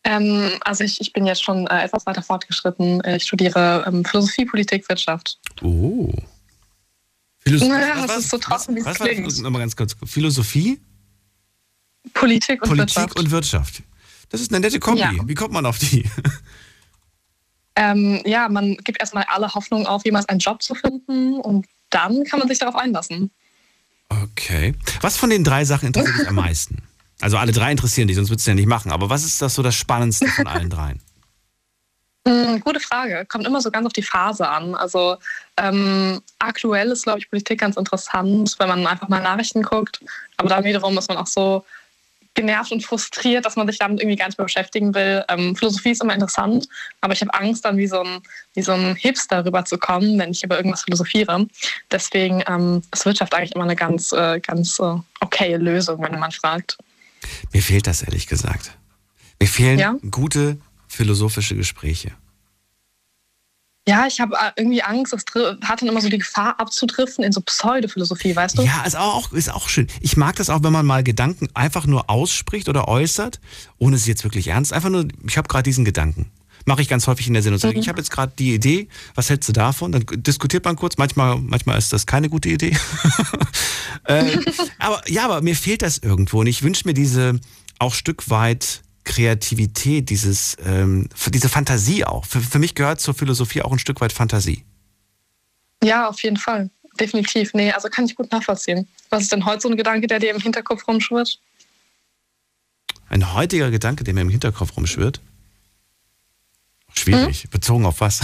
Ähm, 0.03 0.51
also 0.61 0.83
ich, 0.83 0.99
ich 0.99 1.13
bin 1.13 1.25
jetzt 1.25 1.43
schon 1.43 1.65
äh, 1.67 1.83
etwas 1.83 2.05
weiter 2.05 2.21
fortgeschritten. 2.23 3.01
Ich 3.05 3.23
studiere 3.23 3.85
ähm, 3.87 4.03
Philosophie, 4.03 4.45
Politik, 4.45 4.87
Wirtschaft. 4.89 5.37
Oh. 5.61 6.11
Philosophie. 7.41 7.71
Naja, 7.71 8.07
das 8.07 8.17
ist 8.17 8.29
so 8.29 8.37
trocken, 8.37 8.75
wie 8.75 8.79
es 8.79 8.85
was 8.85 8.99
war, 8.99 9.07
klingt. 9.07 9.39
nochmal 9.41 9.61
ganz 9.61 9.75
kurz. 9.75 9.95
Philosophie, 10.05 10.79
Politik 12.13 12.61
und 12.61 12.69
Politik 12.69 12.95
Wirtschaft. 12.95 13.19
und 13.19 13.31
Wirtschaft. 13.31 13.83
Das 14.29 14.41
ist 14.41 14.51
eine 14.51 14.61
nette 14.61 14.79
Kombi. 14.79 15.01
Ja. 15.01 15.11
Wie 15.25 15.35
kommt 15.35 15.53
man 15.53 15.65
auf 15.65 15.77
die? 15.77 16.09
Ähm, 17.75 18.21
ja, 18.25 18.49
man 18.49 18.75
gibt 18.83 18.99
erstmal 18.99 19.23
alle 19.29 19.53
Hoffnung 19.53 19.87
auf, 19.87 20.03
jemals 20.03 20.27
einen 20.27 20.39
Job 20.39 20.61
zu 20.61 20.75
finden 20.75 21.39
und 21.39 21.65
dann 21.89 22.25
kann 22.25 22.39
man 22.39 22.47
sich 22.49 22.59
darauf 22.59 22.75
einlassen. 22.75 23.31
Okay. 24.09 24.75
Was 24.99 25.15
von 25.17 25.29
den 25.29 25.43
drei 25.43 25.63
Sachen 25.63 25.87
interessiert 25.87 26.19
dich 26.19 26.27
am 26.27 26.35
meisten? 26.47 26.83
Also 27.21 27.37
alle 27.37 27.51
drei 27.53 27.71
interessieren 27.71 28.07
dich, 28.07 28.17
sonst 28.17 28.29
würdest 28.29 28.45
du 28.45 28.51
ja 28.51 28.55
nicht 28.55 28.67
machen. 28.67 28.91
Aber 28.91 29.09
was 29.09 29.23
ist 29.23 29.41
das 29.41 29.55
so 29.55 29.63
das 29.63 29.75
Spannendste 29.75 30.27
von 30.27 30.47
allen 30.47 30.69
dreien? 30.69 30.99
Hm, 32.27 32.59
gute 32.65 32.79
Frage. 32.79 33.25
Kommt 33.29 33.45
immer 33.47 33.61
so 33.61 33.71
ganz 33.71 33.85
auf 33.85 33.93
die 33.93 34.03
Phase 34.03 34.47
an. 34.49 34.75
Also 34.75 35.17
ähm, 35.61 36.21
aktuell 36.39 36.91
ist, 36.91 37.03
glaube 37.03 37.19
ich, 37.19 37.29
Politik 37.29 37.59
ganz 37.59 37.77
interessant, 37.77 38.55
wenn 38.57 38.67
man 38.67 38.85
einfach 38.87 39.09
mal 39.09 39.21
Nachrichten 39.21 39.61
guckt. 39.61 40.03
Aber 40.37 40.49
dann 40.49 40.63
wiederum 40.63 40.97
ist 40.97 41.07
man 41.07 41.17
auch 41.17 41.27
so 41.27 41.63
genervt 42.33 42.71
und 42.71 42.83
frustriert, 42.83 43.45
dass 43.45 43.55
man 43.55 43.67
sich 43.67 43.77
damit 43.77 43.99
irgendwie 43.99 44.15
gar 44.15 44.27
nicht 44.27 44.37
mehr 44.37 44.45
beschäftigen 44.45 44.93
will. 44.95 45.23
Ähm, 45.29 45.55
Philosophie 45.55 45.91
ist 45.91 46.01
immer 46.01 46.13
interessant, 46.13 46.67
aber 47.01 47.13
ich 47.13 47.21
habe 47.21 47.33
Angst, 47.33 47.65
dann 47.65 47.77
wie 47.77 47.87
so 47.87 48.01
ein, 48.01 48.21
wie 48.53 48.61
so 48.61 48.71
ein 48.71 48.95
Hipster 48.95 49.45
rüberzukommen, 49.45 50.17
wenn 50.17 50.31
ich 50.31 50.43
über 50.43 50.55
irgendwas 50.55 50.83
philosophiere. 50.83 51.47
Deswegen 51.91 52.41
ähm, 52.47 52.81
ist 52.93 53.05
Wirtschaft 53.05 53.33
eigentlich 53.33 53.53
immer 53.53 53.65
eine 53.65 53.75
ganz, 53.75 54.11
äh, 54.13 54.39
ganz 54.39 54.79
äh, 54.79 54.95
okaye 55.19 55.57
Lösung, 55.57 56.01
wenn 56.01 56.19
man 56.19 56.31
fragt. 56.31 56.77
Mir 57.51 57.61
fehlt 57.61 57.85
das 57.85 58.01
ehrlich 58.01 58.27
gesagt. 58.27 58.77
Mir 59.39 59.47
fehlen 59.47 59.79
Ja? 59.79 59.95
gute 60.09 60.57
philosophische 60.87 61.55
Gespräche. 61.55 62.11
Ja, 63.87 64.05
ich 64.05 64.19
habe 64.19 64.35
äh, 64.35 64.51
irgendwie 64.57 64.83
Angst, 64.83 65.11
es 65.11 65.25
hat 65.63 65.81
dann 65.81 65.89
immer 65.89 66.01
so 66.01 66.09
die 66.09 66.19
Gefahr 66.19 66.59
abzudriften 66.59 67.23
in 67.23 67.31
so 67.31 67.41
Pseudophilosophie, 67.41 68.35
weißt 68.35 68.59
du? 68.59 68.61
Ja, 68.61 68.83
ist 68.83 68.95
auch, 68.95 69.31
ist 69.33 69.51
auch 69.51 69.69
schön. 69.69 69.87
Ich 70.01 70.17
mag 70.17 70.35
das 70.35 70.51
auch, 70.51 70.61
wenn 70.63 70.71
man 70.71 70.85
mal 70.85 71.03
Gedanken 71.03 71.47
einfach 71.55 71.87
nur 71.87 72.09
ausspricht 72.09 72.69
oder 72.69 72.87
äußert, 72.87 73.39
ohne 73.79 73.97
sie 73.97 74.11
jetzt 74.11 74.23
wirklich 74.23 74.49
ernst. 74.49 74.71
Einfach 74.71 74.89
nur, 74.89 75.07
ich 75.25 75.37
habe 75.37 75.47
gerade 75.47 75.63
diesen 75.63 75.83
Gedanken. 75.83 76.31
Mache 76.65 76.83
ich 76.83 76.89
ganz 76.89 77.07
häufig 77.07 77.25
in 77.25 77.33
der 77.33 77.41
Sendung. 77.41 77.59
Sag, 77.59 77.75
Ich 77.75 77.89
habe 77.89 77.97
jetzt 77.97 78.11
gerade 78.11 78.33
die 78.37 78.53
Idee, 78.53 78.87
was 79.15 79.31
hältst 79.31 79.49
du 79.49 79.53
davon? 79.53 79.91
Dann 79.91 80.05
diskutiert 80.11 80.63
man 80.63 80.75
kurz. 80.75 80.97
Manchmal, 80.97 81.37
manchmal 81.37 81.79
ist 81.79 81.91
das 81.91 82.05
keine 82.05 82.29
gute 82.29 82.49
Idee. 82.49 82.77
äh, 84.03 84.37
aber 84.77 85.01
ja, 85.09 85.25
aber 85.25 85.41
mir 85.41 85.55
fehlt 85.55 85.81
das 85.81 85.97
irgendwo. 85.97 86.41
Und 86.41 86.47
ich 86.47 86.61
wünsche 86.61 86.87
mir 86.87 86.93
diese 86.93 87.39
auch 87.79 87.95
Stück 87.95 88.29
weit 88.29 88.83
Kreativität, 89.03 90.09
dieses, 90.09 90.57
ähm, 90.63 91.09
diese 91.29 91.49
Fantasie 91.49 92.05
auch. 92.05 92.25
Für, 92.25 92.39
für 92.39 92.59
mich 92.59 92.75
gehört 92.75 92.99
zur 92.99 93.13
Philosophie 93.13 93.61
auch 93.61 93.71
ein 93.71 93.79
Stück 93.79 94.01
weit 94.01 94.13
Fantasie. 94.13 94.65
Ja, 95.83 96.07
auf 96.07 96.21
jeden 96.21 96.37
Fall. 96.37 96.69
Definitiv. 96.99 97.53
Nee, 97.53 97.71
also 97.71 97.89
kann 97.89 98.05
ich 98.05 98.15
gut 98.15 98.31
nachvollziehen. 98.31 98.87
Was 99.09 99.23
ist 99.23 99.31
denn 99.31 99.45
heute 99.45 99.61
so 99.61 99.69
ein 99.69 99.77
Gedanke, 99.77 100.07
der 100.07 100.19
dir 100.19 100.31
im 100.31 100.41
Hinterkopf 100.41 100.87
rumschwirrt? 100.87 101.39
Ein 103.09 103.33
heutiger 103.33 103.71
Gedanke, 103.71 104.03
der 104.03 104.13
mir 104.13 104.21
im 104.21 104.29
Hinterkopf 104.29 104.77
rumschwirrt. 104.77 105.21
Schwierig. 106.93 107.49
Bezogen 107.49 107.85
auf 107.85 108.01
was? 108.01 108.21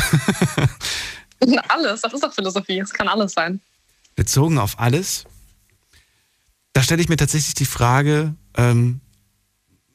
Alles, 1.69 2.01
das 2.01 2.13
ist 2.13 2.23
doch 2.23 2.33
Philosophie. 2.33 2.79
Es 2.79 2.91
kann 2.91 3.07
alles 3.07 3.33
sein. 3.33 3.61
Bezogen 4.15 4.57
auf 4.57 4.79
alles. 4.79 5.25
Da 6.73 6.81
stelle 6.81 7.01
ich 7.01 7.09
mir 7.09 7.17
tatsächlich 7.17 7.53
die 7.53 7.65
Frage, 7.65 8.33
ähm, 8.55 9.01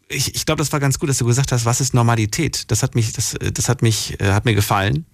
ich, 0.09 0.35
ich 0.35 0.47
glaube, 0.47 0.59
das 0.59 0.73
war 0.73 0.81
ganz 0.81 0.99
gut, 0.99 1.09
dass 1.09 1.19
du 1.19 1.25
gesagt 1.25 1.53
hast, 1.53 1.65
was 1.65 1.81
ist 1.81 1.95
Normalität? 1.95 2.71
Das 2.71 2.83
hat 2.83 2.95
mich, 2.95 3.13
das, 3.13 3.37
das 3.53 3.69
hat 3.69 3.83
mich, 3.83 4.21
äh, 4.21 4.33
hat 4.33 4.45
mir 4.45 4.55
gefallen. 4.55 5.07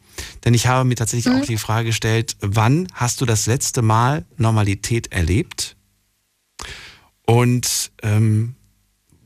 Denn 0.44 0.54
ich 0.54 0.66
habe 0.66 0.88
mir 0.88 0.96
tatsächlich 0.96 1.32
auch 1.32 1.44
die 1.44 1.58
Frage 1.58 1.86
gestellt, 1.86 2.36
wann 2.40 2.88
hast 2.92 3.20
du 3.20 3.26
das 3.26 3.46
letzte 3.46 3.82
Mal 3.82 4.24
Normalität 4.36 5.12
erlebt? 5.12 5.76
Und 7.24 7.92
ähm, 8.02 8.54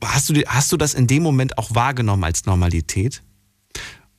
hast, 0.03 0.29
du, 0.29 0.35
hast 0.45 0.71
du 0.71 0.77
das 0.77 0.93
in 0.93 1.07
dem 1.07 1.23
Moment 1.23 1.57
auch 1.57 1.73
wahrgenommen 1.73 2.23
als 2.23 2.45
Normalität? 2.45 3.23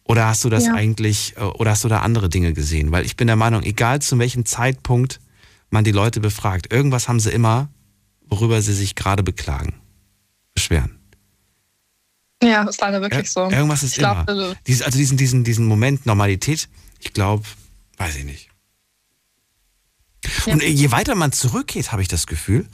Oder 0.05 0.26
hast 0.26 0.45
du 0.45 0.51
das 0.51 0.66
Ja. 0.66 0.74
eigentlich, 0.74 1.34
äh, 1.36 1.42
oder 1.42 1.70
hast 1.72 1.84
du 1.84 1.88
da 1.88 2.01
andere 2.01 2.28
Dinge 2.28 2.53
gesehen? 2.53 2.92
Weil 2.92 3.05
ich 3.07 3.16
bin 3.16 3.26
der 3.26 3.36
Meinung, 3.36 3.62
egal 3.62 4.03
zu 4.03 4.18
welchem 4.18 4.45
Zeitpunkt 4.45 5.20
man 5.70 5.84
die 5.84 5.92
Leute 5.92 6.20
befragt, 6.20 6.72
irgendwas 6.72 7.09
haben 7.09 7.20
sie 7.20 7.30
immer, 7.30 7.68
worüber 8.26 8.61
sie 8.62 8.74
sich 8.74 8.95
gerade 8.95 9.22
beklagen, 9.22 9.74
beschweren. 10.55 10.99
Ja, 12.45 12.64
ist 12.64 12.80
leider 12.80 13.01
wirklich 13.01 13.30
so. 13.30 13.51
Irgendwas 13.51 13.82
ist 13.82 13.92
ich 13.92 13.99
glaub, 13.99 14.28
immer. 14.28 14.51
äh, 14.51 14.55
Dies, 14.66 14.82
also 14.82 14.99
diesen, 14.99 15.16
diesen, 15.16 15.45
diesen 15.45 15.66
Moment 15.66 16.07
Normalität, 16.07 16.68
ich 17.01 17.12
glaube, 17.12 17.45
weiß 17.99 18.16
ich 18.16 18.24
nicht. 18.24 18.49
Und 20.47 20.62
je 20.62 20.90
weiter 20.90 21.14
man 21.14 21.32
zurückgeht, 21.32 21.92
habe 21.92 22.03
ich 22.03 22.09
das 22.09 22.26
Gefühl, 22.26 22.66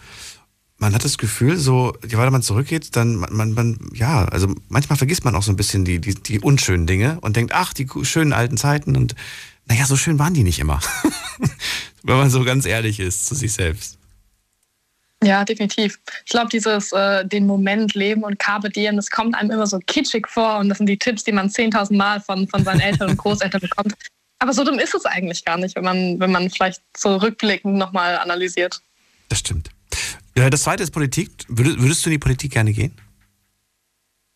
man 0.79 0.95
hat 0.95 1.05
das 1.05 1.19
Gefühl, 1.19 1.59
so, 1.59 1.95
je 2.09 2.17
weiter 2.17 2.31
man 2.31 2.43
zurückgeht, 2.43 2.97
dann, 2.97 3.17
man, 3.17 3.53
man, 3.53 3.79
ja, 3.93 4.25
also 4.25 4.53
manchmal 4.69 4.97
vergisst 4.97 5.25
man 5.25 5.35
auch 5.35 5.43
so 5.43 5.53
ein 5.53 5.57
bisschen 5.57 5.85
die, 5.85 6.01
die, 6.01 6.15
die 6.15 6.41
unschönen 6.41 6.87
Dinge 6.87 7.19
und 7.21 7.37
denkt, 7.37 7.53
ach, 7.53 7.75
die 7.75 7.87
schönen 8.03 8.33
alten 8.33 8.57
Zeiten 8.57 8.97
und 8.97 9.15
naja, 9.67 9.85
so 9.85 9.97
schön 9.97 10.19
waren 10.19 10.35
die 10.35 10.43
nicht 10.43 10.59
immer. 10.59 10.81
Wenn 12.03 12.17
man 12.17 12.31
so 12.31 12.45
ganz 12.45 12.65
ehrlich 12.65 12.99
ist 12.99 13.27
zu 13.27 13.35
sich 13.35 13.53
selbst. 13.53 14.00
Ja, 15.23 15.45
definitiv. 15.45 15.99
Ich 16.25 16.31
glaube, 16.31 16.49
dieses 16.49 16.93
äh, 16.93 17.27
den 17.27 17.47
Moment 17.47 17.95
leben 17.95 18.25
und 18.25 18.39
Carpe 18.39 18.71
Diem, 18.71 18.97
das 18.97 19.11
kommt 19.11 19.35
einem 19.35 19.51
immer 19.51 19.67
so 19.67 19.79
kitschig 19.81 20.27
vor 20.27 20.59
und 20.59 20.71
das 20.71 20.79
sind 20.79 20.87
die 20.87 20.99
Tipps, 20.99 21.25
die 21.25 21.33
man 21.33 21.49
10.000 21.49 21.95
Mal 21.97 22.21
von, 22.21 22.49
von 22.49 22.65
seinen 22.65 22.81
Eltern 22.81 23.11
und 23.11 23.17
Großeltern 23.19 23.61
bekommt. 23.61 23.95
Aber 24.39 24.55
so 24.55 24.65
dumm 24.65 24.79
ist 24.79 24.95
es 24.95 25.05
eigentlich 25.05 25.45
gar 25.45 25.59
nicht, 25.59 25.77
wenn 25.77 25.85
man, 25.85 26.19
wenn 26.19 26.33
man 26.33 26.49
vielleicht 26.49 26.81
so 26.97 27.17
rückblickend 27.17 27.77
nochmal 27.77 28.19
analysiert. 28.19 28.81
Das 29.29 29.41
stimmt. 29.41 29.71
Ja, 30.37 30.49
das 30.49 30.63
zweite 30.63 30.83
ist 30.83 30.91
Politik. 30.91 31.31
Würdest, 31.49 31.81
würdest 31.81 32.07
du 32.07 32.09
in 32.09 32.13
die 32.13 32.19
Politik 32.19 32.53
gerne 32.53 32.73
gehen? 32.73 32.97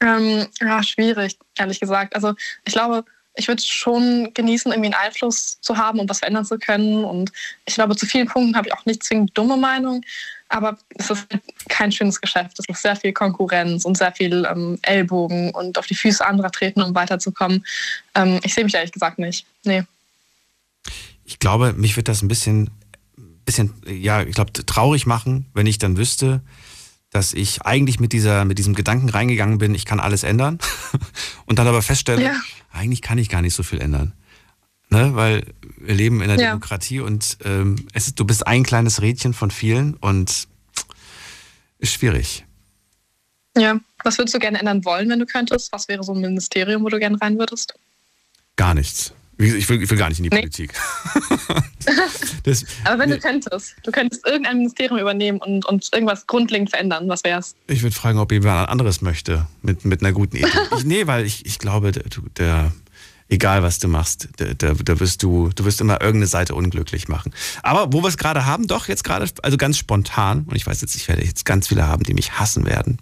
Ähm, 0.01 0.47
ja, 0.61 0.83
schwierig, 0.83 1.39
ehrlich 1.57 1.81
gesagt. 1.81 2.15
Also 2.15 2.35
ich 2.67 2.75
glaube, 2.75 3.05
ich 3.37 3.49
würde 3.49 3.63
schon 3.63 4.31
genießen, 4.35 4.71
irgendwie 4.71 4.95
einen 4.95 5.07
Einfluss 5.07 5.59
zu 5.61 5.77
haben 5.77 5.99
und 5.99 6.09
was 6.09 6.19
verändern 6.19 6.45
zu 6.45 6.59
können. 6.59 7.05
Und 7.05 7.33
ich 7.65 7.75
glaube, 7.75 7.97
zu 7.97 8.07
vielen 8.07 8.29
Punkten 8.29 8.57
habe 8.57 8.69
ich 8.69 8.75
auch 8.75 8.85
nicht 8.85 9.03
zwingend 9.03 9.37
dumme 9.37 9.57
Meinung, 9.57 10.05
aber 10.55 10.79
es 10.91 11.11
ist 11.11 11.27
kein 11.69 11.91
schönes 11.91 12.21
Geschäft. 12.21 12.59
Es 12.59 12.69
ist 12.69 12.83
sehr 12.83 12.95
viel 12.95 13.13
Konkurrenz 13.13 13.85
und 13.85 13.99
sehr 13.99 14.13
viel 14.13 14.47
ähm, 14.49 14.79
Ellbogen 14.83 15.51
und 15.51 15.77
auf 15.79 15.87
die 15.87 15.97
Füße 15.97 16.25
anderer 16.25 16.53
treten, 16.53 16.81
um 16.81 16.95
weiterzukommen. 16.95 17.67
Ähm, 18.15 18.39
ich 18.45 18.55
sehe 18.55 18.63
mich 18.63 18.75
ehrlich 18.75 18.93
gesagt 18.93 19.19
nicht. 19.19 19.47
Nee. 19.65 19.83
Ich 21.25 21.41
glaube, 21.41 21.73
mich 21.73 21.97
wird 21.97 22.07
das 22.07 22.23
ein 22.23 22.29
bisschen, 22.29 22.71
bisschen 23.45 23.75
ja, 23.85 24.23
ich 24.23 24.37
glaube, 24.37 24.53
traurig 24.53 25.07
machen, 25.07 25.47
wenn 25.55 25.67
ich 25.67 25.79
dann 25.79 25.97
wüsste, 25.97 26.41
dass 27.11 27.33
ich 27.33 27.63
eigentlich 27.63 27.99
mit, 27.99 28.13
dieser, 28.13 28.45
mit 28.45 28.59
diesem 28.59 28.77
Gedanken 28.77 29.09
reingegangen 29.09 29.59
bin, 29.59 29.75
ich 29.75 29.85
kann 29.85 29.99
alles 29.99 30.23
ändern 30.23 30.61
und 31.47 31.59
dann 31.59 31.67
aber 31.67 31.83
feststelle, 31.83 32.23
ja. 32.23 32.37
eigentlich 32.73 33.03
kann 33.03 33.19
ich 33.19 33.29
gar 33.29 33.43
nicht 33.43 33.55
so 33.55 33.65
viel 33.65 33.81
ändern. 33.81 34.13
Ne? 34.91 35.15
Weil 35.15 35.45
wir 35.79 35.95
leben 35.95 36.21
in 36.21 36.31
einer 36.31 36.41
ja. 36.41 36.49
Demokratie 36.51 37.01
und 37.01 37.39
ähm, 37.45 37.87
es 37.93 38.07
ist, 38.07 38.21
du 38.21 38.25
bist 38.25 38.47
ein 38.47 38.63
kleines 38.63 39.03
Rädchen 39.03 39.35
von 39.35 39.51
vielen 39.51 39.95
und 39.95 40.49
ist 41.79 41.93
schwierig. 41.93 42.45
Ja, 43.57 43.79
was 44.03 44.19
würdest 44.19 44.35
du 44.35 44.39
gerne 44.39 44.59
ändern 44.59 44.85
wollen, 44.85 45.09
wenn 45.09 45.19
du 45.19 45.27
könntest? 45.27 45.73
Was 45.73 45.89
wäre 45.89 46.03
so 46.03 46.13
ein 46.13 46.21
Ministerium, 46.21 46.83
wo 46.83 46.89
du 46.89 46.99
gerne 46.99 47.21
rein 47.21 47.39
würdest? 47.39 47.75
Gar 48.57 48.75
nichts. 48.75 49.13
Ich 49.37 49.69
will, 49.69 49.83
ich 49.83 49.91
will 49.91 49.99
gar 49.99 50.09
nicht 50.09 50.19
in 50.19 50.25
die 50.25 50.31
nee. 50.31 50.41
Politik. 50.41 50.73
das, 52.45 52.65
Aber 52.85 53.01
wenn 53.01 53.09
nee. 53.09 53.17
du 53.17 53.21
könntest, 53.21 53.75
du 53.83 53.91
könntest 53.91 54.25
irgendein 54.25 54.59
Ministerium 54.59 54.99
übernehmen 54.99 55.39
und, 55.39 55.67
und 55.67 55.89
irgendwas 55.93 56.27
grundlegend 56.27 56.71
verändern, 56.71 57.09
was 57.09 57.25
wär's? 57.25 57.57
Ich 57.67 57.83
würde 57.83 57.97
fragen, 57.97 58.19
ob 58.19 58.31
jemand 58.31 58.69
anderes 58.69 59.03
möchte, 59.03 59.47
mit, 59.63 59.85
mit 59.85 60.03
einer 60.03 60.13
guten 60.13 60.37
Idee. 60.37 60.49
ich, 60.77 60.85
nee, 60.85 61.07
weil 61.07 61.25
ich, 61.25 61.47
ich 61.47 61.59
glaube, 61.59 61.91
der, 61.91 62.05
der, 62.37 62.73
egal 63.29 63.63
was 63.63 63.79
du 63.79 63.89
machst, 63.89 64.29
da, 64.37 64.75
da 64.75 65.01
wirst 65.01 65.23
du, 65.23 65.51
du 65.55 65.65
wirst 65.65 65.81
immer 65.81 66.01
irgendeine 66.01 66.27
Seite 66.27 66.55
unglücklich 66.55 67.09
machen. 67.09 67.33
Aber 67.63 67.93
wo 67.93 68.03
wir 68.03 68.09
es 68.09 68.17
gerade 68.17 68.47
haben, 68.47 68.67
doch 68.67 68.89
jetzt 68.89 69.05
gerade, 69.05 69.29
also 69.43 69.57
ganz 69.57 69.79
spontan, 69.79 70.45
und 70.49 70.57
ich 70.57 70.67
weiß 70.67 70.81
jetzt, 70.81 70.95
ich 70.95 71.09
werde 71.09 71.25
jetzt 71.25 71.45
ganz 71.45 71.69
viele 71.69 71.87
haben, 71.87 72.05
die 72.05 72.15
mich 72.15 72.39
hassen 72.39 72.67
werden. 72.67 72.99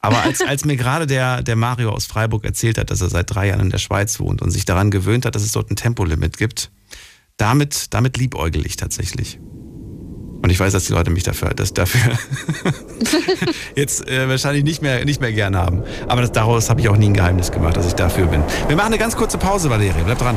Aber 0.00 0.22
als, 0.22 0.40
als 0.40 0.64
mir 0.64 0.76
gerade 0.76 1.06
der, 1.06 1.42
der 1.42 1.56
Mario 1.56 1.90
aus 1.90 2.06
Freiburg 2.06 2.44
erzählt 2.44 2.78
hat, 2.78 2.90
dass 2.90 3.00
er 3.00 3.08
seit 3.08 3.34
drei 3.34 3.48
Jahren 3.48 3.60
in 3.60 3.70
der 3.70 3.78
Schweiz 3.78 4.20
wohnt 4.20 4.42
und 4.42 4.50
sich 4.50 4.64
daran 4.64 4.90
gewöhnt 4.90 5.26
hat, 5.26 5.34
dass 5.34 5.42
es 5.42 5.52
dort 5.52 5.70
ein 5.70 5.76
Tempolimit 5.76 6.36
gibt, 6.36 6.70
damit, 7.36 7.92
damit 7.92 8.16
liebäugel 8.16 8.64
ich 8.66 8.76
tatsächlich. 8.76 9.38
Und 10.46 10.52
ich 10.52 10.60
weiß, 10.60 10.72
dass 10.72 10.84
die 10.84 10.92
Leute 10.92 11.10
mich 11.10 11.24
dafür, 11.24 11.48
das 11.54 11.74
dafür 11.74 12.12
jetzt 13.74 14.06
äh, 14.06 14.28
wahrscheinlich 14.28 14.62
nicht 14.62 14.80
mehr, 14.80 15.04
nicht 15.04 15.20
mehr 15.20 15.32
gern 15.32 15.56
haben. 15.56 15.82
Aber 16.06 16.20
das, 16.20 16.30
daraus 16.30 16.70
habe 16.70 16.80
ich 16.80 16.88
auch 16.88 16.96
nie 16.96 17.06
ein 17.06 17.14
Geheimnis 17.14 17.50
gemacht, 17.50 17.76
dass 17.76 17.84
ich 17.84 17.94
dafür 17.94 18.26
bin. 18.26 18.44
Wir 18.68 18.76
machen 18.76 18.86
eine 18.86 18.98
ganz 18.98 19.16
kurze 19.16 19.38
Pause, 19.38 19.70
Valerie. 19.70 20.04
Bleib 20.04 20.18
dran. 20.18 20.36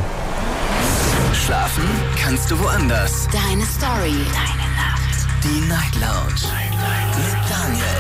Schlafen 1.46 1.84
kannst 2.20 2.50
du 2.50 2.58
woanders. 2.58 3.28
Deine 3.32 3.64
Story. 3.64 4.16
Deine 4.34 4.66
Nacht. 4.74 5.44
Die 5.44 5.70
Night 5.70 5.94
Lounge. 6.02 6.42
Night, 6.42 6.72
Night. 6.72 7.16
Mit 7.16 7.52
Daniel. 7.52 8.00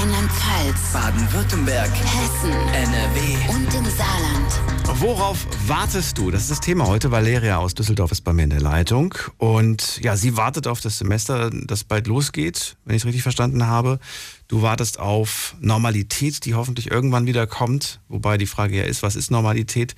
Rheinland-Pfalz, 0.00 0.92
Baden-Württemberg, 0.92 1.90
Hessen, 1.90 2.52
NRW 2.52 3.36
und 3.50 3.74
im 3.74 3.84
Saarland. 3.84 4.67
Worauf 4.94 5.46
wartest 5.68 6.18
du? 6.18 6.30
Das 6.30 6.42
ist 6.42 6.50
das 6.50 6.60
Thema 6.60 6.86
heute. 6.86 7.10
Valeria 7.10 7.58
aus 7.58 7.74
Düsseldorf 7.74 8.10
ist 8.10 8.22
bei 8.22 8.32
mir 8.32 8.44
in 8.44 8.50
der 8.50 8.60
Leitung. 8.60 9.14
Und 9.36 10.00
ja, 10.02 10.16
sie 10.16 10.36
wartet 10.36 10.66
auf 10.66 10.80
das 10.80 10.98
Semester, 10.98 11.50
das 11.50 11.84
bald 11.84 12.06
losgeht, 12.06 12.76
wenn 12.84 12.96
ich 12.96 13.02
es 13.02 13.06
richtig 13.06 13.22
verstanden 13.22 13.66
habe. 13.66 14.00
Du 14.48 14.62
wartest 14.62 14.98
auf 14.98 15.54
Normalität, 15.60 16.44
die 16.44 16.54
hoffentlich 16.54 16.90
irgendwann 16.90 17.26
wieder 17.26 17.46
kommt. 17.46 18.00
Wobei 18.08 18.38
die 18.38 18.46
Frage 18.46 18.76
ja 18.76 18.84
ist, 18.84 19.02
was 19.02 19.14
ist 19.14 19.30
Normalität? 19.30 19.94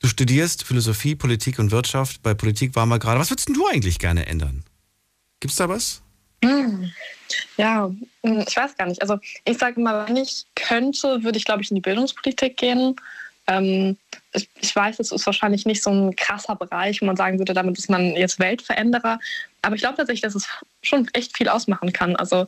Du 0.00 0.06
studierst 0.06 0.62
Philosophie, 0.64 1.14
Politik 1.14 1.58
und 1.58 1.70
Wirtschaft. 1.70 2.22
Bei 2.22 2.34
Politik 2.34 2.76
waren 2.76 2.88
wir 2.88 2.98
gerade. 2.98 3.18
Was 3.18 3.30
würdest 3.30 3.48
du 3.48 3.66
eigentlich 3.66 3.98
gerne 3.98 4.26
ändern? 4.26 4.64
Gibt 5.40 5.52
es 5.52 5.58
da 5.58 5.68
was? 5.68 6.02
Hm. 6.44 6.90
Ja, 7.56 7.90
hm, 8.22 8.44
ich 8.46 8.56
weiß 8.56 8.76
gar 8.76 8.86
nicht. 8.86 9.02
Also 9.02 9.18
ich 9.44 9.58
sage 9.58 9.80
mal, 9.80 10.08
wenn 10.08 10.16
ich 10.16 10.46
könnte, 10.54 11.22
würde 11.24 11.38
ich, 11.38 11.44
glaube 11.44 11.62
ich, 11.62 11.70
in 11.70 11.74
die 11.74 11.80
Bildungspolitik 11.80 12.56
gehen. 12.56 12.94
Ähm, 13.48 13.96
ich, 14.34 14.48
ich, 14.60 14.76
weiß, 14.76 15.00
es 15.00 15.10
ist 15.10 15.26
wahrscheinlich 15.26 15.64
nicht 15.64 15.82
so 15.82 15.90
ein 15.90 16.14
krasser 16.14 16.54
Bereich, 16.54 17.00
wo 17.00 17.06
man 17.06 17.16
sagen 17.16 17.38
würde, 17.38 17.54
damit 17.54 17.78
ist 17.78 17.88
man 17.88 18.14
jetzt 18.14 18.38
Weltveränderer. 18.38 19.18
Aber 19.62 19.74
ich 19.74 19.80
glaube 19.80 19.96
tatsächlich, 19.96 20.22
dass 20.22 20.34
es 20.34 20.46
schon 20.82 21.08
echt 21.14 21.36
viel 21.36 21.48
ausmachen 21.48 21.92
kann. 21.92 22.14
Also 22.14 22.46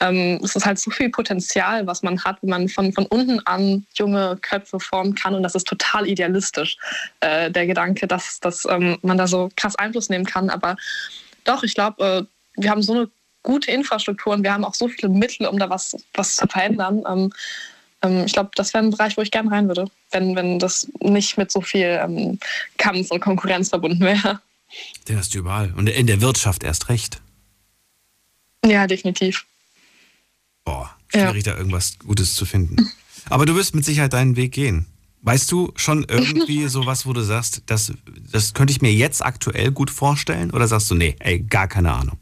ähm, 0.00 0.40
es 0.42 0.56
ist 0.56 0.64
halt 0.64 0.78
so 0.78 0.90
viel 0.90 1.10
Potenzial, 1.10 1.86
was 1.86 2.02
man 2.02 2.22
hat, 2.24 2.38
wenn 2.42 2.50
man 2.50 2.68
von, 2.68 2.92
von 2.92 3.06
unten 3.06 3.40
an 3.46 3.86
junge 3.94 4.38
Köpfe 4.40 4.80
formen 4.80 5.14
kann. 5.14 5.34
Und 5.34 5.42
das 5.42 5.54
ist 5.54 5.66
total 5.66 6.08
idealistisch, 6.08 6.78
äh, 7.20 7.50
der 7.50 7.66
Gedanke, 7.66 8.06
dass, 8.06 8.40
dass 8.40 8.64
ähm, 8.68 8.98
man 9.02 9.18
da 9.18 9.26
so 9.26 9.50
krass 9.54 9.76
Einfluss 9.76 10.08
nehmen 10.08 10.24
kann. 10.24 10.50
Aber 10.50 10.76
doch, 11.44 11.62
ich 11.62 11.74
glaube, 11.74 12.28
äh, 12.56 12.60
wir 12.60 12.70
haben 12.70 12.82
so 12.82 12.94
eine 12.94 13.10
gute 13.42 13.70
Infrastruktur 13.70 14.32
und 14.32 14.42
wir 14.42 14.52
haben 14.52 14.64
auch 14.64 14.74
so 14.74 14.88
viele 14.88 15.10
Mittel, 15.10 15.46
um 15.46 15.58
da 15.58 15.70
was, 15.70 15.96
was 16.14 16.36
zu 16.36 16.46
verändern. 16.46 17.04
Ähm, 17.08 17.32
ähm, 18.02 18.24
ich 18.24 18.32
glaube, 18.32 18.50
das 18.54 18.74
wäre 18.74 18.84
ein 18.84 18.90
Bereich, 18.90 19.16
wo 19.16 19.22
ich 19.22 19.30
gerne 19.30 19.50
rein 19.50 19.68
würde, 19.68 19.86
wenn, 20.10 20.36
wenn 20.36 20.58
das 20.58 20.88
nicht 21.00 21.36
mit 21.38 21.50
so 21.50 21.60
viel 21.60 22.00
ähm, 22.02 22.38
Kampf 22.76 23.10
und 23.10 23.20
Konkurrenz 23.20 23.70
verbunden 23.70 24.00
wäre. 24.00 24.40
Hast 25.10 25.34
du 25.34 25.38
überall. 25.38 25.72
Und 25.76 25.88
in 25.88 26.06
der 26.06 26.20
Wirtschaft 26.20 26.62
erst 26.62 26.88
recht. 26.88 27.20
Ja, 28.64 28.86
definitiv. 28.86 29.46
Boah, 30.64 30.94
schwierig 31.08 31.46
ja. 31.46 31.52
da 31.52 31.58
irgendwas 31.58 31.98
Gutes 31.98 32.34
zu 32.34 32.44
finden. 32.44 32.90
Aber 33.30 33.46
du 33.46 33.54
wirst 33.54 33.74
mit 33.74 33.84
Sicherheit 33.84 34.12
deinen 34.12 34.36
Weg 34.36 34.52
gehen. 34.52 34.86
Weißt 35.22 35.50
du 35.50 35.72
schon 35.76 36.04
irgendwie 36.08 36.68
sowas, 36.68 37.06
wo 37.06 37.12
du 37.12 37.22
sagst, 37.22 37.62
das, 37.66 37.92
das 38.30 38.54
könnte 38.54 38.72
ich 38.72 38.82
mir 38.82 38.92
jetzt 38.92 39.24
aktuell 39.24 39.72
gut 39.72 39.90
vorstellen? 39.90 40.50
Oder 40.50 40.68
sagst 40.68 40.90
du, 40.90 40.94
nee, 40.94 41.16
ey, 41.20 41.40
gar 41.40 41.68
keine 41.68 41.92
Ahnung? 41.92 42.18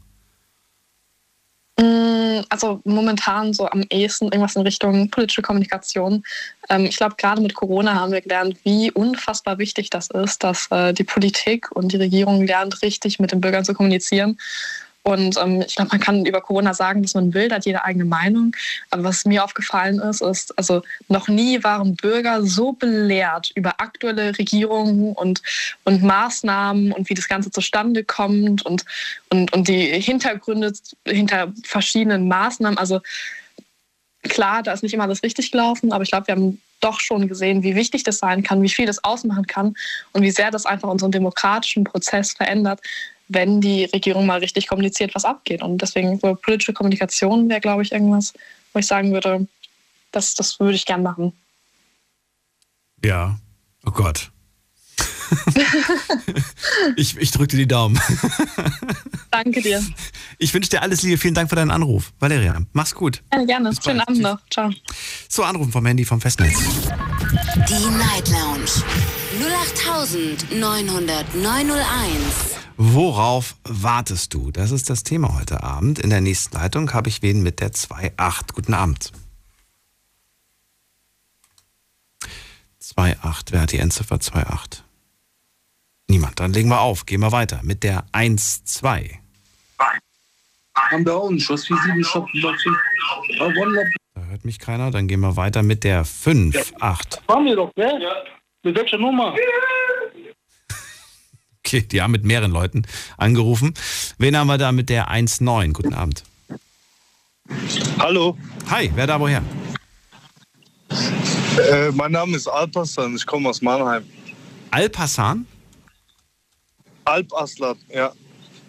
Mm, 1.79 2.41
also 2.49 2.81
momentan 2.85 3.53
so 3.53 3.67
am 3.67 3.83
ehesten 3.89 4.25
irgendwas 4.25 4.55
in 4.55 4.63
Richtung 4.63 5.09
politische 5.09 5.43
Kommunikation. 5.43 6.23
Ähm, 6.69 6.85
ich 6.85 6.97
glaube, 6.97 7.15
gerade 7.17 7.41
mit 7.41 7.53
Corona 7.53 7.93
haben 7.93 8.11
wir 8.11 8.21
gelernt, 8.21 8.57
wie 8.63 8.91
unfassbar 8.91 9.59
wichtig 9.59 9.89
das 9.91 10.09
ist, 10.09 10.43
dass 10.43 10.71
äh, 10.71 10.93
die 10.93 11.03
Politik 11.03 11.71
und 11.71 11.91
die 11.91 11.97
Regierung 11.97 12.45
lernt, 12.45 12.81
richtig 12.81 13.19
mit 13.19 13.31
den 13.31 13.41
Bürgern 13.41 13.63
zu 13.63 13.75
kommunizieren. 13.75 14.39
Und 15.07 15.37
ähm, 15.37 15.63
ich 15.65 15.75
glaube, 15.75 15.91
man 15.91 16.01
kann 16.01 16.25
über 16.25 16.41
Corona 16.41 16.73
sagen, 16.73 17.01
dass 17.01 17.13
man 17.13 17.33
will, 17.33 17.49
hat 17.49 17.65
jede 17.65 17.85
eigene 17.85 18.03
Meinung. 18.03 18.53
Aber 18.89 19.05
was 19.05 19.23
mir 19.23 19.41
aufgefallen 19.41 19.99
ist, 19.99 20.21
ist, 20.21 20.57
also 20.59 20.81
noch 21.07 21.29
nie 21.29 21.63
waren 21.63 21.95
Bürger 21.95 22.43
so 22.43 22.73
belehrt 22.73 23.53
über 23.55 23.79
aktuelle 23.79 24.37
Regierungen 24.37 25.13
und, 25.13 25.41
und 25.85 26.03
Maßnahmen 26.03 26.91
und 26.91 27.09
wie 27.09 27.13
das 27.13 27.29
Ganze 27.29 27.51
zustande 27.51 28.03
kommt 28.03 28.65
und, 28.65 28.83
und, 29.29 29.53
und 29.53 29.69
die 29.69 29.97
Hintergründe 30.01 30.73
hinter 31.05 31.53
verschiedenen 31.63 32.27
Maßnahmen. 32.27 32.77
Also 32.77 32.99
klar, 34.23 34.61
da 34.61 34.73
ist 34.73 34.83
nicht 34.83 34.93
immer 34.93 35.05
alles 35.05 35.23
richtig 35.23 35.53
gelaufen, 35.53 35.93
aber 35.93 36.03
ich 36.03 36.09
glaube, 36.09 36.27
wir 36.27 36.35
haben 36.35 36.61
doch 36.81 36.99
schon 36.99 37.29
gesehen, 37.29 37.63
wie 37.63 37.75
wichtig 37.75 38.03
das 38.03 38.17
sein 38.17 38.43
kann, 38.43 38.61
wie 38.61 38.67
viel 38.67 38.85
das 38.85 39.01
ausmachen 39.05 39.47
kann 39.47 39.73
und 40.11 40.21
wie 40.21 40.31
sehr 40.31 40.51
das 40.51 40.65
einfach 40.65 40.89
unseren 40.89 41.13
demokratischen 41.13 41.85
Prozess 41.85 42.33
verändert, 42.33 42.81
wenn 43.29 43.61
die 43.61 43.85
Regierung 43.85 44.25
mal 44.25 44.39
richtig 44.39 44.67
kommuniziert, 44.67 45.13
was 45.15 45.25
abgeht. 45.25 45.61
Und 45.61 45.81
deswegen 45.81 46.19
so 46.19 46.35
politische 46.35 46.73
Kommunikation 46.73 47.49
wäre, 47.49 47.61
glaube 47.61 47.83
ich, 47.83 47.91
irgendwas, 47.91 48.33
wo 48.73 48.79
ich 48.79 48.87
sagen 48.87 49.11
würde, 49.11 49.47
das, 50.11 50.35
das 50.35 50.59
würde 50.59 50.75
ich 50.75 50.85
gern 50.85 51.03
machen. 51.03 51.33
Ja, 53.03 53.37
oh 53.85 53.91
Gott. 53.91 54.31
ich 56.95 57.17
ich 57.17 57.31
drücke 57.31 57.47
dir 57.47 57.57
die 57.57 57.67
Daumen. 57.67 57.99
Danke 59.29 59.61
dir. 59.61 59.85
Ich 60.37 60.53
wünsche 60.53 60.69
dir 60.69 60.81
alles 60.81 61.03
Liebe. 61.03 61.17
Vielen 61.17 61.33
Dank 61.33 61.49
für 61.49 61.55
deinen 61.55 61.71
Anruf. 61.71 62.13
Valeria, 62.19 62.61
mach's 62.71 62.95
gut. 62.95 63.21
Ja, 63.33 63.43
gerne. 63.43 63.73
Schönen 63.83 63.99
Abend 64.01 64.21
noch. 64.21 64.39
Ciao. 64.49 64.71
So, 65.27 65.43
Anrufen 65.43 65.71
vom 65.71 65.85
Handy 65.85 66.05
vom 66.05 66.21
Festnetz. 66.21 66.57
Die 67.67 67.89
Night 67.97 68.29
Lounge 68.29 68.71
0890901. 70.53 72.56
Worauf 72.79 73.55
wartest 73.63 74.35
du? 74.35 74.51
Das 74.51 74.69
ist 74.69 74.91
das 74.91 75.03
Thema 75.03 75.33
heute 75.33 75.63
Abend. 75.63 75.97
In 75.97 76.11
der 76.11 76.21
nächsten 76.21 76.55
Leitung 76.55 76.93
habe 76.93 77.09
ich 77.09 77.23
wen 77.23 77.41
mit 77.41 77.59
der 77.59 77.71
2.8. 77.71 78.53
Guten 78.53 78.75
Abend. 78.75 79.11
2.8. 82.79 83.47
Wer 83.49 83.61
hat 83.61 83.71
die 83.71 83.79
Endziffer 83.79 84.17
2.8? 84.17 84.83
Niemand. 86.07 86.39
Dann 86.39 86.53
legen 86.53 86.69
wir 86.69 86.81
auf. 86.81 87.07
Gehen 87.07 87.21
wir 87.21 87.31
weiter 87.31 87.61
mit 87.63 87.81
der 87.81 88.05
1.2. 88.13 89.09
Da 94.13 94.21
hört 94.21 94.45
mich 94.45 94.59
keiner. 94.59 94.91
Dann 94.91 95.07
gehen 95.07 95.21
wir 95.21 95.35
weiter 95.35 95.63
mit 95.63 95.83
der 95.83 96.05
5.8. 96.05 97.27
Haben 97.27 97.45
wir 97.45 97.55
doch, 97.55 97.71
ne? 97.75 97.99
Ja. 98.03 98.13
Mit 98.61 98.75
welcher 98.75 98.99
Nummer? 98.99 99.33
Okay, 101.67 101.81
die 101.81 102.01
haben 102.01 102.11
mit 102.11 102.23
mehreren 102.23 102.51
Leuten 102.51 102.83
angerufen. 103.17 103.73
Wen 104.17 104.37
haben 104.37 104.47
wir 104.47 104.57
da 104.57 104.71
mit 104.71 104.87
der 104.87 105.11
1.9? 105.11 105.73
Guten 105.73 105.93
Abend. 105.93 106.23
Hallo. 107.99 108.37
Hi, 108.69 108.89
wer 108.95 109.05
da 109.05 109.19
woher? 109.19 109.43
Äh, 110.89 111.91
mein 111.91 112.13
Name 112.13 112.37
ist 112.37 112.47
Alpassan, 112.47 113.17
ich 113.17 113.25
komme 113.25 113.49
aus 113.49 113.61
Mannheim. 113.61 114.05
Alpassan? 114.71 115.45
Alp 117.03 117.33
Aslan, 117.33 117.77
ja. 117.89 118.13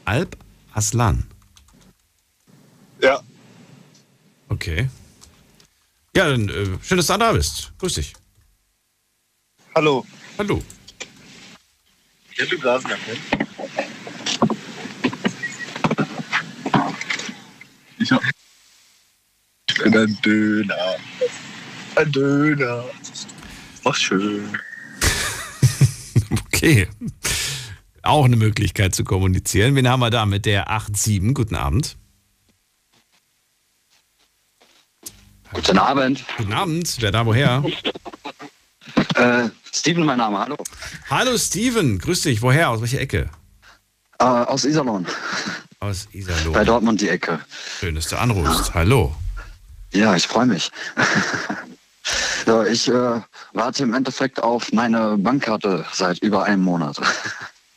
Alp 0.04 0.36
Aslan? 0.72 1.24
Ja. 3.00 3.20
Okay. 4.48 4.88
Ja, 6.16 6.28
dann 6.30 6.48
äh, 6.48 6.78
schön, 6.82 6.96
dass 6.96 7.06
du 7.06 7.16
da 7.16 7.30
bist. 7.30 7.72
Grüß 7.78 7.94
dich. 7.94 8.12
Hallo. 9.76 10.04
Hallo. 10.36 10.60
Bir 12.38 12.60
gaz 12.60 12.82
yapayım. 12.84 13.20
Ich 18.00 18.12
hab... 18.12 18.22
bin 19.84 19.92
ein 19.92 20.18
Döner. 20.24 20.96
Ein 21.96 22.12
Döner. 22.12 22.84
Was 23.84 23.96
schön. 23.96 24.48
Okay. 26.46 26.88
Auch 28.02 28.24
eine 28.24 28.36
Möglichkeit 28.36 28.94
zu 28.94 29.04
kommunizieren. 29.04 29.76
Wen 29.76 29.88
haben 29.88 30.00
wir 30.00 30.10
da 30.10 30.26
mit 30.26 30.44
der 30.44 30.68
8-7? 30.68 31.32
Guten 31.32 31.54
Abend. 31.54 31.96
Guten 35.52 35.78
Abend. 35.78 36.24
Guten 36.36 36.52
Abend. 36.52 36.96
Wer 37.00 37.12
da 37.12 37.26
woher? 37.26 37.62
Äh, 39.14 39.48
Steven, 39.72 40.04
mein 40.04 40.18
Name, 40.18 40.38
hallo. 40.38 40.56
Hallo 41.10 41.38
Steven, 41.38 41.98
grüß 41.98 42.22
dich. 42.22 42.42
Woher? 42.42 42.68
Aus 42.68 42.82
welcher 42.82 43.00
Ecke? 43.00 43.30
Äh, 44.18 44.24
aus 44.24 44.64
Iserlohn. 44.66 45.06
Aus 45.80 46.06
Iserlohn. 46.12 46.52
Bei 46.52 46.64
Dortmund 46.64 47.00
die 47.00 47.08
Ecke. 47.08 47.40
Schön, 47.80 47.94
dass 47.94 48.08
du 48.08 48.16
anrufst. 48.16 48.74
Hallo. 48.74 49.14
Ja, 49.92 50.14
ich 50.16 50.26
freue 50.26 50.44
mich. 50.44 50.70
so, 52.46 52.62
ich 52.62 52.88
äh, 52.88 53.20
warte 53.54 53.82
im 53.84 53.94
Endeffekt 53.94 54.42
auf 54.42 54.70
meine 54.72 55.16
Bankkarte 55.16 55.86
seit 55.92 56.18
über 56.18 56.44
einem 56.44 56.62
Monat. 56.62 57.00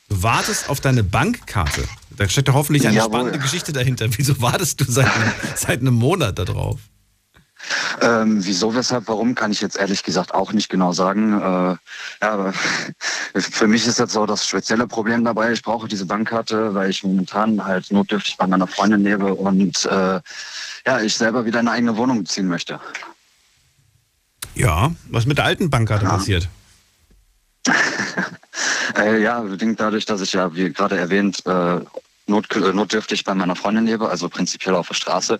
Du 0.10 0.22
wartest 0.24 0.70
auf 0.70 0.82
deine 0.82 1.04
Bankkarte? 1.04 1.86
Da 2.10 2.28
steckt 2.28 2.50
doch 2.50 2.54
hoffentlich 2.54 2.86
eine 2.86 2.98
Jawohl. 2.98 3.12
spannende 3.12 3.40
Geschichte 3.40 3.72
dahinter. 3.72 4.08
Wieso 4.10 4.42
wartest 4.42 4.82
du 4.82 4.92
seit, 4.92 5.10
seit 5.56 5.80
einem 5.80 5.94
Monat 5.94 6.38
darauf? 6.38 6.82
Ähm, 8.02 8.46
wieso, 8.46 8.76
weshalb, 8.76 9.08
warum, 9.08 9.36
kann 9.36 9.52
ich 9.52 9.62
jetzt 9.62 9.78
ehrlich 9.78 10.04
gesagt 10.04 10.34
auch 10.34 10.54
nicht 10.54 10.70
genau 10.70 10.92
sagen. 10.92 11.34
Äh, 11.34 11.44
ja, 11.44 11.78
aber 12.22 12.54
für 13.36 13.68
mich 13.68 13.88
ist 13.88 14.00
jetzt 14.00 14.14
so 14.14 14.26
das 14.26 14.48
spezielle 14.48 14.88
Problem 14.88 15.24
dabei, 15.24 15.52
ich 15.52 15.62
brauche 15.62 15.88
diese 15.88 16.06
Bankkarte, 16.06 16.74
weil 16.74 16.90
ich 16.90 17.04
momentan 17.04 17.64
halt 17.64 17.92
notdürftig 17.92 18.38
bei 18.38 18.48
meiner 18.48 18.68
Freundin 18.68 19.04
lebe 19.04 19.34
und 19.34 19.86
äh, 19.86 20.20
ja, 20.86 21.00
ich 21.02 21.16
selber 21.16 21.46
wieder 21.46 21.60
eine 21.60 21.72
eigene 21.72 21.98
Wohnung 21.98 22.20
beziehen 22.20 22.48
möchte. 22.48 22.80
Ja, 24.56 24.92
was 25.10 25.26
mit 25.26 25.38
der 25.38 25.46
alten 25.46 25.70
Bankkarte 25.70 26.06
passiert? 26.06 26.50
Äh, 28.98 29.22
ja, 29.22 29.40
bedingt 29.40 29.80
dadurch, 29.80 30.06
dass 30.06 30.20
ich 30.20 30.34
ja, 30.34 30.54
wie 30.54 30.72
gerade 30.72 30.98
erwähnt, 30.98 31.46
äh, 31.46 31.80
not, 32.28 32.54
äh, 32.56 32.74
notdürftig 32.74 33.24
bei 33.24 33.34
meiner 33.34 33.56
Freundin 33.56 33.86
lebe, 33.86 34.10
also 34.10 34.30
prinzipiell 34.30 34.76
auf 34.76 34.88
der 34.88 34.96
Straße. 34.96 35.40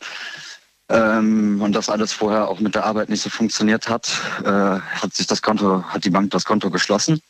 Ähm, 0.92 1.62
und 1.62 1.74
das 1.74 1.90
alles 1.90 2.12
vorher 2.12 2.50
auch 2.50 2.60
mit 2.60 2.76
der 2.76 2.86
Arbeit 2.86 3.08
nicht 3.10 3.22
so 3.22 3.30
funktioniert 3.30 3.88
hat, 3.88 4.12
äh, 4.44 4.50
hat 4.50 5.14
sich 5.14 5.26
das 5.26 5.42
Konto, 5.42 5.84
hat 5.84 6.04
die 6.04 6.10
Bank 6.10 6.32
das 6.32 6.44
Konto 6.44 6.70
geschlossen. 6.70 7.22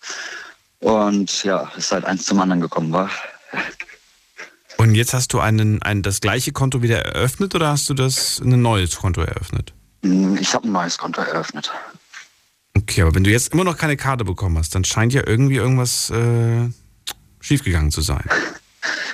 Und 0.79 1.43
ja, 1.43 1.71
ist 1.77 1.91
halt 1.91 2.05
eins 2.05 2.25
zum 2.25 2.39
anderen 2.39 2.61
gekommen 2.61 2.91
war. 2.91 3.09
Und 4.77 4.95
jetzt 4.95 5.13
hast 5.13 5.31
du 5.33 5.39
einen, 5.39 5.79
ein, 5.83 6.01
das 6.01 6.21
gleiche 6.21 6.51
Konto 6.51 6.81
wieder 6.81 7.05
eröffnet 7.05 7.53
oder 7.53 7.67
hast 7.69 7.87
du 7.87 7.93
das 7.93 8.39
ein 8.39 8.63
neues 8.63 8.95
Konto 8.95 9.21
eröffnet? 9.21 9.73
Hm, 10.01 10.37
Ich 10.37 10.55
habe 10.55 10.67
ein 10.67 10.71
neues 10.71 10.97
Konto 10.97 11.21
eröffnet. 11.21 11.71
Okay, 12.75 13.03
aber 13.03 13.13
wenn 13.13 13.23
du 13.23 13.29
jetzt 13.29 13.53
immer 13.53 13.63
noch 13.63 13.77
keine 13.77 13.95
Karte 13.95 14.25
bekommen 14.25 14.57
hast, 14.57 14.73
dann 14.73 14.83
scheint 14.83 15.13
ja 15.13 15.21
irgendwie 15.27 15.57
irgendwas 15.57 16.09
äh, 16.09 16.67
schiefgegangen 17.41 17.91
zu 17.91 18.01
sein. 18.01 18.27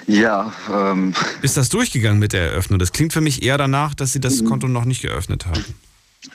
Ja, 0.06 0.54
ähm, 0.72 1.14
Ist 1.42 1.58
das 1.58 1.70
durchgegangen 1.70 2.20
mit 2.20 2.34
der 2.34 2.52
Eröffnung? 2.52 2.80
Das 2.80 2.92
klingt 2.92 3.14
für 3.14 3.22
mich 3.22 3.44
eher 3.44 3.58
danach, 3.58 3.94
dass 3.94 4.14
sie 4.14 4.20
das 4.20 4.44
Konto 4.46 4.68
noch 4.68 4.86
nicht 4.86 5.02
geöffnet 5.02 5.46
haben. 5.46 5.64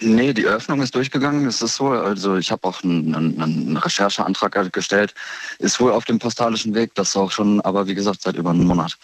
nee, 0.00 0.32
die 0.32 0.44
Eröffnung 0.44 0.82
ist 0.82 0.94
durchgegangen. 0.94 1.46
Es 1.46 1.62
ist 1.62 1.76
so, 1.76 1.88
also 1.88 2.36
ich 2.36 2.50
habe 2.50 2.66
auch 2.68 2.82
einen, 2.82 3.14
einen, 3.14 3.40
einen 3.40 3.76
Rechercheantrag 3.76 4.72
gestellt. 4.72 5.14
Ist 5.58 5.80
wohl 5.80 5.92
auf 5.92 6.04
dem 6.04 6.18
postalischen 6.18 6.74
Weg, 6.74 6.94
das 6.94 7.16
auch 7.16 7.30
schon, 7.30 7.60
aber 7.62 7.86
wie 7.86 7.94
gesagt, 7.94 8.22
seit 8.22 8.36
über 8.36 8.50
einem 8.50 8.66
Monat. 8.66 8.98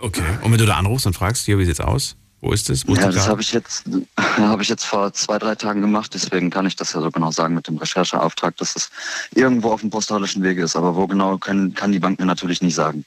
Okay. 0.00 0.38
Und 0.42 0.52
wenn 0.52 0.58
du 0.58 0.66
da 0.66 0.76
anrufst 0.76 1.06
und 1.06 1.14
fragst, 1.14 1.46
hier, 1.46 1.58
wie 1.58 1.64
sieht's 1.64 1.80
aus? 1.80 2.16
Wo 2.40 2.52
ist 2.52 2.68
es? 2.70 2.86
Wo 2.86 2.94
Ja, 2.94 3.10
das 3.10 3.28
habe 3.28 3.40
ich 3.40 3.52
jetzt 3.52 3.84
habe 4.36 4.62
ich 4.62 4.68
jetzt 4.68 4.84
vor 4.84 5.12
zwei, 5.12 5.38
drei 5.38 5.54
Tagen 5.54 5.80
gemacht, 5.80 6.12
deswegen 6.14 6.50
kann 6.50 6.66
ich 6.66 6.76
das 6.76 6.92
ja 6.92 7.00
so 7.00 7.10
genau 7.10 7.30
sagen 7.30 7.54
mit 7.54 7.66
dem 7.66 7.78
Rechercheauftrag, 7.78 8.56
dass 8.56 8.76
es 8.76 8.90
irgendwo 9.34 9.72
auf 9.72 9.80
dem 9.80 9.90
postalischen 9.90 10.42
Wege 10.42 10.62
ist. 10.62 10.76
Aber 10.76 10.96
wo 10.96 11.06
genau 11.06 11.38
können, 11.38 11.74
kann 11.74 11.92
die 11.92 11.98
Bank 11.98 12.18
mir 12.18 12.26
natürlich 12.26 12.62
nicht 12.62 12.74
sagen. 12.74 13.04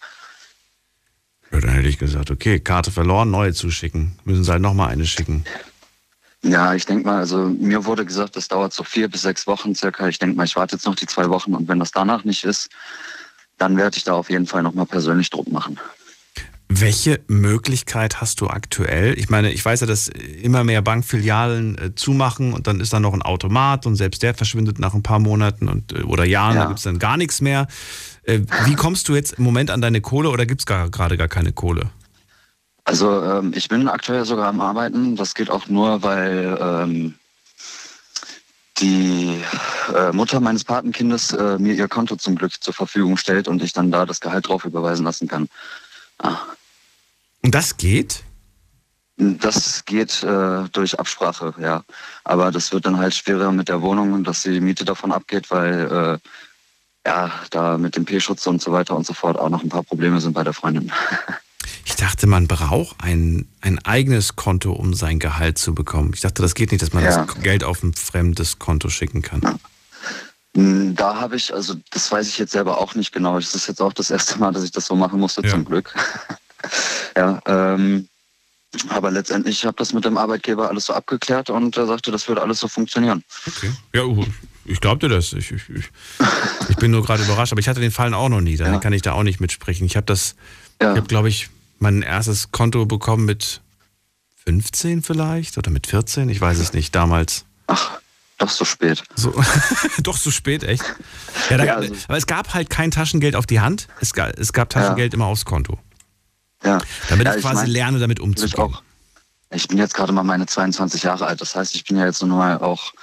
Ja, 1.51 1.59
dann 1.59 1.71
hätte 1.71 1.87
ich 1.87 1.97
gesagt, 1.97 2.31
okay, 2.31 2.59
Karte 2.59 2.91
verloren, 2.91 3.31
neue 3.31 3.53
zuschicken. 3.53 4.19
Müssen 4.23 4.43
sie 4.43 4.51
halt 4.51 4.61
nochmal 4.61 4.89
eine 4.89 5.05
schicken. 5.05 5.45
Ja, 6.41 6.73
ich 6.73 6.85
denke 6.85 7.05
mal, 7.05 7.17
also 7.17 7.49
mir 7.49 7.85
wurde 7.85 8.05
gesagt, 8.05 8.35
das 8.35 8.47
dauert 8.47 8.73
so 8.73 8.83
vier 8.83 9.09
bis 9.09 9.23
sechs 9.23 9.45
Wochen 9.45 9.75
circa. 9.75 10.07
Ich 10.07 10.19
denke 10.19 10.37
mal, 10.37 10.45
ich 10.45 10.55
warte 10.55 10.75
jetzt 10.75 10.85
noch 10.85 10.95
die 10.95 11.07
zwei 11.07 11.29
Wochen 11.29 11.53
und 11.53 11.67
wenn 11.67 11.79
das 11.79 11.91
danach 11.91 12.23
nicht 12.23 12.45
ist, 12.45 12.69
dann 13.57 13.75
werde 13.75 13.97
ich 13.97 14.05
da 14.05 14.13
auf 14.13 14.29
jeden 14.29 14.47
Fall 14.47 14.63
nochmal 14.63 14.85
persönlich 14.85 15.29
Druck 15.29 15.51
machen. 15.51 15.77
Welche 16.71 17.19
Möglichkeit 17.27 18.21
hast 18.21 18.41
du 18.41 18.47
aktuell? 18.47 19.17
Ich 19.17 19.29
meine, 19.29 19.51
ich 19.51 19.65
weiß 19.65 19.81
ja, 19.81 19.87
dass 19.87 20.07
immer 20.07 20.63
mehr 20.63 20.83
Bankfilialen 20.83 21.77
äh, 21.79 21.95
zumachen 21.95 22.53
und 22.53 22.67
dann 22.67 22.79
ist 22.79 22.93
da 22.93 22.99
noch 22.99 23.13
ein 23.13 23.23
Automat 23.23 23.87
und 23.87 23.95
selbst 23.95 24.21
der 24.21 24.35
verschwindet 24.35 24.77
nach 24.77 24.93
ein 24.93 25.01
paar 25.01 25.17
Monaten 25.17 25.67
und, 25.67 25.93
äh, 25.93 26.03
oder 26.03 26.25
Jahren, 26.25 26.55
Ja. 26.55 26.61
da 26.61 26.67
gibt 26.67 26.77
es 26.77 26.83
dann 26.83 26.99
gar 26.99 27.17
nichts 27.17 27.41
mehr. 27.41 27.67
Äh, 28.23 28.41
wie 28.65 28.75
kommst 28.75 29.09
du 29.09 29.15
jetzt 29.15 29.33
im 29.33 29.43
Moment 29.45 29.71
an 29.71 29.81
deine 29.81 29.99
Kohle 29.99 30.29
oder 30.29 30.45
gibt 30.45 30.61
es 30.61 30.65
gar, 30.67 30.91
gerade 30.91 31.17
gar 31.17 31.27
keine 31.27 31.51
Kohle? 31.53 31.89
Also 32.83 33.23
ähm, 33.23 33.51
ich 33.55 33.67
bin 33.67 33.87
aktuell 33.87 34.23
sogar 34.25 34.47
am 34.47 34.61
Arbeiten. 34.61 35.15
Das 35.15 35.33
geht 35.33 35.49
auch 35.49 35.67
nur, 35.69 36.03
weil 36.03 36.55
ähm, 36.61 37.15
die 38.77 39.41
äh, 39.95 40.11
Mutter 40.11 40.39
meines 40.39 40.63
Patenkindes 40.65 41.33
äh, 41.33 41.57
mir 41.57 41.73
ihr 41.73 41.87
Konto 41.87 42.15
zum 42.15 42.35
Glück 42.35 42.53
zur 42.61 42.75
Verfügung 42.75 43.17
stellt 43.17 43.47
und 43.47 43.63
ich 43.63 43.73
dann 43.73 43.89
da 43.89 44.05
das 44.05 44.19
Gehalt 44.19 44.47
drauf 44.47 44.65
überweisen 44.65 45.03
lassen 45.03 45.27
kann. 45.27 45.49
Und 47.41 47.55
das 47.55 47.77
geht? 47.77 48.23
Das 49.17 49.83
geht 49.85 50.23
äh, 50.23 50.63
durch 50.71 50.97
Absprache, 50.97 51.53
ja. 51.59 51.83
Aber 52.23 52.51
das 52.51 52.71
wird 52.71 52.85
dann 52.85 52.97
halt 52.97 53.13
schwerer 53.13 53.51
mit 53.51 53.67
der 53.67 53.81
Wohnung, 53.81 54.23
dass 54.23 54.43
die 54.43 54.61
Miete 54.61 54.85
davon 54.85 55.11
abgeht, 55.11 55.51
weil 55.51 56.19
äh, 56.23 56.29
ja, 57.07 57.31
da 57.49 57.77
mit 57.77 57.95
dem 57.95 58.05
P-Schutz 58.05 58.45
und 58.47 58.61
so 58.61 58.71
weiter 58.71 58.95
und 58.95 59.05
so 59.05 59.13
fort 59.13 59.37
auch 59.37 59.49
noch 59.49 59.63
ein 59.63 59.69
paar 59.69 59.83
Probleme 59.83 60.21
sind 60.21 60.33
bei 60.33 60.43
der 60.43 60.53
Freundin. 60.53 60.91
Ich 61.85 61.95
dachte, 61.95 62.27
man 62.27 62.47
braucht 62.47 62.95
ein, 63.03 63.47
ein 63.61 63.79
eigenes 63.83 64.35
Konto, 64.35 64.71
um 64.71 64.93
sein 64.93 65.19
Gehalt 65.19 65.57
zu 65.57 65.73
bekommen. 65.73 66.11
Ich 66.13 66.21
dachte, 66.21 66.41
das 66.41 66.53
geht 66.55 66.71
nicht, 66.71 66.81
dass 66.81 66.93
man 66.93 67.03
Ja. 67.03 67.25
das 67.25 67.41
Geld 67.41 67.63
auf 67.63 67.83
ein 67.83 67.93
fremdes 67.93 68.57
Konto 68.59 68.89
schicken 68.89 69.21
kann. 69.21 69.59
Mm, 70.53 70.93
Da 70.95 71.19
habe 71.19 71.35
ich, 71.35 71.53
also 71.53 71.75
das 71.89 72.09
weiß 72.11 72.27
ich 72.27 72.37
jetzt 72.37 72.51
selber 72.51 72.77
auch 72.79 72.95
nicht 72.95 73.11
genau. 73.11 73.37
Es 73.37 73.53
ist 73.55 73.67
jetzt 73.67 73.81
auch 73.81 73.91
das 73.91 74.11
erste 74.11 74.37
Mal, 74.39 74.53
dass 74.53 74.63
ich 74.63 74.71
das 74.71 74.85
so 74.85 74.95
machen 74.95 75.19
musste, 75.19 75.41
zum 75.43 75.65
Glück. 75.65 75.93
Ja, 77.15 77.41
ähm, 77.45 78.07
aber 78.89 79.09
letztendlich 79.11 79.65
habe 79.65 79.77
das 79.77 79.93
mit 79.93 80.05
dem 80.05 80.17
Arbeitgeber 80.17 80.69
alles 80.69 80.85
so 80.85 80.93
abgeklärt 80.93 81.49
und 81.49 81.75
er 81.75 81.87
sagte, 81.87 82.11
das 82.11 82.27
würde 82.27 82.41
alles 82.41 82.59
so 82.59 82.67
funktionieren. 82.67 83.23
Okay. 83.47 83.71
Ja, 83.93 84.03
uh, 84.03 84.25
ich 84.65 84.79
glaube 84.79 84.99
dir 84.99 85.13
das. 85.13 85.33
Ich, 85.33 85.51
ich, 85.51 85.63
ich, 86.69 86.77
bin 86.77 86.91
nur 86.91 87.03
gerade 87.03 87.23
überrascht, 87.23 87.51
aber 87.51 87.59
ich 87.59 87.67
hatte 87.67 87.79
den 87.79 87.91
Fall 87.91 88.13
auch 88.13 88.29
noch 88.29 88.41
nie. 88.41 88.57
Daher 88.57 88.79
kann 88.79 88.93
ich 88.93 89.01
da 89.01 89.13
auch 89.13 89.23
nicht 89.23 89.39
mitsprechen. 89.39 89.85
Ich 89.85 89.95
habe 89.95 90.05
das, 90.05 90.35
ich 90.79 90.85
habe, 90.85 91.01
glaube 91.01 91.29
ich, 91.29 91.49
mein 91.79 92.03
erstes 92.03 92.51
Konto 92.51 92.85
bekommen 92.85 93.25
mit 93.25 93.61
15 94.45 95.01
vielleicht 95.01 95.57
oder 95.57 95.71
mit 95.71 95.87
14, 95.87 96.29
ich 96.29 96.39
weiß 96.39 96.59
es 96.59 96.73
nicht, 96.73 96.93
damals. 96.93 97.45
Doch 98.37 98.49
so 98.49 98.65
spät. 98.65 99.03
So, 99.15 99.33
doch 99.99 100.17
so 100.17 100.31
spät, 100.31 100.63
echt? 100.63 100.83
Ja, 101.49 101.57
da, 101.57 101.65
Ja, 101.65 101.75
also- 101.75 101.93
aber 102.07 102.17
es 102.17 102.27
gab 102.27 102.53
halt 102.53 102.69
kein 102.69 102.91
Taschengeld 102.91 103.35
auf 103.35 103.45
die 103.45 103.59
Hand, 103.59 103.87
es 103.99 104.13
gab, 104.13 104.37
es 104.39 104.53
gab 104.53 104.69
Taschengeld 104.69 105.13
immer 105.13 105.25
aufs 105.25 105.45
Konto. 105.45 105.77
Ja. 106.63 106.79
Damit 107.09 107.27
Ja, 107.27 107.35
ich 107.35 107.41
quasi 107.41 107.55
mein, 107.63 107.69
lerne, 107.69 107.99
damit 107.99 108.19
umzugehen. 108.19 108.75
Ich 109.51 109.67
bin 109.67 109.77
jetzt 109.77 109.93
gerade 109.95 110.11
mal 110.11 110.23
meine 110.23 110.45
22 110.45 111.03
Jahre 111.03 111.25
alt. 111.25 111.41
Das 111.41 111.55
heißt, 111.55 111.73
ich 111.75 111.83
bin 111.85 111.97
ja 111.97 112.05
jetzt 112.05 112.21
nur 112.21 112.37
mal 112.37 112.57
auch 112.59 112.93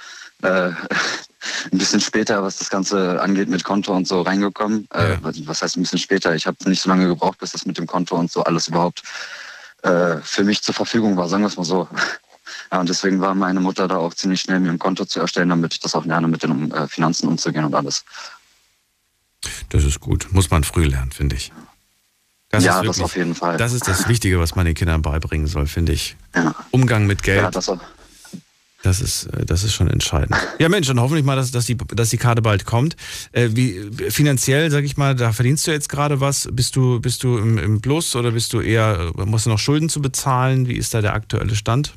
äh, 0.43 0.69
ein 1.71 1.77
bisschen 1.77 1.99
später, 1.99 2.43
was 2.43 2.57
das 2.57 2.69
Ganze 2.69 3.21
angeht, 3.21 3.49
mit 3.49 3.63
Konto 3.63 3.93
und 3.95 4.07
so 4.07 4.21
reingekommen. 4.21 4.87
Äh, 4.91 5.17
was- 5.21 5.45
was 5.47 5.61
heißt 5.61 5.77
ein 5.77 5.81
bisschen 5.81 5.99
später? 5.99 6.35
Ich 6.35 6.45
habe 6.47 6.57
nicht 6.69 6.81
so 6.81 6.89
lange 6.89 7.07
gebraucht, 7.07 7.39
bis 7.39 7.51
das 7.51 7.65
mit 7.65 7.77
dem 7.77 7.87
Konto 7.87 8.15
und 8.15 8.31
so 8.31 8.43
alles 8.43 8.67
überhaupt 8.67 9.01
äh, 9.83 10.17
für 10.21 10.43
mich 10.43 10.61
zur 10.63 10.73
Verfügung 10.73 11.17
war, 11.17 11.27
sagen 11.29 11.43
wir 11.43 11.47
es 11.47 11.57
mal 11.57 11.63
so. 11.63 11.87
Ja, 12.71 12.79
und 12.79 12.87
deswegen 12.89 13.19
war 13.21 13.35
meine 13.35 13.59
Mutter 13.59 13.87
da 13.89 13.97
auch 13.97 14.13
ziemlich 14.13 14.41
schnell, 14.41 14.59
mir 14.61 14.69
ein 14.71 14.79
Konto 14.79 15.03
zu 15.05 15.19
erstellen, 15.19 15.49
damit 15.49 15.73
ich 15.73 15.79
das 15.81 15.95
auch 15.95 16.05
lerne, 16.05 16.27
mit 16.29 16.43
den 16.43 16.71
äh, 16.71 16.87
Finanzen 16.87 17.27
umzugehen 17.27 17.63
und 17.65 17.75
alles. 17.75 18.03
Das 19.69 19.83
ist 19.83 19.99
gut. 19.99 20.27
Muss 20.31 20.49
man 20.49 20.63
früh 20.63 20.85
lernen, 20.85 21.11
finde 21.11 21.35
ich. 21.35 21.51
Ja, 22.53 22.79
ist 22.79 22.87
das 22.87 23.01
auf 23.01 23.15
jeden 23.15 23.35
Fall. 23.35 23.57
Das 23.57 23.73
ist 23.73 23.87
das 23.87 24.07
Wichtige, 24.07 24.39
was 24.39 24.55
man 24.55 24.65
den 24.65 24.75
Kindern 24.75 25.01
beibringen 25.01 25.47
soll, 25.47 25.67
finde 25.67 25.91
ich. 25.93 26.15
Umgang 26.71 27.05
mit 27.05 27.23
Geld. 27.23 27.41
Ja, 27.41 27.51
das. 27.51 27.69
Das 28.83 29.01
ist, 29.01 29.25
äh, 29.25 29.45
das 29.45 29.63
ist 29.63 29.73
schon 29.73 29.89
entscheidend. 29.89 30.35
Ja, 30.59 30.69
Mensch, 30.69 30.87
dann 30.87 30.99
hoffentlich 30.99 31.25
mal, 31.25 31.35
dass, 31.35 31.51
dass, 31.51 31.65
die, 31.65 31.75
dass 31.75 32.09
die 32.09 32.17
Karte 32.17 32.41
bald 32.41 32.65
kommt. 32.65 32.95
Äh, 33.31 33.49
wie, 33.53 33.89
finanziell, 34.09 34.69
sag 34.71 34.83
ich 34.83 34.97
mal, 34.97 35.15
da 35.15 35.33
verdienst 35.33 35.65
du 35.67 35.71
jetzt 35.71 35.89
gerade 35.89 36.21
was. 36.21 36.47
Bist 36.51 36.75
du, 36.75 36.99
bist 36.99 37.23
du 37.23 37.37
im, 37.37 37.57
im 37.57 37.81
Plus 37.81 38.15
oder 38.15 38.31
bist 38.31 38.53
du 38.53 38.61
eher, 38.61 39.11
musst 39.15 39.45
du 39.45 39.49
noch 39.49 39.59
Schulden 39.59 39.89
zu 39.89 40.01
bezahlen? 40.01 40.67
Wie 40.67 40.75
ist 40.75 40.93
da 40.93 41.01
der 41.01 41.13
aktuelle 41.13 41.55
Stand? 41.55 41.95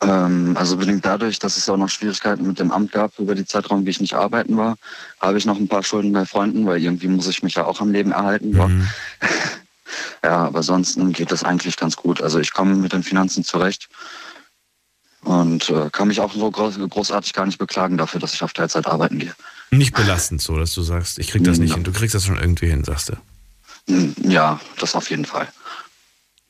Ähm, 0.00 0.56
also 0.56 0.76
bedingt 0.76 1.04
dadurch, 1.04 1.38
dass 1.38 1.56
es 1.56 1.68
auch 1.68 1.76
noch 1.76 1.88
Schwierigkeiten 1.88 2.46
mit 2.46 2.58
dem 2.58 2.70
Amt 2.70 2.92
gab 2.92 3.18
über 3.18 3.34
die 3.34 3.44
Zeitraum, 3.44 3.84
wie 3.84 3.90
ich 3.90 4.00
nicht 4.00 4.14
arbeiten 4.14 4.56
war, 4.56 4.76
habe 5.20 5.38
ich 5.38 5.44
noch 5.44 5.58
ein 5.58 5.68
paar 5.68 5.82
Schulden 5.82 6.12
bei 6.12 6.24
Freunden, 6.24 6.66
weil 6.66 6.80
irgendwie 6.80 7.08
muss 7.08 7.26
ich 7.26 7.42
mich 7.42 7.54
ja 7.54 7.64
auch 7.64 7.80
am 7.80 7.90
Leben 7.92 8.12
erhalten. 8.12 8.56
wa? 8.56 8.70
Ja, 10.22 10.44
aber 10.46 10.62
sonst 10.62 10.98
geht 11.12 11.30
das 11.30 11.44
eigentlich 11.44 11.76
ganz 11.76 11.96
gut. 11.96 12.20
Also 12.20 12.38
ich 12.40 12.52
komme 12.52 12.74
mit 12.74 12.92
den 12.92 13.02
Finanzen 13.02 13.44
zurecht 13.44 13.88
und 15.22 15.70
äh, 15.70 15.90
kann 15.90 16.08
mich 16.08 16.20
auch 16.20 16.32
so 16.32 16.50
groß, 16.50 16.78
großartig 16.88 17.32
gar 17.32 17.46
nicht 17.46 17.58
beklagen 17.58 17.96
dafür, 17.96 18.20
dass 18.20 18.34
ich 18.34 18.42
auf 18.42 18.52
Teilzeit 18.52 18.86
arbeiten 18.86 19.18
gehe. 19.18 19.34
Nicht 19.70 19.94
belastend 19.94 20.42
so, 20.42 20.56
dass 20.56 20.74
du 20.74 20.82
sagst, 20.82 21.18
ich 21.18 21.28
krieg 21.28 21.44
das 21.44 21.58
nicht 21.58 21.70
ja. 21.70 21.76
hin. 21.76 21.84
Du 21.84 21.92
kriegst 21.92 22.14
das 22.14 22.24
schon 22.24 22.38
irgendwie 22.38 22.66
hin, 22.66 22.84
sagst 22.84 23.10
du. 23.10 23.16
Hm, 23.88 24.14
ja, 24.24 24.60
das 24.78 24.94
auf 24.94 25.10
jeden 25.10 25.24
Fall. 25.24 25.48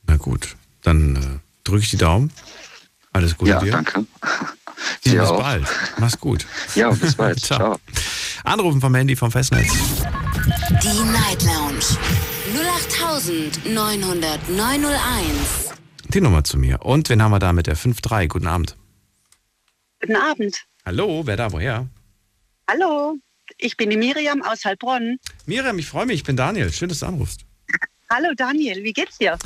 Na 0.07 0.17
gut, 0.17 0.55
dann 0.81 1.15
äh, 1.15 1.19
drücke 1.63 1.83
ich 1.83 1.89
die 1.89 1.97
Daumen. 1.97 2.31
Alles 3.13 3.37
Gute 3.37 3.51
ja, 3.51 3.59
dir. 3.59 3.71
danke. 3.71 4.05
Ja, 5.03 5.21
bis 5.21 5.29
auch. 5.31 5.41
bald. 5.41 5.67
Mach's 5.97 6.19
gut. 6.19 6.45
Ja, 6.75 6.91
bis 6.91 7.15
bald. 7.15 7.39
Ciao. 7.41 7.57
Ciao. 7.57 7.79
Anrufen 8.45 8.79
vom 8.79 8.93
Handy 8.95 9.15
vom 9.15 9.29
Festnetz. 9.31 9.67
Die 10.83 10.99
Night 11.11 11.41
Lounge 11.43 11.83
0890901. 13.65 15.73
Die 16.13 16.21
Nummer 16.21 16.43
zu 16.43 16.57
mir. 16.57 16.81
Und 16.85 17.09
wen 17.09 17.21
haben 17.21 17.31
wir 17.31 17.39
da 17.39 17.53
mit 17.53 17.67
der 17.67 17.75
5-3? 17.75 18.27
Guten 18.27 18.47
Abend. 18.47 18.75
Guten 20.01 20.15
Abend. 20.15 20.63
Hallo, 20.85 21.23
wer 21.25 21.35
da 21.35 21.51
woher? 21.51 21.87
Hallo, 22.69 23.17
ich 23.57 23.75
bin 23.75 23.89
die 23.89 23.97
Miriam 23.97 24.41
aus 24.43 24.63
Heilbronn. 24.63 25.17
Miriam, 25.45 25.77
ich 25.77 25.87
freue 25.87 26.05
mich, 26.05 26.17
ich 26.17 26.23
bin 26.23 26.37
Daniel. 26.37 26.71
Schön, 26.71 26.89
dass 26.89 26.99
du 26.99 27.07
anrufst. 27.07 27.41
Hallo 28.11 28.29
Daniel, 28.35 28.83
wie 28.83 28.93
geht's 28.93 29.17
dir? 29.17 29.37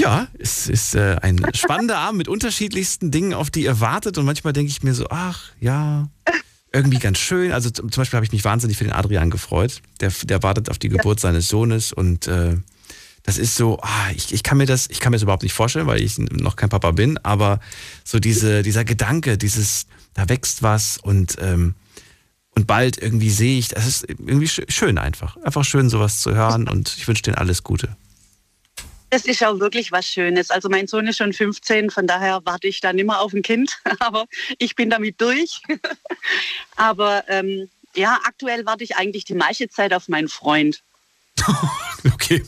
Ja, 0.00 0.28
es 0.38 0.66
ist 0.66 0.94
äh, 0.94 1.16
ein 1.20 1.38
spannender 1.52 1.98
Abend 1.98 2.16
mit 2.16 2.28
unterschiedlichsten 2.28 3.10
Dingen, 3.10 3.34
auf 3.34 3.50
die 3.50 3.64
ihr 3.64 3.80
wartet. 3.80 4.16
Und 4.16 4.24
manchmal 4.24 4.54
denke 4.54 4.70
ich 4.70 4.82
mir 4.82 4.94
so, 4.94 5.06
ach 5.10 5.50
ja, 5.60 6.08
irgendwie 6.72 6.98
ganz 6.98 7.18
schön. 7.18 7.52
Also 7.52 7.68
zum 7.68 7.90
Beispiel 7.90 8.16
habe 8.16 8.24
ich 8.24 8.32
mich 8.32 8.42
wahnsinnig 8.42 8.78
für 8.78 8.84
den 8.84 8.94
Adrian 8.94 9.28
gefreut. 9.28 9.82
Der, 10.00 10.10
der 10.22 10.42
wartet 10.42 10.70
auf 10.70 10.78
die 10.78 10.88
Geburt 10.88 11.20
seines 11.20 11.48
Sohnes 11.48 11.92
und 11.92 12.28
äh, 12.28 12.56
das 13.24 13.36
ist 13.36 13.56
so, 13.56 13.78
ah, 13.82 14.10
ich, 14.14 14.32
ich 14.32 14.42
kann 14.42 14.56
mir 14.56 14.64
das, 14.64 14.88
ich 14.88 15.00
kann 15.00 15.10
mir 15.10 15.16
das 15.16 15.22
überhaupt 15.24 15.42
nicht 15.42 15.52
vorstellen, 15.52 15.86
weil 15.86 16.00
ich 16.00 16.16
noch 16.16 16.56
kein 16.56 16.70
Papa 16.70 16.92
bin, 16.92 17.18
aber 17.18 17.60
so 18.02 18.18
diese, 18.18 18.62
dieser 18.62 18.86
Gedanke, 18.86 19.36
dieses, 19.36 19.84
da 20.14 20.30
wächst 20.30 20.62
was 20.62 20.96
und, 20.96 21.36
ähm, 21.40 21.74
und 22.54 22.66
bald 22.66 22.96
irgendwie 22.96 23.28
sehe 23.28 23.58
ich, 23.58 23.68
das 23.68 23.86
ist 23.86 24.08
irgendwie 24.08 24.48
schön 24.48 24.96
einfach. 24.96 25.36
Einfach 25.44 25.64
schön, 25.64 25.90
sowas 25.90 26.20
zu 26.20 26.34
hören 26.34 26.66
und 26.68 26.94
ich 26.96 27.06
wünsche 27.06 27.22
denen 27.22 27.36
alles 27.36 27.62
Gute. 27.62 27.94
Das 29.10 29.24
ist 29.24 29.44
auch 29.44 29.58
wirklich 29.58 29.90
was 29.90 30.06
Schönes. 30.06 30.50
Also 30.50 30.68
mein 30.68 30.86
Sohn 30.86 31.06
ist 31.08 31.18
schon 31.18 31.32
15, 31.32 31.90
von 31.90 32.06
daher 32.06 32.40
warte 32.44 32.68
ich 32.68 32.80
dann 32.80 32.98
immer 32.98 33.20
auf 33.20 33.32
ein 33.32 33.42
Kind, 33.42 33.78
aber 33.98 34.26
ich 34.58 34.76
bin 34.76 34.88
damit 34.88 35.20
durch. 35.20 35.60
aber 36.76 37.24
ähm, 37.28 37.68
ja, 37.94 38.18
aktuell 38.24 38.64
warte 38.66 38.84
ich 38.84 38.96
eigentlich 38.96 39.24
die 39.24 39.34
meiste 39.34 39.68
Zeit 39.68 39.92
auf 39.92 40.08
meinen 40.08 40.28
Freund. 40.28 40.82
okay, 42.12 42.42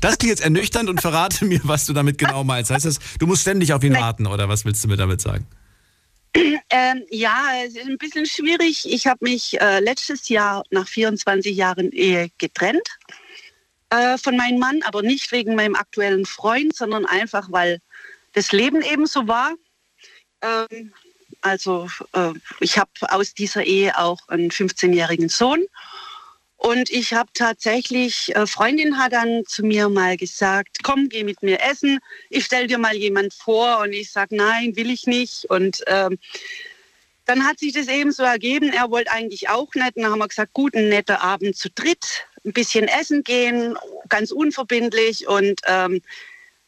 das 0.00 0.18
klingt 0.18 0.30
jetzt 0.30 0.42
ernüchternd 0.42 0.88
und 0.88 1.00
verrate 1.00 1.44
mir, 1.44 1.60
was 1.62 1.86
du 1.86 1.92
damit 1.92 2.18
genau 2.18 2.44
meinst. 2.44 2.70
Heißt 2.70 2.84
das, 2.84 2.98
du 3.18 3.26
musst 3.26 3.42
ständig 3.42 3.72
auf 3.72 3.82
ihn 3.82 3.94
warten 3.94 4.26
oder 4.26 4.48
was 4.48 4.64
willst 4.64 4.84
du 4.84 4.88
mir 4.88 4.96
damit 4.96 5.20
sagen? 5.20 5.46
Ähm, 6.72 7.02
ja, 7.10 7.48
es 7.66 7.74
ist 7.74 7.88
ein 7.88 7.98
bisschen 7.98 8.24
schwierig. 8.24 8.88
Ich 8.88 9.08
habe 9.08 9.18
mich 9.22 9.60
äh, 9.60 9.80
letztes 9.80 10.28
Jahr 10.28 10.62
nach 10.70 10.86
24 10.86 11.56
Jahren 11.56 11.90
Ehe 11.90 12.30
getrennt 12.38 12.88
äh, 13.90 14.18
von 14.18 14.36
meinem 14.36 14.58
Mann, 14.58 14.82
aber 14.82 15.02
nicht 15.02 15.30
wegen 15.32 15.54
meinem 15.54 15.74
aktuellen 15.74 16.26
Freund, 16.26 16.74
sondern 16.74 17.06
einfach, 17.06 17.50
weil 17.50 17.80
das 18.32 18.52
Leben 18.52 18.82
eben 18.82 19.06
so 19.06 19.26
war. 19.26 19.54
Ähm, 20.42 20.92
also 21.42 21.88
äh, 22.12 22.32
ich 22.60 22.78
habe 22.78 22.90
aus 23.08 23.34
dieser 23.34 23.64
Ehe 23.64 23.98
auch 23.98 24.28
einen 24.28 24.50
15-jährigen 24.50 25.28
Sohn. 25.28 25.64
Und 26.56 26.90
ich 26.90 27.14
habe 27.14 27.30
tatsächlich, 27.32 28.36
äh, 28.36 28.46
Freundin 28.46 28.98
hat 28.98 29.12
dann 29.12 29.44
zu 29.46 29.64
mir 29.64 29.88
mal 29.88 30.18
gesagt, 30.18 30.78
komm, 30.82 31.08
geh 31.08 31.24
mit 31.24 31.42
mir 31.42 31.62
essen, 31.62 32.00
ich 32.28 32.44
stell 32.44 32.66
dir 32.66 32.76
mal 32.76 32.94
jemand 32.94 33.32
vor. 33.32 33.78
Und 33.78 33.94
ich 33.94 34.12
sage, 34.12 34.36
nein, 34.36 34.76
will 34.76 34.90
ich 34.90 35.06
nicht. 35.06 35.46
Und 35.46 35.82
ähm, 35.86 36.18
dann 37.24 37.46
hat 37.46 37.58
sich 37.60 37.72
das 37.72 37.88
eben 37.88 38.12
so 38.12 38.22
ergeben, 38.24 38.72
er 38.72 38.90
wollte 38.90 39.10
eigentlich 39.10 39.48
auch 39.48 39.74
nicht. 39.74 39.96
Und 39.96 40.02
dann 40.02 40.12
haben 40.12 40.18
wir 40.18 40.28
gesagt, 40.28 40.52
gut, 40.52 40.74
ein 40.74 40.90
netter 40.90 41.22
Abend 41.22 41.56
zu 41.56 41.70
dritt 41.70 42.26
ein 42.44 42.52
bisschen 42.52 42.88
essen 42.88 43.22
gehen, 43.22 43.76
ganz 44.08 44.30
unverbindlich. 44.30 45.26
Und 45.28 45.60
ähm, 45.66 46.02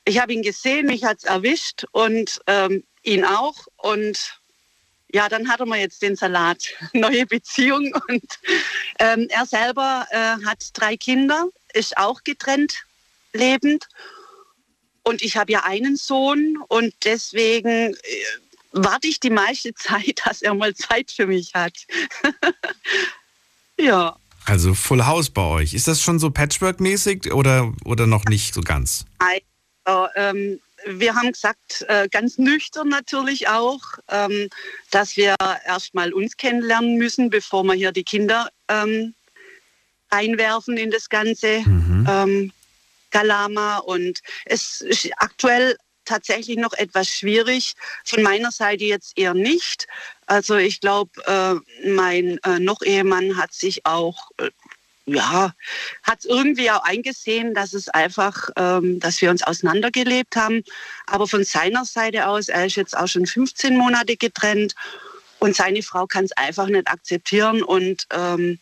ich 0.05 0.21
habe 0.21 0.33
ihn 0.33 0.43
gesehen, 0.43 0.87
mich 0.87 1.05
hat 1.05 1.19
es 1.19 1.25
erwischt 1.25 1.85
und 1.93 2.41
ähm, 2.47 2.85
ihn 3.03 3.25
auch. 3.25 3.67
Und 3.77 4.41
ja, 5.13 5.29
dann 5.29 5.49
hatte 5.49 5.67
man 5.67 5.79
jetzt 5.79 6.03
den 6.03 6.17
Salat, 6.17 6.65
neue 6.93 7.27
Beziehung. 7.27 7.95
Und 8.09 8.39
ähm, 8.99 9.27
er 9.31 9.47
selber 9.47 10.07
äh, 10.11 10.45
hat 10.45 10.71
drei 10.75 10.97
Kinder, 10.97 11.47
ist 11.75 11.97
auch 11.97 12.23
getrennt 12.25 12.75
lebend. 13.33 13.89
Und 15.05 15.23
ich 15.23 15.37
habe 15.37 15.53
ja 15.53 15.65
einen 15.65 15.97
Sohn 15.97 16.59
und 16.69 16.95
deswegen 17.05 17.95
äh, 17.95 17.97
warte 18.73 19.09
ich 19.09 19.21
die 19.21 19.31
meiste 19.31 19.75
Zeit, 19.75 20.23
dass 20.25 20.43
er 20.43 20.55
mal 20.55 20.75
Zeit 20.75 21.11
für 21.11 21.27
mich 21.27 21.55
hat. 21.55 21.75
ja. 23.79 24.17
Also 24.45 24.75
Full 24.75 25.07
House 25.07 25.31
bei 25.31 25.43
euch. 25.43 25.75
Ist 25.75 25.89
das 25.89 26.03
schon 26.03 26.19
so 26.19 26.31
Patchwork-mäßig 26.31 27.33
oder, 27.33 27.73
oder 27.85 28.07
noch 28.07 28.25
nicht 28.25 28.55
so 28.55 28.61
ganz? 28.61 29.05
Also, 29.85 30.09
ähm, 30.17 30.61
wir 30.87 31.15
haben 31.15 31.33
gesagt, 31.33 31.85
äh, 31.89 32.09
ganz 32.09 32.39
nüchtern 32.39 32.89
natürlich 32.89 33.49
auch, 33.49 33.81
ähm, 34.09 34.49
dass 34.91 35.17
wir 35.17 35.37
erstmal 35.65 36.13
uns 36.13 36.37
kennenlernen 36.37 36.97
müssen, 36.97 37.31
bevor 37.31 37.63
wir 37.65 37.75
hier 37.75 37.93
die 37.93 38.03
Kinder 38.03 38.49
ähm, 38.69 39.15
einwerfen 40.11 40.77
in 40.77 40.91
das 40.91 41.09
ganze 41.09 41.61
mhm. 41.61 42.07
ähm, 42.09 42.53
Galama. 43.11 43.79
Und 43.79 44.21
es 44.45 44.81
ist 44.81 45.09
aktuell 45.19 45.77
tatsächlich 46.05 46.57
noch 46.57 46.73
etwas 46.73 47.09
schwierig. 47.09 47.75
Von 48.05 48.23
meiner 48.23 48.51
Seite 48.51 48.85
jetzt 48.85 49.19
eher 49.19 49.35
nicht. 49.35 49.87
Also 50.27 50.57
ich 50.57 50.81
glaube, 50.81 51.11
äh, 51.27 51.89
mein 51.89 52.39
äh, 52.45 52.59
Noch-Ehemann 52.59 53.37
hat 53.37 53.53
sich 53.53 53.85
auch 53.87 54.31
äh, 54.39 54.51
ja, 55.07 55.53
hat 56.05 56.21
es 56.21 56.25
irgendwie 56.27 56.71
auch 56.71 56.85
eingesehen, 56.85 57.55
dass 57.55 57.73
es 57.73 57.89
einfach, 57.89 58.51
ähm, 58.57 59.01
dass 59.01 59.21
wir 59.21 59.31
uns 59.31 59.43
auseinandergelebt 59.43 60.37
haben. 60.37 60.63
Aber 61.07 61.27
von 61.27 61.45
seiner 61.45 61.85
Seite 61.85 62.29
aus, 62.29 62.49
er 62.49 62.67
ist 62.67 62.77
jetzt 62.77 62.97
auch 62.97 63.09
schon 63.09 63.27
15 63.27 63.77
Monate 63.77 64.17
getrennt 64.17 64.75
und 65.41 65.57
seine 65.57 65.83
Frau 65.83 66.07
kann 66.07 66.25
es 66.25 66.33
einfach 66.33 66.69
nicht 66.69 66.89
akzeptieren 66.89 67.63
und 67.63 68.07
ähm, 68.11 68.61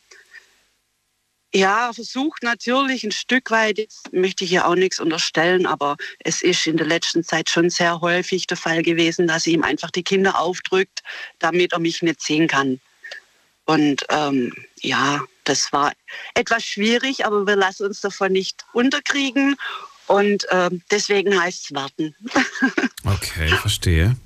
ja, 1.53 1.93
versucht 1.93 2.43
natürlich 2.43 3.05
ein 3.05 3.13
Stück 3.13 3.51
weit, 3.51 3.79
jetzt 3.79 4.13
möchte 4.13 4.45
ich 4.45 4.51
hier 4.51 4.67
auch 4.67 4.77
nichts 4.77 5.01
unterstellen, 5.01 5.67
aber 5.67 5.97
es 6.21 6.43
ist 6.43 6.67
in 6.67 6.77
der 6.77 6.87
letzten 6.87 7.25
Zeit 7.25 7.51
schon 7.51 7.71
sehr 7.71 8.01
häufig 8.01 8.47
der 8.47 8.57
Fall 8.57 8.83
gewesen, 8.83 9.27
dass 9.27 9.45
sie 9.45 9.53
ihm 9.53 9.65
einfach 9.65 9.91
die 9.91 10.05
Kinder 10.05 10.39
aufdrückt, 10.39 11.03
damit 11.39 11.73
er 11.73 11.81
mich 11.81 12.03
nicht 12.03 12.23
sehen 12.23 12.47
kann. 12.47 12.81
Und 13.65 14.05
ähm, 14.11 14.53
ja, 14.81 15.21
das 15.45 15.73
war 15.73 15.93
etwas 16.35 16.65
schwierig, 16.65 17.27
aber 17.27 17.47
wir 17.47 17.57
lassen 17.57 17.87
uns 17.87 18.01
davon 18.01 18.33
nicht 18.33 18.65
unterkriegen. 18.73 19.57
Und 20.07 20.47
ähm, 20.51 20.83
deswegen 20.91 21.41
heißt 21.41 21.65
es 21.65 21.75
warten. 21.75 22.15
okay, 23.05 23.49
verstehe. 23.49 24.17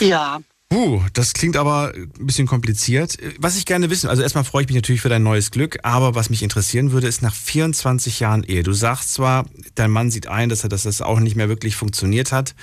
Ja. 0.00 0.40
Uh, 0.70 1.02
das 1.14 1.32
klingt 1.32 1.56
aber 1.56 1.94
ein 1.94 2.26
bisschen 2.26 2.46
kompliziert. 2.46 3.16
Was 3.38 3.56
ich 3.56 3.64
gerne 3.64 3.88
wissen, 3.88 4.10
also 4.10 4.22
erstmal 4.22 4.44
freue 4.44 4.62
ich 4.62 4.68
mich 4.68 4.76
natürlich 4.76 5.00
für 5.00 5.08
dein 5.08 5.22
neues 5.22 5.50
Glück, 5.50 5.78
aber 5.82 6.14
was 6.14 6.28
mich 6.28 6.42
interessieren 6.42 6.92
würde, 6.92 7.06
ist 7.06 7.22
nach 7.22 7.34
24 7.34 8.20
Jahren 8.20 8.44
Ehe. 8.44 8.62
Du 8.62 8.74
sagst 8.74 9.14
zwar, 9.14 9.46
dein 9.76 9.90
Mann 9.90 10.10
sieht 10.10 10.26
ein, 10.26 10.50
dass 10.50 10.64
er 10.64 10.68
dass 10.68 10.82
das 10.82 11.00
auch 11.00 11.20
nicht 11.20 11.36
mehr 11.36 11.48
wirklich 11.48 11.74
funktioniert 11.74 12.32
hat, 12.32 12.54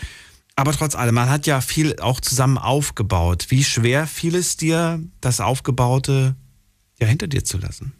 aber 0.55 0.71
trotz 0.71 0.95
allem, 0.95 1.15
man 1.15 1.29
hat 1.29 1.47
ja 1.47 1.59
viel 1.61 1.99
auch 1.99 2.21
zusammen 2.21 2.57
aufgebaut. 2.57 3.47
Wie 3.49 3.63
schwer 3.63 4.07
fiel 4.07 4.35
es 4.35 4.55
dir, 4.55 5.01
das 5.19 5.41
Aufgebaute 5.41 6.35
ja 6.99 7.07
hinter 7.07 7.27
dir 7.27 7.43
zu 7.43 7.57
lassen? 7.57 7.93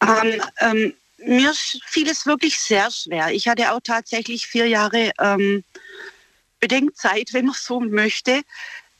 Ähm, 0.00 0.42
ähm, 0.60 0.94
mir 1.26 1.52
fiel 1.86 2.08
es 2.08 2.26
wirklich 2.26 2.58
sehr 2.58 2.90
schwer. 2.90 3.32
Ich 3.32 3.48
hatte 3.48 3.72
auch 3.72 3.80
tatsächlich 3.82 4.46
vier 4.46 4.68
Jahre 4.68 5.10
ähm, 5.18 5.64
Bedenkzeit, 6.60 7.32
wenn 7.32 7.46
man 7.46 7.56
so 7.58 7.80
möchte. 7.80 8.42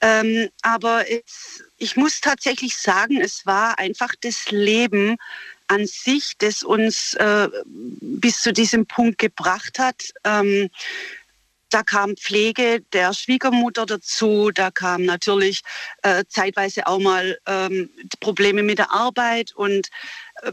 Ähm, 0.01 0.49
aber 0.63 1.11
es, 1.11 1.65
ich 1.79 1.97
muss 1.97 2.21
tatsächlich 2.21 2.77
sagen, 2.77 3.21
es 3.21 3.47
war 3.47 3.79
einfach 3.79 4.15
das 4.21 4.51
Leben 4.51 5.17
an 5.69 5.87
sich, 5.87 6.35
das 6.39 6.63
uns 6.63 7.15
äh, 7.15 7.49
bis 7.65 8.41
zu 8.41 8.53
diesem 8.53 8.87
Punkt 8.87 9.19
gebracht 9.19 9.79
hat. 9.79 10.13
Ähm, 10.25 10.71
da 11.71 11.83
kam 11.83 12.17
Pflege 12.17 12.81
der 12.93 13.13
Schwiegermutter 13.13 13.87
dazu, 13.87 14.51
da 14.53 14.71
kam 14.71 15.05
natürlich 15.05 15.63
äh, 16.03 16.25
zeitweise 16.29 16.87
auch 16.87 17.01
mal 17.01 17.39
ähm, 17.47 17.91
Probleme 18.21 18.63
mit 18.63 18.79
der 18.79 18.93
Arbeit 18.93 19.53
und 19.55 19.89
äh, 20.43 20.53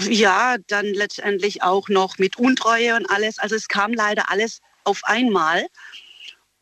ja, 0.00 0.56
dann 0.66 0.86
letztendlich 0.86 1.62
auch 1.62 1.88
noch 1.88 2.18
mit 2.18 2.36
Untreue 2.36 2.96
und 2.96 3.08
alles. 3.10 3.38
Also 3.38 3.54
es 3.54 3.68
kam 3.68 3.92
leider 3.92 4.30
alles 4.30 4.60
auf 4.84 5.04
einmal. 5.04 5.66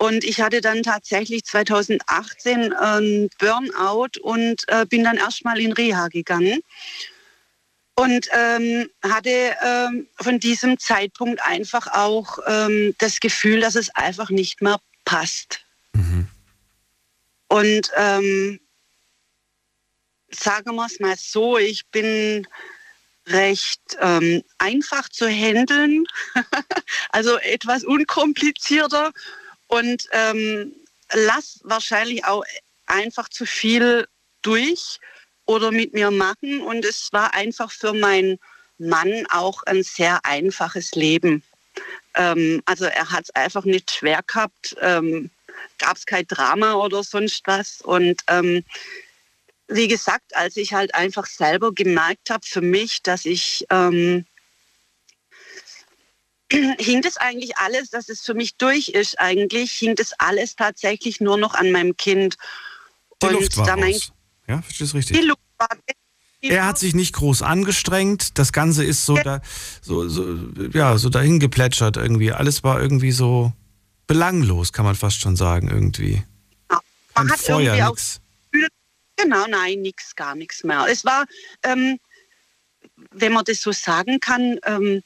Und 0.03 0.25
ich 0.25 0.41
hatte 0.41 0.61
dann 0.61 0.83
tatsächlich 0.83 1.45
2018 1.45 2.73
ein 2.73 3.31
Burnout 3.39 4.19
und 4.21 4.65
äh, 4.67 4.85
bin 4.85 5.05
dann 5.05 5.17
erstmal 5.17 5.61
in 5.61 5.71
Reha 5.71 6.09
gegangen. 6.09 6.61
und 7.95 8.27
ähm, 8.33 8.91
hatte 9.05 9.55
ähm, 9.65 10.09
von 10.21 10.41
diesem 10.41 10.77
Zeitpunkt 10.81 11.41
einfach 11.45 11.87
auch 11.87 12.41
ähm, 12.49 12.97
das 12.99 13.21
Gefühl, 13.21 13.61
dass 13.61 13.77
es 13.77 13.95
einfach 13.95 14.31
nicht 14.31 14.61
mehr 14.61 14.81
passt. 15.05 15.61
Und 17.47 17.93
ähm, 17.95 18.59
sagen 20.31 20.75
wir 20.75 20.87
es 20.87 20.99
mal 20.99 21.15
so, 21.17 21.59
ich 21.59 21.87
bin 21.93 22.49
recht 23.29 23.83
ähm, 24.01 24.43
einfach 24.59 25.09
zu 25.11 25.29
handeln, 25.29 26.07
also 27.11 27.39
etwas 27.39 27.85
unkomplizierter 27.85 29.13
und 29.73 30.07
ähm, 30.13 30.75
lass 31.15 31.61
wahrscheinlich 31.63 32.27
auch 32.27 32.45
einfach 32.85 33.31
zu 33.31 33.47
viel 33.47 34.07
durch 34.43 35.01
oder 35.47 35.71
mit 35.71 35.95
mir 35.95 36.11
machen. 36.11 36.61
Und 36.61 36.85
es 36.85 37.09
war 37.13 37.33
einfach 37.33 37.73
für 37.73 37.95
meinen 37.95 38.39
Mann 38.77 39.27
auch 39.31 39.63
ein 39.63 39.83
sehr 39.83 40.21
einfaches 40.25 40.93
Leben. 40.93 41.43
Ähm, 42.15 42.63
also 42.67 42.85
er 42.85 43.13
hat 43.13 43.25
es 43.25 43.31
einfach 43.35 43.65
nicht 43.65 43.91
schwer 43.91 44.21
gehabt, 44.27 44.77
ähm, 44.83 45.31
gab 45.79 45.97
es 45.97 46.05
kein 46.05 46.27
Drama 46.27 46.75
oder 46.75 47.03
sonst 47.03 47.47
was. 47.47 47.81
Und 47.81 48.21
ähm, 48.29 48.65
wie 49.69 49.89
gesagt, 49.89 50.37
als 50.37 50.59
ich 50.59 50.75
halt 50.75 50.95
einfach 50.95 51.25
selber 51.25 51.73
gemerkt 51.73 52.29
habe 52.29 52.45
für 52.45 52.61
mich, 52.61 53.03
dass 53.03 53.25
ich 53.25 53.65
ähm, 53.71 54.27
hing 56.79 57.03
das 57.03 57.17
eigentlich 57.17 57.57
alles, 57.57 57.91
dass 57.91 58.09
es 58.09 58.23
für 58.23 58.35
mich 58.35 58.57
durch 58.57 58.89
ist, 58.89 59.19
eigentlich 59.19 59.73
hing 59.73 59.95
das 59.95 60.13
alles 60.19 60.57
tatsächlich 60.57 61.21
nur 61.21 61.37
noch 61.37 61.55
an 61.55 61.73
meinem 61.73 61.97
Kind. 61.97 62.37
Die 63.23 63.27
Luft 63.27 63.57
war 63.57 63.69
raus. 63.79 64.13
Ja, 64.49 64.63
verstehst 64.63 64.93
du 64.93 64.97
richtig? 64.97 65.19
Die 65.19 65.27
Luft 65.27 65.41
war 65.59 65.69
er 66.43 66.67
hat 66.67 66.79
sich 66.79 66.95
nicht 66.95 67.15
groß 67.15 67.43
angestrengt. 67.43 68.37
Das 68.37 68.53
Ganze 68.53 68.85
ist 68.85 69.07
so, 69.07 69.17
da, 69.17 69.41
so, 69.81 70.09
so, 70.09 70.39
ja, 70.73 70.99
so 70.99 71.09
dahin 71.09 71.39
geplätschert 71.39 71.97
irgendwie. 71.97 72.33
Alles 72.33 72.65
war 72.65 72.81
irgendwie 72.81 73.13
so 73.13 73.53
belanglos, 74.09 74.73
kann 74.73 74.85
man 74.85 74.97
fast 74.97 75.21
schon 75.21 75.37
sagen, 75.37 75.69
irgendwie. 75.69 76.25
man 76.69 76.81
Kein 77.15 77.31
hat 77.31 77.39
Feuer, 77.39 77.77
irgendwie 77.77 77.83
auch. 77.85 77.97
Genau, 79.17 79.47
nein, 79.47 79.83
nichts, 79.83 80.17
gar 80.17 80.35
nichts 80.35 80.65
mehr. 80.65 80.87
Es 80.91 81.05
war, 81.05 81.27
ähm, 81.63 81.99
wenn 83.13 83.33
man 83.33 83.45
das 83.45 83.61
so 83.61 83.71
sagen 83.71 84.19
kann, 84.19 84.59
ähm, 84.65 85.03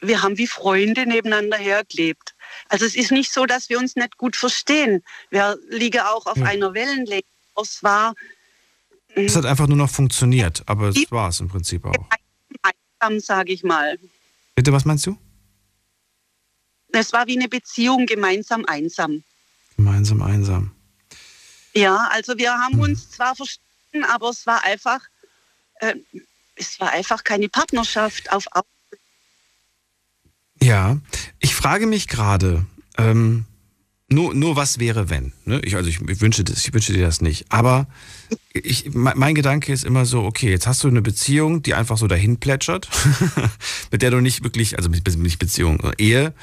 wir 0.00 0.22
haben 0.22 0.36
wie 0.38 0.46
Freunde 0.46 1.06
nebeneinander 1.06 1.56
hergelebt. 1.56 2.34
Also 2.68 2.84
es 2.84 2.94
ist 2.94 3.10
nicht 3.12 3.32
so, 3.32 3.46
dass 3.46 3.68
wir 3.68 3.78
uns 3.78 3.96
nicht 3.96 4.16
gut 4.16 4.36
verstehen. 4.36 5.02
Wir 5.30 5.58
liegen 5.70 6.00
auch 6.00 6.26
auf 6.26 6.36
Ja. 6.38 6.44
einer 6.46 6.74
Wellenlänge. 6.74 7.22
Es 7.60 7.82
war 7.82 8.14
Es 9.14 9.36
hat 9.36 9.44
einfach 9.44 9.66
nur 9.66 9.76
noch 9.76 9.90
funktioniert, 9.90 10.62
aber 10.66 10.88
es 10.88 11.10
war 11.10 11.28
es 11.28 11.40
im 11.40 11.48
Prinzip 11.48 11.84
auch. 11.84 12.08
einsam, 13.00 13.20
sage 13.20 13.52
ich 13.52 13.62
mal. 13.62 13.98
Bitte, 14.54 14.72
was 14.72 14.84
meinst 14.84 15.06
du? 15.06 15.16
Es 16.92 17.12
war 17.12 17.26
wie 17.26 17.36
eine 17.38 17.48
Beziehung 17.48 18.06
gemeinsam 18.06 18.64
einsam. 18.66 19.22
Gemeinsam 19.76 20.22
einsam. 20.22 20.74
Ja, 21.74 22.08
also 22.10 22.36
wir 22.36 22.52
haben 22.52 22.78
uns 22.80 23.10
zwar 23.10 23.34
verstanden, 23.34 24.04
aber 24.10 24.28
es 24.28 24.46
war 24.46 24.62
einfach, 24.64 25.00
äh, 25.76 25.94
es 26.54 26.78
war 26.80 26.90
einfach 26.90 27.24
keine 27.24 27.48
Partnerschaft 27.48 28.30
auf 28.30 28.46
Au- 28.52 28.62
Ja, 30.62 30.98
ich 31.40 31.54
frage 31.54 31.86
mich 31.86 32.08
gerade, 32.08 32.64
ähm, 32.96 33.46
nur, 34.12 34.34
nur 34.34 34.56
was 34.56 34.78
wäre, 34.78 35.08
wenn? 35.10 35.32
Ne? 35.44 35.60
Ich, 35.64 35.74
also 35.74 35.88
ich, 35.88 36.00
ich 36.00 36.20
wünsche 36.20 36.44
das, 36.44 36.66
ich 36.66 36.74
wünsche 36.74 36.92
dir 36.92 37.04
das 37.04 37.20
nicht. 37.20 37.46
Aber 37.48 37.86
ich, 38.52 38.92
mein, 38.92 39.18
mein 39.18 39.34
Gedanke 39.34 39.72
ist 39.72 39.84
immer 39.84 40.04
so, 40.04 40.22
okay, 40.24 40.50
jetzt 40.50 40.66
hast 40.66 40.84
du 40.84 40.88
eine 40.88 41.02
Beziehung, 41.02 41.62
die 41.62 41.74
einfach 41.74 41.96
so 41.96 42.06
dahin 42.06 42.38
plätschert, 42.38 42.88
mit 43.90 44.02
der 44.02 44.10
du 44.10 44.20
nicht 44.20 44.44
wirklich, 44.44 44.76
also 44.76 44.90
nicht 44.90 45.38
Beziehung, 45.38 45.78
sondern 45.80 45.98
Ehe, 45.98 46.34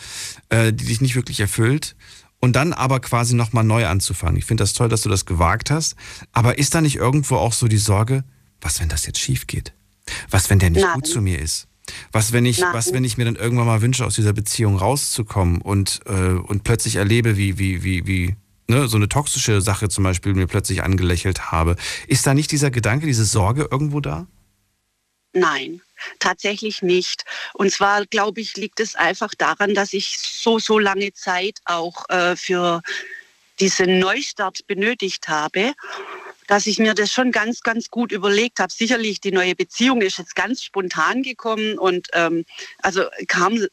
äh, 0.49 0.73
die 0.73 0.85
dich 0.85 1.01
nicht 1.01 1.15
wirklich 1.15 1.39
erfüllt. 1.39 1.95
Und 2.41 2.55
dann 2.55 2.73
aber 2.73 3.01
quasi 3.01 3.35
nochmal 3.35 3.65
neu 3.65 3.85
anzufangen. 3.85 4.37
Ich 4.37 4.45
finde 4.45 4.63
das 4.63 4.73
toll, 4.73 4.89
dass 4.89 5.01
du 5.01 5.09
das 5.09 5.25
gewagt 5.25 5.71
hast. 5.71 5.95
Aber 6.31 6.57
ist 6.57 6.73
da 6.73 6.81
nicht 6.81 6.95
irgendwo 6.95 7.35
auch 7.35 7.53
so 7.53 7.67
die 7.67 7.77
Sorge, 7.77 8.23
was, 8.61 8.79
wenn 8.79 8.89
das 8.89 9.05
jetzt 9.05 9.19
schief 9.19 9.45
geht? 9.45 9.73
Was, 10.29 10.49
wenn 10.49 10.59
der 10.59 10.69
nicht 10.69 10.83
Nein. 10.83 10.95
gut 10.95 11.07
zu 11.07 11.21
mir 11.21 11.39
ist? 11.39 11.68
Was, 12.11 12.31
wenn 12.31 12.45
ich, 12.45 12.59
Nein. 12.59 12.73
was, 12.73 12.93
wenn 12.93 13.03
ich 13.03 13.17
mir 13.17 13.25
dann 13.25 13.35
irgendwann 13.35 13.67
mal 13.67 13.81
wünsche, 13.81 14.05
aus 14.05 14.15
dieser 14.15 14.33
Beziehung 14.33 14.77
rauszukommen 14.77 15.61
und, 15.61 16.01
äh, 16.05 16.11
und 16.11 16.63
plötzlich 16.63 16.95
erlebe, 16.95 17.37
wie, 17.37 17.57
wie, 17.57 17.83
wie, 17.83 18.07
wie, 18.07 18.35
ne, 18.67 18.87
so 18.87 18.97
eine 18.97 19.09
toxische 19.09 19.61
Sache 19.61 19.89
zum 19.89 20.03
Beispiel 20.03 20.33
mir 20.33 20.47
plötzlich 20.47 20.83
angelächelt 20.83 21.51
habe. 21.51 21.75
Ist 22.07 22.25
da 22.25 22.33
nicht 22.33 22.51
dieser 22.51 22.71
Gedanke, 22.71 23.05
diese 23.05 23.25
Sorge 23.25 23.67
irgendwo 23.69 23.99
da? 23.99 24.27
Nein, 25.33 25.81
tatsächlich 26.19 26.81
nicht. 26.81 27.23
Und 27.53 27.71
zwar, 27.71 28.05
glaube 28.05 28.41
ich, 28.41 28.57
liegt 28.57 28.79
es 28.79 28.95
einfach 28.95 29.35
daran, 29.37 29.75
dass 29.75 29.93
ich 29.93 30.17
so, 30.17 30.57
so 30.57 30.79
lange 30.79 31.13
Zeit 31.13 31.59
auch 31.65 32.09
äh, 32.09 32.35
für 32.35 32.81
diesen 33.59 33.99
Neustart 33.99 34.65
benötigt 34.67 35.27
habe, 35.27 35.73
dass 36.49 36.65
ich 36.65 36.79
mir 36.79 36.95
das 36.95 37.13
schon 37.13 37.31
ganz, 37.31 37.61
ganz 37.61 37.91
gut 37.91 38.11
überlegt 38.11 38.59
habe. 38.59 38.73
Sicherlich, 38.73 39.21
die 39.21 39.31
neue 39.31 39.53
Beziehung 39.53 40.01
ist 40.01 40.17
jetzt 40.17 40.35
ganz 40.35 40.63
spontan 40.63 41.21
gekommen 41.21 41.77
und 41.77 42.07
ähm, 42.13 42.43
also 42.79 43.05
kam 43.27 43.63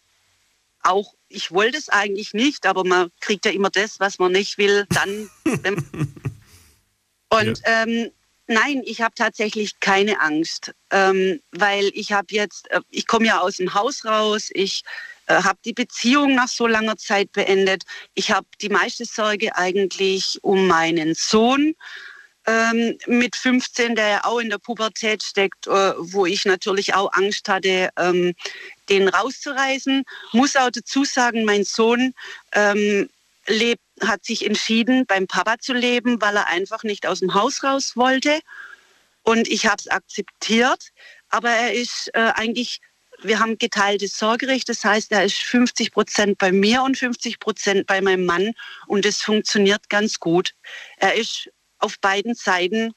auch, 0.83 1.15
ich 1.31 1.53
wollte 1.53 1.79
es 1.79 1.89
eigentlich 1.89 2.35
nicht, 2.35 2.67
aber 2.67 2.85
man 2.85 3.11
kriegt 3.21 3.47
ja 3.47 3.51
immer 3.51 3.71
das, 3.71 3.99
was 3.99 4.19
man 4.19 4.33
nicht 4.33 4.59
will, 4.59 4.85
dann. 4.91 5.31
wenn- 5.63 5.89
und 7.31 7.61
ähm, 7.65 8.11
nein, 8.47 8.83
ich 8.85 9.01
habe 9.01 9.15
tatsächlich 9.15 9.81
keine 9.81 10.21
Angst, 10.21 10.75
ähm, 10.91 11.41
weil 11.53 11.91
ich 11.95 12.13
habe 12.13 12.27
jetzt, 12.29 12.71
äh, 12.71 12.83
ich 12.91 13.07
komme 13.07 13.25
ja 13.25 13.41
aus 13.41 13.57
dem 13.57 13.73
Haus 13.73 14.05
raus, 14.05 14.51
ich 14.53 14.83
äh, 15.29 15.43
habe 15.43 15.59
die 15.65 15.73
Beziehung 15.73 16.35
nach 16.35 16.49
so 16.49 16.67
langer 16.67 16.99
Zeit 16.99 17.33
beendet. 17.33 17.85
Ich 18.13 18.33
habe 18.33 18.47
die 18.61 18.69
meiste 18.69 19.07
Sorge 19.07 19.57
eigentlich 19.57 20.41
um 20.43 20.67
meinen 20.67 21.15
Sohn 21.15 21.75
ähm, 22.47 22.97
mit 23.07 23.37
15, 23.37 23.97
der 23.97 24.09
ja 24.09 24.25
auch 24.25 24.39
in 24.39 24.51
der 24.51 24.59
Pubertät 24.59 25.23
steckt, 25.23 25.67
äh, 25.67 25.93
wo 25.99 26.27
ich 26.27 26.45
natürlich 26.45 26.95
auch 26.95 27.13
Angst 27.13 27.49
hatte, 27.49 27.91
ähm, 27.99 28.35
den 28.89 29.09
rauszureißen. 29.09 30.05
Muss 30.33 30.57
auch 30.57 30.71
dazu 30.71 31.05
sagen, 31.05 31.45
mein 31.45 31.65
Sohn 31.65 32.15
ähm, 32.53 33.09
lebt, 33.49 33.83
hat 34.01 34.25
sich 34.25 34.45
entschieden, 34.47 35.07
beim 35.07 35.27
Papa 35.27 35.59
zu 35.59 35.73
leben, 35.73 36.21
weil 36.21 36.37
er 36.37 36.49
einfach 36.49 36.83
nicht 36.85 37.07
aus 37.07 37.21
dem 37.21 37.35
Haus 37.35 37.63
raus 37.65 37.97
wollte. 37.97 38.41
Und 39.23 39.49
ich 39.49 39.67
habe 39.67 39.77
es 39.79 39.89
akzeptiert. 39.89 40.91
Aber 41.29 41.51
er 41.51 41.73
ist 41.75 42.11
äh, 42.15 42.33
eigentlich, 42.35 42.81
wir 43.23 43.41
haben 43.41 43.59
geteiltes 43.59 44.17
Sorgerecht. 44.17 44.69
Das 44.69 44.85
heißt, 44.85 45.11
er 45.11 45.25
ist 45.25 45.39
50 45.39 45.91
Prozent 45.91 46.39
bei 46.39 46.53
mir 46.53 46.83
und 46.83 46.97
50 46.97 47.41
Prozent 47.41 47.87
bei 47.89 48.01
meinem 48.01 48.25
Mann. 48.25 48.53
Und 48.87 49.05
das 49.05 49.23
funktioniert 49.23 49.89
ganz 49.89 50.21
gut. 50.21 50.55
Er 50.99 51.15
ist 51.15 51.51
auf 51.79 51.99
beiden 52.01 52.35
Seiten 52.35 52.93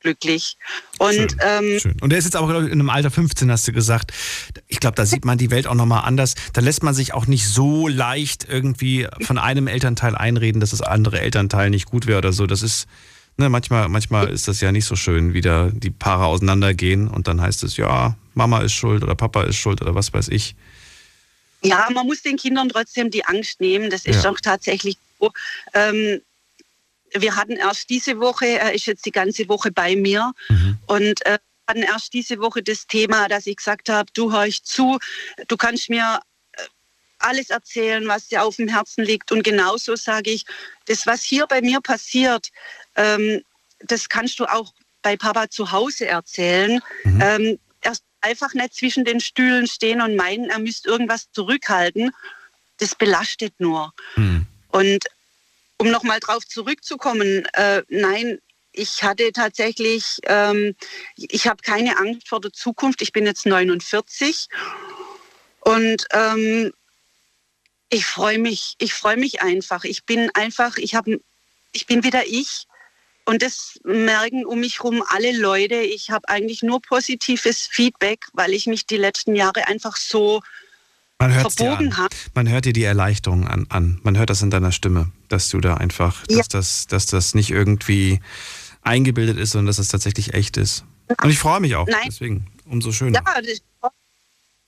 glücklich. 0.00 0.56
Und 0.98 1.36
ähm, 1.40 1.80
Schön. 1.80 1.96
Und 2.00 2.10
der 2.10 2.18
ist 2.18 2.26
jetzt 2.26 2.36
auch 2.36 2.48
glaub 2.48 2.62
ich, 2.62 2.68
in 2.68 2.74
einem 2.74 2.90
Alter 2.90 3.10
15, 3.10 3.50
hast 3.50 3.66
du 3.66 3.72
gesagt. 3.72 4.12
Ich 4.68 4.78
glaube, 4.78 4.94
da 4.94 5.06
sieht 5.06 5.24
man 5.24 5.38
die 5.38 5.50
Welt 5.50 5.66
auch 5.66 5.74
nochmal 5.74 6.04
anders. 6.04 6.34
Da 6.52 6.60
lässt 6.60 6.82
man 6.82 6.94
sich 6.94 7.12
auch 7.14 7.26
nicht 7.26 7.48
so 7.48 7.88
leicht 7.88 8.46
irgendwie 8.48 9.08
von 9.22 9.38
einem 9.38 9.66
Elternteil 9.66 10.14
einreden, 10.14 10.60
dass 10.60 10.70
das 10.70 10.82
andere 10.82 11.20
Elternteil 11.20 11.70
nicht 11.70 11.86
gut 11.86 12.06
wäre 12.06 12.18
oder 12.18 12.32
so. 12.32 12.46
Das 12.46 12.62
ist, 12.62 12.86
ne, 13.36 13.48
manchmal, 13.48 13.88
manchmal 13.88 14.28
ist 14.28 14.46
das 14.48 14.60
ja 14.60 14.70
nicht 14.70 14.84
so 14.84 14.96
schön, 14.96 15.34
wie 15.34 15.40
da 15.40 15.70
die 15.72 15.90
Paare 15.90 16.26
auseinandergehen 16.26 17.08
und 17.08 17.26
dann 17.26 17.40
heißt 17.40 17.64
es, 17.64 17.76
ja, 17.76 18.16
Mama 18.34 18.60
ist 18.60 18.74
schuld 18.74 19.02
oder 19.02 19.14
Papa 19.14 19.44
ist 19.44 19.56
schuld 19.56 19.80
oder 19.82 19.94
was 19.94 20.12
weiß 20.12 20.28
ich. 20.28 20.54
Ja, 21.62 21.88
man 21.92 22.06
muss 22.06 22.22
den 22.22 22.36
Kindern 22.36 22.68
trotzdem 22.68 23.10
die 23.10 23.24
Angst 23.24 23.60
nehmen. 23.60 23.90
Das 23.90 24.04
ist 24.04 24.22
Ja. 24.22 24.30
doch 24.30 24.38
tatsächlich 24.40 24.98
so. 25.18 25.32
Ähm, 25.74 26.20
wir 27.20 27.36
hatten 27.36 27.52
erst 27.52 27.90
diese 27.90 28.18
Woche, 28.20 28.46
er 28.46 28.74
ist 28.74 28.86
jetzt 28.86 29.06
die 29.06 29.12
ganze 29.12 29.48
Woche 29.48 29.70
bei 29.70 29.96
mir 29.96 30.32
und 30.86 31.24
äh, 31.26 31.38
hatten 31.68 31.82
erst 31.82 32.12
diese 32.12 32.38
Woche 32.40 32.62
das 32.62 32.86
Thema, 32.86 33.28
dass 33.28 33.46
ich 33.46 33.56
gesagt 33.56 33.88
habe, 33.88 34.10
du 34.14 34.32
hör 34.32 34.46
ich 34.46 34.62
zu, 34.62 34.98
du 35.48 35.56
kannst 35.56 35.90
mir 35.90 36.20
äh, 36.52 36.62
alles 37.18 37.50
erzählen, 37.50 38.06
was 38.06 38.28
dir 38.28 38.44
auf 38.44 38.56
dem 38.56 38.68
Herzen 38.68 39.04
liegt. 39.04 39.32
Und 39.32 39.42
genauso 39.42 39.96
sage 39.96 40.30
ich, 40.30 40.44
das, 40.86 41.06
was 41.06 41.22
hier 41.22 41.46
bei 41.46 41.60
mir 41.60 41.80
passiert, 41.80 42.50
ähm, 42.94 43.42
das 43.80 44.08
kannst 44.08 44.38
du 44.38 44.46
auch 44.46 44.72
bei 45.02 45.16
Papa 45.16 45.48
zu 45.50 45.70
Hause 45.72 46.06
erzählen. 46.06 46.80
Ähm, 47.20 47.58
er 47.80 47.94
soll 47.94 48.04
einfach 48.20 48.54
nicht 48.54 48.74
zwischen 48.74 49.04
den 49.04 49.20
Stühlen 49.20 49.66
stehen 49.66 50.00
und 50.00 50.16
meinen, 50.16 50.50
er 50.50 50.58
müsste 50.58 50.88
irgendwas 50.88 51.30
zurückhalten. 51.32 52.10
Das 52.78 52.94
belastet 52.94 53.54
nur. 53.58 53.92
Und 54.68 55.04
um 55.78 55.90
nochmal 55.90 56.20
drauf 56.20 56.46
zurückzukommen, 56.46 57.46
äh, 57.52 57.82
nein, 57.88 58.38
ich 58.72 59.02
hatte 59.02 59.32
tatsächlich, 59.32 60.18
ähm, 60.24 60.74
ich 61.16 61.46
habe 61.46 61.62
keine 61.62 61.98
Angst 61.98 62.28
vor 62.28 62.40
der 62.40 62.52
Zukunft. 62.52 63.00
Ich 63.02 63.12
bin 63.12 63.24
jetzt 63.24 63.46
49 63.46 64.48
und 65.60 66.06
ähm, 66.12 66.72
ich 67.88 68.04
freue 68.04 68.38
mich, 68.38 68.74
ich 68.78 68.92
freue 68.92 69.16
mich 69.16 69.40
einfach. 69.42 69.84
Ich 69.84 70.04
bin 70.04 70.30
einfach, 70.34 70.76
ich 70.76 70.94
habe, 70.94 71.20
ich 71.72 71.86
bin 71.86 72.04
wieder 72.04 72.26
ich. 72.26 72.66
und 73.24 73.42
das 73.42 73.80
merken 73.84 74.44
um 74.44 74.60
mich 74.60 74.78
herum 74.80 75.02
alle 75.08 75.32
Leute. 75.36 75.76
Ich 75.76 76.10
habe 76.10 76.28
eigentlich 76.28 76.62
nur 76.62 76.82
positives 76.82 77.66
Feedback, 77.66 78.26
weil 78.34 78.52
ich 78.52 78.66
mich 78.66 78.86
die 78.86 78.98
letzten 78.98 79.34
Jahre 79.34 79.66
einfach 79.68 79.96
so 79.96 80.42
Man 81.18 81.32
hört 81.34 81.58
dir 81.58 81.78
an. 81.78 81.94
Man 82.34 82.48
hört 82.48 82.66
dir 82.66 82.72
die 82.72 82.84
Erleichterung 82.84 83.46
an, 83.48 83.66
an. 83.70 84.00
Man 84.02 84.18
hört 84.18 84.28
das 84.28 84.42
in 84.42 84.50
deiner 84.50 84.70
Stimme, 84.72 85.10
dass 85.28 85.48
du 85.48 85.60
da 85.60 85.74
einfach, 85.74 86.24
Ja. 86.28 86.38
dass, 86.38 86.48
das, 86.48 86.86
dass 86.86 87.06
das 87.06 87.34
nicht 87.34 87.50
irgendwie 87.50 88.20
eingebildet 88.82 89.38
ist, 89.38 89.52
sondern 89.52 89.66
dass 89.66 89.78
es 89.78 89.88
tatsächlich 89.88 90.34
echt 90.34 90.56
ist. 90.58 90.84
Und 91.22 91.30
ich 91.30 91.38
freue 91.38 91.60
mich 91.60 91.74
auch. 91.74 91.86
Nein. 91.86 92.02
Deswegen 92.06 92.46
umso 92.66 92.92
schöner. 92.92 93.22
Ja, 93.24 93.40
das, 93.40 93.92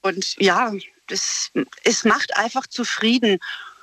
und 0.01 0.37
ja, 0.39 0.73
das, 1.09 1.51
es 1.85 2.05
macht 2.05 2.37
einfach 2.37 2.67
zufrieden. 2.67 3.39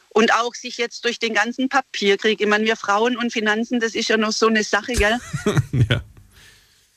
Und 0.09 0.33
auch 0.33 0.55
sich 0.55 0.77
jetzt 0.77 1.03
durch 1.03 1.19
den 1.19 1.33
ganzen 1.33 1.67
Papierkrieg, 1.67 2.39
ich 2.39 2.47
meine, 2.47 2.63
wir 2.65 2.77
Frauen 2.77 3.17
und 3.17 3.33
Finanzen, 3.33 3.81
das 3.81 3.95
ist 3.95 4.07
ja 4.07 4.15
noch 4.15 4.31
so 4.31 4.47
eine 4.47 4.63
Sache, 4.63 4.93
gell? 4.93 5.19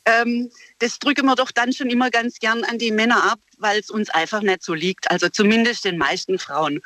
ähm, 0.05 0.51
das 0.79 0.99
drücken 0.99 1.27
wir 1.27 1.35
doch 1.35 1.51
dann 1.51 1.73
schon 1.73 1.91
immer 1.91 2.11
ganz 2.11 2.39
gern 2.39 2.65
an 2.65 2.79
die 2.79 2.93
Männer 2.93 3.31
ab, 3.31 3.41
weil 3.59 3.79
es 3.81 3.91
uns 3.91 4.09
einfach 4.11 4.41
nicht 4.43 4.63
so 4.63 4.75
liegt. 4.75 5.11
Also 5.11 5.29
zumindest 5.29 5.85
den 5.85 5.99
meisten 5.99 6.39
Frauen. 6.39 6.81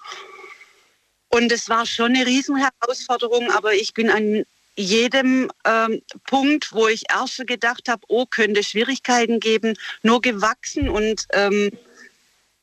Und 1.28 1.52
es 1.52 1.68
war 1.70 1.86
schon 1.86 2.16
eine 2.16 2.26
Riesenherausforderung, 2.26 3.52
aber 3.52 3.74
ich 3.74 3.94
bin 3.94 4.10
an 4.10 4.46
jedem 4.76 5.52
ähm, 5.66 6.02
Punkt, 6.26 6.74
wo 6.74 6.88
ich 6.88 7.04
erst 7.10 7.46
gedacht 7.48 7.88
habe, 7.88 8.02
oh, 8.08 8.26
könnte 8.26 8.64
Schwierigkeiten 8.64 9.40
geben, 9.40 9.78
nur 10.02 10.22
gewachsen 10.22 10.90
und 10.90 11.28
ähm, 11.34 11.72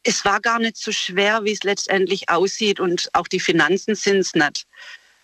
es 0.03 0.25
war 0.25 0.41
gar 0.41 0.59
nicht 0.59 0.77
so 0.77 0.93
schwer, 0.93 1.45
wie 1.45 1.53
es 1.53 1.63
letztendlich 1.63 2.29
aussieht 2.29 2.81
und 2.81 3.09
auch 3.13 3.29
die 3.29 3.41
Finanzen 3.41 3.95
sind 3.95 4.19
es 4.19 4.35
nicht. 4.35 4.67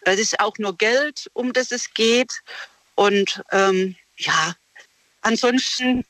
Es 0.02 0.20
ist 0.20 0.40
auch 0.40 0.58
nur 0.58 0.76
Geld, 0.76 1.30
um 1.32 1.52
das 1.52 1.70
es 1.70 1.94
geht 1.94 2.32
und 2.94 3.42
ähm, 3.52 3.96
ja, 4.16 4.54
ansonsten 5.22 6.04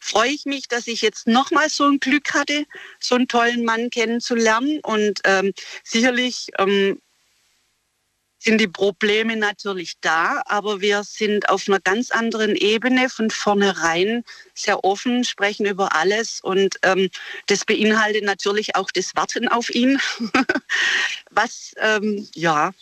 freue 0.00 0.30
ich 0.30 0.44
mich, 0.44 0.68
dass 0.68 0.86
ich 0.86 1.02
jetzt 1.02 1.26
nochmal 1.26 1.68
so 1.68 1.84
ein 1.84 2.00
Glück 2.00 2.34
hatte, 2.34 2.66
so 2.98 3.14
einen 3.14 3.28
tollen 3.28 3.64
Mann 3.64 3.90
kennenzulernen. 3.90 4.80
Und 4.82 5.20
ähm, 5.24 5.52
sicherlich 5.84 6.48
ähm, 6.58 7.00
sind 8.38 8.60
die 8.60 8.68
Probleme 8.68 9.36
natürlich 9.36 9.94
da, 10.00 10.42
aber 10.46 10.80
wir 10.80 11.02
sind 11.04 11.48
auf 11.48 11.68
einer 11.68 11.80
ganz 11.80 12.10
anderen 12.10 12.54
Ebene 12.54 13.08
von 13.08 13.30
vornherein 13.30 14.24
sehr 14.54 14.84
offen, 14.84 15.24
sprechen 15.24 15.66
über 15.66 15.94
alles 15.94 16.40
und 16.40 16.76
ähm, 16.82 17.10
das 17.46 17.64
beinhaltet 17.64 18.24
natürlich 18.24 18.76
auch 18.76 18.90
das 18.92 19.14
Warten 19.16 19.48
auf 19.48 19.70
ihn, 19.74 20.00
was 21.30 21.74
ähm, 21.78 22.28
ja, 22.34 22.72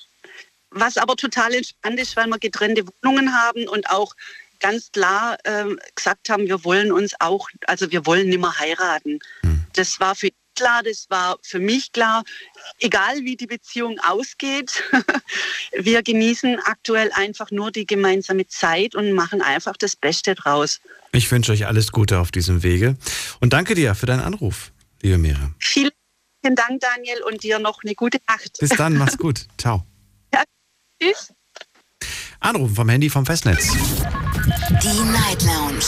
was 0.71 0.99
aber 0.99 1.17
total 1.17 1.55
entspannt 1.55 1.99
ist, 1.99 2.17
weil 2.17 2.27
wir 2.27 2.39
getrennte 2.39 2.85
Wohnungen 3.03 3.33
haben 3.35 3.67
und 3.67 3.89
auch 3.89 4.15
ganz 4.61 4.91
klar 4.93 5.39
ähm, 5.45 5.79
gesagt 5.95 6.29
haben, 6.29 6.47
wir 6.47 6.65
wollen 6.65 6.93
uns 6.93 7.15
auch, 7.21 7.49
also 7.67 7.91
wir 7.91 8.07
wollen 8.07 8.29
nicht 8.29 8.41
mehr 8.41 8.59
heiraten. 8.59 9.19
Das 9.75 10.01
war 10.01 10.15
für 10.15 10.29
ihn 10.29 10.46
klar, 10.57 10.83
das 10.83 11.07
war 11.09 11.39
für 11.43 11.61
mich 11.61 11.93
klar. 11.93 12.25
Egal 12.81 13.21
wie 13.23 13.37
die 13.37 13.47
Beziehung 13.47 14.01
ausgeht, 14.01 14.83
wir 15.73 16.03
genießen 16.03 16.59
aktuell 16.65 17.13
einfach 17.15 17.53
nur 17.53 17.71
die 17.71 17.87
gemeinsame 17.87 18.49
Zeit 18.49 18.97
und 18.97 19.13
machen 19.13 19.43
einfach 19.43 19.77
das 19.77 19.95
Beste 19.95 20.35
draus. 20.35 20.81
Ich 21.13 21.31
wünsche 21.31 21.53
euch 21.53 21.67
alles 21.67 21.93
Gute 21.93 22.19
auf 22.19 22.33
diesem 22.33 22.63
Wege. 22.63 22.97
Und 23.41 23.53
danke 23.53 23.75
dir 23.75 23.95
für 23.95 24.07
deinen 24.07 24.21
Anruf, 24.21 24.73
liebe 25.03 25.19
Miriam. 25.19 25.55
Vielen 25.61 25.93
Dank, 26.43 26.81
Daniel, 26.81 27.23
und 27.23 27.43
dir 27.43 27.59
noch 27.59 27.83
eine 27.85 27.95
gute 27.95 28.19
Nacht. 28.29 28.59
Bis 28.59 28.71
dann, 28.71 28.95
mach's 28.99 29.17
gut. 29.17 29.47
Ciao. 29.59 29.85
Ja, 30.33 30.43
tschüss. 31.01 31.33
Anrufen 32.41 32.75
vom 32.75 32.89
Handy 32.89 33.11
vom 33.11 33.25
Festnetz. 33.25 33.73
Die 34.83 35.01
Night 35.11 35.43
Lounge 35.43 35.85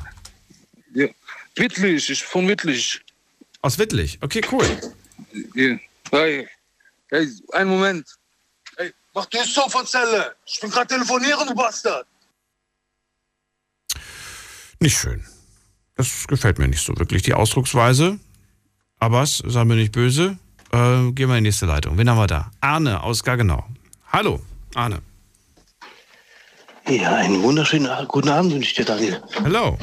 Ja. 0.96 1.08
Wittlich, 1.56 2.10
ich 2.10 2.24
von 2.24 2.48
Wittlich. 2.48 3.02
Aus 3.62 3.78
Wittlich. 3.78 4.18
Okay, 4.22 4.42
cool. 4.52 4.66
Ja. 5.54 5.78
Hey, 6.10 6.48
hey, 7.10 7.28
einen 7.52 7.70
Moment. 7.70 8.08
Hey, 8.78 8.92
mach 9.14 9.28
die 9.28 9.38
Sofazelle. 9.38 10.36
Ich 10.46 10.60
bin 10.60 10.72
gerade 10.72 10.88
telefonieren, 10.88 11.48
du 11.48 11.54
Bastard. 11.54 12.08
Nicht 14.84 14.98
schön. 14.98 15.24
Das 15.96 16.28
gefällt 16.28 16.60
mir 16.60 16.68
nicht 16.68 16.86
so 16.86 16.98
wirklich, 17.00 17.22
die 17.22 17.34
Ausdrucksweise. 17.34 18.20
Abbas, 19.00 19.42
sei 19.46 19.64
mir 19.64 19.76
nicht 19.76 19.94
böse. 19.94 20.38
Äh, 20.74 21.10
gehen 21.14 21.30
wir 21.30 21.38
in 21.38 21.46
die 21.46 21.52
nächste 21.52 21.68
Leitung. 21.68 21.98
Wen 21.98 22.10
haben 22.10 22.18
wir 22.18 22.28
da? 22.28 22.52
Arne 22.60 23.02
aus 23.02 23.24
Gaggenau. 23.24 23.64
Hallo, 24.12 24.42
Arne. 24.76 25.00
Ja, 26.90 27.16
einen 27.16 27.42
wunderschönen 27.42 27.88
guten 28.10 28.28
Abend 28.28 28.52
wünsche 28.52 28.72
ich 28.72 28.76
dir, 28.76 28.84
Daniel. 28.84 29.24
Hallo. 29.42 29.78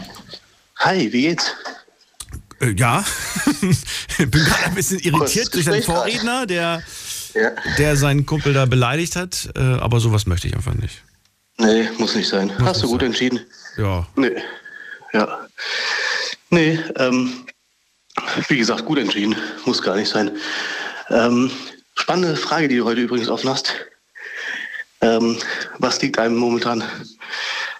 Hi, 0.80 1.10
wie 1.10 1.22
geht's? 1.22 1.54
Äh, 2.60 2.72
ja, 2.72 3.02
bin 4.18 4.30
gerade 4.30 4.64
ein 4.64 4.74
bisschen 4.74 4.98
irritiert 4.98 5.54
durch 5.54 5.64
deinen. 5.64 5.82
Vorredner, 5.82 6.44
der, 6.44 6.82
der 7.78 7.96
seinen 7.96 8.26
Kumpel 8.26 8.52
da 8.52 8.66
beleidigt 8.66 9.16
hat. 9.16 9.48
Äh, 9.56 9.60
aber 9.60 9.98
sowas 9.98 10.26
möchte 10.26 10.46
ich 10.46 10.54
einfach 10.54 10.74
nicht. 10.74 11.02
Nee, 11.56 11.88
muss 11.96 12.14
nicht 12.14 12.28
sein. 12.28 12.48
Muss 12.58 12.68
Hast 12.68 12.82
du 12.82 12.88
gut 12.88 13.00
sein. 13.00 13.06
entschieden? 13.12 13.40
Ja. 13.78 14.06
Nee. 14.14 14.36
Ja. 15.12 15.46
Nee, 16.50 16.78
ähm, 16.96 17.46
wie 18.48 18.58
gesagt, 18.58 18.84
gut 18.84 18.98
entschieden. 18.98 19.36
Muss 19.64 19.82
gar 19.82 19.96
nicht 19.96 20.10
sein. 20.10 20.32
Ähm, 21.08 21.50
spannende 21.94 22.36
Frage, 22.36 22.68
die 22.68 22.76
du 22.76 22.84
heute 22.84 23.00
übrigens 23.00 23.28
offen 23.28 23.50
hast. 23.50 23.74
Ähm, 25.00 25.38
was 25.78 26.00
liegt 26.02 26.18
einem 26.18 26.36
momentan? 26.36 26.84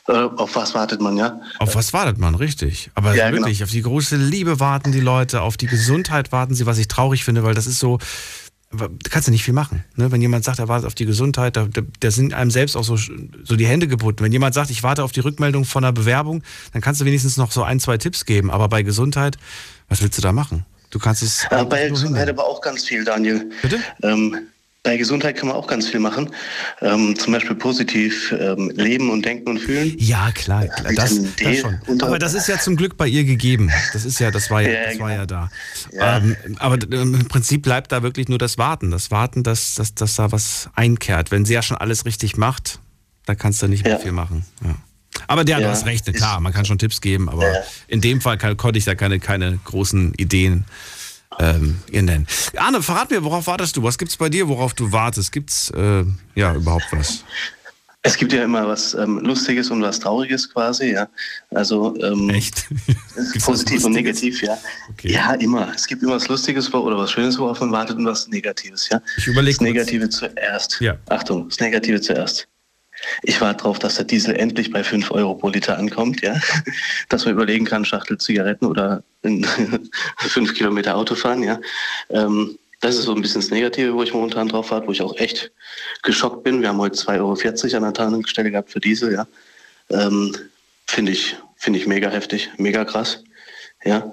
Äh, 0.09 0.12
auf 0.12 0.57
was 0.57 0.74
wartet 0.74 1.01
man, 1.01 1.16
ja? 1.16 1.40
Auf 1.59 1.74
was 1.74 1.93
wartet 1.93 2.19
man, 2.19 2.35
richtig? 2.35 2.90
Aber 2.94 3.15
Ja, 3.15 3.31
genau. 3.31 3.43
wirklich, 3.43 3.62
auf 3.62 3.70
die 3.70 3.82
große 3.82 4.16
Liebe 4.16 4.59
warten 4.59 4.93
die 4.93 5.01
Leute, 5.01 5.43
auf 5.43 5.57
die 5.57 5.66
Gesundheit 5.66 6.32
warten 6.32 6.55
sie, 6.55 6.66
was 6.66 6.78
ich 6.78 6.89
traurig 6.89 7.24
finde, 7.24 7.44
weil 7.44 7.55
das 7.55 7.66
ist 7.66 7.78
so, 7.78 7.98
kannst 9.10 9.26
du 9.26 9.32
nicht 9.32 9.44
viel 9.44 9.55
machen. 9.55 9.84
Ne? 9.97 10.12
Wenn 10.12 10.20
jemand 10.20 10.44
sagt, 10.44 10.60
er 10.60 10.68
wartet 10.68 10.86
auf 10.86 10.94
die 10.94 11.06
Gesundheit, 11.06 11.56
da, 11.56 11.66
da, 11.98 12.10
sind 12.10 12.34
einem 12.34 12.51
selbst 12.51 12.76
auch 12.76 12.84
so, 12.84 12.97
so 12.97 13.56
die 13.56 13.66
Hände 13.66 13.88
gebunden. 13.88 14.22
Wenn 14.22 14.32
jemand 14.32 14.55
sagt, 14.55 14.70
ich 14.70 14.82
warte 14.82 15.02
auf 15.02 15.12
die 15.12 15.20
Rückmeldung 15.20 15.64
von 15.64 15.84
einer 15.84 15.92
Bewerbung, 15.92 16.42
dann 16.72 16.80
kannst 16.80 17.01
du 17.01 17.05
wenigstens 17.05 17.36
noch 17.36 17.51
so 17.51 17.64
ein, 17.64 17.80
zwei 17.80 17.98
Tipps 17.98 18.24
geben. 18.24 18.51
Aber 18.51 18.68
bei 18.68 18.82
Gesundheit, 18.82 19.38
was 19.88 20.02
willst 20.02 20.18
du 20.18 20.22
da 20.22 20.32
machen? 20.32 20.64
Du 20.90 20.98
kannst 20.98 21.22
es. 21.22 21.47
Äh, 21.51 21.64
bei 21.64 21.88
Gesundheit 21.88 22.28
aber 22.28 22.44
auch 22.44 22.60
ganz 22.60 22.84
viel, 22.84 23.05
Daniel. 23.05 23.51
Bitte? 23.62 23.80
Ähm, 24.02 24.36
bei 24.82 24.97
Gesundheit 24.97 25.36
kann 25.36 25.48
man 25.48 25.57
auch 25.57 25.66
ganz 25.66 25.89
viel 25.89 26.01
machen. 26.01 26.31
Ähm, 26.81 27.15
zum 27.19 27.35
Beispiel 27.35 27.55
positiv 27.55 28.35
ähm, 28.39 28.70
leben 28.74 29.11
und 29.11 29.24
denken 29.24 29.51
und 29.51 29.59
fühlen. 29.59 29.94
Ja, 29.98 30.31
klar, 30.32 30.66
klar. 30.69 30.93
Das, 30.94 31.20
das 31.43 31.59
schon. 31.59 32.02
Aber 32.02 32.19
das 32.19 32.32
ist 32.32 32.48
ja 32.48 32.59
zum 32.59 32.77
Glück 32.77 32.97
bei 32.97 33.07
ihr 33.07 33.24
gegeben. 33.24 33.70
Das 33.93 34.07
ist 34.07 34.19
ja, 34.20 34.31
das 34.31 34.51
war 34.51 34.62
ja, 34.62 34.86
das 34.86 34.98
war 34.98 35.09
genau. 35.09 35.20
ja 35.20 35.27
da. 35.27 35.51
Ja. 35.93 36.16
Ähm, 36.19 36.36
aber 36.59 36.78
im 36.93 37.28
Prinzip 37.28 37.62
bleibt 37.62 37.93
da 37.93 38.02
wirklich 38.02 38.28
nur 38.28 38.39
das 38.39 38.57
Warten. 38.57 38.90
Das 38.90 39.11
Warten, 39.11 39.43
dass, 39.43 39.74
dass, 39.74 39.94
dass 39.94 40.15
da 40.15 40.32
was 40.32 40.70
einkehrt. 40.74 41.31
Wenn 41.31 41.44
sie 41.44 41.52
ja 41.55 41.62
schon 41.62 41.77
alles 41.77 42.07
richtig 42.07 42.39
macht, 42.39 42.81
da 43.27 43.35
kannst 43.35 43.61
du 43.61 43.69
nicht 43.69 43.85
mehr 43.85 43.94
Ja. 43.94 43.98
viel 43.98 44.12
machen. 44.12 44.47
Ja. 44.65 44.77
Aber 45.27 45.44
der, 45.44 45.59
du 45.59 45.65
Ja, 45.65 45.70
hast 45.70 45.85
recht, 45.85 46.11
klar, 46.15 46.40
man 46.40 46.55
kann 46.55 46.65
schon 46.65 46.78
Tipps 46.78 47.02
geben, 47.02 47.28
aber 47.28 47.44
in 47.89 48.01
dem 48.01 48.23
Fall 48.23 48.39
kann, 48.39 48.57
konnte 48.57 48.78
ich 48.78 48.86
da 48.86 48.94
keine, 48.94 49.20
keine 49.20 49.59
großen 49.65 50.15
Ideen 50.15 50.65
ähm, 51.39 51.78
ihr 51.90 52.02
nennen. 52.02 52.27
Arne, 52.57 52.82
verrat 52.82 53.11
mir, 53.11 53.23
worauf 53.24 53.47
wartest 53.47 53.77
du? 53.77 53.82
Was 53.82 53.98
gibt's 53.98 54.16
bei 54.16 54.28
dir, 54.28 54.48
worauf 54.48 54.74
du 54.74 54.93
wartest? 54.93 55.32
Gibt's 55.32 55.70
äh, 55.70 56.05
ja 56.35 56.55
überhaupt 56.55 56.86
was? 56.90 57.24
Es 58.02 58.16
gibt 58.16 58.32
ja 58.32 58.44
immer 58.44 58.66
was 58.66 58.94
ähm, 58.94 59.19
Lustiges 59.19 59.70
und 59.70 59.82
was 59.82 60.01
Trauriges 60.01 60.51
quasi, 60.51 60.93
ja. 60.93 61.07
Also 61.51 61.94
ähm, 62.02 62.31
Echt? 62.31 62.66
positiv 63.44 63.85
und 63.85 63.93
negativ, 63.93 64.43
ja. 64.43 64.57
Okay. 64.89 65.12
Ja, 65.12 65.35
immer. 65.35 65.70
Es 65.74 65.86
gibt 65.86 66.02
immer 66.02 66.15
was 66.15 66.27
Lustiges 66.28 66.73
oder 66.73 66.97
was 66.97 67.11
Schönes, 67.12 67.39
worauf 67.39 67.61
man 67.61 67.73
wartet 67.73 67.98
und 67.98 68.07
was 68.07 68.27
Negatives, 68.28 68.89
ja. 68.89 69.02
Ich 69.19 69.27
überlege 69.27 69.59
Das 69.59 69.61
Negative 69.61 70.09
zuerst. 70.09 70.81
Ja. 70.81 70.97
Achtung, 71.11 71.51
das 71.51 71.61
Negative 71.61 72.01
zuerst. 72.01 72.48
Ich 73.22 73.40
warte 73.40 73.62
darauf, 73.62 73.78
dass 73.78 73.97
der 73.97 74.05
Diesel 74.05 74.36
endlich 74.36 74.70
bei 74.70 74.85
5 74.85 75.10
Euro 75.10 75.35
pro 75.35 75.48
Liter 75.48 75.78
ankommt, 75.78 76.22
ja. 76.22 76.35
Dass 77.09 77.24
man 77.24 77.35
überlegen 77.35 77.64
kann, 77.64 77.85
Schachtel 77.85 78.18
Zigaretten 78.18 78.66
oder 78.66 79.02
in 79.22 79.44
5 80.18 80.55
Kilometer 80.55 80.97
Auto 80.97 81.14
fahren, 81.14 81.43
ja. 81.43 81.60
Ähm, 82.10 82.59
Das 82.81 82.97
ist 82.97 83.05
so 83.05 83.14
ein 83.14 83.20
bisschen 83.20 83.40
das 83.43 83.51
Negative, 83.51 83.94
wo 83.94 84.02
ich 84.02 84.14
momentan 84.14 84.48
drauf 84.48 84.70
warte, 84.70 84.86
wo 84.86 84.93
ich 84.93 85.02
auch 85.02 85.16
echt 85.16 85.51
geschockt 86.02 86.44
bin. 86.44 86.62
Wir 86.62 86.68
haben 86.68 86.78
heute 86.78 86.98
2,40 86.98 87.18
Euro 87.18 87.77
an 87.77 87.82
der 87.82 87.93
Tankstelle 87.93 88.51
gehabt 88.51 88.70
für 88.70 88.81
Diesel, 88.81 89.12
ja. 89.12 89.27
Ähm, 89.90 90.35
Finde 90.86 91.12
ich, 91.12 91.36
finde 91.56 91.78
ich 91.78 91.86
mega 91.86 92.10
heftig, 92.10 92.51
mega 92.56 92.85
krass. 92.85 93.22
Ja. 93.85 94.10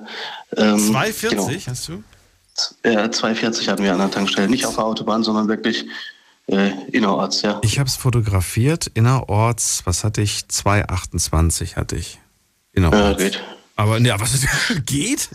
Ähm, 0.55 0.75
2,40 0.93 1.29
genau. 1.29 1.49
hast 1.65 1.87
du? 1.89 2.03
Ja, 2.83 3.05
2,40 3.05 3.67
hatten 3.67 3.83
wir 3.83 3.93
an 3.93 3.99
der 3.99 4.11
Tankstelle. 4.11 4.47
Nicht 4.47 4.65
auf 4.65 4.75
der 4.75 4.85
Autobahn, 4.85 5.23
sondern 5.23 5.47
wirklich 5.47 5.85
äh, 6.47 6.71
innerorts, 6.91 7.41
ja. 7.41 7.59
Ich 7.63 7.77
habe 7.79 7.89
es 7.89 7.95
fotografiert, 7.95 8.87
innerorts, 8.87 9.81
was 9.85 10.03
hatte 10.03 10.21
ich? 10.21 10.45
2,28 10.49 11.75
hatte 11.75 11.95
ich. 11.97 12.19
Innerorts. 12.71 13.21
Ja, 13.21 13.29
geht. 13.29 13.43
Aber 13.79 13.99
ne, 13.99 14.11
was 14.17 14.33
ist, 14.33 14.47
geht? 14.87 15.29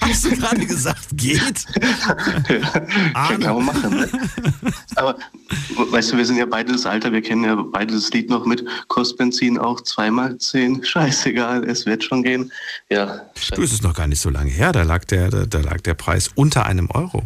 Hast 0.00 0.24
du 0.24 0.30
gerade 0.36 0.64
gesagt, 0.64 1.08
geht? 1.14 1.64
Kann 3.14 3.40
man 3.40 3.64
machen. 3.64 3.98
Ne? 3.98 4.08
Aber 4.94 5.16
weißt 5.90 6.12
du, 6.12 6.16
wir 6.16 6.24
sind 6.24 6.36
ja 6.36 6.46
beide 6.46 6.72
das 6.72 6.86
Alter, 6.86 7.10
wir 7.10 7.22
kennen 7.22 7.42
ja 7.42 7.56
beide 7.56 7.92
das 7.92 8.10
Lied 8.10 8.30
noch 8.30 8.46
mit 8.46 8.64
Kostbenzin 8.86 9.58
auch 9.58 9.80
zweimal 9.80 10.38
zehn. 10.38 10.84
Scheißegal, 10.84 11.64
es 11.64 11.86
wird 11.86 12.04
schon 12.04 12.22
gehen. 12.22 12.52
Ja. 12.88 13.22
Du, 13.52 13.62
es 13.62 13.72
ist 13.72 13.82
noch 13.82 13.94
gar 13.94 14.06
nicht 14.06 14.20
so 14.20 14.30
lange 14.30 14.50
her, 14.50 14.70
da 14.70 14.84
lag 14.84 15.04
der, 15.06 15.30
da, 15.30 15.46
da 15.46 15.58
lag 15.58 15.80
der 15.80 15.94
Preis 15.94 16.30
unter 16.36 16.66
einem 16.66 16.88
Euro. 16.90 17.24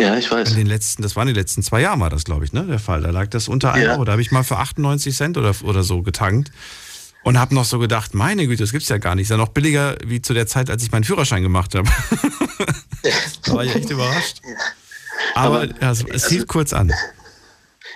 Ja, 0.00 0.16
ich 0.16 0.30
weiß. 0.30 0.50
In 0.50 0.56
den 0.56 0.66
letzten, 0.66 1.02
das 1.02 1.14
waren 1.16 1.26
die 1.26 1.32
letzten 1.34 1.62
zwei 1.62 1.82
Jahre, 1.82 2.00
war 2.00 2.10
das, 2.10 2.24
glaube 2.24 2.44
ich, 2.44 2.52
ne, 2.52 2.64
der 2.64 2.78
Fall. 2.78 3.02
Da 3.02 3.10
lag 3.10 3.28
das 3.28 3.48
unter 3.48 3.72
einem 3.74 3.84
Ja. 3.84 3.92
Euro. 3.92 4.04
Da 4.04 4.12
habe 4.12 4.22
ich 4.22 4.30
mal 4.30 4.42
für 4.42 4.56
98 4.56 5.14
Cent 5.14 5.36
oder, 5.36 5.54
oder 5.62 5.82
so 5.82 6.02
getankt. 6.02 6.50
Und 7.22 7.38
habe 7.38 7.54
noch 7.54 7.66
so 7.66 7.78
gedacht, 7.78 8.14
meine 8.14 8.46
Güte, 8.46 8.62
das 8.62 8.72
gibt's 8.72 8.88
ja 8.88 8.96
gar 8.96 9.14
nicht. 9.14 9.24
Ist 9.24 9.30
ja 9.30 9.36
noch 9.36 9.48
billiger 9.48 9.96
wie 10.06 10.22
zu 10.22 10.32
der 10.32 10.46
Zeit, 10.46 10.70
als 10.70 10.82
ich 10.82 10.90
meinen 10.90 11.04
Führerschein 11.04 11.42
gemacht 11.42 11.74
habe. 11.74 11.86
da 13.44 13.52
war 13.52 13.64
ich 13.64 13.74
echt 13.74 13.90
überrascht. 13.90 14.40
Aber, 15.34 15.66
ja, 15.66 15.90
es, 15.90 16.02
es 16.02 16.28
hielt 16.28 16.48
kurz 16.48 16.72
an. 16.72 16.92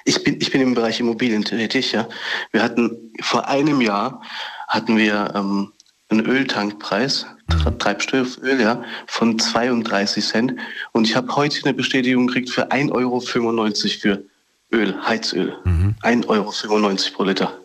Ich 0.05 0.23
bin, 0.23 0.39
ich 0.41 0.53
bin 0.53 0.61
im 0.61 0.75
Bereich 0.75 1.01
Immobilien 1.01 1.43
tätig, 1.43 1.93
ja. 1.93 2.07
Wir 2.53 2.63
hatten 2.63 3.13
vor 3.23 3.49
einem 3.49 3.81
Jahr 3.81 4.21
hatten 4.69 4.99
wir 4.99 5.33
ähm, 5.35 5.73
einen 6.09 6.27
Öltankpreis, 6.27 7.27
Tre- 7.49 7.79
Treibstofföl, 7.79 8.61
ja, 8.61 8.83
von 9.07 9.39
32 9.39 10.25
Cent. 10.25 10.55
Und 10.93 11.07
ich 11.07 11.17
habe 11.17 11.35
heute 11.37 11.63
eine 11.65 11.75
Bestätigung 11.75 12.27
gekriegt 12.27 12.51
für 12.51 12.71
1,95 12.71 12.93
Euro 12.93 13.21
für 13.21 14.25
Öl, 14.73 14.95
Heizöl. 15.07 15.57
1,95 15.65 16.29
Euro 16.29 16.97
pro 17.15 17.25
Liter. 17.25 17.59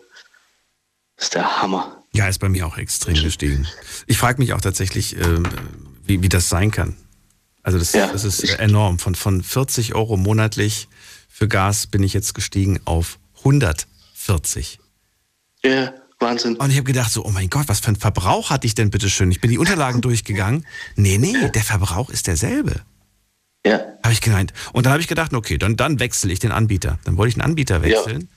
Das 1.16 1.26
ist 1.26 1.34
der 1.34 1.62
Hammer. 1.62 2.02
Ja, 2.12 2.28
ist 2.28 2.38
bei 2.40 2.48
mir 2.48 2.66
auch 2.66 2.76
extrem 2.76 3.14
gestiegen. 3.14 3.66
Ich 4.06 4.18
frage 4.18 4.40
mich 4.40 4.52
auch 4.52 4.60
tatsächlich, 4.60 5.16
ähm, 5.16 5.44
wie, 6.04 6.22
wie 6.22 6.28
das 6.28 6.48
sein 6.48 6.70
kann. 6.70 6.96
Also 7.62 7.78
das, 7.78 7.92
das 7.92 8.24
ist 8.24 8.42
enorm. 8.58 8.98
Von, 8.98 9.14
von 9.14 9.42
40 9.42 9.94
Euro 9.94 10.16
monatlich 10.16 10.88
für 11.28 11.46
Gas 11.46 11.86
bin 11.86 12.02
ich 12.02 12.14
jetzt 12.14 12.34
gestiegen 12.34 12.80
auf 12.84 13.18
140. 13.38 14.78
Ja, 15.62 15.92
Wahnsinn. 16.20 16.56
Und 16.56 16.70
ich 16.70 16.76
habe 16.76 16.84
gedacht 16.84 17.10
so, 17.10 17.24
oh 17.24 17.30
mein 17.30 17.48
Gott, 17.48 17.68
was 17.68 17.80
für 17.80 17.88
ein 17.88 17.96
Verbrauch 17.96 18.50
hatte 18.50 18.66
ich 18.66 18.74
denn 18.74 18.90
bitte 18.90 19.08
schön? 19.08 19.30
Ich 19.30 19.40
bin 19.40 19.50
die 19.50 19.58
Unterlagen 19.58 20.00
durchgegangen. 20.00 20.66
Nee, 20.96 21.18
nee, 21.18 21.34
der 21.54 21.62
Verbrauch 21.62 22.10
ist 22.10 22.26
derselbe. 22.26 22.82
Ja. 23.64 23.80
Habe 24.02 24.12
ich 24.12 24.20
gemeint. 24.20 24.52
Und 24.72 24.86
dann 24.86 24.92
habe 24.92 25.02
ich 25.02 25.08
gedacht, 25.08 25.32
okay, 25.34 25.58
dann, 25.58 25.76
dann 25.76 25.98
wechsle 25.98 26.32
ich 26.32 26.38
den 26.38 26.52
Anbieter. 26.52 26.98
Dann 27.04 27.16
wollte 27.16 27.28
ich 27.30 27.34
den 27.34 27.42
Anbieter 27.42 27.82
wechseln. 27.82 28.28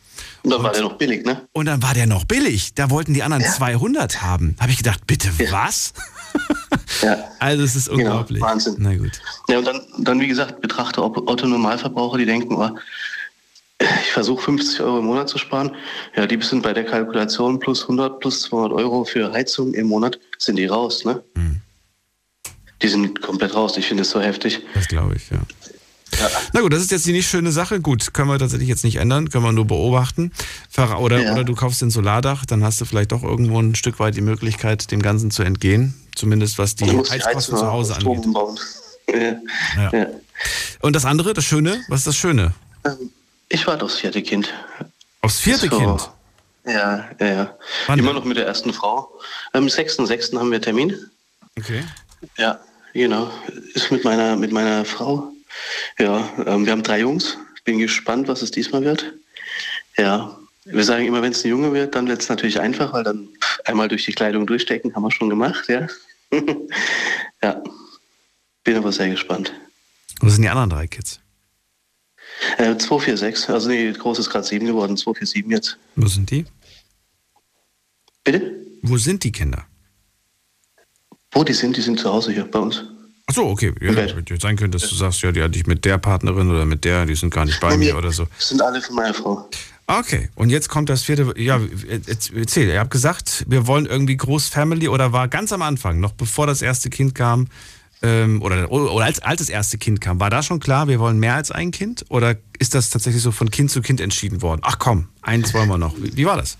Und 0.44 0.52
dann 0.52 0.64
war 0.64 0.72
der 0.74 0.82
noch 0.82 0.98
billig, 0.98 1.26
ne? 1.26 1.48
Und 1.54 1.66
dann 1.66 1.82
war 1.82 1.94
der 1.94 2.06
noch 2.06 2.26
billig. 2.26 2.74
Da 2.74 2.90
wollten 2.90 3.14
die 3.14 3.24
anderen 3.24 3.44
200 3.44 4.22
haben. 4.22 4.56
Habe 4.60 4.72
ich 4.72 4.78
gedacht, 4.78 5.08
bitte 5.08 5.30
was? 5.52 5.94
Ja. 7.02 7.18
Also 7.40 7.64
es 7.64 7.76
ist 7.76 7.90
unglaublich. 7.90 8.40
Genau, 8.40 8.52
Wahnsinn. 8.52 8.76
Na 8.78 8.96
gut. 8.96 9.20
Ja, 9.50 9.58
und 9.58 9.66
dann, 9.66 9.82
dann 10.00 10.20
wie 10.22 10.28
gesagt, 10.28 10.62
Betrachter, 10.62 11.04
Otto 11.04 11.48
Normalverbraucher, 11.48 12.18
die 12.18 12.26
denken, 12.26 12.56
oh, 12.56 12.70
ich 13.80 14.12
versuche 14.12 14.44
50 14.44 14.82
Euro 14.82 15.00
im 15.00 15.06
Monat 15.06 15.30
zu 15.30 15.38
sparen. 15.38 15.76
Ja, 16.16 16.26
die 16.28 16.42
sind 16.42 16.62
bei 16.62 16.74
der 16.74 16.86
Kalkulation 16.86 17.60
plus 17.60 17.82
100, 17.84 18.20
plus 18.20 18.42
200 18.44 18.74
Euro 18.74 19.04
für 19.04 19.32
Heizung 19.32 19.74
im 19.74 19.88
Monat, 19.88 20.20
sind 20.38 20.58
die 20.58 20.66
raus, 20.66 21.06
ne? 21.06 21.24
Hm. 21.36 21.62
Die 22.82 22.88
sind 22.88 23.22
komplett 23.22 23.56
raus. 23.56 23.78
Ich 23.78 23.86
finde 23.88 24.02
es 24.04 24.10
so 24.10 24.20
heftig. 24.22 24.62
Das 24.74 24.88
glaube 24.88 25.16
ich, 25.16 25.30
ja. 25.30 25.40
Na 26.54 26.62
gut, 26.62 26.72
das 26.72 26.82
ist 26.82 26.92
jetzt 26.92 27.06
die 27.08 27.12
nicht 27.12 27.28
schöne 27.28 27.52
Sache. 27.52 27.80
Gut, 27.82 28.14
können 28.14 28.30
wir 28.30 28.38
tatsächlich 28.38 28.70
jetzt 28.70 28.84
nicht 28.84 28.98
ändern, 28.98 29.30
können 29.30 29.44
wir 29.44 29.52
nur 29.52 29.66
beobachten. 29.66 30.32
Oder, 31.00 31.20
Ja. 31.22 31.34
oder 31.34 31.44
du 31.44 31.56
kaufst 31.56 31.82
den 31.82 31.90
Solardach, 31.90 32.46
dann 32.46 32.64
hast 32.64 32.80
du 32.82 32.86
vielleicht 32.86 33.12
doch 33.12 33.24
irgendwo 33.24 33.60
ein 33.60 33.74
Stück 33.74 34.00
weit 34.00 34.16
die 34.16 34.22
Möglichkeit, 34.22 34.92
dem 34.92 35.02
Ganzen 35.02 35.32
zu 35.32 35.44
entgehen. 35.44 35.96
Zumindest 36.16 36.60
was 36.60 36.76
die 36.76 36.86
Heizkosten 36.86 37.22
Heizung 37.24 37.58
zu 37.58 37.68
Hause 37.72 37.96
angeht. 37.96 38.26
Ja. 39.76 39.92
Ja. 39.92 40.08
Und 40.80 40.96
das 40.96 41.04
andere, 41.04 41.34
das 41.34 41.44
Schöne, 41.44 41.82
was 41.90 42.00
ist 42.02 42.08
das 42.08 42.16
Schöne? 42.16 42.54
Ich 43.54 43.68
warte 43.68 43.86
aufs 43.86 43.98
vierte 43.98 44.24
Kind. 44.24 44.52
Aufs 45.22 45.40
vierte 45.40 45.70
So. 45.70 45.78
Kind? 45.78 46.10
Ja, 46.66 47.08
ja, 47.20 47.28
ja. 47.28 47.58
Wann 47.86 48.00
Immer 48.00 48.10
denn? 48.10 48.16
noch 48.16 48.26
mit 48.26 48.36
der 48.36 48.48
ersten 48.48 48.74
Frau. 48.74 49.12
Am 49.52 49.68
6.6. 49.68 50.40
haben 50.40 50.52
wir 50.52 50.60
Termin. 50.60 50.98
Okay. 51.60 51.84
Ja, 52.38 52.60
genau. 52.94 53.30
Ist 53.76 53.92
mit 53.92 54.04
meiner, 54.04 54.36
mit 54.38 54.52
meiner 54.52 54.86
Frau. 54.86 55.32
Ja, 56.00 56.28
ähm, 56.48 56.66
wir 56.66 56.72
haben 56.72 56.82
drei 56.82 57.02
Jungs. 57.02 57.38
Bin 57.64 57.78
gespannt, 57.78 58.28
was 58.28 58.42
es 58.42 58.50
diesmal 58.50 58.84
wird. 58.84 59.14
Ja, 59.98 60.36
wir 60.66 60.84
sagen 60.84 61.06
immer, 61.06 61.22
wenn 61.22 61.34
es 61.34 61.46
ein 61.46 61.50
Junge 61.50 61.74
wird, 61.74 61.94
dann 61.94 62.08
wird 62.08 62.24
es 62.24 62.30
natürlich 62.30 62.60
einfach, 62.60 62.92
weil 62.94 63.04
dann 63.04 63.30
einmal 63.66 63.88
durch 63.88 64.06
die 64.06 64.14
Kleidung 64.14 64.48
durchstecken, 64.48 64.96
haben 64.96 65.04
wir 65.04 65.12
schon 65.12 65.30
gemacht, 65.30 65.70
ja. 65.70 65.88
ja, 67.44 67.62
bin 68.64 68.78
aber 68.78 68.92
sehr 68.92 69.10
gespannt. 69.10 69.54
Wo 70.22 70.30
sind 70.30 70.42
die 70.42 70.50
anderen 70.50 70.72
drei 70.72 70.88
Kids? 70.88 71.20
Äh, 72.58 72.78
246, 72.78 73.50
also 73.50 73.70
nee, 73.70 73.92
groß 73.92 74.20
ist 74.20 74.30
gerade 74.30 74.46
sieben 74.46 74.68
geworden, 74.68 74.98
247 74.98 75.52
jetzt. 75.52 75.78
Wo 75.96 76.08
sind 76.08 76.30
die? 76.32 76.46
Bitte? 78.24 78.52
Wo 78.82 78.98
sind 78.98 79.24
die 79.24 79.32
Kinder? 79.32 79.66
Wo 81.32 81.44
die 81.44 81.54
sind, 81.54 81.76
die 81.78 81.82
sind 81.82 82.00
zu 82.00 82.12
Hause 82.12 82.32
hier 82.32 82.46
bei 82.46 82.60
uns. 82.60 82.84
Ach 83.26 83.34
so, 83.34 83.48
okay. 83.48 83.74
Ja, 83.82 83.94
hätte 83.94 84.38
sein 84.40 84.58
können, 84.58 84.72
dass 84.72 84.88
du 84.88 84.96
sagst, 84.96 85.22
ja, 85.22 85.32
die 85.32 85.42
hatte 85.42 85.58
ich 85.58 85.66
mit 85.66 85.86
der 85.86 85.98
Partnerin 85.98 86.50
oder 86.52 86.66
mit 86.66 86.84
der, 86.84 87.06
die 87.06 87.16
sind 87.16 87.34
gar 87.34 87.46
nicht 87.46 87.60
bei 87.60 87.78
mir 87.78 87.98
oder 87.98 88.12
so. 88.12 88.28
sind 88.38 88.62
alle 88.62 88.82
von 88.82 88.96
meiner 88.96 89.14
Frau. 89.14 89.50
Okay, 89.88 90.30
und 90.36 90.50
jetzt 90.50 90.70
kommt 90.70 90.90
das 90.90 91.04
vierte. 91.04 91.34
Ja, 91.38 91.60
jetzt 92.08 92.32
erzähl. 92.34 92.70
Ihr 92.70 92.80
habt 92.80 92.92
gesagt, 92.92 93.46
wir 93.48 93.68
wollen 93.68 93.86
irgendwie 93.86 94.16
Großfamily 94.16 94.88
oder 94.88 95.12
war 95.12 95.28
ganz 95.28 95.52
am 95.52 95.62
Anfang, 95.62 96.00
noch 96.00 96.14
bevor 96.14 96.48
das 96.48 96.62
erste 96.62 96.90
Kind 96.90 97.16
kam, 97.16 97.48
ähm, 98.04 98.42
oder, 98.42 98.70
oder 98.72 99.06
als, 99.06 99.20
als 99.22 99.40
das 99.40 99.50
erste 99.50 99.78
Kind 99.78 100.02
kam, 100.02 100.20
war 100.20 100.30
da 100.30 100.44
schon 100.44 100.60
klar, 100.60 100.88
wir 100.88 101.00
wollen 101.00 101.20
mehr 101.20 101.36
als 101.36 101.52
ein 101.52 101.72
Kind? 101.72 102.06
Oder 102.10 102.36
ist 102.60 102.76
das 102.76 102.90
tatsächlich 102.90 103.24
so 103.24 103.32
von 103.32 103.50
Kind 103.50 103.72
zu 103.72 103.82
Kind 103.82 104.02
entschieden 104.02 104.42
worden? 104.42 104.62
Ach 104.64 104.78
komm, 104.78 105.08
eins 105.22 105.54
wollen 105.54 105.70
wir 105.70 105.78
noch. 105.78 105.96
Wie, 105.98 106.16
wie 106.16 106.26
war 106.26 106.38
das? 106.38 106.58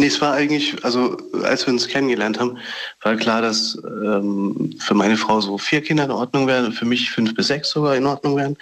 Nee, 0.00 0.06
es 0.06 0.20
war 0.22 0.32
eigentlich, 0.32 0.82
also 0.82 1.18
als 1.42 1.66
wir 1.66 1.74
uns 1.74 1.86
kennengelernt 1.86 2.40
haben, 2.40 2.56
war 3.02 3.16
klar, 3.16 3.42
dass 3.42 3.78
ähm, 3.84 4.74
für 4.78 4.94
meine 4.94 5.18
Frau 5.18 5.42
so 5.42 5.58
vier 5.58 5.82
Kinder 5.82 6.04
in 6.04 6.10
Ordnung 6.10 6.46
wären, 6.46 6.72
für 6.72 6.86
mich 6.86 7.10
fünf 7.10 7.34
bis 7.34 7.48
sechs 7.48 7.68
sogar 7.68 7.94
in 7.96 8.06
Ordnung 8.06 8.34
wären. 8.36 8.56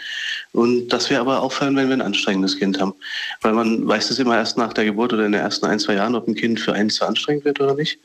Und 0.51 0.89
dass 0.89 1.09
wir 1.11 1.21
aber 1.21 1.41
aufhören, 1.41 1.77
wenn 1.77 1.87
wir 1.87 1.97
ein 1.97 2.03
anstrengendes 2.03 2.59
Kind 2.59 2.81
haben. 2.81 2.93
Weil 3.41 3.53
man 3.53 3.87
weiß 3.87 4.11
es 4.11 4.19
immer 4.19 4.37
erst 4.37 4.59
nach 4.59 4.73
der 4.73 4.85
Geburt 4.85 5.13
oder 5.13 5.27
in 5.27 5.33
den 5.33 5.41
ersten 5.41 5.67
ein, 5.67 5.79
zwei 5.79 5.95
Jahren, 5.95 6.17
ob 6.17 6.27
ein 6.27 6.35
Kind 6.35 6.59
für 6.59 6.73
einen 6.73 6.91
zu 6.91 7.07
anstrengend 7.07 7.45
wird 7.45 7.61
oder 7.61 7.75
nicht. 7.75 8.01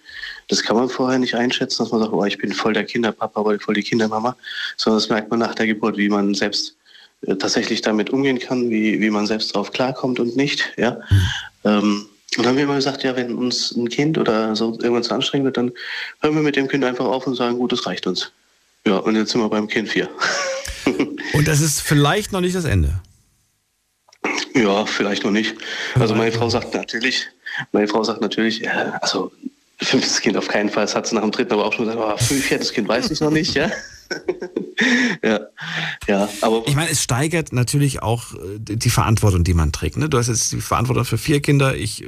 Das 0.48 0.64
kann 0.64 0.76
man 0.76 0.90
vorher 0.90 1.20
nicht 1.20 1.36
einschätzen, 1.36 1.84
dass 1.84 1.92
man 1.92 2.02
sagt, 2.02 2.14
oh, 2.14 2.26
ich 2.26 2.38
bin 2.38 2.52
voll 2.52 2.74
der 2.74 2.86
Kinderpapa 2.86 3.42
oder 3.42 3.60
voll 3.60 3.76
die 3.76 3.84
Kindermama. 3.84 4.36
Sondern 4.78 5.00
das 5.00 5.10
merkt 5.10 5.30
man 5.30 5.40
nach 5.40 5.56
der 5.56 5.68
Geburt, 5.68 5.98
wie 5.98 6.10
man 6.10 6.34
selbst 6.34 6.76
äh, 7.26 7.36
tatsächlich 7.36 7.82
damit 7.82 8.10
umgehen 8.10 8.40
kann, 8.40 8.70
wie, 8.70 9.00
wie 9.00 9.10
man 9.10 9.28
selbst 9.28 9.56
darauf 9.56 9.72
klarkommt 9.72 10.20
und 10.20 10.36
nicht. 10.36 10.74
Ja. 10.78 11.00
Ähm, 11.64 12.08
und 12.38 12.44
dann 12.44 12.48
haben 12.48 12.58
wir 12.58 12.64
immer 12.64 12.76
gesagt, 12.76 13.04
ja, 13.04 13.16
wenn 13.16 13.36
uns 13.36 13.72
ein 13.76 13.90
Kind 13.90 14.18
oder 14.18 14.56
so 14.56 14.72
irgendwann 14.82 15.04
zu 15.04 15.14
anstrengend 15.14 15.46
wird, 15.46 15.58
dann 15.58 15.72
hören 16.22 16.36
wir 16.36 16.42
mit 16.42 16.56
dem 16.56 16.68
Kind 16.68 16.84
einfach 16.84 17.06
auf 17.06 17.28
und 17.28 17.36
sagen, 17.36 17.58
gut, 17.58 17.72
das 17.72 17.86
reicht 17.86 18.08
uns. 18.08 18.32
Ja, 18.86 18.98
und 18.98 19.16
jetzt 19.16 19.32
sind 19.32 19.42
wir 19.42 19.50
beim 19.50 19.68
Kind 19.68 19.90
4. 19.90 20.10
Und 21.34 21.48
das 21.48 21.62
ist 21.62 21.80
vielleicht 21.80 22.34
noch 22.34 22.42
nicht 22.42 22.56
das 22.56 22.66
Ende. 22.66 23.00
Ja, 24.54 24.86
vielleicht 24.86 25.24
noch 25.24 25.32
nicht. 25.32 25.56
Also 25.96 26.14
meine 26.16 26.32
Frau 26.32 26.50
sagt 26.50 26.74
natürlich, 26.74 27.28
meine 27.72 27.88
Frau 27.88 28.04
sagt 28.04 28.22
natürlich, 28.22 28.70
also 28.70 29.32
fünftes 29.86 30.22
Kind 30.22 30.38
auf 30.38 30.48
keinen 30.48 30.70
Fall, 30.70 30.84
das 30.84 30.96
hat 30.96 31.08
sie 31.08 31.16
nach 31.16 31.22
dem 31.22 31.32
dritten 31.32 31.54
aber 31.54 31.66
auch 31.66 31.74
schon 31.74 31.86
gesagt, 31.86 32.02
aber 32.02 32.18
fünf, 32.18 32.46
viertes 32.46 32.74
Kind 32.74 32.88
weiß 32.88 33.12
ich 33.12 33.22
noch 33.22 33.32
nicht, 33.32 33.56
ja. 33.56 33.72
ja, 35.24 35.40
ja, 36.08 36.30
aber 36.42 36.64
Ich 36.68 36.76
meine, 36.76 36.92
es 36.92 37.02
steigert 37.04 37.54
natürlich 37.54 38.02
auch 38.04 38.34
äh, 38.34 38.60
die 38.60 38.90
Verantwortung, 38.90 39.44
die 39.44 39.54
man 39.54 39.72
trägt. 39.72 39.98
Ne? 39.98 40.10
Du 40.10 40.18
hast 40.18 40.28
jetzt 40.28 40.52
die 40.52 40.62
Verantwortung 40.62 41.06
für 41.06 41.18
vier 41.18 41.42
Kinder. 41.42 41.76
Ich 41.76 42.04
äh, 42.04 42.08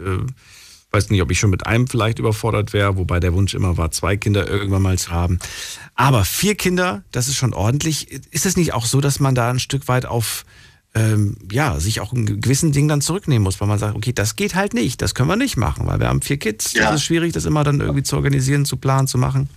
weiß 0.92 1.10
nicht, 1.10 1.22
ob 1.22 1.32
ich 1.32 1.40
schon 1.40 1.50
mit 1.50 1.66
einem 1.66 1.88
vielleicht 1.88 2.20
überfordert 2.20 2.74
wäre, 2.74 2.98
wobei 2.98 3.20
der 3.20 3.34
Wunsch 3.34 3.54
immer 3.54 3.78
war, 3.78 3.92
zwei 3.92 4.18
Kinder 4.18 4.48
irgendwann 4.48 4.82
mal 4.82 4.98
zu 4.98 5.12
haben. 5.12 5.40
Aber 5.96 6.26
vier 6.26 6.56
Kinder, 6.56 7.04
das 7.12 7.28
ist 7.28 7.38
schon 7.38 7.54
ordentlich. 7.54 8.12
Ist 8.12 8.46
es 8.46 8.58
nicht 8.58 8.74
auch 8.74 8.86
so, 8.86 9.02
dass 9.02 9.20
man 9.20 9.36
da 9.36 9.50
ein 9.50 9.60
Stück 9.60 9.88
weit 9.88 10.06
auf 10.06 10.46
ähm, 10.96 11.38
ja, 11.52 11.80
sich 11.80 12.00
auch 12.00 12.14
in 12.14 12.42
gewissen 12.42 12.72
Dingen 12.72 12.88
dann 12.88 13.02
zurücknehmen 13.02 13.44
muss, 13.44 13.60
weil 13.60 13.68
man 13.68 13.78
sagt, 13.78 13.96
okay, 13.96 14.14
das 14.14 14.36
geht 14.38 14.56
halt 14.56 14.74
nicht, 14.74 15.02
das 15.02 15.14
können 15.14 15.30
wir 15.30 15.36
nicht 15.36 15.58
machen, 15.58 15.86
weil 15.86 16.00
wir 16.00 16.08
haben 16.08 16.22
vier 16.22 16.38
Kids. 16.38 16.74
Ja. 16.74 16.86
Das 16.86 16.96
ist 16.96 17.04
schwierig, 17.04 17.34
das 17.34 17.46
immer 17.46 17.64
dann 17.64 17.82
irgendwie 17.82 18.04
zu 18.04 18.16
organisieren, 18.16 18.66
zu 18.66 18.78
planen, 18.78 19.08
zu 19.08 19.18
machen. 19.18 19.50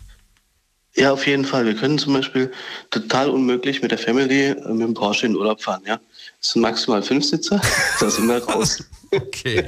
Ja, 0.97 1.12
auf 1.12 1.27
jeden 1.28 1.44
Fall. 1.44 1.65
Wir 1.65 1.74
können 1.74 1.97
zum 1.97 2.12
Beispiel 2.15 2.51
total 2.90 3.31
unmöglich 3.31 3.82
mit 3.82 3.93
der 3.93 3.98
Family 3.98 4.47
äh, 4.47 4.73
mit 4.73 4.81
dem 4.81 4.94
Porsche 4.94 5.27
in 5.27 5.32
den 5.32 5.39
Urlaub 5.39 5.62
fahren. 5.62 5.82
Ja, 5.86 6.01
sind 6.40 6.62
maximal 6.62 7.02
fünf 7.02 7.24
Sitzer. 7.24 7.60
Da 8.01 8.10
sind 8.10 8.27
wir 8.28 8.43
raus. 8.44 8.85
Okay. 9.10 9.65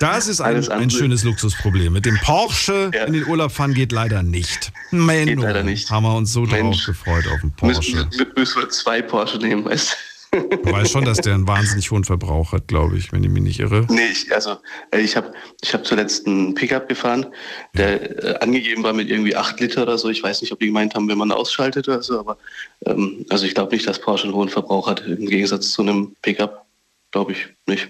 Das 0.00 0.28
ist 0.28 0.40
ein, 0.40 0.66
ein 0.70 0.88
schönes 0.88 1.24
Luxusproblem. 1.24 1.92
Mit 1.92 2.06
dem 2.06 2.16
Porsche 2.16 2.90
in 3.06 3.12
den 3.12 3.26
Urlaub 3.26 3.52
fahren 3.52 3.74
geht 3.74 3.92
leider 3.92 4.22
nicht. 4.22 4.72
Menno, 4.90 5.26
Geht 5.26 5.38
leider 5.40 5.62
nicht. 5.62 5.90
haben 5.90 6.04
wir 6.04 6.14
uns 6.16 6.32
so 6.32 6.40
Mensch. 6.44 6.86
drauf 6.86 6.86
gefreut 6.86 7.26
auf 7.26 7.40
den 7.42 7.52
Porsche. 7.52 7.96
Müssen, 7.96 8.32
müssen 8.34 8.62
wir 8.62 8.68
zwei 8.70 9.02
Porsche 9.02 9.36
nehmen, 9.36 9.62
weißt 9.66 9.90
Du 9.92 9.96
weißt 10.32 10.92
schon, 10.92 11.04
dass 11.04 11.18
der 11.18 11.34
einen 11.34 11.46
wahnsinnig 11.46 11.90
hohen 11.90 12.04
Verbrauch 12.04 12.52
hat, 12.52 12.68
glaube 12.68 12.96
ich, 12.96 13.12
wenn 13.12 13.24
ich 13.24 13.30
mich 13.30 13.42
nicht 13.42 13.60
irre. 13.60 13.86
Nee, 13.88 14.10
ich, 14.12 14.32
also 14.32 14.58
äh, 14.92 15.00
ich 15.00 15.16
habe 15.16 15.32
ich 15.60 15.74
hab 15.74 15.84
zuletzt 15.84 16.26
einen 16.26 16.54
Pickup 16.54 16.88
gefahren, 16.88 17.26
der 17.74 18.24
äh, 18.24 18.38
angegeben 18.38 18.82
war 18.82 18.92
mit 18.92 19.08
irgendwie 19.08 19.34
8 19.34 19.58
Liter 19.60 19.82
oder 19.82 19.98
so. 19.98 20.08
Ich 20.08 20.22
weiß 20.22 20.42
nicht, 20.42 20.52
ob 20.52 20.60
die 20.60 20.66
gemeint 20.66 20.94
haben, 20.94 21.08
wenn 21.08 21.18
man 21.18 21.32
ausschaltet 21.32 21.88
oder 21.88 22.02
so, 22.02 22.20
aber 22.20 22.38
ähm, 22.86 23.26
also 23.28 23.44
ich 23.44 23.54
glaube 23.54 23.74
nicht, 23.74 23.88
dass 23.88 24.00
Porsche 24.00 24.24
einen 24.24 24.34
hohen 24.34 24.48
Verbrauch 24.48 24.88
hat, 24.88 25.00
im 25.00 25.26
Gegensatz 25.26 25.70
zu 25.70 25.82
einem 25.82 26.14
Pickup. 26.22 26.64
Glaube 27.10 27.32
ich 27.32 27.48
nicht. 27.66 27.88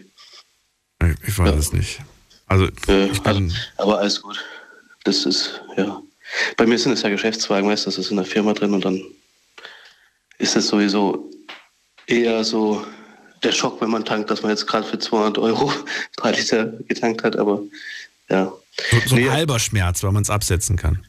Ich 1.26 1.38
weiß 1.38 1.54
es 1.54 1.72
nicht. 1.72 2.00
Also, 2.46 2.66
Äh, 2.88 3.10
also, 3.24 3.42
aber 3.76 3.98
alles 3.98 4.20
gut. 4.22 4.42
Das 5.04 5.24
ist, 5.24 5.62
ja. 5.76 6.02
Bei 6.56 6.66
mir 6.66 6.78
sind 6.78 6.92
es 6.92 7.02
ja 7.02 7.08
Geschäftswagen, 7.08 7.68
weißt 7.68 7.86
du, 7.86 7.90
das 7.90 7.98
ist 7.98 8.10
in 8.10 8.16
der 8.16 8.26
Firma 8.26 8.52
drin 8.52 8.74
und 8.74 8.84
dann 8.84 9.02
ist 10.38 10.56
es 10.56 10.68
sowieso 10.68 11.30
eher 12.10 12.44
so 12.44 12.84
der 13.42 13.52
Schock, 13.52 13.80
wenn 13.80 13.90
man 13.90 14.04
tankt, 14.04 14.30
dass 14.30 14.42
man 14.42 14.50
jetzt 14.50 14.66
gerade 14.66 14.86
für 14.86 14.98
200 14.98 15.38
Euro 15.38 15.72
drei 16.16 16.32
Liter 16.32 16.66
getankt 16.88 17.22
hat, 17.24 17.36
aber 17.36 17.62
ja. 18.28 18.52
So, 18.90 18.96
so 19.06 19.16
ein 19.16 19.30
halber 19.30 19.58
Schmerz, 19.58 20.02
weil 20.02 20.12
man 20.12 20.22
es 20.22 20.30
absetzen 20.30 20.76
kann. 20.76 21.04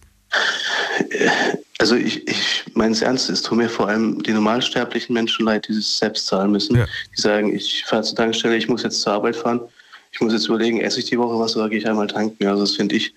Also 1.77 1.95
ich, 1.95 2.27
ich 2.27 2.63
meine 2.73 2.93
es 2.93 3.01
ernst, 3.01 3.29
es 3.29 3.41
tut 3.41 3.57
mir 3.57 3.69
vor 3.69 3.87
allem 3.87 4.21
die 4.23 4.31
normalsterblichen 4.31 5.13
Menschen 5.13 5.45
leid, 5.45 5.67
die 5.67 5.73
es 5.73 5.97
selbst 5.97 6.27
zahlen 6.27 6.51
müssen. 6.51 6.75
Die 6.75 7.21
sagen, 7.21 7.55
ich 7.55 7.85
fahre 7.85 8.03
zur 8.03 8.15
Tankstelle, 8.15 8.55
ich 8.55 8.67
muss 8.67 8.83
jetzt 8.83 9.01
zur 9.01 9.13
Arbeit 9.13 9.35
fahren, 9.35 9.61
ich 10.11 10.19
muss 10.19 10.33
jetzt 10.33 10.47
überlegen, 10.47 10.81
esse 10.81 10.99
ich 10.99 11.05
die 11.05 11.17
Woche 11.17 11.39
was 11.39 11.55
oder 11.55 11.69
gehe 11.69 11.79
ich 11.79 11.87
einmal 11.87 12.07
tanken? 12.07 12.45
Also 12.45 12.63
das 12.63 12.75
finde 12.75 12.95
ich. 12.95 13.13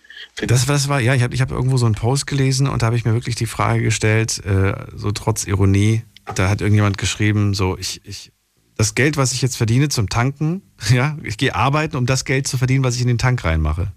Das, 0.47 0.67
das 0.67 0.89
war, 0.89 1.01
ja, 1.01 1.15
ich 1.15 1.23
habe 1.23 1.35
ich 1.35 1.41
hab 1.41 1.51
irgendwo 1.51 1.77
so 1.77 1.87
einen 1.87 1.95
Post 1.95 2.27
gelesen 2.27 2.69
und 2.69 2.83
da 2.83 2.87
habe 2.87 2.97
ich 2.97 3.05
mir 3.05 3.15
wirklich 3.15 3.35
die 3.35 3.47
Frage 3.47 3.83
gestellt, 3.83 4.41
äh, 4.45 4.75
so 4.95 5.11
trotz 5.11 5.47
Ironie, 5.47 6.03
da 6.35 6.49
hat 6.49 6.61
irgendjemand 6.61 6.99
geschrieben, 6.99 7.55
so, 7.55 7.77
ich, 7.79 8.01
ich, 8.05 8.33
das 8.77 8.95
Geld, 8.95 9.17
was 9.17 9.33
ich 9.33 9.43
jetzt 9.43 9.57
verdiene 9.57 9.89
zum 9.89 10.09
Tanken, 10.09 10.63
ja, 10.91 11.17
ich 11.23 11.37
gehe 11.37 11.55
arbeiten, 11.55 11.97
um 11.97 12.07
das 12.07 12.25
Geld 12.25 12.47
zu 12.47 12.59
verdienen, 12.59 12.85
was 12.85 12.97
ich 12.97 13.03
in 13.03 13.09
den 13.09 13.19
Tank 13.19 13.45
reinmache. 13.45 13.93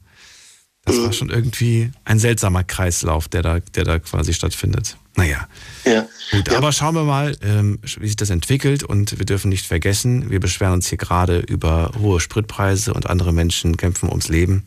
Das 0.88 1.02
war 1.02 1.12
schon 1.12 1.30
irgendwie 1.30 1.92
ein 2.06 2.18
seltsamer 2.18 2.64
Kreislauf, 2.64 3.28
der 3.28 3.42
da, 3.42 3.60
der 3.60 3.84
da 3.84 4.00
quasi 4.00 4.34
stattfindet. 4.34 4.96
Naja. 5.18 5.46
Ja. 5.84 6.08
Gut, 6.32 6.54
aber 6.54 6.72
schauen 6.72 6.96
wir 6.96 7.04
mal, 7.04 7.36
ähm, 7.42 7.80
wie 7.82 8.08
sich 8.08 8.16
das 8.16 8.30
entwickelt 8.30 8.84
und 8.84 9.18
wir 9.18 9.26
dürfen 9.26 9.50
nicht 9.50 9.66
vergessen, 9.66 10.30
wir 10.30 10.40
beschweren 10.40 10.74
uns 10.74 10.88
hier 10.88 10.98
gerade 10.98 11.40
über 11.40 11.92
hohe 12.00 12.22
Spritpreise 12.22 12.94
und 12.94 13.10
andere 13.10 13.34
Menschen 13.34 13.76
kämpfen 13.76 14.08
ums 14.08 14.30
Leben. 14.30 14.66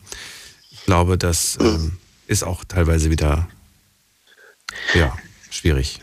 Ich 0.69 0.85
glaube, 0.85 1.17
das 1.17 1.57
ähm, 1.59 1.97
ist 2.27 2.43
auch 2.43 2.63
teilweise 2.65 3.09
wieder 3.09 3.47
ja, 4.93 5.17
schwierig. 5.49 6.01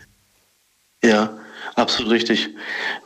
Ja, 1.01 1.37
absolut 1.79 2.11
richtig. 2.11 2.49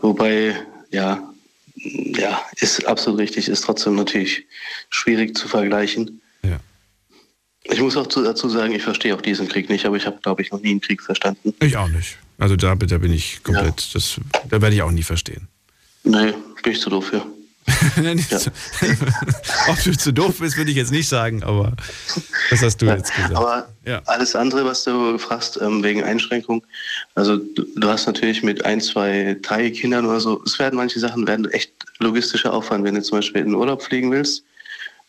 Wobei, 0.02 0.56
ja, 0.92 1.34
ja, 1.76 2.42
ist 2.58 2.86
absolut 2.88 3.20
richtig, 3.20 3.48
ist 3.48 3.62
trotzdem 3.62 3.96
natürlich 3.96 4.46
schwierig 4.90 5.36
zu 5.36 5.48
vergleichen. 5.48 6.22
Ja. 6.44 6.60
Ich 7.64 7.80
muss 7.80 7.98
auch 7.98 8.08
zu, 8.08 8.24
dazu 8.24 8.50
sagen, 8.50 8.74
ich 8.74 8.84
verstehe 8.84 9.16
auch 9.16 9.22
diesen 9.22 9.48
Krieg 9.48 9.70
nicht, 9.70 9.86
aber 9.86 9.96
ich 9.96 10.06
habe, 10.06 10.20
glaube 10.22 10.42
ich, 10.42 10.52
noch 10.52 10.62
nie 10.62 10.72
einen 10.72 10.82
Krieg 10.82 11.02
verstanden. 11.02 11.54
Ich 11.62 11.78
auch 11.78 11.90
nicht. 11.90 12.18
Also 12.38 12.56
da, 12.56 12.76
da 12.76 12.98
bin 12.98 13.14
ich 13.14 13.42
komplett, 13.44 13.96
das, 13.96 14.20
da 14.50 14.62
werde 14.62 14.76
ich 14.76 14.82
auch 14.82 14.92
nie 14.92 15.04
verstehen. 15.04 15.48
Nee, 16.04 16.34
bin 16.62 16.74
ich 16.74 16.82
zu 16.82 16.90
doof 16.90 17.08
für. 17.08 17.26
Ob 19.70 19.84
du 19.84 19.98
zu 19.98 20.12
doof 20.12 20.40
bist, 20.40 20.58
würde 20.58 20.72
ich 20.72 20.78
jetzt 20.78 20.92
nicht 20.92 21.08
sagen, 21.08 21.44
aber 21.44 21.74
das 22.50 22.62
hast 22.62 22.82
du 22.82 22.88
jetzt 22.88 23.16
gesagt. 23.16 23.36
Aber 23.36 23.70
Ja. 23.86 24.02
alles 24.06 24.36
andere, 24.36 24.66
was 24.66 24.84
du 24.84 25.18
fragst, 25.18 25.60
ähm, 25.62 25.84
wegen 25.84 26.04
Einschränkung, 26.04 26.64
also 27.16 27.38
du, 27.38 27.66
du 27.76 27.88
hast 27.88 28.06
natürlich 28.06 28.44
mit 28.44 28.66
ein, 28.66 28.82
zwei, 28.82 29.38
drei 29.42 29.70
Kindern 29.70 30.06
oder 30.06 30.20
so, 30.20 30.42
es 30.46 30.60
werden 30.60 30.76
manche 30.76 31.00
Sachen 31.00 31.26
werden 31.28 31.50
echt 31.52 31.72
logistischer 32.00 32.54
Aufwand, 32.54 32.84
wenn 32.84 32.96
du 32.96 33.02
zum 33.02 33.20
Beispiel 33.20 33.42
in 33.42 33.48
den 33.48 33.56
Urlaub 33.56 33.82
fliegen 33.82 34.12
willst. 34.12 34.44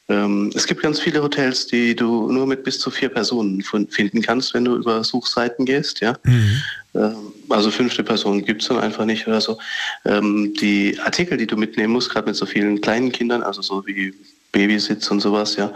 Ähm, 0.09 0.53
es 0.55 0.67
gibt 0.67 0.83
ganz 0.83 1.01
viele 1.01 1.23
Hotels, 1.23 1.67
die 1.67 1.97
du 1.97 2.31
nur 2.31 2.47
mit 2.47 2.63
bis 2.63 2.79
zu 2.79 2.91
vier 2.91 3.09
Personen 3.09 3.63
finden 3.63 4.21
kannst, 4.21 4.53
wenn 4.53 4.67
du 4.67 4.77
über 4.77 5.03
Suchseiten 5.03 5.65
gehst, 5.65 6.01
ja. 6.01 6.15
Ähm, 6.95 7.33
Also 7.49 7.71
fünfte 7.71 8.03
Person 8.03 8.45
gibt 8.45 8.63
es 8.63 8.69
dann 8.69 8.79
einfach 8.79 9.05
nicht 9.05 9.27
oder 9.27 9.41
so. 9.41 9.59
Ähm, 10.05 10.55
die 10.61 10.99
Artikel, 11.01 11.37
die 11.37 11.47
du 11.47 11.57
mitnehmen 11.57 11.93
musst, 11.93 12.11
gerade 12.11 12.27
mit 12.27 12.37
so 12.37 12.47
vielen 12.47 12.81
kleinen 12.81 13.13
Kindern, 13.13 13.43
also 13.43 13.63
so 13.63 13.87
wie 13.87 14.15
Babysitz 14.53 15.11
und 15.11 15.21
sowas, 15.21 15.57
ja, 15.57 15.73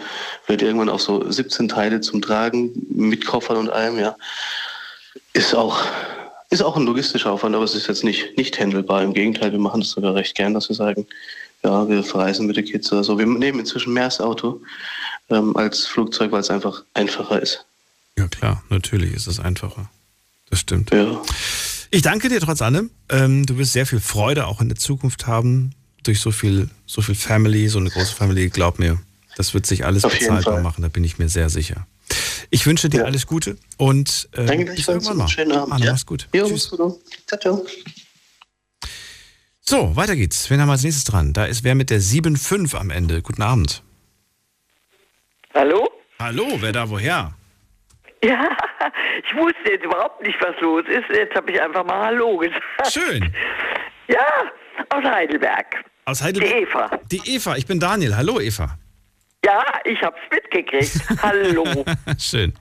wird 0.47 0.63
irgendwann 0.63 0.89
auch 0.89 1.01
so 1.01 1.31
17 1.31 1.69
Teile 1.69 2.01
zum 2.01 2.23
Tragen 2.23 2.71
mit 2.89 3.27
Koffern 3.27 3.57
und 3.57 3.71
allem, 3.71 3.99
ja. 3.99 4.17
Ist 5.33 5.55
auch, 5.55 5.85
ist 6.51 6.63
auch 6.63 6.77
ein 6.77 6.87
logistischer 6.87 7.33
Aufwand, 7.33 7.55
aber 7.55 7.65
es 7.65 7.75
ist 7.75 7.89
jetzt 7.89 8.05
nicht, 8.05 8.37
nicht 8.37 8.59
handelbar. 8.59 9.03
Im 9.03 9.15
Gegenteil, 9.15 9.53
wir 9.53 9.59
machen 9.59 9.81
das 9.81 9.91
sogar 9.91 10.15
recht 10.15 10.35
gern, 10.35 10.55
dass 10.55 10.69
wir 10.69 10.77
sagen, 10.77 11.07
ja, 11.63 11.89
wir 11.89 12.03
verreisen 12.05 12.47
mit 12.47 12.57
den 12.57 12.65
Kids 12.65 12.91
oder 12.93 13.05
so. 13.05 13.19
Wir 13.19 13.27
nehmen 13.27 13.61
inzwischen 13.61 13.93
mehr 13.93 14.05
das 14.05 14.21
Auto 14.21 14.61
ähm, 15.29 15.57
als 15.57 15.87
Flugzeug, 15.87 16.33
weil 16.33 16.41
es 16.41 16.51
einfach 16.51 16.85
einfacher 16.95 17.43
ist. 17.43 17.65
Ja, 18.17 18.29
klar, 18.29 18.63
natürlich 18.69 19.13
ist 19.13 19.27
es 19.27 19.41
einfacher. 19.41 19.91
Das 20.51 20.61
stimmt. 20.61 20.93
Ja. 20.93 21.23
Ich 21.91 22.03
danke 22.03 22.29
dir 22.29 22.41
trotz 22.41 22.63
allem. 22.63 22.91
Ähm, 23.09 23.47
du 23.47 23.57
wirst 23.59 23.73
sehr 23.73 23.87
viel 23.87 24.01
Freude 24.01 24.47
auch 24.47 24.61
in 24.61 24.69
der 24.69 24.77
Zukunft 24.77 25.27
haben 25.27 25.75
durch 26.03 26.21
so 26.21 26.31
viel, 26.31 26.69
so 26.87 27.03
viel 27.03 27.15
Family, 27.15 27.69
so 27.69 27.79
eine 27.79 27.91
große 27.91 28.15
Family. 28.15 28.49
Glaub 28.49 28.79
mir, 28.79 28.99
das 29.37 29.55
wird 29.55 29.67
sich 29.67 29.85
alles 29.85 30.05
Auf 30.05 30.13
jeden 30.13 30.29
bezahlbar 30.29 30.55
Fall. 30.55 30.63
machen, 30.63 30.83
da 30.83 30.89
bin 30.89 31.05
ich 31.05 31.19
mir 31.19 31.29
sehr 31.29 31.49
sicher. 31.51 31.87
Ich 32.51 32.65
wünsche 32.67 32.89
dir 32.89 33.05
alles 33.05 33.27
Gute 33.27 33.59
und 33.77 34.29
äh, 34.33 34.47
Danke 34.47 34.73
bis 34.73 34.89
irgendwann 34.89 35.19
mal. 35.19 35.29
Schönen 35.29 35.53
Abend. 35.53 35.75
Anna, 35.75 35.85
ja. 35.85 35.93
mach's 35.93 36.07
gut. 36.07 36.29
Jo, 36.35 36.49
gut. 36.49 36.61
Ciao, 37.27 37.41
ciao. 37.41 37.67
So, 39.61 39.95
weiter 39.97 40.17
geht's. 40.17 40.49
Wen 40.49 40.61
haben 40.61 40.69
wir 40.69 40.73
als 40.73 40.83
nächstes 40.83 41.05
dran? 41.05 41.35
Da 41.35 41.45
ist 41.45 41.63
wer 41.63 41.75
mit 41.75 41.91
der 41.91 42.01
7.5 42.01 42.75
am 42.75 42.89
Ende. 42.89 43.21
Guten 43.21 43.43
Abend. 43.43 43.83
Hallo? 45.53 45.91
Hallo, 46.19 46.47
wer 46.61 46.73
da 46.73 46.89
woher? 46.89 47.35
Ja, 48.25 48.57
ich 49.25 49.37
wusste 49.37 49.73
jetzt 49.73 49.85
überhaupt 49.85 50.23
nicht, 50.23 50.37
was 50.41 50.59
los 50.61 50.85
ist. 50.89 51.09
Jetzt 51.11 51.35
habe 51.37 51.53
ich 51.53 51.61
einfach 51.61 51.85
mal 51.85 52.07
Hallo 52.07 52.37
gesagt. 52.39 52.93
Schön. 52.93 53.33
Ja, 54.09 54.27
aus 54.91 55.05
Heidelberg. 55.05 55.85
Aus 56.05 56.23
Heidelberg. 56.23 56.53
Die 56.53 56.63
Eva. 56.63 56.91
Die 57.11 57.35
Eva, 57.35 57.57
ich 57.57 57.67
bin 57.67 57.79
Daniel. 57.79 58.17
Hallo, 58.17 58.41
Eva. 58.41 58.79
Ja, 59.45 59.65
ich 59.85 60.03
hab's 60.03 60.21
mitgekriegt. 60.33 61.01
Hallo. 61.23 61.65
Schön. 62.19 62.55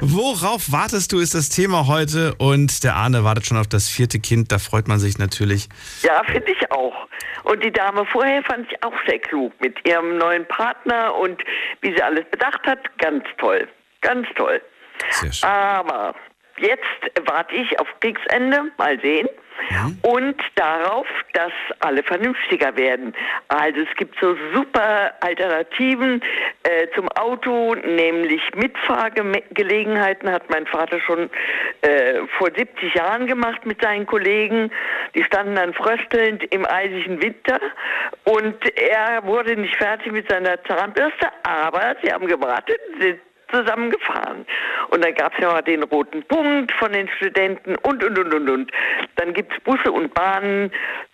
Worauf 0.00 0.70
wartest 0.70 1.12
du, 1.12 1.18
ist 1.18 1.34
das 1.34 1.48
Thema 1.48 1.88
heute. 1.88 2.34
Und 2.38 2.84
der 2.84 2.94
Arne 2.94 3.24
wartet 3.24 3.46
schon 3.46 3.56
auf 3.56 3.66
das 3.66 3.88
vierte 3.88 4.20
Kind. 4.20 4.52
Da 4.52 4.58
freut 4.58 4.86
man 4.86 4.98
sich 4.98 5.18
natürlich. 5.18 5.68
Ja, 6.02 6.22
finde 6.24 6.52
ich 6.52 6.70
auch. 6.70 6.94
Und 7.42 7.64
die 7.64 7.72
Dame 7.72 8.06
vorher 8.06 8.42
fand 8.44 8.70
ich 8.70 8.82
auch 8.84 8.94
sehr 9.06 9.18
klug 9.18 9.52
mit 9.60 9.76
ihrem 9.86 10.16
neuen 10.16 10.46
Partner 10.46 11.14
und 11.16 11.42
wie 11.80 11.92
sie 11.94 12.02
alles 12.02 12.24
bedacht 12.30 12.64
hat. 12.66 12.78
Ganz 12.98 13.24
toll. 13.38 13.68
Ganz 14.00 14.28
toll. 14.36 14.60
Aber 15.44 16.14
jetzt 16.58 16.84
warte 17.26 17.54
ich 17.54 17.78
auf 17.80 17.88
Kriegsende. 18.00 18.72
Mal 18.78 19.00
sehen. 19.00 19.28
Und 20.02 20.36
darauf, 20.54 21.06
dass 21.32 21.52
alle 21.80 22.02
vernünftiger 22.02 22.76
werden. 22.76 23.14
Also 23.48 23.80
es 23.80 23.96
gibt 23.96 24.18
so 24.20 24.36
super 24.54 25.12
Alternativen 25.20 26.22
äh, 26.62 26.86
zum 26.94 27.08
Auto, 27.12 27.74
nämlich 27.74 28.42
Mitfahrgelegenheiten 28.54 30.30
hat 30.30 30.48
mein 30.50 30.66
Vater 30.66 31.00
schon 31.00 31.30
äh, 31.80 32.20
vor 32.38 32.50
70 32.54 32.94
Jahren 32.94 33.26
gemacht 33.26 33.64
mit 33.66 33.82
seinen 33.82 34.06
Kollegen. 34.06 34.70
Die 35.14 35.24
standen 35.24 35.56
dann 35.56 35.74
fröstelnd 35.74 36.44
im 36.52 36.66
eisigen 36.66 37.20
Winter 37.22 37.58
und 38.24 38.56
er 38.78 39.24
wurde 39.24 39.56
nicht 39.56 39.76
fertig 39.76 40.12
mit 40.12 40.28
seiner 40.30 40.62
Zahnbürste, 40.64 41.28
aber 41.42 41.96
sie 42.02 42.12
haben 42.12 42.26
gewartet, 42.26 42.78
sind 43.00 43.20
zusammengefahren. 43.50 44.46
Und 44.90 45.04
dann 45.04 45.14
gab 45.14 45.32
es 45.34 45.40
ja 45.40 45.52
mal 45.52 45.62
den 45.62 45.82
roten 45.84 46.22
Punkt 46.24 46.72
von 46.72 46.92
den 46.92 47.08
Studenten 47.08 47.76
und, 47.76 48.02
und, 48.04 48.18
und, 48.18 48.34
und, 48.34 48.48
und. 48.50 48.72
Dann 49.16 49.32
gibt 49.34 49.52
es 49.52 49.60
Busse 49.64 49.90
und 49.92 50.12
Bahnen, 50.14 50.70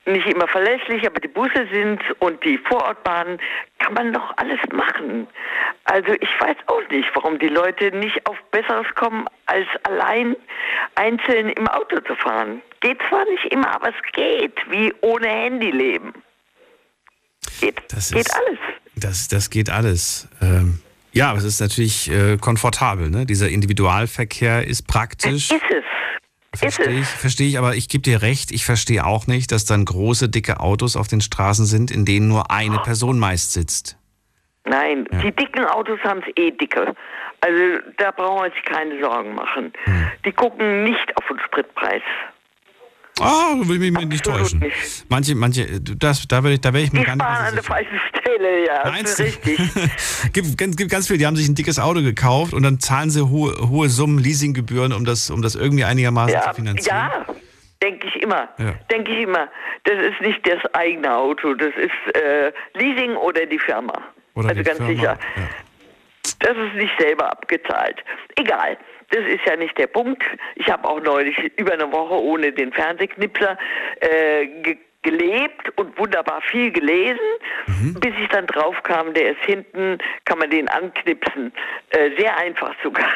nicht 0.07 0.27
immer 0.27 0.49
verlässlich, 0.49 1.07
aber 1.07 1.21
die 1.21 1.29
Busse 1.29 1.67
sind 1.73 2.01
und 2.21 2.43
die 2.45 2.59
Vorortbahnen 2.59 3.39
kann 3.79 3.95
man 3.95 4.13
doch 4.13 4.37
alles 4.37 4.59
machen. 4.73 5.27
Also 5.85 6.13
ich 6.15 6.41
weiß 6.41 6.57
auch 6.67 6.89
nicht, 6.91 7.09
warum 7.15 7.39
die 7.39 7.49
Leute 7.49 7.91
nicht 7.97 8.27
auf 8.27 8.37
Besseres 8.51 8.87
kommen, 8.95 9.27
als 9.47 9.67
allein 9.85 10.37
einzeln 10.97 11.51
im 11.51 11.69
Auto 11.69 12.01
zu 12.01 12.15
fahren. 12.17 12.63
Geht 12.81 12.99
zwar 13.09 13.25
nicht 13.27 13.45
immer, 13.53 13.73
aber 13.75 13.89
es 13.91 14.13
geht, 14.13 14.59
wie 14.71 14.93
ohne 15.03 15.29
Handy 15.29 15.71
leben. 15.71 16.13
Geht, 17.61 17.81
Das 17.93 18.11
geht 18.11 18.27
ist- 18.27 18.35
alles. 18.37 18.59
Das, 18.97 19.29
das 19.29 19.51
geht 19.51 19.71
alles. 19.71 20.29
Ähm, 20.43 20.81
Ja, 21.13 21.31
aber 21.31 21.39
es 21.39 21.45
ist 21.45 21.61
natürlich 21.61 22.11
äh, 22.11 22.39
komfortabel. 22.39 23.11
Ne? 23.11 23.27
Dieser 23.27 23.49
Individualverkehr 23.49 24.67
ist 24.67 24.87
praktisch. 24.87 25.51
Ist 25.51 25.63
es. 25.71 25.85
Verstehe 26.55 27.01
ich, 27.01 27.07
verstehe 27.07 27.49
ich, 27.49 27.59
aber 27.59 27.77
ich 27.77 27.89
gebe 27.89 28.03
dir 28.03 28.21
recht, 28.21 28.51
ich 28.53 28.67
verstehe 28.67 29.07
auch 29.07 29.27
nicht, 29.27 29.53
dass 29.53 29.65
dann 29.65 29.87
große, 29.87 30.29
dicke 30.29 30.61
Autos 30.61 30.97
auf 30.97 31.09
den 31.09 31.23
Straßen 31.23 31.65
sind, 31.65 31.91
in 31.91 32.05
denen 32.05 32.29
nur 32.29 32.51
eine 32.51 32.79
Person 32.79 33.19
meist 33.19 33.55
sitzt. 33.55 33.97
Nein, 34.67 35.09
die 35.23 35.33
dicken 35.33 35.65
Autos 35.65 35.99
haben 36.05 36.21
es 36.21 36.33
eh 36.37 36.51
dicke. 36.51 36.95
Also 37.41 37.83
da 37.97 38.11
brauchen 38.11 38.45
wir 38.45 38.53
sich 38.53 38.65
keine 38.65 39.01
Sorgen 39.03 39.35
machen. 39.35 39.73
Hm. 39.85 40.07
Die 40.27 40.33
gucken 40.33 40.85
nicht 40.85 41.17
auf 41.17 41.25
den 41.27 41.41
Spritpreis. 41.41 42.03
Ah, 43.21 43.55
will 43.57 43.83
ich 43.83 43.93
mich 43.93 44.07
nicht 44.07 44.25
täuschen. 44.25 44.65
Manche, 45.09 45.35
manche, 45.35 45.81
das, 45.81 46.27
da 46.29 46.43
werde 46.43 46.55
ich, 46.55 46.61
da 46.61 46.73
ich 46.75 46.93
mir 46.93 47.01
Die 47.01 47.05
gar 47.07 47.17
nicht. 47.17 47.25
sparen 47.25 47.47
an 47.47 47.55
der 47.55 47.63
falschen 47.65 48.01
Stelle, 48.09 48.22
ja. 48.49 48.83
Das 48.85 49.03
ist 49.03 49.19
du? 49.19 49.23
richtig. 49.25 49.59
gibt, 50.33 50.59
ganz- 50.59 50.77
gibt 50.77 50.91
ganz 50.91 51.07
viele, 51.07 51.19
die 51.19 51.27
haben 51.27 51.37
sich 51.37 51.49
ein 51.49 51.55
dickes 51.55 51.79
Auto 51.79 52.03
gekauft 52.03 52.53
und 52.55 52.63
dann 52.63 52.81
zahlen 52.81 53.11
sie 53.11 53.29
hohe, 53.29 53.55
hohe 53.69 53.89
Summen 53.89 54.19
Leasinggebühren, 54.19 54.93
um 54.93 55.05
das, 55.05 55.31
um 55.31 55.43
das 55.43 55.55
irgendwie 55.55 55.85
einigermaßen 55.85 56.39
zu 56.41 56.47
Ja, 56.47 56.55
finanzieren. 56.55 56.97
ja 56.97 57.27
denke 57.83 58.07
ich 58.07 58.23
immer. 58.23 58.49
Ja. 58.59 58.75
Denke 58.91 59.11
ich 59.13 59.23
immer. 59.23 59.49
Das 59.85 59.97
ist 59.99 60.21
nicht 60.21 60.47
das 60.49 60.65
eigene 60.75 61.17
Auto, 61.17 61.55
das 61.55 61.73
ist 61.77 62.15
äh, 62.17 62.53
Leasing 62.75 63.17
oder 63.17 63.45
die 63.47 63.59
Firma. 63.59 63.93
Oder 64.35 64.51
also 64.51 64.63
die 64.63 64.69
ganz 64.69 64.79
Firma, 64.79 64.93
sicher. 64.93 65.19
Das 66.39 66.53
ist 66.57 66.75
nicht 66.77 66.93
selber 66.99 67.31
abgezahlt. 67.31 67.97
Egal. 68.37 68.79
Das 69.11 69.21
ist 69.27 69.41
ja 69.47 69.57
nicht 69.57 69.77
der 69.77 69.89
Punkt. 69.89 70.23
Ich 70.55 70.69
habe 70.71 70.89
auch 70.89 71.01
neulich 71.03 71.37
über 71.57 71.73
eine 71.73 71.91
Woche 71.93 72.15
ohne 72.15 72.53
den 72.53 72.73
Fernsehknipser 72.73 73.59
äh, 74.01 74.47
gelebt 75.03 75.73
und 75.77 75.97
wunderbar 75.99 76.41
viel 76.43 76.71
gelesen, 76.71 77.19
bis 78.01 78.13
ich 78.21 78.29
dann 78.29 78.47
drauf 78.47 78.81
kam, 78.83 79.13
der 79.15 79.33
ist 79.33 79.45
hinten, 79.45 79.99
kann 80.25 80.39
man 80.39 80.51
den 80.51 80.69
anknipsen. 80.69 81.53
Äh, 81.91 82.11
sehr 82.19 82.37
einfach 82.37 82.75
sogar. 82.83 83.09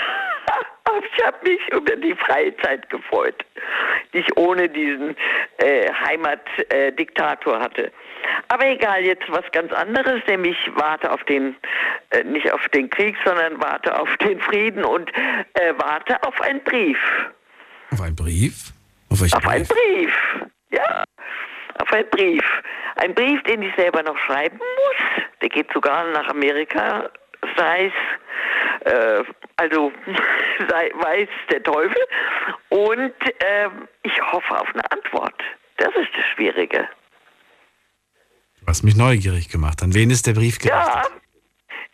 Ich 1.16 1.24
habe 1.24 1.36
mich 1.42 1.60
über 1.72 1.96
die 1.96 2.14
freie 2.14 2.56
Zeit 2.58 2.88
gefreut, 2.90 3.44
die 4.12 4.18
ich 4.18 4.36
ohne 4.36 4.68
diesen 4.68 5.16
äh, 5.58 5.92
Heimatdiktator 5.92 7.58
hatte. 7.58 7.90
Aber 8.48 8.66
egal, 8.66 9.04
jetzt 9.04 9.24
was 9.28 9.44
ganz 9.52 9.72
anderes, 9.72 10.22
nämlich 10.28 10.56
warte 10.74 11.10
auf 11.10 11.22
den, 11.24 11.56
äh, 12.10 12.22
nicht 12.22 12.50
auf 12.52 12.66
den 12.68 12.88
Krieg, 12.88 13.16
sondern 13.24 13.60
warte 13.60 13.98
auf 13.98 14.16
den 14.18 14.40
Frieden 14.40 14.84
und 14.84 15.10
äh, 15.54 15.74
warte 15.76 16.22
auf 16.22 16.40
einen 16.40 16.62
Brief. 16.62 16.98
Auf 17.90 18.00
einen 18.00 18.16
Brief? 18.16 18.72
Auf 19.10 19.22
Auf 19.22 19.46
einen 19.46 19.66
Brief. 19.66 20.14
Ja, 20.70 21.04
auf 21.78 21.92
einen 21.92 22.08
Brief. 22.10 22.44
Ein 22.96 23.14
Brief, 23.14 23.42
den 23.44 23.62
ich 23.62 23.74
selber 23.76 24.02
noch 24.02 24.18
schreiben 24.18 24.58
muss. 24.58 25.24
Der 25.40 25.48
geht 25.48 25.72
sogar 25.72 26.04
nach 26.12 26.28
Amerika, 26.28 27.10
sei 27.56 27.92
es, 28.84 28.92
äh, 28.92 29.24
also 29.56 29.92
sei, 30.68 30.90
weiß 30.94 31.28
der 31.50 31.62
Teufel. 31.62 32.02
Und 32.70 33.14
ähm, 33.40 33.88
ich 34.02 34.20
hoffe 34.32 34.60
auf 34.60 34.68
eine 34.72 34.90
Antwort. 34.90 35.40
Das 35.76 35.94
ist 35.94 36.08
das 36.16 36.24
Schwierige. 36.34 36.88
Du 38.60 38.66
hast 38.66 38.82
mich 38.82 38.96
neugierig 38.96 39.48
gemacht. 39.48 39.82
An 39.82 39.94
wen 39.94 40.10
ist 40.10 40.26
der 40.26 40.32
Brief 40.32 40.58
gerichtet? 40.58 41.10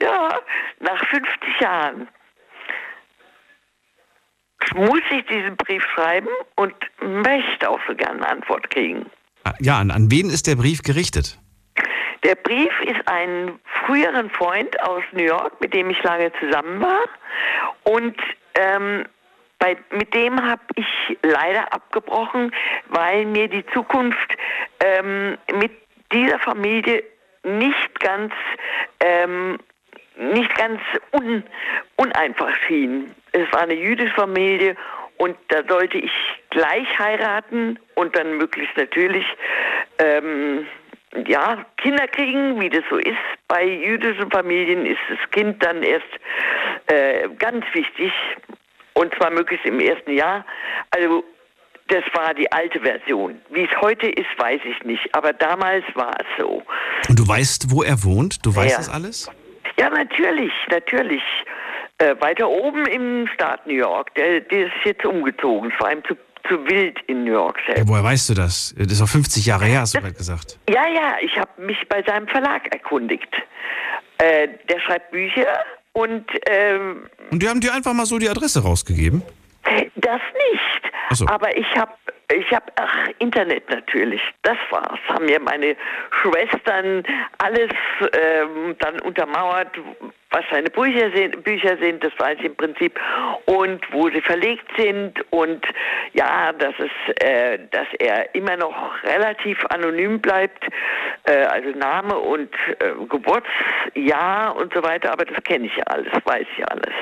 Ja, 0.01 0.07
ja, 0.09 0.41
nach 0.81 1.05
50 1.07 1.61
Jahren 1.61 2.09
muss 4.75 5.03
ich 5.11 5.25
diesen 5.27 5.57
Brief 5.57 5.85
schreiben 5.95 6.29
und 6.57 6.75
möchte 7.01 7.69
auch 7.69 7.81
so 7.87 7.95
gerne 7.95 8.21
eine 8.21 8.29
Antwort 8.29 8.71
kriegen. 8.71 9.11
Ja, 9.61 9.79
an, 9.79 9.91
an 9.91 10.11
wen 10.11 10.31
ist 10.31 10.47
der 10.47 10.57
Brief 10.57 10.83
gerichtet? 10.83 11.39
Der 12.25 12.37
Brief 12.37 12.73
ist 12.83 13.07
ein 13.07 13.59
früheren 13.85 14.31
Freund 14.31 14.81
aus 14.83 15.03
New 15.13 15.25
York, 15.25 15.61
mit 15.61 15.75
dem 15.75 15.91
ich 15.91 16.03
lange 16.03 16.33
zusammen 16.39 16.81
war. 16.81 17.05
Und 17.85 18.17
ähm, 18.55 19.05
bei, 19.59 19.77
mit 19.91 20.15
dem 20.15 20.41
habe 20.41 20.63
ich 20.77 21.19
leider 21.23 21.73
abgebrochen, 21.73 22.53
weil 22.89 23.27
mir 23.27 23.49
die 23.49 23.65
Zukunft 23.67 24.37
ähm, 24.81 25.37
mit 25.59 25.73
dieser 26.13 26.39
Familie 26.39 27.03
nicht 27.45 28.01
ganz 28.01 28.33
ähm, 29.01 29.59
nicht 30.17 30.55
ganz 30.57 30.81
un, 31.13 31.43
uneinfach 31.97 32.55
schien. 32.67 33.15
Es 33.33 33.51
war 33.53 33.63
eine 33.63 33.75
jüdische 33.75 34.15
Familie 34.15 34.77
und 35.23 35.37
da 35.49 35.63
sollte 35.69 35.99
ich 35.99 36.11
gleich 36.51 36.99
heiraten 36.99 37.79
und 37.95 38.17
dann 38.17 38.39
möglichst 38.39 38.77
natürlich 38.77 39.25
ähm, 39.99 40.67
ja, 41.29 41.65
Kinder 41.77 42.09
kriegen, 42.09 42.61
wie 42.61 42.69
das 42.69 42.83
so 42.91 42.97
ist. 42.97 43.25
Bei 43.47 43.65
jüdischen 43.65 44.29
Familien 44.33 44.85
ist 44.85 44.99
das 45.09 45.19
Kind 45.31 45.63
dann 45.63 45.85
erst 45.85 46.07
äh, 46.89 47.29
ganz 47.39 47.65
wichtig 47.73 48.11
und 48.95 49.15
zwar 49.15 49.31
möglichst 49.31 49.65
im 49.65 49.79
ersten 49.79 50.11
Jahr. 50.13 50.45
Also 50.91 51.23
das 51.87 52.03
war 52.15 52.35
die 52.35 52.51
alte 52.51 52.81
Version. 52.81 53.41
Wie 53.51 53.63
es 53.63 53.81
heute 53.81 54.09
ist, 54.09 54.31
weiß 54.39 54.61
ich 54.65 54.83
nicht, 54.85 55.15
aber 55.15 55.33
damals 55.33 55.85
war 55.95 56.15
es 56.19 56.27
so. 56.43 56.65
Und 57.09 57.17
du 57.17 57.29
weißt, 57.29 57.71
wo 57.71 57.85
er 57.85 58.03
wohnt? 58.03 58.45
Du 58.45 58.57
weißt 58.57 58.73
Ja. 58.73 58.77
das 58.79 58.89
alles? 58.89 59.31
Ja, 59.79 59.89
natürlich, 59.89 60.53
natürlich. 60.69 61.23
Äh, 61.99 62.15
weiter 62.21 62.49
oben 62.49 62.87
im 62.87 63.29
Staat 63.35 63.67
New 63.67 63.75
York. 63.75 64.15
Der, 64.15 64.41
der 64.41 64.67
ist 64.67 64.73
jetzt 64.85 65.05
umgezogen. 65.05 65.73
Es 65.73 65.81
war 65.83 65.93
ihm 65.93 66.03
zu, 66.05 66.17
zu 66.49 66.65
wild 66.69 66.99
in 67.07 67.25
New 67.25 67.33
York 67.33 67.59
selbst. 67.67 67.85
Ja, 67.85 67.89
woher 67.89 68.03
weißt 68.05 68.31
du 68.31 68.35
das? 68.35 68.75
Das 68.77 68.91
ist 68.93 69.01
doch 69.01 69.09
50 69.09 69.47
Jahre 69.47 69.67
her, 69.67 69.81
hast 69.81 69.95
du 69.95 70.01
gerade 70.01 70.15
gesagt. 70.15 70.59
Ja, 70.69 70.87
ja, 70.89 71.17
ich 71.21 71.37
habe 71.37 71.51
mich 71.63 71.77
bei 71.89 72.03
seinem 72.03 72.27
Verlag 72.29 72.73
erkundigt. 72.73 73.33
Äh, 74.19 74.49
der 74.69 74.81
schreibt 74.81 75.11
Bücher 75.13 75.47
und 75.93 76.25
ähm, 76.49 77.09
Und 77.31 77.43
die 77.43 77.49
haben 77.49 77.61
dir 77.61 77.73
einfach 77.75 77.93
mal 77.93 78.07
so 78.07 78.19
die 78.19 78.29
Adresse 78.29 78.63
rausgegeben? 78.63 79.23
Das 80.13 80.21
nicht. 80.51 80.93
So. 81.11 81.27
Aber 81.27 81.57
ich 81.57 81.77
habe, 81.77 81.93
ich 82.33 82.51
habe, 82.53 82.67
ach, 82.77 83.09
Internet 83.19 83.69
natürlich. 83.71 84.21
Das 84.43 84.57
war's. 84.71 84.99
Haben 85.09 85.27
mir 85.27 85.41
meine 85.41 85.77
Schwestern 86.23 87.03
alles 87.39 87.71
ähm, 88.01 88.77
dann 88.79 89.01
untermauert, 89.01 89.71
was 90.31 90.45
seine 90.51 90.71
Bücher 90.71 91.11
sind, 91.15 91.45
Bücher 91.45 91.77
sind, 91.79 92.03
das 92.03 92.13
weiß 92.19 92.39
ich 92.39 92.47
im 92.47 92.57
Prinzip, 92.57 92.99
und 93.45 93.81
wo 93.93 94.09
sie 94.09 94.23
verlegt 94.23 94.67
sind 94.79 95.13
und 95.31 95.65
ja, 96.15 96.53
dass 96.53 96.75
es, 96.79 97.23
äh, 97.23 97.59
dass 97.71 97.87
er 97.99 98.35
immer 98.35 98.57
noch 98.57 99.03
relativ 99.05 99.65
anonym 99.67 100.21
bleibt, 100.21 100.65
äh, 101.25 101.45
also 101.45 101.71
Name 101.71 102.19
und 102.19 102.53
äh, 102.79 102.93
Geburtsjahr 103.09 104.57
und 104.57 104.73
so 104.73 104.83
weiter. 104.83 105.13
Aber 105.13 105.25
das 105.25 105.43
kenne 105.45 105.67
ich 105.67 105.77
ja 105.77 105.85
alles, 105.85 106.13
weiß 106.25 106.47
ich 106.51 106.59
ja 106.59 106.67
alles. 106.67 106.95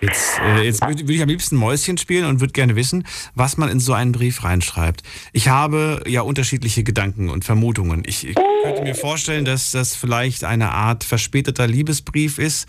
Jetzt, 0.00 0.40
äh, 0.40 0.62
jetzt 0.62 0.86
würde 0.86 1.12
ich 1.12 1.22
am 1.22 1.28
liebsten 1.28 1.56
Mäuschen 1.56 1.98
spielen 1.98 2.24
und 2.24 2.40
würde 2.40 2.52
gerne 2.52 2.74
wissen, 2.74 3.06
was 3.34 3.56
man 3.58 3.68
in 3.68 3.80
so 3.80 3.92
einen 3.92 4.12
Brief 4.12 4.44
reinschreibt. 4.44 5.02
Ich 5.32 5.48
habe 5.48 6.02
ja 6.06 6.22
unterschiedliche 6.22 6.82
Gedanken 6.82 7.28
und 7.28 7.44
Vermutungen. 7.44 8.02
Ich, 8.06 8.26
ich 8.26 8.36
könnte 8.62 8.82
mir 8.82 8.94
vorstellen, 8.94 9.44
dass 9.44 9.72
das 9.72 9.94
vielleicht 9.94 10.44
eine 10.44 10.70
Art 10.72 11.04
verspäteter 11.04 11.66
Liebesbrief 11.66 12.38
ist. 12.38 12.66